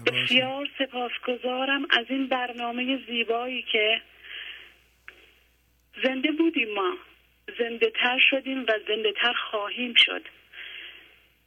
[0.07, 4.03] بسیار سپاسگزارم از این برنامه زیبایی که
[6.05, 6.97] زنده بودیم ما.
[7.59, 10.23] زنده تر شدیم و زنده تر خواهیم شد.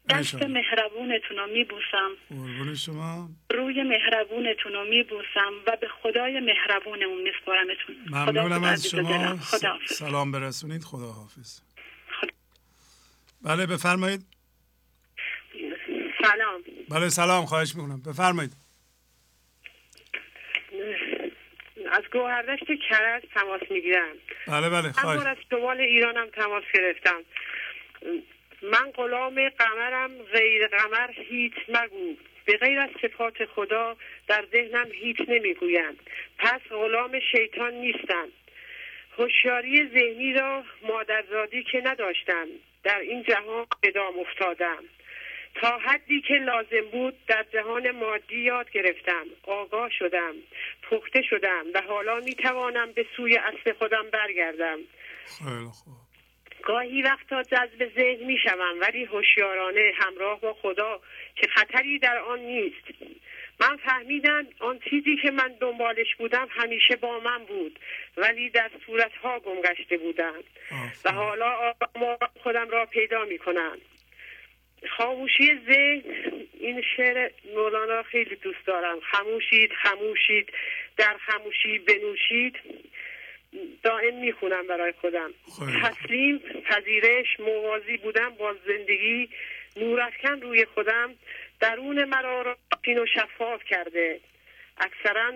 [0.10, 2.10] دست مهربونتون رو میبوسم.
[2.30, 3.30] قربون شما.
[3.52, 7.96] روی مهربونتون رو میبوسم و به خدای مهربونمون میسپارمتون.
[8.10, 9.38] ممنونم از شما.
[9.38, 10.84] خدا سلام برسونید.
[10.84, 11.62] خدا حافظ
[12.22, 12.32] خدا.
[13.42, 14.22] بله بفرمایید.
[16.24, 16.62] سلام.
[16.90, 17.46] بله سلام.
[17.46, 18.02] خواهش می‌کنم.
[18.02, 18.54] بفرمایید.
[21.92, 24.16] از گوهردشت کرج تماس می‌گیرم.
[24.48, 24.92] بله بله.
[24.92, 25.26] خواهش.
[25.26, 27.22] از شمال ایرانم تماس گرفتم.
[28.62, 32.16] من غلام قمرم غیر قمر هیچ مگو.
[32.46, 35.98] به غیر از صفات خدا در ذهنم هیچ نمی‌گویم.
[36.38, 38.28] پس غلام شیطان نیستم.
[39.18, 42.48] هوشیاری ذهنی را مادرزادی که نداشتم
[42.84, 44.84] در این جهان ادام افتادم.
[45.56, 49.26] تا حدی که لازم بود در جهان مادی یاد گرفتم.
[49.44, 50.34] آگاه شدم
[50.92, 54.78] پخته شدم و حالا می توانم به سوی اصل خودم برگردم.
[55.26, 56.05] خیلی خوب.
[56.66, 61.00] گاهی وقتا جذب ذهن می شوم ولی هوشیارانه همراه با خدا
[61.36, 62.84] که خطری در آن نیست.
[63.60, 67.80] من فهمیدم آن چیزی که من دنبالش بودم همیشه با من بود
[68.18, 70.44] ولی در صورتها گم گشته بودم
[71.06, 71.74] و حالا
[72.44, 73.78] خودم را پیدا می کنم
[74.98, 76.02] خاموشی ذهن
[76.60, 79.00] این شعر مولانا خیلی دوست دارم.
[79.00, 80.54] خموشید خموشید
[80.98, 82.56] در خموشی بنوشید.
[83.84, 85.34] دائم می‌خونم برای خودم.
[85.60, 85.82] خیلی.
[85.82, 89.30] تسلیم پذیرش موازی بودن با زندگی
[89.78, 91.16] نورافکن روی خودم
[91.60, 94.20] درون مرا را و شفاف کرده.
[94.78, 95.34] اکثرا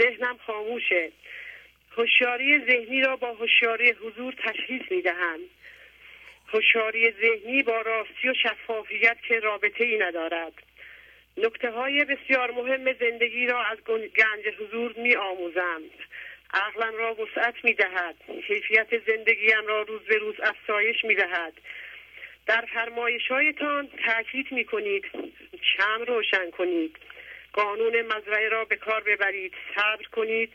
[0.00, 1.12] ذهنم خاموشه.
[1.96, 5.40] هوشیاری ذهنی را با هوشیاری حضور تشخیص می‌دهم.
[6.48, 10.52] هوشیاری ذهنی با راستی و شفافیت که رابطه ای ندارد.
[11.36, 15.82] نکته های بسیار مهم زندگی را از گنج حضور می آموزم
[16.54, 18.14] عقلم را وسعت می دهد
[18.46, 21.52] کیفیت زندگیم را روز به روز افزایش می دهد
[22.46, 25.04] در فرمایش هایتان تاکید می کنید
[25.76, 26.96] شم روشن کنید.
[27.52, 29.52] قانون مزرعه را به کار ببرید.
[29.74, 30.52] صبر کنید.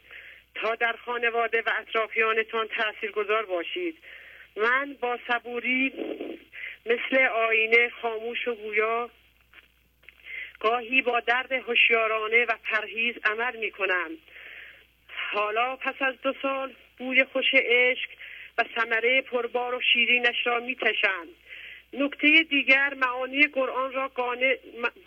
[0.56, 3.98] تا در خانواده و اطرافیانتان تاثیرگذار باشید.
[4.56, 5.94] من با صبوری
[6.86, 9.10] مثل آینه خاموش و گویا
[10.60, 14.12] گاهی با درد هوشیارانه و پرهیز عمل می کنم
[15.32, 18.10] حالا پس از دو سال بوی خوش عشق
[18.58, 21.28] و ثمره پربار و شیرینش را می تشم
[21.94, 24.58] نکته دیگر معانی قرآن را گانه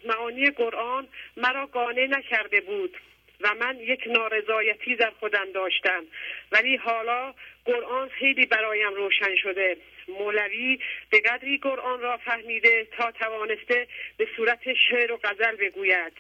[0.05, 2.97] معانی قرآن مرا قانع نکرده بود
[3.43, 6.05] و من یک نارضایتی در خودم داشتم.
[6.53, 7.35] ولی حالا
[7.65, 9.77] قرآن خیلی برایم روشن شده.
[10.09, 10.79] مولوی
[11.11, 13.87] به قدری قرآن را فهمیده تا توانسته
[14.17, 16.13] به صورت شعر و غزل بگوید.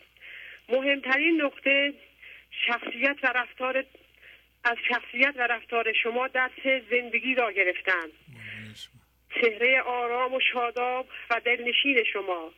[0.69, 1.95] مهمترین نقطه
[2.67, 3.85] شخصیت و رفتار
[4.65, 8.11] از شخصیت و رفتار شما درس زندگی را گرفتم
[9.41, 12.53] چهره آرام و شاداب و دلنشین شما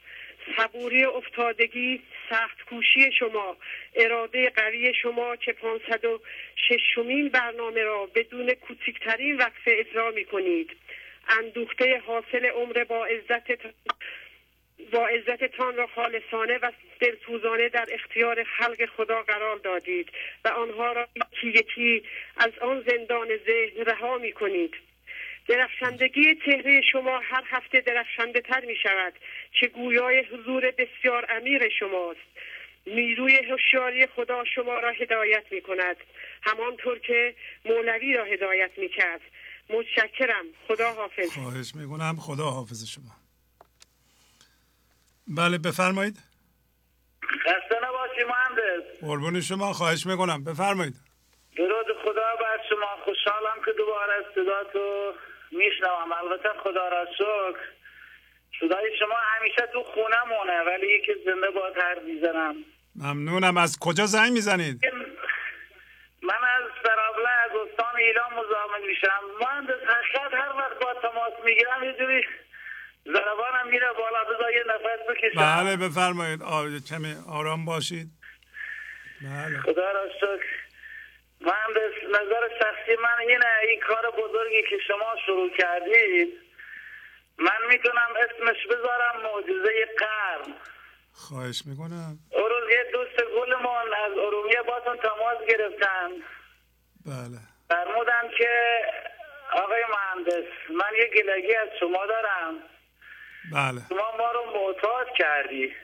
[0.56, 3.56] صبوری افتادگی سخت کوشی شما
[3.94, 6.20] اراده قوی شما که پانصد و
[6.68, 10.70] ششمین برنامه را بدون کوچکترین وقفه اجرا می کنید
[11.28, 13.50] اندوخته حاصل عمر با عزت
[14.92, 20.08] با عزتتان را خالصانه و دلسوزانه در اختیار خلق خدا قرار دادید
[20.44, 22.02] و آنها را یکی یکی
[22.36, 24.74] از آن زندان ذهن رها می کنید.
[25.48, 29.12] درخشندگی چهره شما هر هفته درخشنده تر می شود
[29.60, 32.20] که گویای حضور بسیار امیر شماست.
[32.86, 35.96] نیروی هوشیاری خدا شما را هدایت می کند.
[36.42, 39.20] همانطور که مولوی را هدایت می کرد.
[39.70, 40.44] متشکرم.
[40.68, 42.16] خدا حافظ خواهش می‌کنم.
[42.20, 43.23] خدا حافظ شما.
[45.26, 46.18] بله بفرمایید.
[47.22, 49.00] خسته نباشی مهندس.
[49.00, 50.44] قربون شما خواهش می‌کنم.
[50.44, 50.94] بفرمایید.
[51.56, 52.86] درود خدا بر شما.
[53.04, 55.12] خوشحالم که دوباره صداتو
[55.52, 56.12] میشنوم.
[56.12, 57.60] البته خدا را شکر.
[58.60, 62.54] صدای شما همیشه تو خونه مونه ولی یکی زنده با تر می‌زنم.
[62.96, 63.56] ممنونم.
[63.56, 64.84] از کجا زنگ می‌زنید؟
[66.22, 69.20] من از سرابله از استان ایران مزاحم میشم.
[69.40, 72.24] مهندس حقیقت هر وقت با تماس می‌گیرم یه جوری
[73.04, 76.42] زربانم میره بالا بذار یه نفس بکشم بله بفرمایید.
[76.42, 76.64] آ...
[76.90, 78.06] کمی آرام باشید.
[79.22, 79.60] بله.
[79.60, 80.46] خدا را شکر.
[81.40, 86.28] مهندس نظر شخصی من اینه این کار بزرگی که شما شروع کردید
[87.38, 90.54] من می‌تونم اسمش بذارم معجزه قرن.
[91.12, 92.18] خواهش می‌کنم.
[92.30, 96.10] اون روز یه دوست گلمان از ارومیه باتون تماس گرفتن.
[97.06, 97.38] بله.
[97.68, 98.50] فرمودن که
[99.52, 102.54] آقای مهندس من یه گلگی از شما دارم.
[103.52, 103.80] بله.
[103.88, 105.74] شما ما رو معتاد کردی.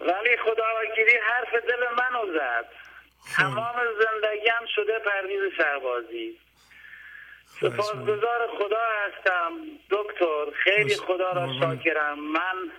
[0.00, 2.66] ولی خدا وکیلی حرف دل منو زد.
[3.36, 6.38] تمام زندگیم شده پرویز شهبازی
[7.60, 9.52] سپاسگزار خدا هستم
[9.90, 10.50] دکتر.
[10.64, 12.18] خیلی خدا را شاکرم.
[12.20, 12.72] من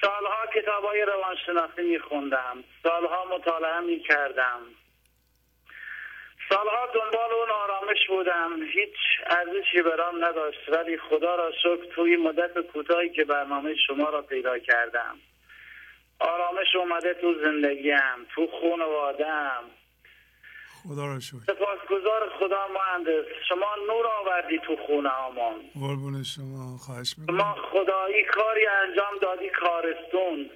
[0.00, 2.64] سالها کتاب های روانشناسی میخوندم.
[2.82, 4.60] سالها مطالعه می‌کردم.
[6.48, 8.62] سالها دنبال اون آرامش بودم.
[8.62, 8.96] هیچ
[9.26, 14.58] ارزشی برام نداشت ولی خدا را شکر توی مدت کوتاهی که برنامه شما را پیدا
[14.58, 15.16] کردم.
[16.20, 19.62] آرامش اومده تو زندگیم تو خانوادم
[20.82, 21.38] خدا را شکر.
[21.46, 23.24] سپاسگزار خدا مهندس.
[23.48, 27.36] شما نور آوردی تو خونه آمان قربون شما خواهش می‌کنم.
[27.36, 30.50] ما خدایی کاری انجام دادی کارستون.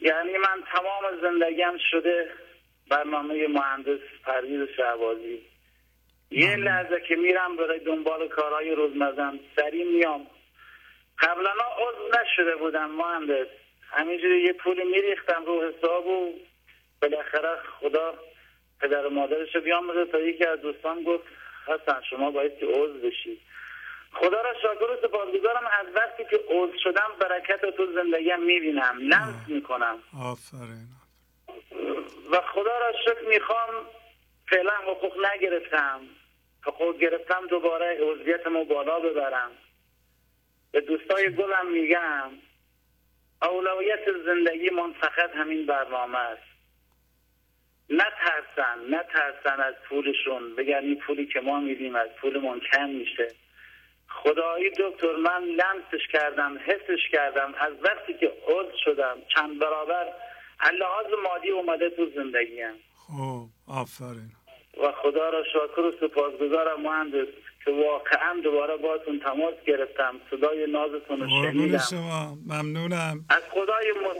[0.00, 2.30] یعنی من تمام زندگیم شده
[2.90, 5.42] برنامه مهندس پرویز شعبازی
[6.30, 10.26] یه لحظه که میرم برای دنبال کارهای روزمزم سری میام.
[11.18, 13.46] قبلا عضو نشده بودم مهندس.
[13.90, 16.32] همینجوری یه پولی میریختم رو حساب و
[17.02, 18.14] بالاخره خدا
[18.80, 21.24] پدر و مادرش رو بیاموزه تا یکی از دوستان گفت
[21.66, 23.40] حسن شما باید که عضو بشی.
[24.12, 28.98] خدا را شاکر و سپاسگزارم از وقتی که عضو شدم برکت تو زندگیم می‌بینم.
[29.00, 29.98] لمس می‌کنم.
[30.32, 30.99] آفرین.
[32.32, 33.86] و خدا را شکر می‌خوام
[34.50, 36.00] فعلا حقوق نگرفتم.
[36.62, 39.50] حقوق گرفتم دوباره عضویتمو بالا ببرم.
[40.72, 42.30] به دوستای گلم میگم
[43.42, 46.42] اولویت زندگی من فقط همین برنامه است.
[47.90, 50.56] نترسن نترسن از پولشون.
[50.56, 53.28] بگن این پولی که ما میدیم از پولمون کم میشه.
[54.08, 57.54] خدایی دکتر من لمسش کردم حسش کردم.
[57.58, 60.06] از وقتی که عضو شدم چند برابر
[60.68, 62.74] لحاظ مادی اومده تو زندگیم
[63.06, 64.32] خب آفرین.
[64.82, 67.28] و خدا را شاکر و سپاسگزارم مهندس
[67.64, 70.14] که واقعا دوباره باتون تماس گرفتم.
[70.30, 71.78] صدای نازتون رو شنیدم.
[71.90, 72.38] شما.
[72.46, 73.24] ممنونم.
[73.30, 74.16] از خدای مت...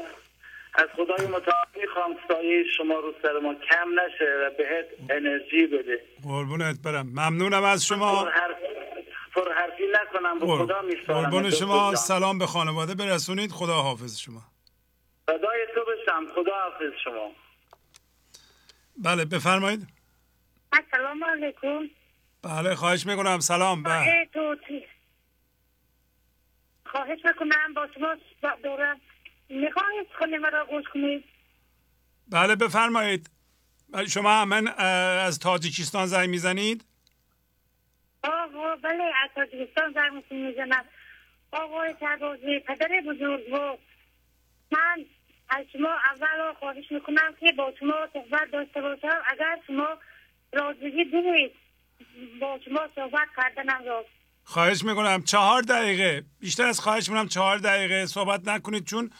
[0.75, 6.05] از خدای متعال می‌خوام سایه شما رو سر ما کم نشه و بهت انرژی بده.
[6.25, 7.07] قربونت برم.
[7.07, 8.29] ممنونم از شما.
[9.35, 11.23] پر حرفی نکنم به خدا میسپارم.
[11.23, 11.95] قربون شما.
[11.95, 13.51] سلام به خانواده برسونید.
[13.51, 14.41] خدا حافظ شما.
[15.31, 17.33] فدای تو بشم خدا حافظ شما.
[18.97, 19.87] بله بفرمایید.
[20.73, 21.91] السلام علیکم.
[22.43, 23.41] بله خواهش می‌کنم.
[23.41, 24.29] سلام بله.
[26.87, 28.17] خواهش می‌کنم با شما
[28.63, 29.01] دورم
[29.49, 31.25] می‌خواهید خونه مرا گوش کنید؟
[32.29, 33.31] بله بفرمایید.
[34.09, 36.85] شما من از تاجیکستان زنگ می‌زنید؟
[38.25, 40.85] آه بله از تاجیکستان زنگ می‌زنم.
[41.53, 43.77] آقای تبازی پدر بزرگ و
[44.73, 45.07] من
[45.51, 49.23] از شما اول خواهش می‌کنم که با شما صحبت داشته باشم.
[49.27, 49.89] اگر شما
[50.53, 51.53] راضی دارید
[52.41, 54.05] با شما صحبت کردنم را.
[54.45, 55.23] خواهش می‌کنم.
[55.23, 56.25] چهار دقیقه.
[56.41, 59.11] بیشتر از خواهش می‌کنم چهار دقیقه صحبت نکنید چون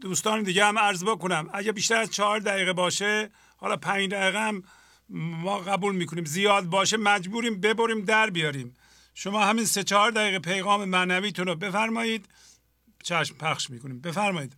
[0.00, 1.50] دوستان دیگه هم عرض بکنم.
[1.52, 4.62] اگه بیشتر از چهار دقیقه باشه حالا پنج دقیقه هم
[5.08, 6.24] ما قبول می‌کنیم.
[6.24, 8.76] زیاد باشه مجبوریم ببریم در بیاریم.
[9.14, 12.28] شما همین سه چهار دقیقه پیغام معنویتون رو بفرمایید.
[13.02, 14.00] چشم پخش می‌کنیم.
[14.00, 14.56] بفرمایید.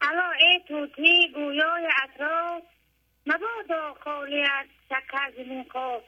[0.00, 2.62] الا ای توتی گویای اطراف.
[3.26, 6.06] مبادا خالی از شکر زمین خواست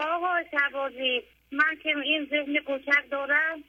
[0.00, 1.22] آقای شبازی
[1.52, 3.64] من که این ذهن کوچک دارم.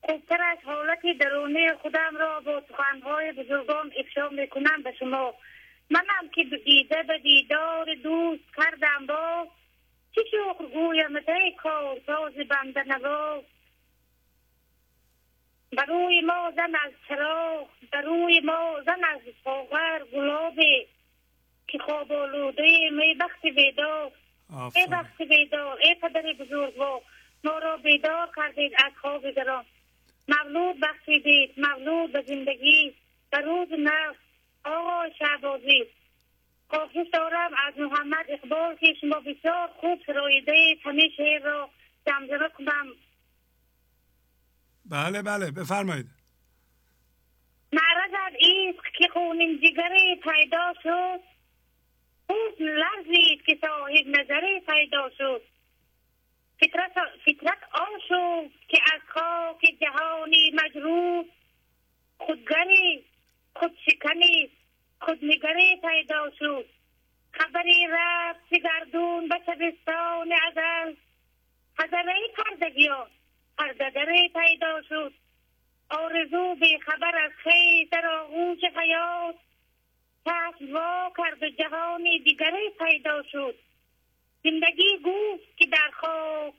[0.00, 5.34] خوبتر از حالت درونی خودم را با سخنهای بزرگان افشا می‌کنم به شما.
[5.90, 9.48] منم که دیده به دیدار دوست کردم با.
[10.14, 13.42] چی شوخ گویم ای کار ساز بنده نوا
[15.76, 20.86] بروی ما زن از چراغ بروی ما زن از ساغر گلابی
[21.68, 24.12] که خواب آلوده می بخت بیدار.
[24.76, 27.00] ای بخت بیدار ای پدر بزرگوار
[27.44, 29.64] ما را بیدار کردید از خواب گران
[30.28, 32.94] مولود بخشیدید مولود به زندگی
[33.32, 34.18] در روز نفس.
[34.64, 35.84] آقا شعبازی
[36.68, 41.68] خواهش دارم از محمد اقبال که شما بسیار خوب سرایده همه شهر را
[42.06, 42.86] زمزمه کنم.
[44.90, 46.06] بله بله بفرمایید.
[47.72, 51.20] معرض از ایسک که خونین جگری پیدا شد
[52.26, 55.42] خوب لرزید که صاحب نظری پیدا شد.
[56.60, 56.92] فطرت,
[57.24, 61.24] فطرت آشو که از خاک جهانی مجروح
[62.18, 63.04] خودگری
[63.56, 64.50] خودشکنی
[65.00, 66.66] خودنگری پیدا شد.
[67.32, 70.94] خبری رفت گردون به شبستان ازل.
[71.78, 73.06] هزله پردگیان
[73.58, 75.14] پردگری پیدا شد
[75.90, 79.36] آرزو بی خبر از خیز در آغوش حیات
[80.24, 83.54] چشم وا کرد جهانی دیگری پیدا شد.
[84.44, 86.54] زندگی گفت که در خواب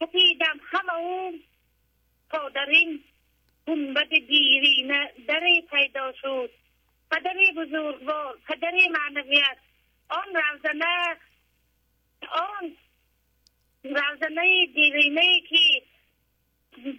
[0.00, 1.42] تپیدم همه اون
[2.30, 3.04] تا در این
[3.66, 6.50] گنبد دیرینه دری پیدا شد.
[7.10, 9.56] پدری بزرگوار پدری معنویت
[10.08, 11.16] آن روزنه
[12.30, 12.76] آن
[13.84, 15.82] روزنه دیرینه که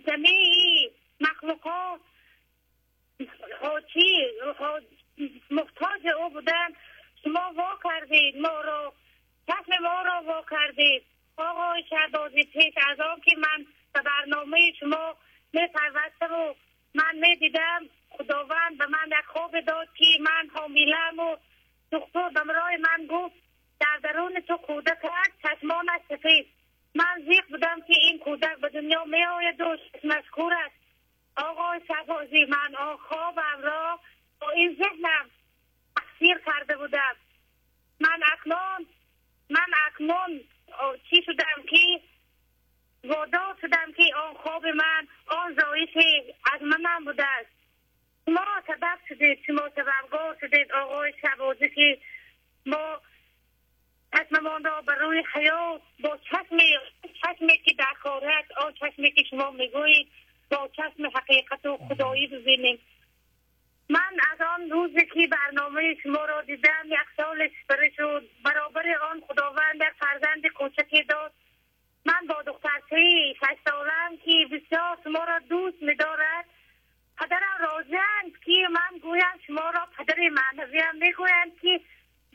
[0.06, 0.89] زمین
[1.19, 1.99] مخلوقات.
[3.61, 4.27] حاجی
[5.51, 6.67] محتاج او بودن.
[7.23, 8.93] شما وا کردید ما رو
[9.47, 11.03] چشم ما را وا کردید.
[11.38, 15.15] آقای شهبازی پیش از آن که من به برنامه شما
[15.53, 15.61] می
[16.22, 16.53] و
[16.93, 21.38] من می دیدم خداوند به من یک خواب داد که من حاملم و
[21.91, 23.35] دکتر به من گفت
[23.80, 26.56] در درون تو کودک هست چشمانش سفید.
[26.98, 30.76] من زیق بودم که این کودک به دنیا می آید و مشکور است.
[31.35, 34.00] آقای شهبازی من آن خوابم را
[34.40, 35.30] با این ذهنم
[35.98, 37.16] تفسیر کرده بودم.
[38.00, 38.88] من اکنون
[39.50, 40.42] من اکنون
[41.09, 42.01] چی شدم که
[43.03, 45.90] وادار شدم که آن خواب من آن زایش
[46.53, 47.50] از من بوده است.
[48.26, 51.98] شما سبب شدید شما سببگار شدید آقای شبازی که
[52.66, 53.01] ما
[54.13, 56.57] چشممان را بر روی حیات با چشم
[57.21, 60.07] چشمی که در کارت آن چشمی که شما می‌گویید
[60.51, 62.79] با چشم حقیقت و خدایی ببینیم.
[63.89, 68.29] من از آن روزی که برنامه شما را دیدم یک سال بره شد.
[68.43, 71.33] برابر آن خداوند یک فرزند کوچکی داد.
[72.05, 76.45] من با دخترچه شش سالم که بسیار شما را دوست میدارد.
[77.17, 81.81] پدرم راضیند که من گویم شما را پدر معنویم می‌گویند که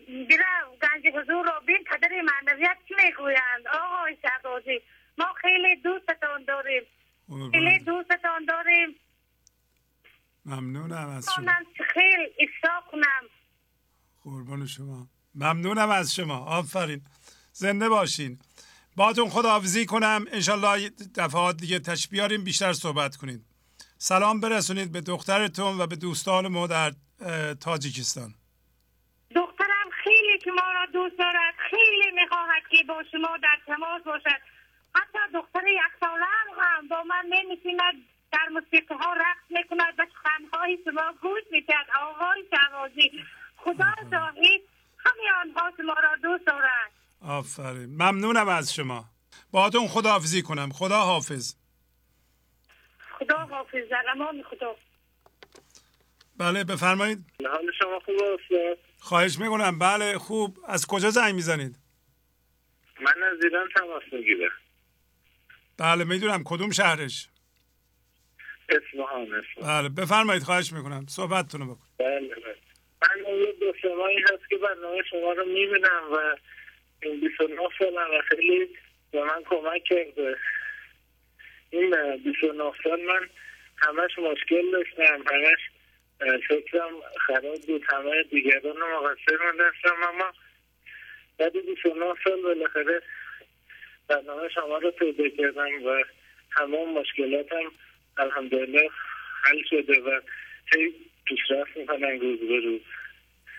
[0.08, 4.80] برم گنج حضور را بین پدر معنویت چی می‌گویند؟ آقای شهبازی
[5.18, 6.82] ما خیلی دوستتان داریم.
[7.52, 8.94] خیلی دوستتان داریم.
[10.46, 11.52] ممنونم از شما.
[11.94, 13.28] خیلی اشتاق کنم.
[14.24, 15.08] قربان شما.
[15.34, 16.38] ممنونم از شما.
[16.38, 17.02] آفرین.
[17.52, 18.38] زنده باشین.
[18.96, 20.24] باتون خداحافظی کنم.
[20.32, 23.44] انشالله دفعات دیگه تش بیاریم بیشتر صحبت کنید
[23.98, 26.92] سلام برسونید به دخترتون و به دوستان ما در
[27.60, 28.34] تاجیکستان.
[30.44, 31.54] شما را دوست دارد.
[31.70, 34.40] خیلی می‌خواهد که با شما در تماس باشد.
[34.94, 36.24] حتی دختر یک ساله
[36.58, 37.94] هم با من نمیشیند.
[38.32, 41.86] در موسیقی ها رقص می‌کند و خنهای شما گوش می‌کرد.
[42.00, 43.24] آقای شوازی
[43.56, 44.60] خدا شاهد
[44.98, 46.90] همه آنها شما را دوست دارد.
[47.22, 47.94] آفرین.
[47.94, 49.04] ممنونم از شما.
[49.52, 50.70] باهاتون خداحافظی کنم.
[50.72, 51.54] خدا حافظ.
[53.18, 53.88] خدا حافظ.
[53.90, 54.76] در امان خدا.
[56.36, 57.18] بله بفرمایید.
[57.46, 58.16] حال شما خوب
[59.02, 59.78] خواهش می‌کنم.
[59.78, 60.58] بله خوب.
[60.68, 61.76] از کجا زنگ می‌زنید؟
[63.00, 64.50] من از ایران تماس می‌گیرم.
[65.78, 66.42] بله می‌دونم.
[66.44, 67.28] کدوم شهرش؟
[68.68, 69.28] اصفهان
[69.62, 70.42] بله بفرمایید.
[70.42, 71.06] خواهش می‌کنم.
[71.08, 71.86] صحبتتونو بکن.
[71.98, 72.56] بله بله.
[73.02, 76.36] من اون دو سمایی هست که برنامه شما رو می‌بینم و
[77.02, 78.68] این 29 سالم و خیلی
[79.10, 80.36] به من کمک کرده.
[81.70, 83.28] این 29 سال من
[83.76, 85.24] همش مشکل داشتم.
[85.26, 85.60] همش
[86.48, 86.90] فکرم
[87.26, 87.84] خراب بود.
[87.88, 90.02] همه دیگران رو مقصر داشتم.
[90.08, 90.32] اما
[91.38, 93.02] بعد 29 سال بالاخره
[94.08, 96.04] برنامه شما رو پیدا کردم و
[96.50, 97.72] همه مشکلاتم
[98.18, 98.88] الحمدلله
[99.44, 100.20] حل شده و
[100.74, 100.94] هی
[101.24, 102.80] پیشرفت می‌کنن روز به روز.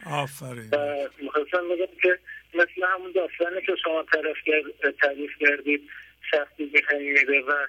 [0.06, 0.69] آفرین.
[0.72, 2.19] و می‌خواستم بگم که
[2.53, 4.38] مثل همون داستانی که شما طرف
[5.01, 5.90] تعریف کردید
[6.32, 7.67] شخصی میخوایی میره و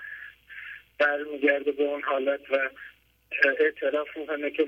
[0.98, 2.70] برمیگرده به اون حالت و
[3.59, 4.67] اعتراف می‌کنه که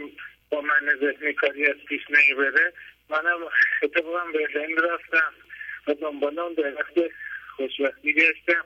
[0.50, 2.72] با من ذهنی کاری از پیش نمی‌بره
[3.10, 3.38] منم
[3.82, 5.32] اتفاقا برلین رفتم
[5.86, 6.94] و دنبال اون درخت
[7.56, 8.64] خوشبختی گشتم.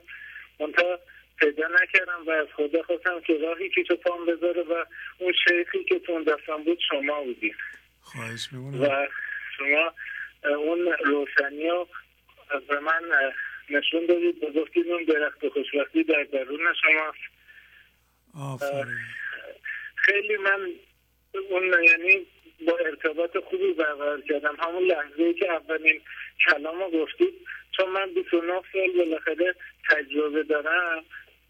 [0.59, 0.99] منتها
[1.39, 4.85] پیدا نکردم و از خدا خواستم که راهی که تو پام بذاره و
[5.17, 7.55] اون شیخی که تون دستم بود شما بودید
[8.01, 9.07] خواهش و
[9.57, 9.93] شما
[10.57, 11.87] اون روشنی رو
[12.67, 13.01] به من
[13.69, 17.19] نشون دادید و گفتید اون درخت خوشبختی در درون شماست.
[20.01, 20.69] خیلی من
[21.49, 22.25] اون یعنی
[22.67, 24.57] با ارتباط خوبی برقرار کردم.
[24.59, 26.01] همون لحظه که اولین
[26.47, 27.33] کلام رو گفتید
[27.77, 29.55] چون من 29 سال بالاخره
[29.89, 31.03] تجربه دارم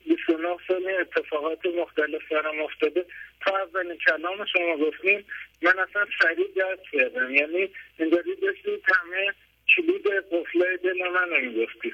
[0.06, 3.06] 29 سال اتفاقات مختلف دارم افتاده.
[3.42, 5.26] تا اولین کلام شما گفتیم
[5.62, 7.36] من اصلا سریع درد کردم.
[7.36, 9.34] یعنی داری داشتید همه
[9.76, 11.94] کلید قفله دل من رو می‌گفتید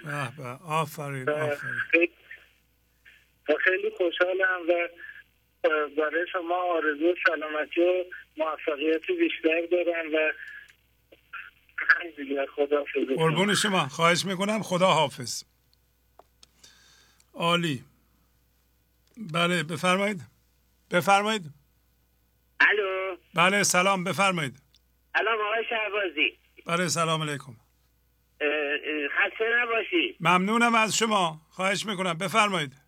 [0.69, 2.10] آفرین آفرین.
[3.60, 4.88] خیلی خوشحالم و
[5.97, 8.03] برای شما آرزو سلامتی و
[8.37, 10.33] موفقیت بیشتر دارم و
[12.55, 12.83] خدا
[13.17, 13.87] قربون شما.
[13.87, 14.61] خواهش می‌کنم.
[14.63, 15.43] خدا حافظ
[17.33, 17.83] عالی.
[19.33, 20.21] بله بفرمایید.
[20.91, 21.43] بفرمایید.
[22.59, 23.17] الو.
[23.33, 24.03] بله سلام.
[24.03, 24.57] بفرمایید.
[25.17, 26.37] سلام آقای شهبازی.
[26.65, 27.55] بله سلام علیکم.
[29.17, 30.17] خسته نباشی.
[30.19, 31.41] ممنونم از شما.
[31.49, 32.13] خواهش می‌کنم.
[32.17, 32.86] بفرمایید.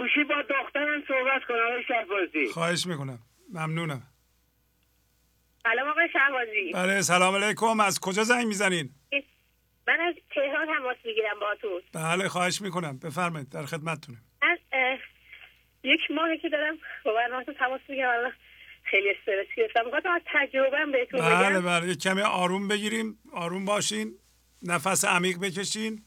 [0.00, 2.46] گوشی با دخترم صحبت کنم آقای شهبازی.
[2.52, 3.18] خواهش می‌کنم.
[3.52, 4.02] ممنونم.
[5.62, 6.72] سلام آقای شهبازی.
[6.74, 7.80] بله سلام علیکم.
[7.80, 8.90] از کجا زنگ می‌زنین؟
[9.88, 12.98] من از تهران تماس می‌گیرم با تو بله خواهش می‌کنم.
[12.98, 14.18] بفرمایید در خدمتتونم.
[14.42, 14.98] از اه،
[15.84, 18.08] یک ماهی که دارم با برنامه تماس می‌گیرم.
[18.08, 18.32] الان
[18.82, 19.84] خیلی استرس گرفتم.
[19.84, 21.88] می‌خواستم از تجربه بهتون بله بگم بله.
[21.88, 23.18] یک کمی آروم بگیریم.
[23.32, 24.18] آروم باشین.
[24.62, 26.02] نفس عمیق بکشین.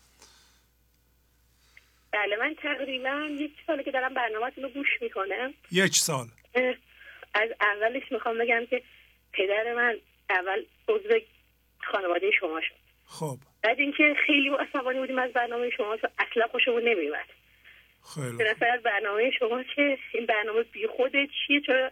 [2.11, 5.53] بله من تقریبا یک ساله که دارم برنامهتون رو گوش می‌کنم.
[5.71, 6.27] یک سال.
[7.33, 8.81] از اولش می‌خوام بگم که
[9.33, 9.97] پدر من
[10.29, 11.19] اول عضو
[11.79, 12.75] خانواده شما شد.
[13.05, 13.37] خب.
[13.63, 17.29] بعد اینکه خیلی عصبانی بودیم از برنامه شما اصلا خوشمون نمیومد
[18.13, 21.91] خیلی به نظر از برنامه شما که این برنامه بی خوده چیه؟ چرا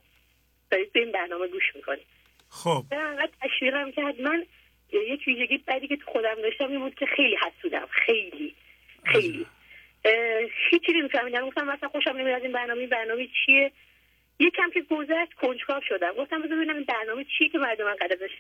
[0.72, 2.06] دارید به این برنامه گوش می‌کنید؟
[2.50, 2.84] خب.
[2.92, 4.22] من انقدر تشویقم کرد.
[4.22, 4.46] من
[4.92, 8.56] یک ویژگی بعدی که تو خودم داشتم این بود که خیلی حسودم خیلی.
[9.06, 9.46] خیلی.
[10.72, 13.72] هیچی نمیفهمیدم گفتم مثلا خوشم نمیاد از این برنامه این برنامه چیه؟
[14.40, 16.12] یکم که گذشت کنجکاو شدم.
[16.12, 18.32] گفتم بذار ببینم این برنامه چیه که مردم انقدر ازش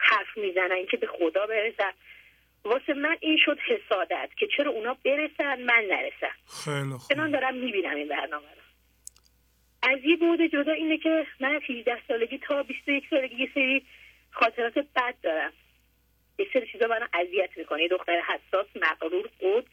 [0.00, 1.92] حرف می‌زنن اینکه به خدا برسن.
[2.64, 6.36] واسه من این شد حسادت که چرا اونا برسن من نرسم.
[6.64, 7.14] خیلی خوب.
[7.14, 8.62] چنان دارم می‌بینم این برنامه رو.
[9.82, 13.86] از یه بعد جدا اینه که من از 18 سالگی تا 21 سالگی یه سری
[14.30, 15.52] خاطرات بد دارم.
[16.38, 17.82] یه سری چیزا منو اذیت می‌کنه.
[17.82, 19.66] یه دختر حساس مغرور قود.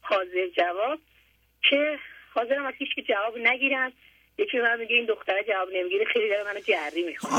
[0.00, 0.98] حاضر جواب
[1.62, 1.98] که
[2.34, 3.92] حاضرم از هیچ که جواب نگیرم
[4.38, 7.32] یکی من میگه این دختر جواب نمی‌گیره خیلی داره منو جری می‌کنه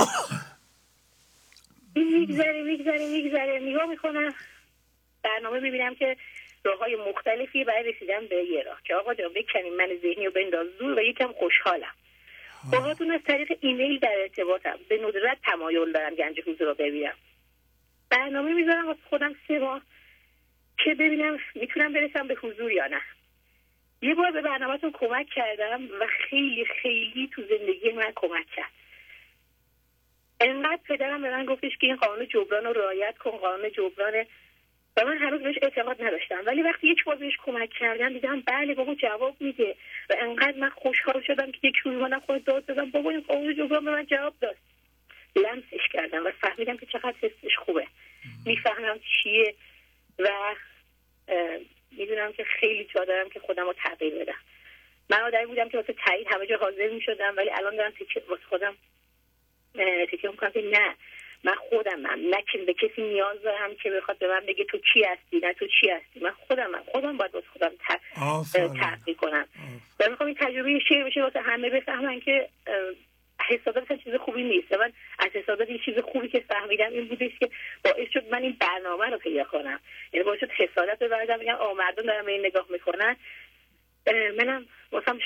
[1.96, 4.34] این میگذره میگذره میگذره نگاه می‌کنم.
[5.24, 6.18] برنامه می‌بینم که
[6.64, 8.82] راه های مختلفی برای رسیدن به یه راه.
[8.84, 11.94] که آقا جان بکنیم من ذهنی رو بنداز دور و یکم خوشحالم.
[12.72, 14.80] باهاتون از طریق ایمیل در ارتباطم.
[14.90, 17.14] به ندرت تمایل دارم گنج حضور رو ببینم.
[18.10, 19.82] برنامه می‌ذارم واسه خودم سه ماه.
[20.84, 23.02] که ببینم می‌تونم برسم به حضور یا نه.
[24.02, 28.72] یه بار به برنامهتون کمک کردم و خیلی خیلی تو زندگی من کمک کرد.
[30.40, 34.26] انقدر پدرم به من گفتش که این قانون جبران رو رعایت کن قانون جبران.
[34.98, 36.44] و من هنوز بهش اعتقاد نداشتم.
[36.46, 39.76] ولی وقتی یک بار بهش کمک کردم دیدم بله بابا جواب میده.
[40.10, 43.56] و انقدر من خوشحال شدم که یک روز اومدم خود داد دادم بابا این قانون
[43.56, 44.56] جبران به من جواب داد.
[45.36, 47.88] لمسش کردم و فهمیدم که چقدر حسش خوبه.
[48.46, 49.56] می‌فهمم چیه
[50.20, 50.30] و
[51.92, 54.40] می‌دونم که خیلی جا دارم که خودم رو تغییر بدم.
[55.10, 58.44] من آدمی بودم که واسه تایید همه جا حاضر می‌شدم ولی الان دارم تکیه واسه
[58.50, 58.76] خودم
[60.12, 60.96] تکیه می‌کنم که نه.
[61.44, 62.20] من خودمم.
[62.30, 65.54] نه که به کسی نیاز دارم که بخواد به من بگه تو کی هستی نه
[65.54, 66.20] تو چی هستی.
[66.20, 66.84] من خودمم.
[66.88, 68.74] خودم باید واسه خودم ت- آفرین.
[68.74, 69.46] تحقیق کنم.
[70.00, 72.50] و می‌خوام این تجربه شیر بشه واسه همه بفهمن که
[73.50, 74.74] اصلا چیز خوبی نیست.
[74.74, 77.50] من از حسادت یه چیز خوبی که فهمیدم این بودش که
[77.84, 79.80] باعث شد من این برنامه رو پیدا کنم.
[80.14, 83.16] یعنی باعث شد حسادت ببردم بگم آه مردم دارن به این نگاه می‌کنن.
[84.38, 85.20] منم واسم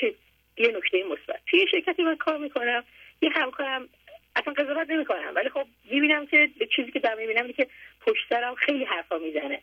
[0.56, 1.40] یه نکته مثبت.
[1.46, 2.84] توی شرکتی من کار می‌کنم
[3.22, 3.88] یه همکارم
[4.36, 5.32] اصلا قضاوت نمی‌کنم.
[5.34, 7.66] ولی خب می‌بینم که به چیزی که دارم می‌بینم که
[8.06, 9.60] پشت سرم خیلی حرفا می‌زنه.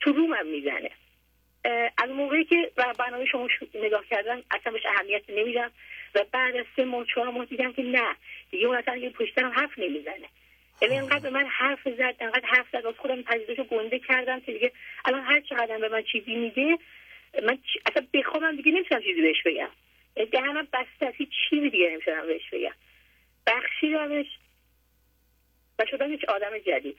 [0.00, 0.90] تو رومم می‌زنه.
[1.98, 5.70] از موقعی که بر برنامه شما نگاه کردن اصلا بهش اهمیت نمیدم
[6.14, 8.16] و بعد از سه ماه چهار ماه دیدم که نه
[8.50, 10.28] دیگه اون اصلا یه پشترم حرف نمی‌زنه.
[10.82, 14.52] یعنی انقدر به من حرف زد انقدر حرف زد از خودم پذیرش گنده کردم که
[14.52, 14.72] دیگه
[15.04, 16.78] الان هر چقدر به من چیزی میگه
[17.42, 19.70] من چ- اصلا بخوامم دیگه نمی‌تونم چیزی بهش بگم.
[20.16, 22.74] یعنی دهنم بسته است هیچ چیزی دیگه نمی‌تونم بهش بگم.
[23.46, 24.26] بخشیدمش
[25.78, 26.96] و شدم یک آدم جدید.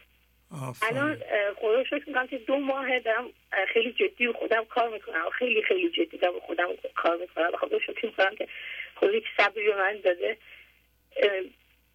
[0.81, 1.17] الان
[1.55, 3.29] خدا شکر می‌کنم که دو ماه دارم
[3.73, 5.29] خیلی جدی و خودم کار می‌کنم.
[5.29, 7.51] خیلی خیلی جدی دارم خودم کار می‌کنم.
[7.51, 8.47] خدا شکر می‌کنم که
[8.95, 10.37] خدا یک صبری به من داده.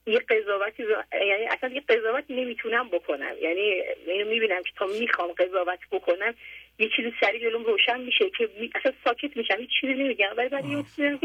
[0.07, 3.35] یه قضاوتی یعنی اصلا یه قضاوت نمی‌تونم بکنم.
[3.41, 6.35] یعنی اینو می‌بینم که تا می‌خوام قضاوت بکنم
[6.79, 9.57] یه چیزی سریع جلوم روشن میشه که می- اصلا ساکت میشم.
[9.59, 10.35] هیچ چیزی نمیگم.
[10.37, 11.19] ولی بعد یه که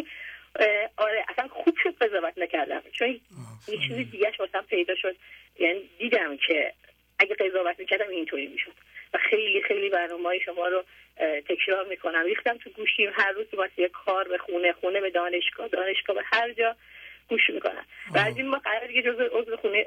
[0.98, 2.82] آره اصلا خوب شد قضاوت نکردم.
[2.92, 3.20] چون
[3.68, 5.16] یه چیزی دیگه واسم پیدا شد.
[5.60, 6.74] یعنی دیدم که
[7.22, 8.72] اگه قضاوت می‌کردم اینطوری می‌شد.
[9.14, 10.84] و خیلی خیلی برنامه های شما رو
[11.50, 12.26] تکرار می‌کنم.
[12.26, 16.52] ریختم تو گوشیم هر روز واسه کار به خونه خونه به دانشگاه دانشگاه به هر
[16.52, 16.76] جا
[17.30, 17.86] گوش می‌کنم.
[18.16, 19.86] و از این ما قرار دیگه جزء عضو خونه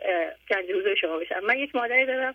[0.50, 1.40] گنج حضور شما بشم.
[1.40, 2.34] من یک مادری دارم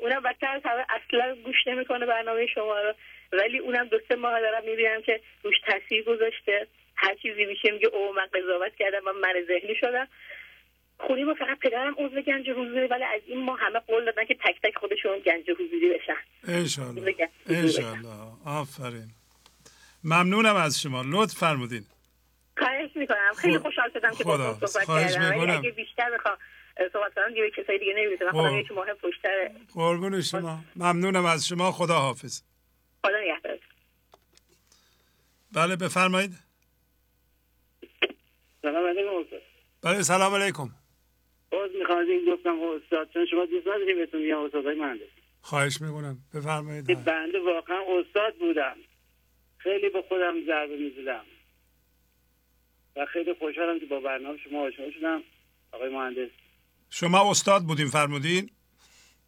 [0.00, 2.94] اونم بدتر از همه اصلا گوش نمی‌کنه برنامه شما رو.
[3.32, 6.66] ولی اونم دو سه ماه دارم می‌بینم که روش تاثیر گذاشته.
[6.96, 10.08] هر چیزی میشه میگه او من قضاوت کردم من من ذهنی شدم.
[10.98, 14.34] خونی ما فقط پدرم عضو گنج حضوری ولی از این ما همه قول دادن که
[14.34, 16.16] تک تک خودشون گنج حضوری بشن.
[17.48, 18.12] انشالله.
[18.46, 19.10] آفرین.
[20.04, 21.02] ممنونم از شما.
[21.06, 21.84] لطف فرمودین.
[22.58, 23.32] خواهش می‌کنم.
[23.38, 23.58] خیلی.
[23.58, 25.58] خوشحال شدم که خدا با صحبت خواهش کردم.
[25.58, 26.36] اگه بیشتر بخوام
[26.92, 28.58] صحبت کنم دیگه کسای دیگه نمی‌رسم خودم.
[28.58, 30.60] یک ماه پشتر قربون شما.
[30.76, 31.72] ممنونم از شما.
[31.72, 32.42] خدا حافظ
[33.04, 33.58] خدا نگهدار.
[35.52, 36.34] بله بفرمایید.
[38.62, 39.36] سلام علیکم.
[39.82, 40.70] بله سلام علیکم.
[41.50, 45.08] باز می‌خواد این گفتم استاد چون شما دوست نداری بهتون میگم استادای مهندس
[45.40, 46.18] خواهش می‌کنم.
[46.34, 47.04] بفرمایید.
[47.04, 48.76] بنده واقعا استاد بودم.
[49.58, 51.24] خیلی به خودم ضربه می‌زدم.
[52.96, 55.22] و خیلی خوشحالم که با برنامه شما آشنا شدم.
[55.72, 56.30] آقای مهندس.
[56.90, 58.50] شما استاد بودین فرمودین؟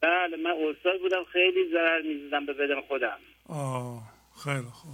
[0.00, 1.24] بله من استاد بودم.
[1.32, 3.18] خیلی ضرر می‌زدم به بدن خودم.
[3.44, 4.02] آه
[4.44, 4.92] خیلی خوب.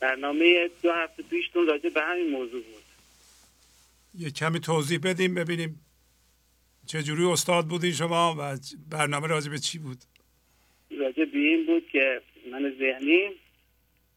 [0.00, 2.82] برنامه دو هفته پیشتون راجع به همین موضوع بود.
[4.14, 5.85] یه کمی توضیح بدیم ببینیم
[6.86, 8.58] چجوری استاد بودین شما و
[8.90, 9.98] برنامه راجع به چی بود؟
[10.90, 13.30] راجع به این بود که من ذهنی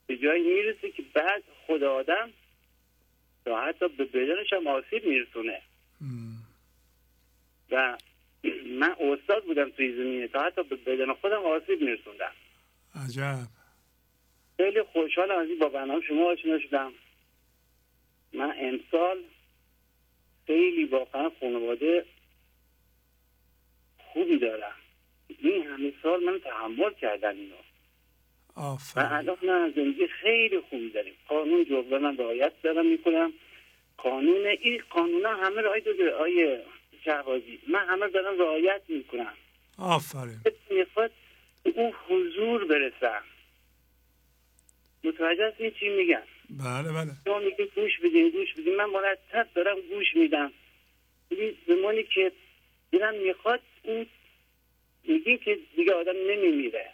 [0.08, 2.30] به جایی می‌رسه که بعد خود آدم
[3.46, 5.62] تا حتی به بدنش هم آسیب میرسونه.
[7.72, 7.98] و
[8.80, 12.32] من استاد بودم توی زمینه تا حتی به بدن خودم آسیب میرسوندم.
[12.96, 13.48] عجب.
[14.58, 16.92] خیلی خوشحالم از این با برنامه شما آشنا شدم.
[18.34, 19.18] من امسال
[20.48, 22.06] خیلی واقعا خانواده
[24.14, 24.76] خوبی دارم.
[25.28, 27.56] این همه سال من تحمل کردم اینو.
[28.56, 31.14] و آفرین الان نه زندگی خیلی خوبی داریم.
[31.28, 33.34] قانون جبرانم رعایت دارم می‌کنم.
[33.98, 36.64] قانون این قانونا همه رعایت داره آیه
[37.06, 37.60] شهبازی.
[37.68, 39.34] من همه دارم رعایت می‌کنم.
[39.78, 40.42] آفرین.
[40.70, 41.12] می‌خواد
[41.64, 43.24] اون حضور برسم.
[45.04, 47.12] متوجه هستین چی میگم؟ بله بله.
[47.24, 48.76] شما میگه گوش بدین گوش بدین.
[48.76, 50.52] من مرتب دارم گوش میدم.
[51.32, 52.32] ببین زمانی که
[52.92, 54.06] دلم می‌خواد اون
[55.04, 56.92] میگین که دیگه آدم نمیمیره.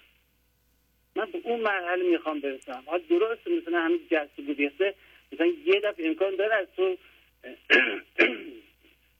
[1.16, 2.84] من به اون مرحله می‌خوام برسم.
[2.86, 4.96] حالا درست مثلا همین جلسه گذشته
[5.32, 6.98] مثلا یه دفعه امکان داره از تو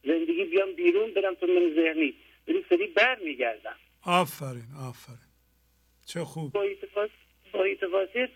[0.08, 2.14] زندگی بیام بیرون برم تو من ذهنی.
[2.48, 5.18] ولی سری بر میگردم آفرین آفرین.
[6.06, 6.52] چه خوب.
[6.52, 7.10] با اتفاق
[7.52, 8.28] با اتفاقی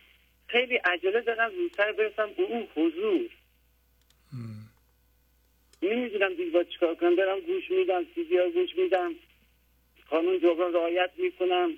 [0.47, 3.29] خیلی عجله دارم زودتر برسم به اون حضور.
[5.81, 7.15] نمی‌دونم دیگه با چیکار کنم.
[7.15, 9.11] دارم گوش میدم سیدی ها گوش میدم.
[10.09, 11.69] قانون جبران رعایت می‌کنم.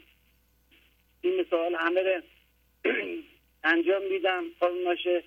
[1.22, 2.02] این مثال همه
[3.64, 4.44] انجام میدم.
[4.60, 5.24] قانوناشه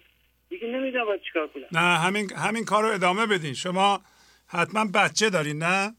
[0.49, 1.65] دیگه نمی‌دونم با چیکار کنم.
[1.73, 3.55] نه همین همین کار رو ادامه بدین.
[3.55, 4.03] شما
[4.47, 5.95] حتما بچه دارین نه؟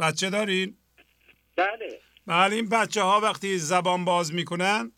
[0.00, 0.76] بچه دارین؟
[1.56, 2.00] بله.
[2.26, 4.92] بله این بچه ها وقتی زبان باز می‌کنن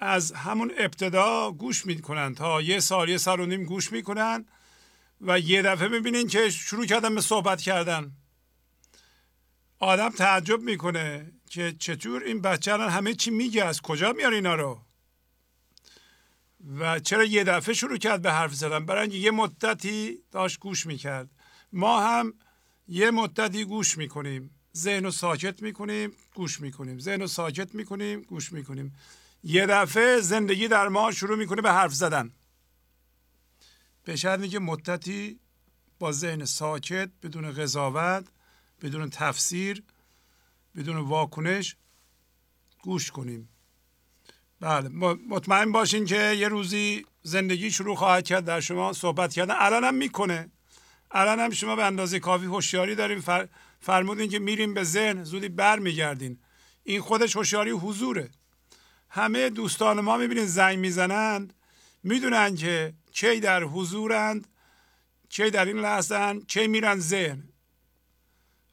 [0.00, 2.34] از همون ابتدا گوش می‌کنن.
[2.34, 4.46] تا یه سال یه سال و نیم گوش می‌کنن.
[5.20, 8.12] و یه دفعه می‌بینین که شروع کردن به صحبت کردن.
[9.78, 14.54] آدم تعجب می‌کنه که چطور این بچه الان همه چی میگه از کجا میار اینا
[14.54, 14.80] رو؟
[16.78, 21.30] و چرا یه دفعه شروع کرد به حرف زدن؟ برای یه مدتی داشت گوش می‌کرد.
[21.72, 22.34] ما هم
[22.88, 24.50] یه مدتی گوش می‌کنیم.
[24.76, 26.98] ذهن رو ساکت می‌کنیم گوش می‌کنیم.
[26.98, 28.94] ذهن رو ساکت می‌کنیم گوش می‌کنیم.
[29.42, 32.32] یه دفعه زندگی در ما شروع می‌کنه به حرف زدن.
[34.06, 35.40] به شرطی که مدتی
[35.98, 38.24] با ذهن ساکت بدون قضاوت
[38.82, 39.82] بدون تفسیر
[40.76, 41.76] بدون واکنش
[42.82, 43.48] گوش کنیم.
[44.60, 44.88] بله
[45.28, 49.54] مطمئن باشین که یه روزی زندگی شروع خواهد کرد در شما صحبت کردن.
[49.58, 50.50] الان هم می‌کنه.
[51.10, 53.20] هم شما به اندازه کافی هوشیاری داریم.
[53.20, 53.48] فر...
[53.80, 56.38] فرمودین که میریم به ذهن زودی بر میگردین
[56.84, 58.30] این خودش هوشیاری حضوره.
[59.08, 61.52] همه دوستان ما می‌بینین زنگ می‌زنند.
[62.02, 64.48] می‌دونن که چه در حضورند
[65.28, 67.48] چه در این لحظه چه میرن ذهن.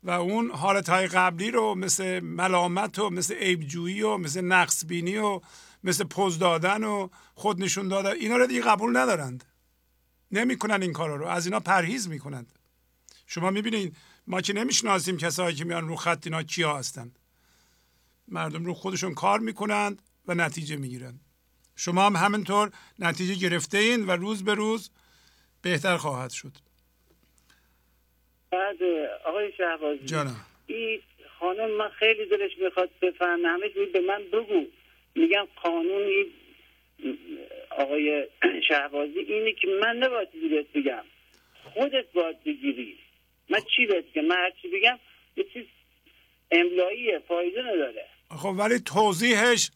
[0.04, 5.18] و اون حالت های قبلی رو مثل ملامت و مثل عیبجویی و مثل نقص بینی
[5.18, 5.42] و
[5.84, 9.44] مثل پوز دادن و خود نشون دادن اینا رو دیگه قبول ندارند.
[10.32, 11.28] نمی‌کنن این کارا رو.
[11.28, 12.54] از اینا پرهیز می‌کنند.
[13.28, 13.96] شما می‌بینید
[14.28, 17.20] ما که نمی‌شناسیم کسایی که میان رو خط اینا کیا هستند.
[18.28, 21.23] مردم رو خودشون کار می‌کنند و نتیجه می‌گیرند.
[21.76, 24.92] شما هم همینطور نتیجه گرفته این و روز به روز
[25.62, 26.52] بهتر خواهد شد.
[28.52, 28.84] بعد
[29.26, 30.46] آقای شهبازی جانم.
[30.68, 31.02] این
[31.40, 33.48] خانم من خیلی دلش می‌خواد بفهمه.
[33.48, 34.66] همه به من بگو.
[35.16, 36.26] میگم قانونی
[37.70, 38.28] آقای
[38.68, 41.04] شهبازی اینه که من نباید چیزی بهت بگم.
[41.74, 42.98] خودت باید بگیری.
[43.50, 45.00] من چی بهت بگم؟ من هر چی بگم
[45.38, 45.66] یه چیز
[46.52, 48.06] املاییه فایده نداره.
[48.30, 49.72] خب ولی توضیحش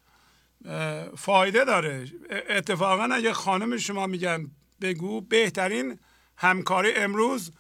[1.18, 2.12] فایده داره.
[2.50, 6.00] اتفاقا اگه خانم شما میگن بگو بهترین
[6.38, 7.52] همکاری امروز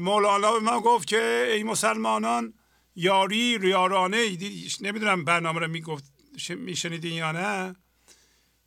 [0.00, 2.54] مولانا به ما گفت که ای مسلمانان
[2.96, 4.38] یاری ریارانه
[4.80, 6.04] نمی‌دونم برنامه رو می‌گفت
[6.50, 7.76] میشنیدین یا نه.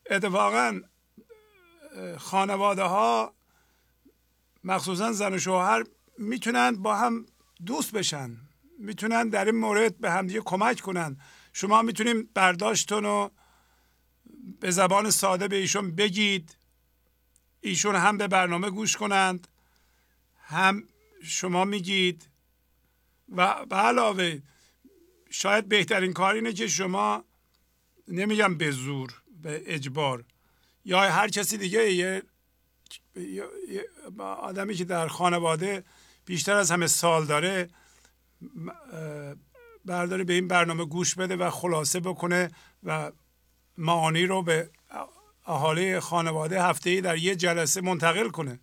[0.09, 0.81] اتفاقا
[2.17, 3.33] خانواده ها
[4.63, 5.83] مخصوصا زن و شوهر
[6.17, 7.25] می‌تونن با هم
[7.65, 8.37] دوست بشن.
[8.79, 11.17] می‌تونن در این مورد به همدیگه کمک کنن.
[11.53, 13.31] شما می‌تونیم برداشتتون رو
[14.59, 16.55] به زبان ساده به ایشون بگید.
[17.61, 19.47] ایشون هم به برنامه گوش کنند
[20.37, 20.83] هم
[21.23, 22.27] شما میگید.
[23.35, 24.41] و به علاوه
[25.29, 27.25] شاید بهترین کار اینه که شما
[28.07, 30.23] نمیگم به زور به اجبار
[30.85, 32.23] یا هر کسی دیگه یه
[34.19, 35.83] آدمی که در خانواده
[36.25, 37.69] بیشتر از همه سال داره
[39.85, 42.51] برداره به این برنامه گوش بده و خلاصه بکنه
[42.83, 43.11] و
[43.77, 44.69] معانی رو به
[45.45, 48.59] اهالی خانواده هفته ای در یه جلسه منتقل کنه.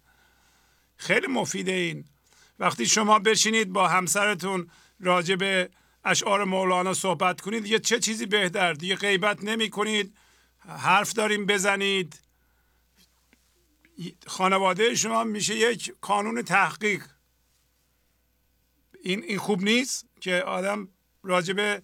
[0.97, 2.05] خیلی مفیده این.
[2.59, 5.71] وقتی شما بشینید با همسرتون راجع به
[6.05, 10.15] اشعار مولانا صحبت کنید یه چه چیزی بهتر دیگه غیبت نمی کنید
[10.59, 12.21] حرف داریم بزنید.
[14.27, 17.05] خانواده شما میشه یک کانون تحقیق.
[19.03, 20.89] این این خوب نیست که آدم
[21.29, 21.83] راجع به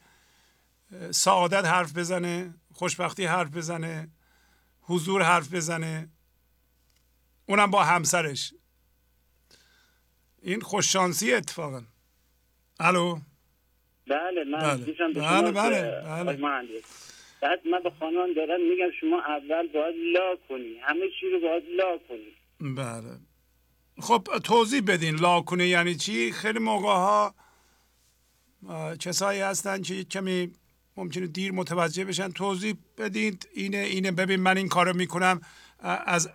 [1.11, 4.09] سعادت حرف بزنه خوشبختی حرف بزنه
[4.81, 6.09] حضور حرف بزنه.
[7.47, 8.55] اونم با همسرش.
[10.43, 11.83] این خوششانسی اتفاقا.
[12.81, 13.19] الو؟
[14.07, 14.95] بله من بله.
[15.15, 16.83] بله بله, بله.
[17.41, 20.79] بعد من به خانم دارم میگم شما اول باید لا کنی.
[20.83, 22.75] همه چی رو باید لا کنی.
[22.75, 23.19] بله.
[24.01, 25.17] خب توضیح بدین.
[25.17, 27.35] لا کنی یعنی چی؟ خیلی موقع ها
[28.99, 30.51] کسایی هستن که کمی
[30.97, 32.29] ممکنه دیر متوجه بشن.
[32.29, 33.49] توضیح بدید.
[33.55, 34.11] اینه اینه.
[34.13, 35.41] ببین من این کارو می‌کنم.
[36.07, 36.31] از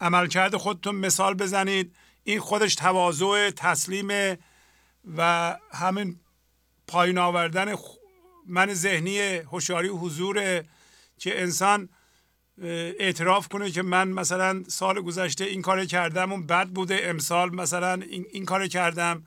[0.00, 1.94] عملکرد خودتون مثال بزنید.
[2.24, 4.36] این خودش تواضع تسلیم
[5.16, 6.20] و همین
[6.86, 7.74] پایین آوردن
[8.46, 10.62] من ذهنی هوشیاری حضور
[11.18, 11.88] که انسان
[12.98, 17.92] اعتراف کنه که من مثلا سال گذشته این کار کردم اون بد بوده امسال مثلا
[17.92, 19.24] این, این کار کردم.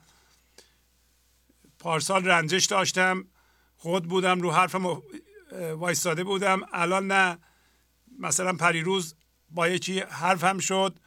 [1.85, 3.25] پارسال رنجش داشتم
[3.75, 5.01] خود بودم رو حرفم
[5.77, 6.61] وایستاده بودم.
[6.73, 7.37] الان نه.
[8.19, 9.15] مثلا پریروز
[9.49, 10.99] با یکی حرفم شد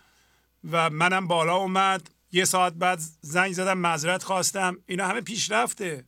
[0.70, 2.10] و منم بالا اومد.
[2.32, 4.76] یه ساعت بعد زنگ زدم معذرت خواستم.
[4.86, 6.04] اینا همه پیشرفته.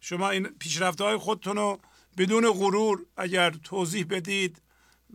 [0.00, 1.80] شما این پیشرفته های خودتون رو
[2.18, 4.62] بدون غرور اگر توضیح بدید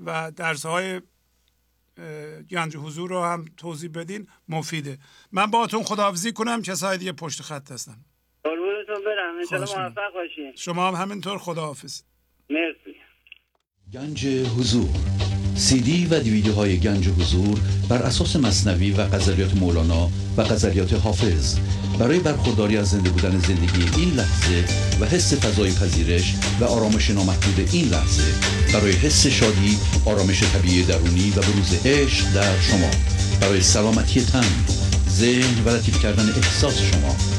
[0.05, 1.01] و درس های
[2.49, 4.99] گنج حضور رو هم توضیح بدین مفیده.
[5.31, 8.05] من باهاتون خداحافظی کنم کسای دیگه پشت خط هستن.
[8.89, 9.83] قربونتون برم.
[9.83, 10.53] موفق باشین.
[10.55, 12.01] شما هم همینطور خداحافظ.
[12.49, 12.95] مرسی.
[13.93, 14.89] گنج حضور.
[15.55, 17.59] سی دی و دیویدیو های گنج حضور
[17.89, 21.59] بر اساس مصنوی و غزلیات مولانا و غزلیات حافظ.
[21.99, 24.65] برای برخورداری از زنده بودن زندگی این لحظه
[25.01, 28.33] و حس فضای پذیرش و آرامش نامحدود این لحظه
[28.73, 32.91] برای حس شادی آرامش طبیعی درونی و بروز عشق در شما.
[33.41, 34.65] برای سلامتی تن
[35.09, 37.38] ذهن و لطیف کردن احساس شما.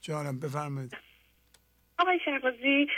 [0.00, 0.96] جانم بفرمایید.
[1.98, 2.88] آقای شهبازی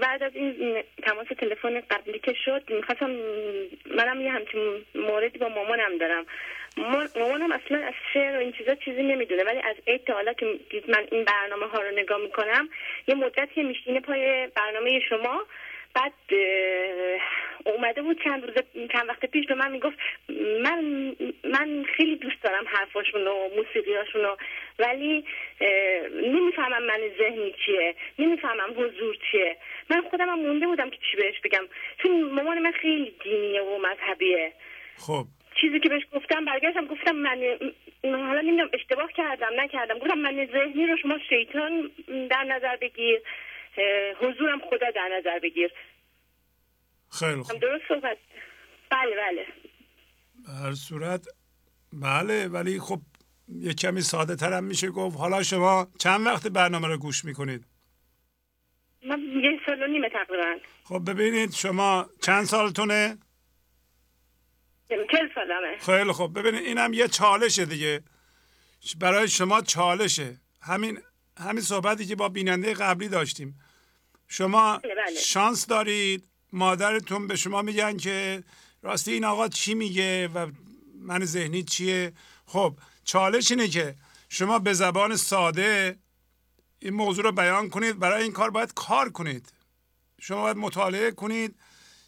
[0.00, 3.10] بعد از این تماس تلفن قبلی که شد می‌خواستم
[3.96, 6.26] منم یه همچین موردی با مامانم دارم.
[7.16, 10.46] مامانم اصلا از شعر و این چیزا چیزی نمی‌دونه ولی از تا حالا که
[10.88, 12.68] من این برنامه ها رو نگاه می‌کنم
[13.06, 15.46] یه مدتی میشینه پای برنامه شما
[15.94, 16.12] بعد
[17.64, 18.54] اومده بود چند روز
[18.92, 19.98] چند وقت پیش به من می‌گفت
[20.62, 24.36] من من خیلی دوست دارم حرفاشون و موسیقیاشون
[24.78, 25.24] ولی
[26.22, 29.56] نمی‌فهمم من ذهنی چیه نمی‌فهمم حضور چیه.
[29.90, 31.64] من خودم هم مونده بودم که چی بهش بگم.
[32.02, 34.52] چون مامان من خیلی دینیه و مذهبیه.
[34.96, 35.24] خب.
[35.60, 37.58] چیزی که بهش گفتم برگشتم گفتم من
[38.02, 39.98] حالا نمی‌دونم اشتباه کردم نکردم.
[39.98, 41.90] گفتم من ذهنی رو شما شیطان
[42.30, 43.20] در نظر بگیر
[44.20, 45.70] حضورم خدا در نظر بگیر.
[47.12, 47.60] خیلی خوب.
[47.60, 48.18] درست صحبت
[48.90, 49.46] بله بله.
[50.62, 51.26] هر صورت
[51.92, 53.00] بله ولی خب
[53.48, 55.16] یه کمی ساده ترم میشه گفت.
[55.16, 57.64] حالا شما چند وقت برنامه رو گوش می‌کنید؟
[59.06, 60.56] من یه سال و نیمه تقریبا.
[60.84, 63.18] خب ببینید شما چند سالتونه؟
[64.88, 65.78] چل سالمه.
[65.78, 68.02] خیلی خب ببینید اینم یه چالشه دیگه.
[69.00, 70.40] برای شما چالشه.
[70.62, 70.98] همین
[71.38, 73.60] همین صحبتی که با بیننده قبلی داشتیم.
[74.28, 75.14] شما بله، بله.
[75.14, 78.44] شانس دارید مادرتون به شما میگن که
[78.82, 80.50] راستی این آقا چی میگه و
[80.98, 82.12] من ذهنی چیه؟
[82.46, 83.96] خب چالش اینه که
[84.28, 85.98] شما به زبان ساده
[86.78, 87.98] این موضوع رو بیان کنید.
[87.98, 89.52] برای این کار باید کار کنید.
[90.20, 91.56] شما باید مطالعه کنید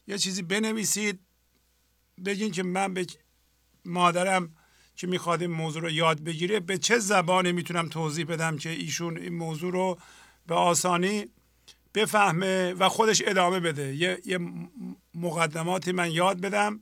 [0.06, 1.20] یه چیزی بنویسید
[2.24, 3.06] بگین که من به
[3.84, 4.56] مادرم
[4.96, 9.18] که می‌خواد این موضوع رو یاد بگیره به چه زبانی می‌تونم توضیح بدم که ایشون
[9.18, 9.98] این موضوع رو
[10.46, 11.26] به آسانی
[11.94, 13.94] بفهمه و خودش ادامه بده.
[13.94, 14.38] یه, یه
[15.14, 16.80] مقدماتی من یاد بدم.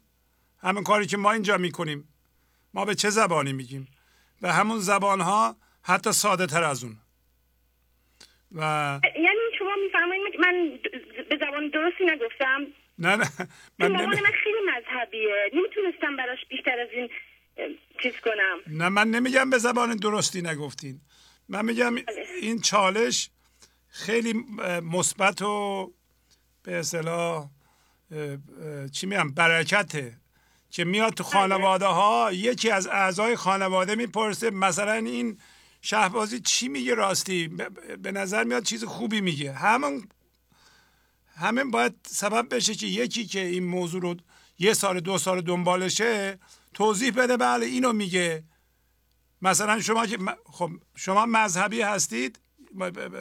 [0.62, 2.08] همین کاری که ما اینجا می‌کنیم.
[2.74, 3.88] ما به چه زبانی میگیم؟
[4.40, 6.96] به همون زبان ها حتی ساده تر از اون.
[8.52, 8.60] و
[9.16, 10.78] یعنی شما میفرمایید من
[11.30, 12.66] به زبان درستی نگفتم؟
[12.98, 13.30] نه نه.
[13.78, 14.06] من نمی...
[14.06, 15.50] من خیلی مذهبیه.
[15.54, 17.08] نمی‌تونستم براش بیشتر از این
[18.02, 18.76] چیز کنم.
[18.78, 21.00] نه من نمیگم به زبان درستی نگفتین.
[21.48, 21.94] من میگم
[22.40, 23.30] این چالش
[23.94, 24.32] خیلی
[24.82, 25.92] مثبت و
[26.62, 27.50] به اصطلاح
[28.92, 30.18] چی میگم برکته
[30.70, 35.38] که میاد تو خانواده ها یکی از اعضای خانواده می‌پرسه مثلا این
[35.80, 37.48] شهبازی چی میگه راستی؟
[38.02, 39.52] به نظر میاد چیز خوبی میگه.
[39.52, 40.08] همون
[41.36, 44.16] همین باید سبب بشه که یکی که این موضوع رو
[44.58, 46.38] یه سال دو سال دنبالشه
[46.74, 48.44] توضیح بده بله اینو میگه.
[49.42, 52.40] مثلا شما که خب شما مذهبی هستید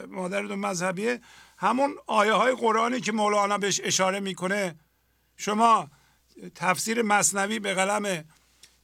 [0.08, 1.20] مادرتون مذهبیه.
[1.58, 4.74] همون آیه های قرآنی که مولانا بهش اشاره می‌کنه.
[5.36, 5.90] شما
[6.54, 8.24] تفسیر مصنوی به قلم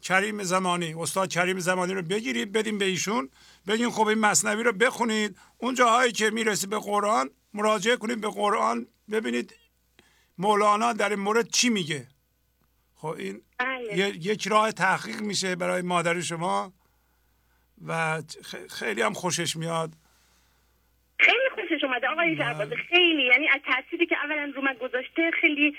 [0.02, 3.30] کریم زمانی استاد کریم زمانی رو بگیرید بدیم به ایشون.
[3.66, 5.36] بگین خب این مصنوی رو بخونید.
[5.58, 8.86] اون جاهایی که می‌رسه به قرآن مراجعه کنید به قرآن.
[9.10, 9.54] ببینید
[10.38, 12.08] مولانا در این مورد چی میگه.
[12.94, 13.98] خب این بله.
[14.08, 16.72] یک راه تحقیق میشه برای مادر شما
[17.86, 18.22] و
[18.70, 19.92] خیلی هم خوشش میاد.
[21.18, 22.08] خیلی خوشش اومده.
[22.08, 23.22] آقای شهبازی خیلی.
[23.22, 25.76] یعنی از تأثیری که اولا رو من گذاشته خیلی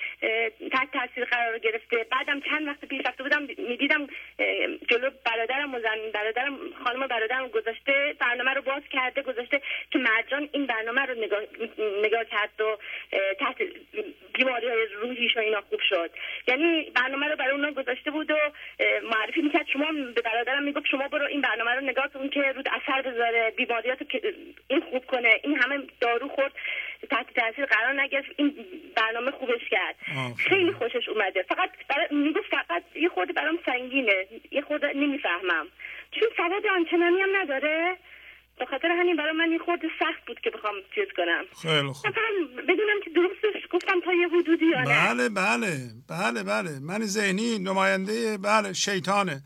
[0.72, 2.06] تحت تاثیر قرار گرفته.
[2.12, 4.08] بعدم چند وقت پیش رفته بودم می‌دیدم
[4.88, 9.62] جلو برادرم و زن برادرم خانم برادرم گذاشته برنامه رو باز کرده گذاشته
[9.92, 11.42] که مرجان این برنامه رو نگاه,
[12.04, 12.78] نگاه کرد و
[13.40, 13.56] تحت
[14.34, 16.12] بیماری های روحیش و اینا خوب شد.
[16.48, 18.38] یعنی برنامه رو برای اونا گذاشته بود و
[19.04, 19.68] معرفی می‌کرد.
[19.74, 23.54] شما به برادرم می‌گفت شما برو این برنامه رو نگاه کن که رود اثر بذاره
[23.58, 24.06] بیماریاتو
[24.68, 26.52] این خوب کنه این همه دارو خورد.
[27.12, 28.30] تحت تاثیر قرار نگرفت.
[28.38, 28.56] این
[28.96, 29.96] برنامه خوبش کرد.
[30.50, 31.44] خیلی خوشش اومده.
[31.50, 34.28] فقط برای می‌گفت فقط یه خورده برام سنگینه.
[34.52, 35.68] یه خورده نمی‌فهمم.
[36.12, 37.98] چون سواد آنچنانی هم نداره.
[38.60, 41.44] به خاطر همین برای من یه خورده سخت بود که بخوام چیز کنم.
[41.62, 42.12] خیلی خوب.
[42.68, 44.86] بدونم که درستش گفتم تا یه حدودی یا نه.
[44.86, 45.78] بله بله
[46.10, 46.80] بله بله.
[46.80, 49.42] من ذهنی نماینده بله شیطانه.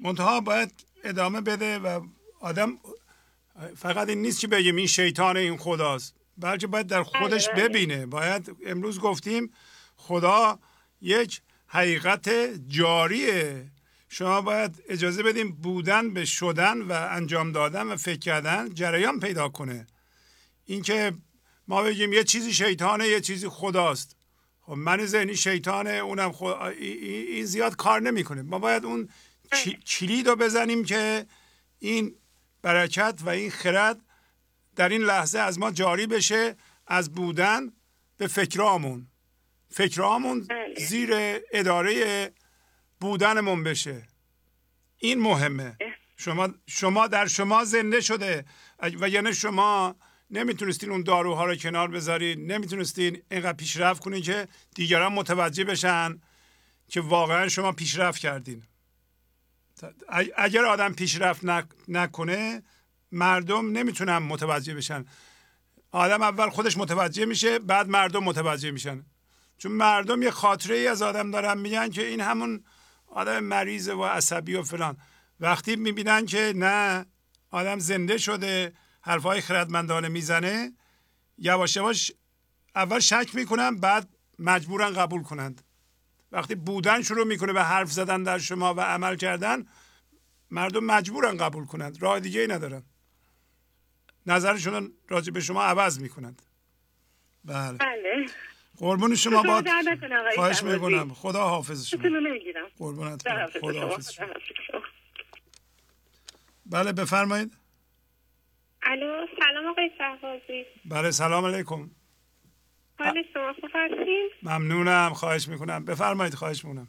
[0.00, 0.70] منتها باید
[1.04, 2.00] ادامه بده و
[2.40, 2.68] آدم
[3.76, 6.15] فقط این نیست که بگیم این شیطان این خداست.
[6.38, 7.68] بلکه باید در خودش بله، بله.
[7.68, 8.06] ببینه.
[8.06, 9.52] باید امروز گفتیم
[9.96, 10.58] خدا
[11.00, 12.30] یک حقیقت
[12.68, 13.70] جاریه.
[14.08, 19.48] شما باید اجازه بدیم بودن به شدن و انجام دادن و فکر کردن جریان پیدا
[19.48, 19.86] کنه.
[20.66, 21.12] اینکه
[21.68, 24.16] ما بگیم یه چیزی شیطانه یه چیزی خداست.
[24.60, 28.42] خب من ذهنی شیطانه اونم خود این زیاد کار نمی‌کنه.
[28.42, 29.08] ما باید اون
[29.86, 31.26] کلید رو بزنیم که
[31.78, 32.14] این
[32.62, 34.00] برکت و این خرد
[34.76, 36.56] در این لحظه از ما جاری بشه
[36.86, 37.72] از بودن
[38.16, 39.08] به فکرامون.
[39.70, 40.86] فکرامون بله.
[40.86, 41.10] زیر
[41.52, 42.30] اداره
[43.00, 44.08] بودنمون بشه.
[44.98, 45.76] این مهمه.
[46.16, 48.44] شما شما در شما زنده شده
[49.00, 49.96] و یعنی شما
[50.30, 52.52] نمی‌تونستین اون داروها رو کنار بذارین.
[52.52, 56.20] نمی‌تونستین اینقدر پیشرفت کنین که دیگران متوجه بشن
[56.88, 58.62] که واقعا شما پیشرفت کردین.
[60.36, 62.62] اگر آدم پیشرفت نک- نکنه
[63.12, 65.04] مردم نمی‌تونن متوجه بشن.
[65.90, 69.04] آدم اول خودش متوجه میشه بعد مردم متوجه میشن.
[69.58, 72.64] چون مردم یه خاطره ای از آدم دارن میگن که این همون
[73.06, 74.96] آدم مریض و عصبی و فلان.
[75.40, 77.06] وقتی می‌بینن که نه
[77.50, 80.72] آدم زنده شده حرفهای خردمندانه می‌زنه
[81.38, 82.12] یواش یواش
[82.74, 85.62] اول شک می‌کنن بعد مجبورن قبول کنند.
[86.32, 89.66] وقتی بودن شروع می‌کنه به حرف زدن در شما و عمل کردن
[90.50, 92.02] مردم مجبورن قبول کنند.
[92.02, 92.82] راه دیگه ای ندارن.
[94.26, 96.42] نظرشون راجع به شما عوض می‌کنند.
[97.44, 97.78] بله.
[97.78, 98.26] بله.
[98.78, 99.62] قربون شما با
[100.34, 100.62] خواهش.
[100.62, 101.14] می‌کنم.
[101.14, 102.02] خدا حافظ شما.
[102.78, 103.28] قربونت.
[103.60, 103.80] خدا.
[103.80, 104.26] حافظ شما.
[106.66, 107.56] بله بفرمایید.
[108.82, 110.64] الو سلام آقای شهبازی.
[110.84, 111.90] بله سلام علیکم.
[112.98, 115.84] حال شما خوب هستین؟ ممنونم خواهش می‌کنم.
[115.84, 116.88] بفرمایید خواهش می‌کنم.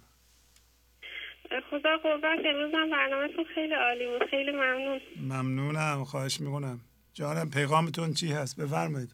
[1.70, 4.30] خدا قربت امروز هم برنامهتون خیلی عالی بود.
[4.30, 5.02] خیلی ممنون.
[5.22, 6.82] ممنونم خواهش می‌کنم.
[7.20, 9.10] جانم پیغامتون چی هست؟ بفرمایید.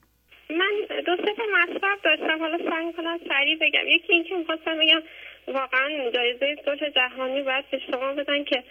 [0.50, 0.74] من
[1.06, 3.88] دو سه تا مطلب داشتم حالا سعی می‌کنم سریع بگم.
[3.88, 5.02] یکی اینکه می‌خواستم بگم
[5.48, 8.64] واقعا جایزه صلح جهانی باید به شما بدن که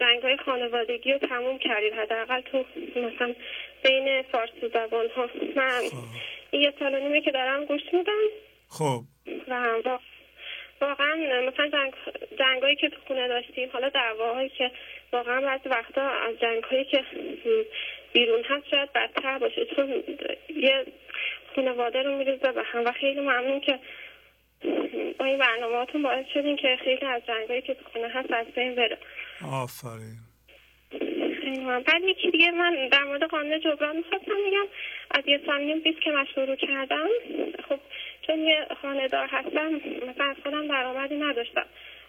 [0.00, 1.92] جنگ های خانوادگی رو تموم کردید.
[1.92, 2.64] حداقل تو
[2.96, 3.34] مثلا
[3.84, 5.82] بین فارسی زبان ها من
[6.50, 8.22] این یه سال نیمه که دارم گوش میدم.
[8.68, 9.00] خب.
[9.48, 9.98] و
[10.80, 11.16] واقعا
[11.48, 11.92] مثلا جنگ
[12.38, 14.70] جنگایی که تو خونه داشتیم حالا دعواهایی که
[15.12, 17.04] واقعا بعضی وقتا از جنگهایی که
[18.12, 19.66] بیرون هست شاید بدتر باشه.
[19.76, 20.04] چون
[20.56, 20.86] یه
[21.54, 23.78] خانواده رو میریزه به هم و خیلی ممنون که
[25.18, 28.74] با این برنامهاتون باعث شدین که خیلی از جنگایی که تو خونه هست از بین
[28.74, 28.98] بره.
[29.52, 30.16] آفرین.
[31.86, 34.66] بعد یکی دیگه من در مورد قانون جبران می‌خواستم میگم
[35.10, 37.08] از یه سال نیم بیست که من شروع کردم
[37.68, 37.78] خب
[38.26, 41.66] چون یه خانهدار هستم مثلا از خودم درآمدی نداشتم.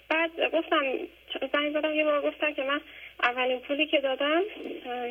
[0.10, 0.84] بعد گفتم
[1.54, 2.82] زنگ زدم یه بار گفتم که من
[3.24, 4.42] اولین پولی که دادم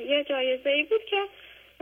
[0.09, 1.17] یه جایزه ای بود که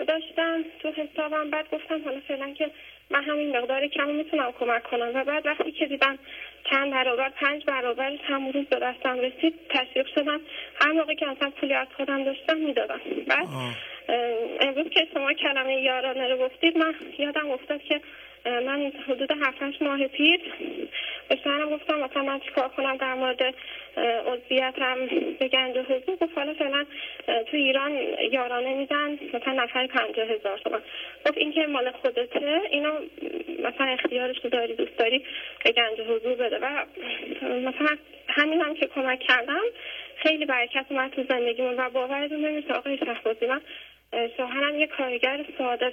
[0.05, 1.51] داشتم تو حسابم.
[1.51, 2.71] بعد گفتم حالا فعلا که
[3.11, 5.11] من همین مقدار کم می‌تونم کمک کنم.
[5.15, 6.19] و بعد وقتی که دیدم
[6.71, 10.41] چند برابر پنج برابر هم روز به دستم رسید تشویق شدم.
[10.81, 13.01] هر موقع که مثلا پولی از خودم داشتم می‌دادم.
[13.27, 13.49] بعد
[14.61, 18.01] امروز که شما کلمه یارانه رو گفتید من یادم افتاد که
[18.47, 20.41] من حدود هفت هشت ماه پیش
[21.29, 23.55] به شوهرم گفتم مثلا من چیکار کنم در مورد
[24.27, 25.07] عضویتم
[25.39, 26.85] به گنج حضور گفت حالا فعلا
[27.27, 27.93] تو ایران
[28.33, 30.81] یارانه میدن مثلا نفر پنجاه هزار تومن
[31.27, 32.93] گفت این که مال خودته اینو
[33.59, 35.25] مثلا اختیارش رو داری دوست داری
[35.65, 36.59] به گنج حضور بده.
[36.59, 36.85] و
[37.43, 37.97] مثلا
[38.29, 39.63] همین هم که کمک کردم
[40.17, 43.47] خیلی برکت اومد تو زندگیمون و باورتون نمیشه آقای شهبازی.
[43.47, 43.61] من
[44.37, 45.93] شوهرم یه کارگر ساده.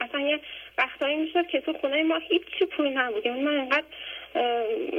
[0.00, 0.40] اصلا یه
[0.78, 3.84] وقتایی می‌شد که تو خونه ما هیچی پول نبود یعنی من انقدر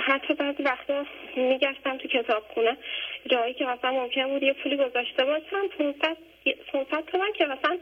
[0.01, 1.05] حتی بعضی وقتا
[1.35, 2.77] میگشتم تو کتابخونه
[3.25, 6.17] جایی که مثلا ممکن بود یه پولی گذاشته باشم 500
[6.73, 7.77] 500 تومن که مثلا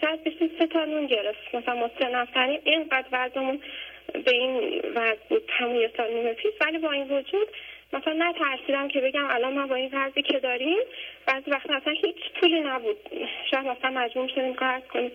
[0.00, 3.60] شاید بشه سه تا نون گرفت مثلا ما سه اینقدر وضعمون
[4.24, 7.48] به این وضع بود همون یه سال نیمه پیش ولی با این وجود
[7.94, 10.78] مثلا نترسیدم که بگم الان ما با این وضعی که داریم
[11.26, 12.96] بعضی وقتا اصلا هیچ پولی نبود.
[13.50, 15.12] شاید مثلا مجبور شدیم قرض کنیم.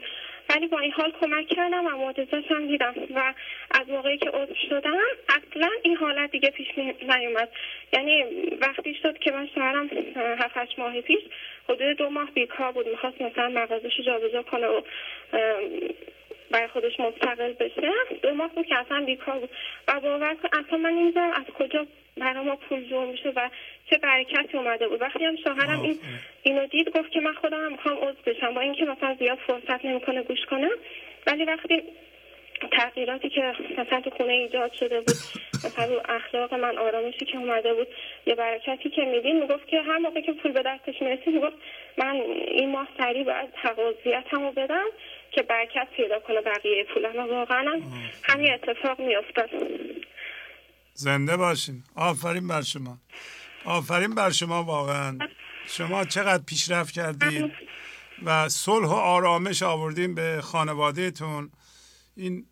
[0.50, 2.94] ولی با این حال کمک کردم و معجزه‌اش هم دیدم.
[3.16, 3.34] و
[3.72, 4.98] از موقعی که عضو شدم
[5.30, 6.68] اصلا این حالت دیگه پیش
[7.02, 7.50] نیومد.
[7.94, 8.24] یعنی
[8.62, 11.20] وقتی شد که من شوهرم هفت هشت ماه پیش
[11.70, 12.88] حدود دو ماه بیکار بود.
[12.88, 14.82] می‌خواست مثلا مغازش رو جابجا کنه و
[16.52, 17.92] برای خودش مستقل بشه.
[18.22, 19.50] دو ماه بود که اصلا بیکار بود.
[19.88, 21.86] و باور کن اصلا من نمی‌دونم از کجا
[22.18, 23.50] برای ما پول جور میشه و
[23.90, 25.02] چه برکتی اومده بود.
[25.02, 26.00] وقتی هم شوهرم این
[26.44, 28.54] اینو دید گفت که من خودم هم می‌خوام عضو بشم.
[28.54, 30.72] با اینکه مثلا زیاد فرصت نمی‌کنه گوش کنم.
[31.28, 31.84] ولی وقتی
[32.72, 35.16] تغییراتی که مثلا تو خونه ایجاد شده بود
[35.66, 37.88] مثلا رو اخلاق من آرامشی که اومده بود
[38.26, 41.56] یه برکتی که میدین می‌گفت که هر موقع که پول به دستش می‌رسید می‌گفت
[41.98, 42.16] من
[42.48, 44.86] این ماه سریع باید تقاضیتم رو بدم.
[45.36, 47.16] که برکت پیدا کنه بقیه پولم.
[47.16, 47.82] و واقعا هم
[48.24, 49.50] همین اتفاق میافتاد.
[50.94, 51.84] زنده باشین.
[51.96, 52.98] آفرین بر شما.
[53.66, 55.18] آفرین بر شما واقعا.
[55.68, 57.52] شما چقدر پیشرفت کردید
[58.26, 61.52] و صلح و آرامش آوردین به خانوادهتون.
[62.18, 62.46] این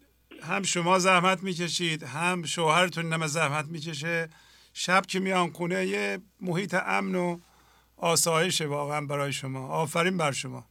[0.43, 4.29] هم شما زحمت می‌کشید هم شوهرتون نمه زحمت می‌کشه.
[4.73, 7.39] شب که میان خونه یه محیط امن و
[7.97, 9.67] آسایش واقعا برای شما.
[9.67, 10.65] آفرین بر شما.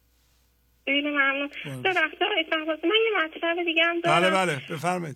[0.87, 1.49] خیلی ممنون.
[1.83, 4.21] ببخشید آقای شهبازی من یه مطلب دیگه هم دارم.
[4.21, 5.15] بله بله بفرمایید.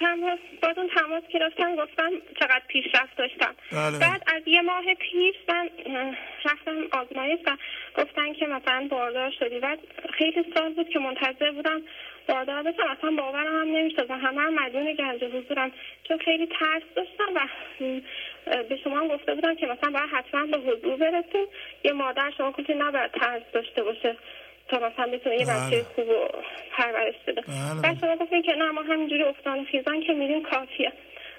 [0.00, 2.10] تماس باتون تماس گرفتم گفتم
[2.40, 3.54] چقدر پیشرفت داشتم.
[3.72, 3.98] بله.
[3.98, 5.70] بعد از یه ماه پیش من
[6.44, 7.56] رفتم آزمایش و
[7.96, 9.58] گفتن که مثلا باردار شدی.
[9.58, 9.78] بعد
[10.18, 11.82] خیلی سال بود که منتظر بودم
[12.28, 12.96] باردار بشم.
[12.98, 15.72] اصلا باورم هم نمی‌شد و همه هم مدیون گنج حضورم.
[16.08, 17.48] چون خیلی ترس داشتم و
[18.68, 21.46] به شما هم گفته بودم که مثلا باید حتما به حضور برسیم.
[21.84, 24.16] یه مادر شما گفتید نباید ترس داشته باشه.
[24.68, 25.66] تا مثلا بتونه یه بله.
[25.66, 26.28] بچه خوب و
[26.76, 27.42] پرورش بده.
[27.82, 30.92] بعد شما گفتین که نه ما همینجوری افتان و خیزان که میریم کافیه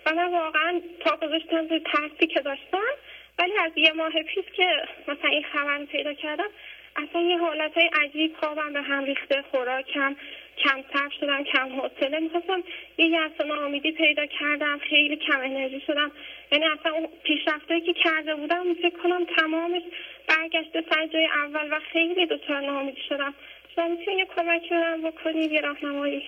[0.06, 2.91] و من واقعا پا گذاشتم روی ترسی که داشتم
[3.40, 4.67] ولی از یه ماه پیش که
[5.08, 6.49] مثلا این خبر پیدا کردم
[6.95, 10.16] اصلا یه حالت های عجیب خوابم به هم ریخته خوراکم
[10.63, 12.63] کم صبر شدم کم حوصله می‌خواستم.
[12.97, 16.11] یه یأس و پیدا کردم خیلی کم انرژی شدم.
[16.51, 19.81] یعنی اصلا اون پیشرفتایی که کرده بودم فکر کنم تمامش
[20.27, 23.33] برگشته سر جای اول و خیلی دچار ناامیدی شدم.
[23.75, 26.21] شما می‌تونید یه کمکی به من بکنید یه راهنمایی.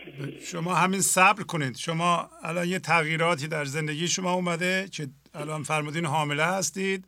[0.52, 1.78] شما همین صبر کنید.
[1.78, 7.06] شما الان یه تغییراتی در زندگی شما اومده که الان فرمودین حامله هستید.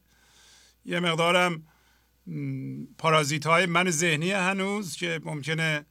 [0.86, 1.64] یه مقدارم
[3.00, 5.86] پارازیت های من ذهنی هنوز که ممکنه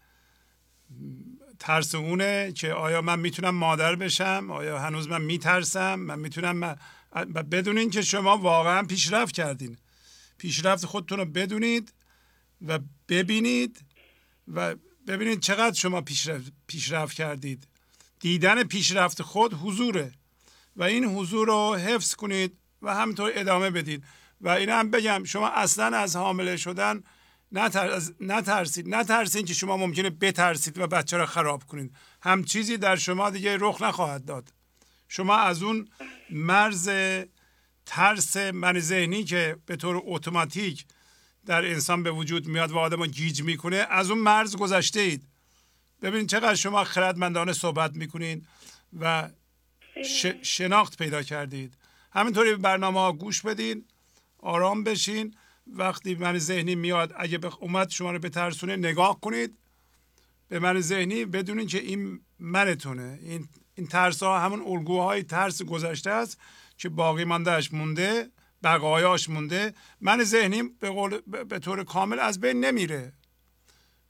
[1.58, 6.76] ترس اونه که آیا من می‌تونم مادر بشم؟ آیا هنوز من میترسم؟ من می‌تونم من...
[7.24, 9.76] بدونین که شما واقعا پیشرفت کردین.
[10.38, 11.92] پیشرفت خودتون رو بدونید
[12.66, 13.84] و ببینید
[14.48, 14.74] و
[15.06, 17.68] ببینید چقدر شما پیشرفت, پیشرفت کردید.
[18.20, 20.12] دیدن پیشرفت خود حضوره
[20.76, 24.04] و این حضور رو حفظ کنید و همینطور ادامه بدید.
[24.40, 27.02] و این هم بگم شما اصلا از حامله شدن
[27.52, 28.94] نترس، نترسید.
[28.94, 31.94] نترسید که شما ممکنه بترسید و بچه را خراب کنید.
[32.22, 34.52] هم چیزی در شما دیگه رخ نخواهد داد.
[35.08, 35.88] شما از اون
[36.30, 36.90] مرز
[37.86, 40.84] ترس من ذهنی که به طور اتوماتیک
[41.46, 45.26] در انسان به وجود میاد و آدم رو گیج می‌کنه از اون مرز گذشته اید
[46.02, 48.46] ببینید چقدر شما خردمندانه صحبت می‌کنین
[49.00, 49.28] و
[50.04, 50.26] ش...
[50.42, 51.74] شناخت پیدا کردید.
[52.12, 53.84] همینطوری برنامه ها گوش بدین
[54.38, 55.36] آرام بشین.
[55.66, 57.62] وقتی من ذهنی میاد اگه بخ...
[57.62, 58.30] اومد شما رو به
[58.66, 59.58] نگاه کنید.
[60.48, 63.18] به من ذهنی بدونین که این منتونه.
[63.22, 66.38] این این ترس ها همون الگوهای ترس گذشته است
[66.76, 68.30] که باقی ماندهش مونده
[68.62, 69.74] بقایاش مونده.
[70.00, 73.12] من ذهنی به, قول به طور کامل از بین نمیره.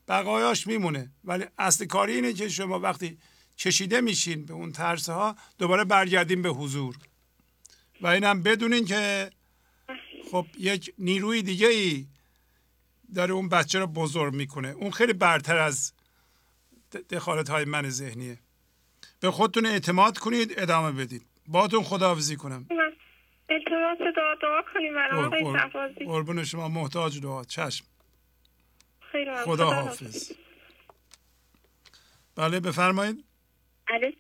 [0.08, 1.12] بقایاش میمونه.
[1.24, 3.18] ولی اصل کاری اینه که شما وقتی
[3.58, 6.96] کشیده میشین به اون ترس ها دوباره برگردین به حضور.
[8.00, 9.30] و اینم بدونین که
[10.32, 12.06] خب یک نیروی دیگه ای
[13.14, 14.68] داره اون بچه رو بزرگ می‌کنه.
[14.68, 15.92] اون خیلی برتر از
[17.10, 18.38] دخالت های من ذهنیه.
[19.20, 21.26] به خودتون اعتماد کنید ادامه بدید.
[21.48, 22.66] باتون خداحافظی کنم.
[23.48, 27.44] التماس دعا دعا کنیم برای قربون شما محتاج دعا.
[27.44, 27.84] چشم.
[29.12, 30.32] خیلی خدا حافظ
[32.36, 33.24] بله بفرمایید.
[33.88, 34.16] علی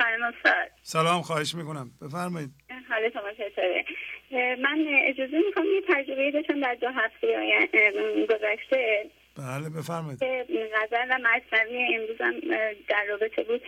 [0.82, 1.90] سلام خواهش می‌کنم.
[2.00, 2.50] بفرمایید.
[2.88, 3.84] حال شما چطوره
[4.32, 7.68] من اجازه می‌خوام یه تجربه داشتم در دو هفته
[8.30, 9.06] گذشته.
[9.36, 10.20] بله بفرمایید.
[10.74, 12.34] غزل و مصنوی امروزم
[12.88, 13.62] در رابطه بود.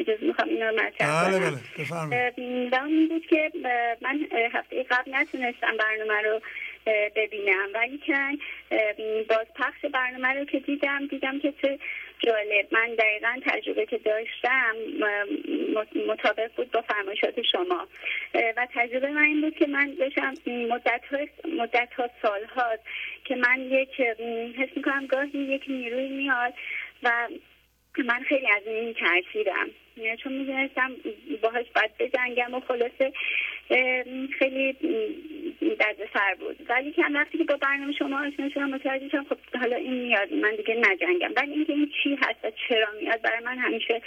[0.00, 2.34] اجازه می‌خوام این رو مطرح بله بله بفرمایید.
[2.36, 3.50] این بود که
[4.00, 6.40] من هفته قبل نتونستم برنامه رو
[6.86, 7.68] ببینم.
[7.74, 8.38] ولی که
[9.28, 11.78] باز پخش برنامه رو که دیدم دیدم که چه
[12.18, 12.66] جالب.
[12.70, 14.74] من دقیقا تجربه که داشتم
[16.08, 17.88] مطابق بود با فرمایشات شما.
[18.34, 21.18] و تجربه من این بود که من داشتم مدت ها,
[21.58, 22.82] مدت ها سال هاست
[23.24, 24.00] که من یک
[24.58, 26.54] حس می‌کنم گاهی یک نیروی میاد
[27.02, 27.28] و
[28.02, 29.70] من خیلی از این ترسیدم
[30.22, 30.90] چون می‌دونستم
[31.42, 33.12] باهاش باید بجنگم و خلاصه
[34.38, 34.76] خیلی
[35.78, 36.56] درد سر بود.
[36.68, 40.32] ولی که وقتی که با برنامه شما آشنا شدم متوجه شدم خب حالا این میاد
[40.32, 41.30] من دیگه نجنگم.
[41.36, 44.02] ولی اینکه این چی هست و چرا میاد برای من همیشه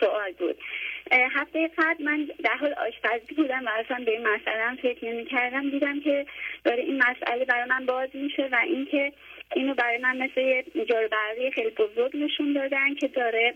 [0.00, 0.56] سوال بود.
[1.12, 5.24] هفته قبل من در حال آشپزی بودم و اصلا به این مسئله هم فکر نمی
[5.24, 6.26] کردم دیدم که
[6.64, 9.12] داره این مسئله برای من باز میشه و اینکه
[9.56, 11.08] اینو برای من مثل یه جارو
[11.54, 13.54] خیلی بزرگ نشون دادن که داره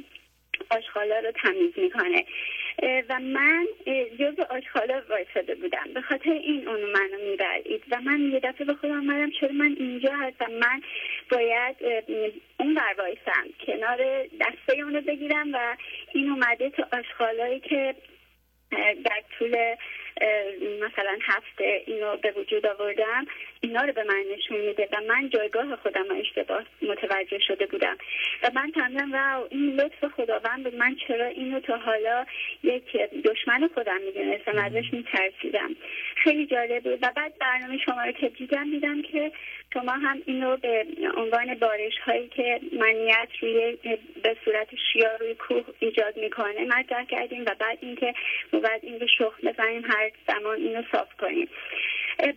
[0.71, 2.25] آشخالا رو تمیز می‌کنه.
[3.09, 3.67] و من
[4.19, 5.87] جز آشخالا وایساده بودم.
[5.95, 7.83] به خاطر این اونو منو می‌برید.
[7.91, 10.83] و من یه دفعه به خودم آمدم چرا من اینجا هستم؟ من
[11.31, 11.77] باید
[12.61, 15.77] اون بر وایسم کنار دسته اونو بگیرم و
[16.13, 17.95] این اومده تو آشخالایی که
[19.05, 19.57] در طول
[20.81, 23.27] مثلا هفته اینو به وجود آوردم
[23.61, 27.99] اینا رو به من نشون میده و من جایگاه خودم اشتباه متوجه شده بودم.
[28.43, 30.75] و من فهمیدم و این لطف خداوند بود.
[30.75, 32.27] من چرا اینو تا حالا
[32.63, 35.77] یک دشمن خودم می‌دونستم ازش میترسیدم.
[36.17, 36.99] خیلی جالب بود.
[37.03, 39.33] و بعد برنامه شما رو که دیدم دیدم که
[39.73, 40.87] شما هم اینو به
[41.17, 43.77] عنوان بارش هایی که منیت روی
[44.23, 48.15] به صورت شیا روی کوه ایجاد می‌کنه مطرح کردیم و بعد اینکه
[48.53, 51.49] بعد این رو شخم بزنیم هر زمان اینو صاف کنیم.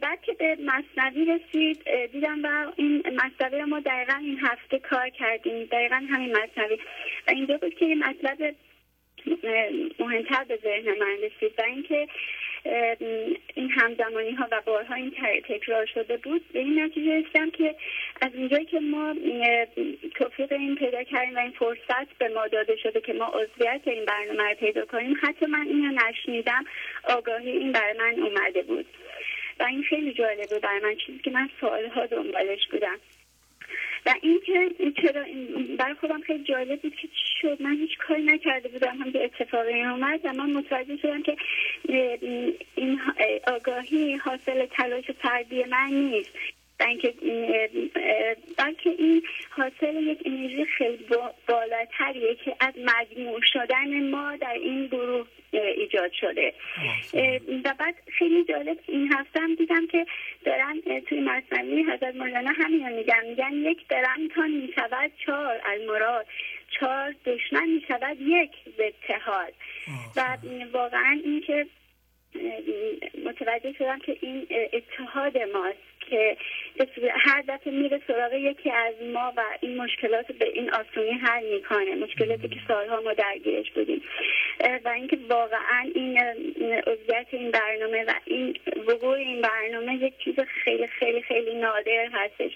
[0.02, 5.66] بعد که به مصنوی رسید دیدم و این مصنوی ما دقیقا این هفته کار کردیم
[5.66, 6.76] دقیقا همین مصنوی.
[7.28, 8.56] و اینجا بود که یه مطلب
[10.00, 12.08] مهمتر به ذهن من رسید و اینکه
[13.56, 15.12] این همزمانی ها و بارها این
[15.50, 16.46] تکرار شده بود.
[16.54, 17.76] به این نتیجه رسیدم که
[18.22, 19.16] از اونجایی که ما
[20.16, 24.06] توفیق این پیدا کردیم و این فرصت به ما داده شده که ما عضویت این
[24.06, 26.66] برنامه رو پیدا کنیم حتی من اینو نشنیدم
[27.04, 28.86] آگاهی این برای من اومده بود.
[29.60, 33.00] و این خیلی جالبه برای من چیزی که من سالها دنبالش بودم.
[34.06, 34.70] و اینکه
[35.02, 37.62] چرا این برای خودم خیلی جالب بود که چی شد.
[37.62, 41.38] من هیچ کاری نکرده بودم هم به اتفاقی اومد و من متوجه شدم که
[42.76, 43.00] این
[43.48, 46.59] آگاهی حاصل تلاش فردی من نیست.
[46.88, 47.14] اینکه
[48.58, 51.06] بلکه این حاصل یک انرژی خیلی
[51.48, 56.54] بالاتریه که از مجموع شدن ما در این گروه ایجاد شده.
[57.66, 60.06] و بعد خیلی جالب این هفته هم دیدم که
[60.46, 63.26] دارن توی مصنوی حضرت مولانا همین میگن.
[63.26, 66.26] میگن یک درمتان می‌شود چهار المراد
[66.80, 69.54] چهار دشمن می‌شود یک اتحاد.
[70.16, 70.38] و
[70.74, 71.68] واقعا این که
[73.26, 75.89] متوجه شدم که این اتحاد ماست.
[76.10, 76.38] که
[77.12, 81.96] هر دفعه میره سراغ یکی از ما و این مشکلات به این آسونی حل می‌کنه.
[81.96, 84.02] مشکلاتی که سالها ما درگیرش بودیم.
[84.86, 86.18] و اینکه واقعا این
[86.88, 88.56] عضویت این برنامه و این
[88.88, 92.52] وقوع این برنامه یک چیز خیلی خیلی خیلی نادر هستش.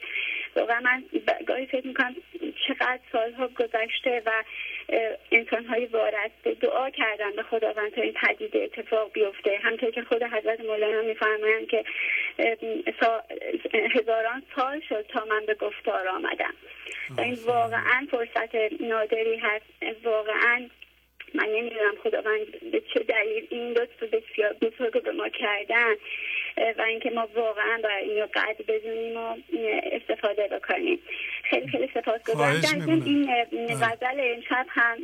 [0.56, 1.04] واقعا من
[1.46, 2.16] گاهی فکر می‌کنم
[2.68, 4.44] چقدر سالها گذشته و
[5.32, 9.60] انسان های وارسته دعا کردن به خداوند تا این پدیده اتفاق بیفته.
[9.64, 11.84] همطور که خود حضرت مولانا میفرمایند که
[13.96, 16.54] هزاران سال شد تا من به گفتار آمدم.
[17.18, 19.66] و این واقعا فرصت نادری هست.
[20.04, 20.70] واقعا
[21.34, 25.94] من نمی‌دونم خداوند به چه دلیل این لطف بسیار بزرگ به ما کردن
[26.78, 29.36] و اینکه ما واقعا باید اینو قدر بدونیم و
[29.92, 31.00] استفاده بکنیم.
[31.44, 33.20] خیلی خیلی در ضمن این
[33.52, 33.78] می‌کنم.
[33.82, 34.98] غزل امشب هم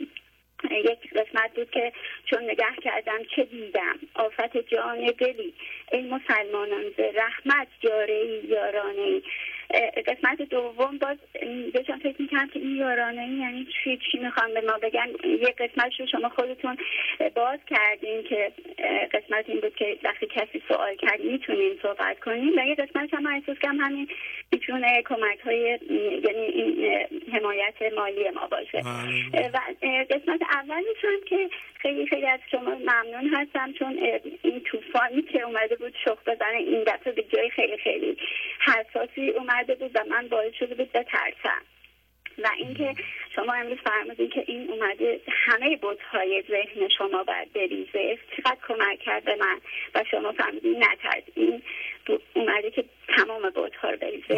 [0.72, 1.92] یک قسمت بود که
[2.26, 5.54] چون نگه کردم چه دیدم؟ آفت جان دلی
[5.92, 9.22] ای مسلمانان ز رحمت جاره یارانه ای
[10.08, 11.18] قسمت دوم باز
[11.74, 16.00] داشتم فکر می‌کنم که این یارانه یعنی چی چی می‌خوام به ما بگن؟ یک قسمتش
[16.00, 16.78] رو شما خودتون
[17.36, 18.52] باز کردین که
[19.14, 23.26] قسمت این بود که وقتی کسی سوال کرد می‌تونین صحبت کنین و یه قسمت هم
[23.26, 24.08] احساس کردم همین
[24.52, 25.80] می‌تونه کمک های
[26.24, 28.82] یعنی این حمایت مالی ما باشه.
[29.34, 29.50] بله.
[29.50, 29.60] و
[30.10, 31.50] قسمت اولش هم که
[31.82, 34.00] خیلی خیلی از شما ممنون هستم چون
[34.42, 38.18] این طوفانی که اومده بود شخ بزنه این دفعه به جای خیلی خیلی
[38.60, 39.30] حساسی
[39.60, 41.62] اومده بود و من باعث شده بود بترسم.
[42.44, 42.96] و اینکه
[43.36, 48.18] شما امروز فرمودین که این اومده همه بوتهای ذهن شما باید بریزه.
[48.38, 49.60] چقدر کمک کرد به من
[49.96, 51.24] و شما فرمودین نترس.
[51.36, 51.62] این
[52.34, 52.86] اومده که
[53.18, 54.34] تمام بوتها رو بریزه.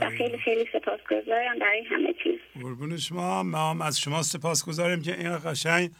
[0.00, 2.62] و خیلی خیلی سپاسگزارم برای همه چیز.
[2.62, 3.42] قربون شما.
[3.42, 5.90] ما هم از شما سپاس گذاریم که این قشنگ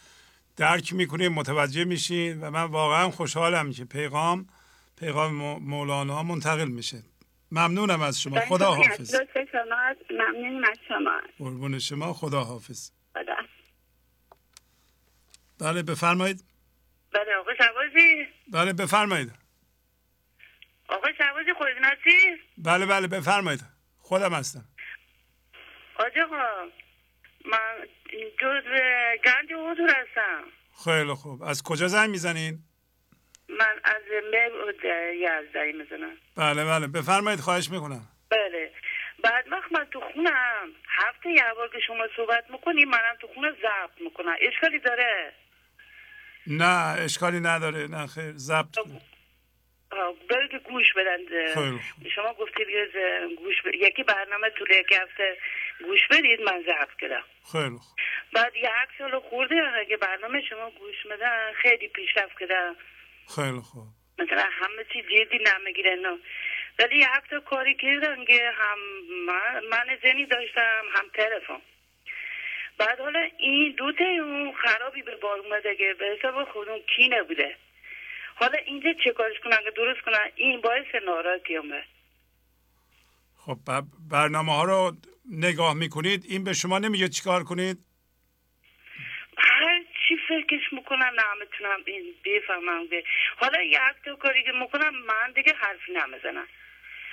[0.56, 4.46] درک می‌کنیم متوجه میشین و من واقعا خوشحالم که پیغام
[5.00, 6.96] پیغام مو- مولانا منتقل میشه.
[7.50, 8.40] ممنونم از شما.
[8.40, 9.14] خدا حافظ.
[9.52, 9.94] شما.
[10.10, 11.20] ممنونیم از شما.
[11.38, 12.12] قربون شما.
[12.12, 12.90] خدا حافظ.
[13.14, 13.36] خدا.
[15.60, 16.44] بله بفرمایید.
[17.14, 19.32] بله آقا شوازی بله بفرمایید.
[20.88, 23.60] آقا شوازی خودت هستی بله بله بفرمایید.
[23.98, 24.64] خودم هستم.
[25.98, 26.64] آج آقا
[27.44, 27.86] من
[28.40, 28.64] جز
[29.24, 30.44] گنج حضور هستم.
[30.84, 31.42] خیلی خوب.
[31.42, 32.64] از کجا زنگ می‌زنین؟
[33.58, 34.02] من از
[34.32, 34.74] مر
[35.14, 36.16] یزدایی می‌زنم.
[36.36, 36.86] بله بله.
[36.86, 38.00] بفرمایید خواهش می‌کنم.
[38.30, 38.72] بله.
[39.24, 40.68] بعد وقت من تو خونم.
[40.88, 44.36] هفته یه بار که شما صحبت می‌کنی منم تو خونه ضبط می‌کنم.
[44.40, 45.32] اشکالی داره؟
[46.46, 47.86] نه اشکالی نداره.
[47.86, 48.32] نه خیر.
[48.32, 48.78] ضبط
[50.28, 51.18] داره که گوش بدن.
[52.14, 52.66] شما گفتید
[53.38, 53.74] گوش ب...
[53.74, 55.36] یکی برنامه طول یک هفته
[55.84, 57.24] گوش بدید من ضبط کردم.
[57.52, 57.98] خیلی خوب.
[58.32, 58.68] بعد یک
[58.98, 62.76] سال خورده اگه برنامه شما گوش بدن خیلی پیشرفت کردم.
[63.28, 63.84] خیلی خوب.
[64.18, 66.18] مثلا همه چی جدی نمی‌گیرن.
[66.78, 68.78] ولی تا کاری کردن که هم
[69.70, 71.62] من, زنی داشتم هم تلفن.
[72.78, 77.56] بعد حالا این دوتا اون خرابی به بار اومده که به حساب خودم کی نبوده.
[78.34, 81.84] حالا اینجا چه کارش کنن که درست کنن؟ این باعث ناراحتیمه
[83.36, 84.92] خب ب- برنامه ها رو
[85.30, 86.24] نگاه می‌کنید.
[86.28, 87.78] این به شما نمیگه چیکار کنید؟
[90.08, 93.04] چی فکرش می‌کنم نمی‌تونم این بفهمم که.
[93.36, 96.46] حالا یک تا کاری که می‌کنم من دیگه حرفی نمی‌زنم.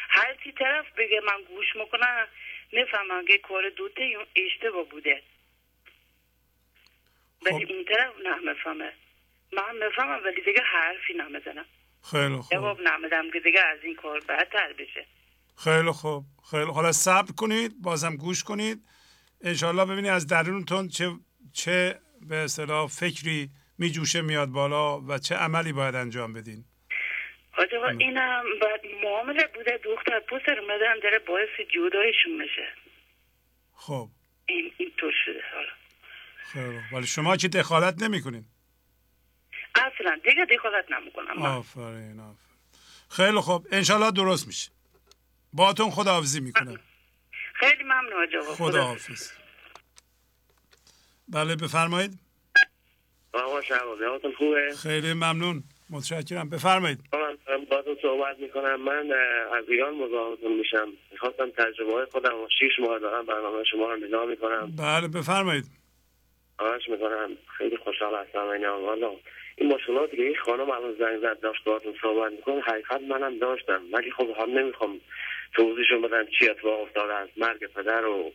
[0.09, 2.27] هر چی طرف بگه من گوش می‌کنم
[2.71, 5.23] می‌فهمم که کار دوته اشتباه بوده.
[7.45, 8.93] ولی اون طرف نمی‌فهمه.
[9.53, 11.65] من می‌فهمم ولی دیگه حرفی نمی‌زنم.
[12.11, 12.51] خیلی خوب.
[12.51, 15.05] جواب نمیدم که دیگه از این کار بدتر بشه.
[15.63, 16.23] خیلی خوب.
[16.51, 16.71] خیلی.
[16.71, 18.79] حالا صبر کنید بازم گوش کنید.
[19.43, 21.11] انشالله ببینید از درونتون چه
[21.53, 26.65] چه به اصطلاح فکری میجوشه میاد بالا و چه عملی باید انجام بدین؟
[27.53, 32.67] آقا اینم بعد معامله بوده دختر پسر اومدن داره باعث جدایشون میشه.
[33.73, 34.09] خب.
[34.45, 35.69] این اینطور شده حالا.
[36.43, 36.93] خوب.
[36.93, 38.45] ولی شما که دخالت نمی‌کنین؟
[39.75, 41.41] اصلا دیگه دخالت نمی‌کنم.
[41.41, 42.35] آفرین آفرین.
[43.09, 43.67] خیلی خوب.
[43.71, 44.71] انشالله درست میشه.
[45.53, 46.79] باتون خداحافظی می‌کنم.
[47.53, 49.31] خیلی ممنون آقا خداحافظ.
[51.33, 52.11] بله بفرمایید.
[53.33, 53.61] آقا
[54.37, 56.49] خوبه؟ خیلی ممنون متشکرم.
[56.49, 56.99] بفرمایید.
[57.13, 58.81] من باهاتون صحبت می‌کنم.
[58.81, 59.11] من
[59.57, 60.87] از ایران مزاحمتون میشم.
[61.11, 64.73] می‌خواستم تجربه های خودم و شیش ماه دارم برنامه شما رو نگاه می‌کنم.
[64.79, 65.65] بله بفرمایید.
[66.59, 67.29] خواهش می‌کنم.
[67.57, 69.11] خیلی خوشحال هستم اینا والا
[69.55, 72.61] این مشکلاتی که این خانم الان زنگ زد داشت باهاتون صحبت می‌کنه.
[72.61, 73.81] حقیقت منم داشتم.
[73.93, 75.01] ولی خب هم نمی‌خوام
[75.53, 78.31] توضیحشون بدم چی اتفاق افتاده از مرگ پدر و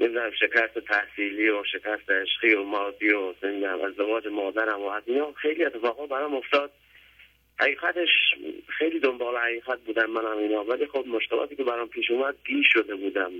[0.00, 5.32] نمی‌دونم شکست تحصیلی و شکست عشقی و مادی و نمی‌دونم ازدواج مادرم و از اینا
[5.32, 6.70] خیلی اتفاقا برام افتاد.
[7.60, 8.08] حقیقتش
[8.78, 10.64] خیلی دنبال حقیقت بودم منم اینا.
[10.64, 13.32] ولی خب مشکلاتی که برام پیش اومد گیش شده بودم.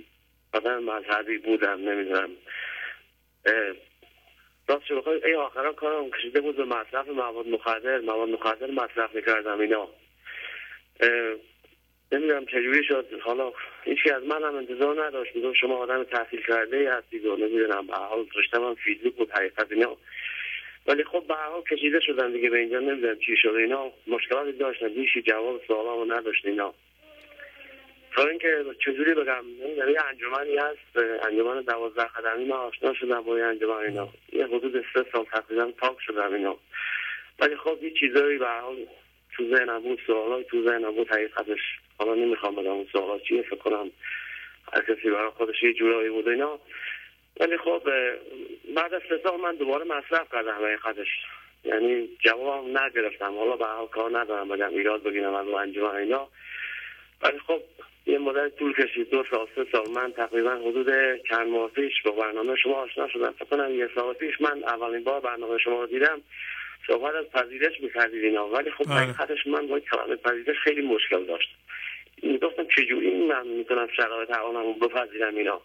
[0.55, 2.31] مثلا مذهبی بودم نمی‌دونم.
[4.69, 7.99] راستش بخوای ای آخرا کارم کشیده بود به مصرف مواد مخدر.
[7.99, 9.89] مواد مخدر مصرف می‌کردم اینا.
[12.13, 13.07] نمی‌دونم چجوری شد.
[13.21, 13.53] حالا
[13.85, 15.37] هیچی از منم انتظار نداشت.
[15.37, 19.31] میگم شما آدم تحصیل کرده ای هستید و نمی‌دونم به حال رشتم هم فیزیک بود
[19.31, 19.97] حقیقت اینا.
[20.87, 23.93] ولی خب به حال کشیده شدن دیگه به اینجا نمی‌دونم چی شد اینا.
[24.07, 26.75] مشکلاتی داشتن هیچی جواب سوالامو نداشت اینا.
[28.15, 29.45] تا اینکه چجوری بگم
[29.77, 34.09] یعنی انجمنی هست انجمن دوازده خدمی من آشنا شدم با این انجمن اینا.
[34.33, 36.57] یه حدود سه سال تقریبا پاک شدم اینا.
[37.39, 38.77] ولی خب یه چیزایی به حال
[39.37, 41.61] تو ذهنم بود سوالای تو ذهنم بود حقیقتش
[42.01, 43.91] حالا نمی‌خوام بگم اون سوالا چیه فکر کنم
[44.73, 46.59] هر کسی برای خودش یه جورایی بود اینا.
[47.41, 47.83] ولی خب
[48.77, 51.09] بعد از سه من دوباره مصرف کردم حقیقتش
[51.65, 53.35] یعنی جواب نگرفتم.
[53.39, 56.29] حالا به حال کار ندارم بگم ایراد بگیرم از انجمن اینا.
[57.23, 57.61] ولی خب
[58.07, 59.11] یه مدت طول کشید.
[59.11, 59.91] دو سال سه سال.
[59.95, 60.87] من تقریبا حدود
[61.29, 63.33] چند ماه پیش با برنامه شما آشنا شدم.
[63.33, 66.23] فکر کنم یه سال پیش من اولین بار برنامه شما رو دیدم.
[66.87, 71.49] صحبت از پذیرش می‌کردید اینا ولی خب حقیقتش من با کلمه پذیرش خیلی مشکل داشت.
[72.23, 75.61] می‌گفتم چجوری من می‌تونم شرایط رو بپذیرم اینا؟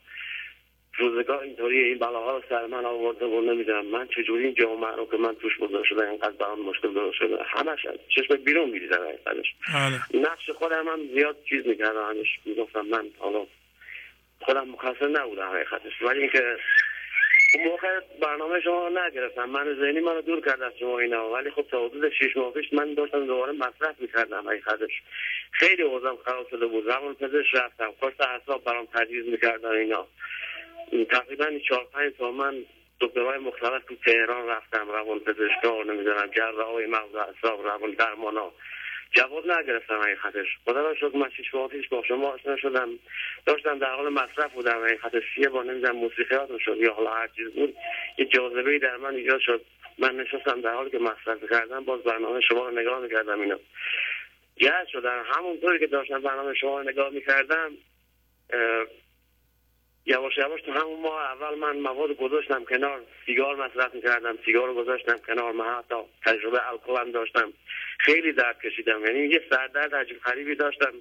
[0.97, 5.05] روزگار اینطوری این بلاها رو سر من آورده و نمی‌دونم من چجوری این جامعه رو
[5.11, 7.37] که من توش بزرگ شده اینقدر برام مشکل درست شده.
[7.47, 7.79] همش
[8.15, 9.55] چشم بیرون میریزم حقیقتش
[10.13, 12.09] نقش خودم هم زیاد چیز می‌کردم.
[12.09, 13.45] همش می‌گفتم من حالا
[14.39, 16.01] خودم مقصر نبودم حقیقتش.
[16.01, 16.57] ولی اینکه
[17.65, 19.49] موقع برنامه شما رو نگرفتم.
[19.49, 21.29] من ذهنی منو دور کرد از شما اینا.
[21.29, 25.01] ولی خب تا حدود شش ماه پیش من داشتم دوباره مصرف می‌کردم حقیقتش
[25.51, 26.87] خیلی اوضاعم خراب شده بود.
[26.87, 27.91] روان پزشک رفتم.
[28.01, 30.07] کارت اعصاب برام تجویز می‌کردن اینا.
[31.09, 32.65] تقریبا چهار پنج سال من
[33.01, 34.91] دکترهای مختلف تو تهران رفتم.
[34.91, 38.51] روان پزشکا نمی‌دونم جراح های مغز اعصاب روان درمانا.
[39.11, 42.89] جواب نگرفتم حقیقتش خدا را شکر من شیش پیش با شما آشنا شدم
[43.45, 44.83] داشتم در حال مصرف بودم.
[44.83, 47.75] حقیقتش یه بار نمی‌دونم موسیقیاتون شد یا حالا هر چیز بود.
[48.17, 49.61] یه جاذبه در من ایجاد شد.
[49.97, 53.59] من نشستم در حالی که مصرف کردم باز برنامه شما رو نگاه می‌کردم اینا
[54.55, 57.71] جهت شدم همونطوری که داشتم برنامه شما رو نگاه می‌کردم
[60.05, 65.17] یواش یواش تو همون ماه اول من مواد گذاشتم کنار سیگار مصرف می‌کردم سیگار گذاشتم
[65.17, 67.53] کنار من حتی تجربه الکل هم داشتم.
[67.99, 70.93] خیلی درد کشیدم یعنی یه سردرد عجیب غریبی داشتم.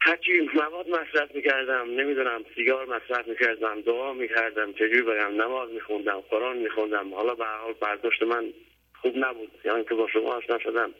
[0.00, 6.56] هرچی مواد مصرف می‌کردم نمی‌دونم سیگار مصرف می‌کردم دعا می‌کردم چجوری بگم نماز میخوندم قرآن
[6.56, 7.14] میخوندم.
[7.14, 8.52] حالا به حال برداشت من
[9.00, 10.90] خوب نبود یعنی که با شما آشنا شدم.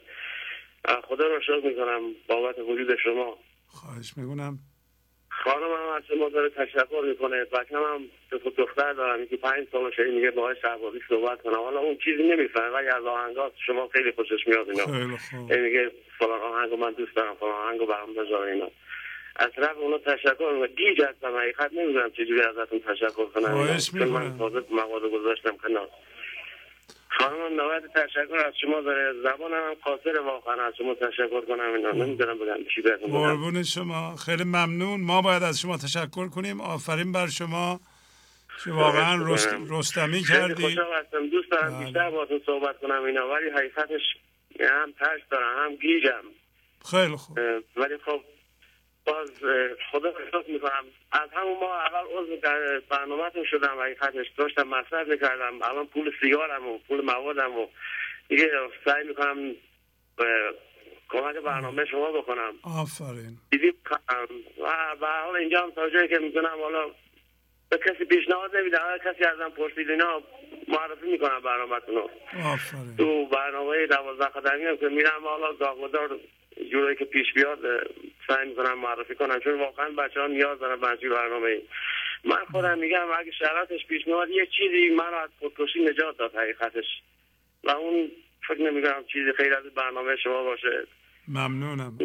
[1.03, 3.37] خدا رو شکر می‌کنم بابت وجود شما.
[3.67, 4.59] خواهش می‌کنم.
[5.43, 8.01] خانم هم از شما داره تشکر می‌کنه بچه هم
[8.57, 11.59] دختر دارم که پنج سال شده میگه باهای شهبازی صحبت کنم.
[11.59, 14.85] حالا اون چیزی نمی‌فهمه ولی از آهنگات شما خیلی خوشش میاد اینا.
[15.61, 18.71] میگه فلان آهنگو من دوست دارم فلان آهنگو برام بذار اینا.
[19.35, 23.53] از طرف اونا تشکر می‌کنم گیج هستم حقیقت نمی‌دونم چجوری ازتون تشکر کنم
[24.09, 25.89] من تازه مواد گذاشتم کنار.
[27.17, 29.13] خانم نوید تشکر از شما داره.
[29.23, 31.73] زبانم هم قاصر واقعا از شما تشکر کنم.
[31.73, 34.15] اینا نمی‌دونم بگم چی بهتون قربون شما.
[34.15, 35.01] خیلی ممنون.
[35.01, 36.61] ما باید از شما تشکر کنیم.
[36.61, 37.79] آفرین بر شما.
[38.63, 39.55] که واقعا رست...
[39.69, 40.63] رستمی کردی.
[40.63, 41.29] خوشحال هستم.
[41.29, 43.27] دوست دارم بیشتر باهاتون صحبت کنم اینا.
[43.29, 44.01] ولی حقیقتش
[44.59, 45.65] هم ترس دارم.
[45.65, 46.23] هم گیجم.
[46.91, 47.39] خیلی خوب.
[47.77, 48.21] ولی خب
[49.05, 49.31] باز
[49.91, 50.85] خدا احساس می‌کنم.
[51.11, 55.61] از همون ما اول عضو در برنامهتون شدم حقیقتش داشتم مصرف می‌کردم.
[55.61, 57.67] الان پول سیگارم و پول موادم و
[58.29, 58.49] دیگه
[58.85, 59.55] سعی می‌کنم
[61.09, 62.53] کمک برنامه شما بکنم.
[62.81, 63.37] آفرین.
[63.51, 63.73] دیدیم
[64.63, 66.91] و به حال اینجا هم تا جایی که می‌تونم حالا
[67.69, 68.79] به کسی پیشنهاد نمیدم.
[68.79, 70.21] هر کسی ازم پرسید اینا
[70.67, 72.09] معرفی می‌کنم برنامهتون رو.
[72.53, 72.97] آفرین.
[72.97, 76.19] تو برنامه دوازده قدمی هم که میرم حالا داغدار
[76.71, 77.59] جوری که پیش بیاد
[78.27, 79.39] سعی می‌کنم معرفی کنم.
[79.39, 81.61] چون واقعا بچه ها نیاز دارن به برنامه ای.
[82.23, 86.85] من خودم میگم اگه شرایطش پیش میاد یه چیزی من از خودکشی نجات داد حقیقتش.
[87.63, 88.11] و اون
[88.47, 90.87] فکر نمی‌کنم چیزی خیلی از برنامه شما باشه.
[91.27, 91.97] ممنونم.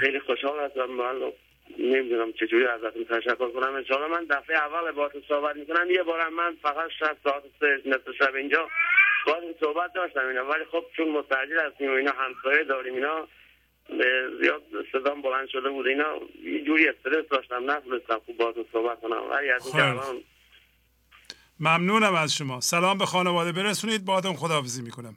[0.00, 0.84] خیلی خوشحال هستم.
[0.84, 1.32] من
[1.78, 3.74] نمی‌دونم چجوری ازتون تشکر کنم.
[3.74, 5.90] انشاءالله من دفعه اول باهاتون صحبت می‌کنم.
[5.90, 8.68] یه بارم من فقط شب ساعت سه نصف شب اینجا
[9.26, 10.44] باهاتون صحبت داشتم اینا.
[10.44, 13.28] ولی خب چون مستعجل هستیم و اینا همسایه داریم اینا
[14.40, 14.62] زیاد
[14.92, 15.86] صدام بلند شده بود.
[15.86, 19.30] اینا یه جوری استرس داشتم نتونستم خوب باهاتون صحبت کنم.
[19.30, 20.22] ولی از این
[21.60, 22.60] ممنونم از شما.
[22.60, 23.52] سلام به خانواده.
[23.52, 25.16] برسونید باهاتون خداحافظی می‌کنم.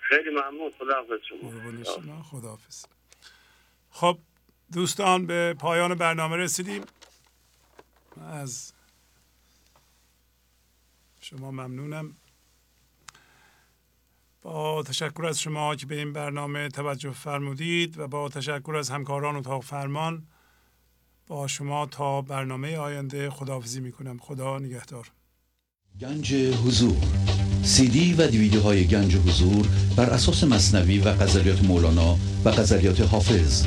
[0.00, 0.70] خیلی ممنون.
[0.78, 1.84] خداحافظ شما.
[1.84, 2.22] شما.
[2.22, 2.84] خداحافظ.
[3.90, 4.18] خب
[4.72, 6.82] دوستان به پایان برنامه رسیدیم.
[8.32, 8.72] از
[11.20, 12.16] شما ممنونم.
[14.44, 19.36] با تشکر از شما که به این برنامه توجه فرمودید و با تشکر از همکاران
[19.36, 20.26] اتاق فرمان
[21.26, 24.18] با شما تا برنامه آینده خداحافظی می‌کنم.
[24.18, 25.12] خدا نگهدار.
[26.00, 26.96] گنج حضور.
[27.62, 29.66] سی دی و دیویدیو های گنج حضور
[29.96, 33.66] بر اساس مصنوی و غزلیات مولانا و غزلیات حافظ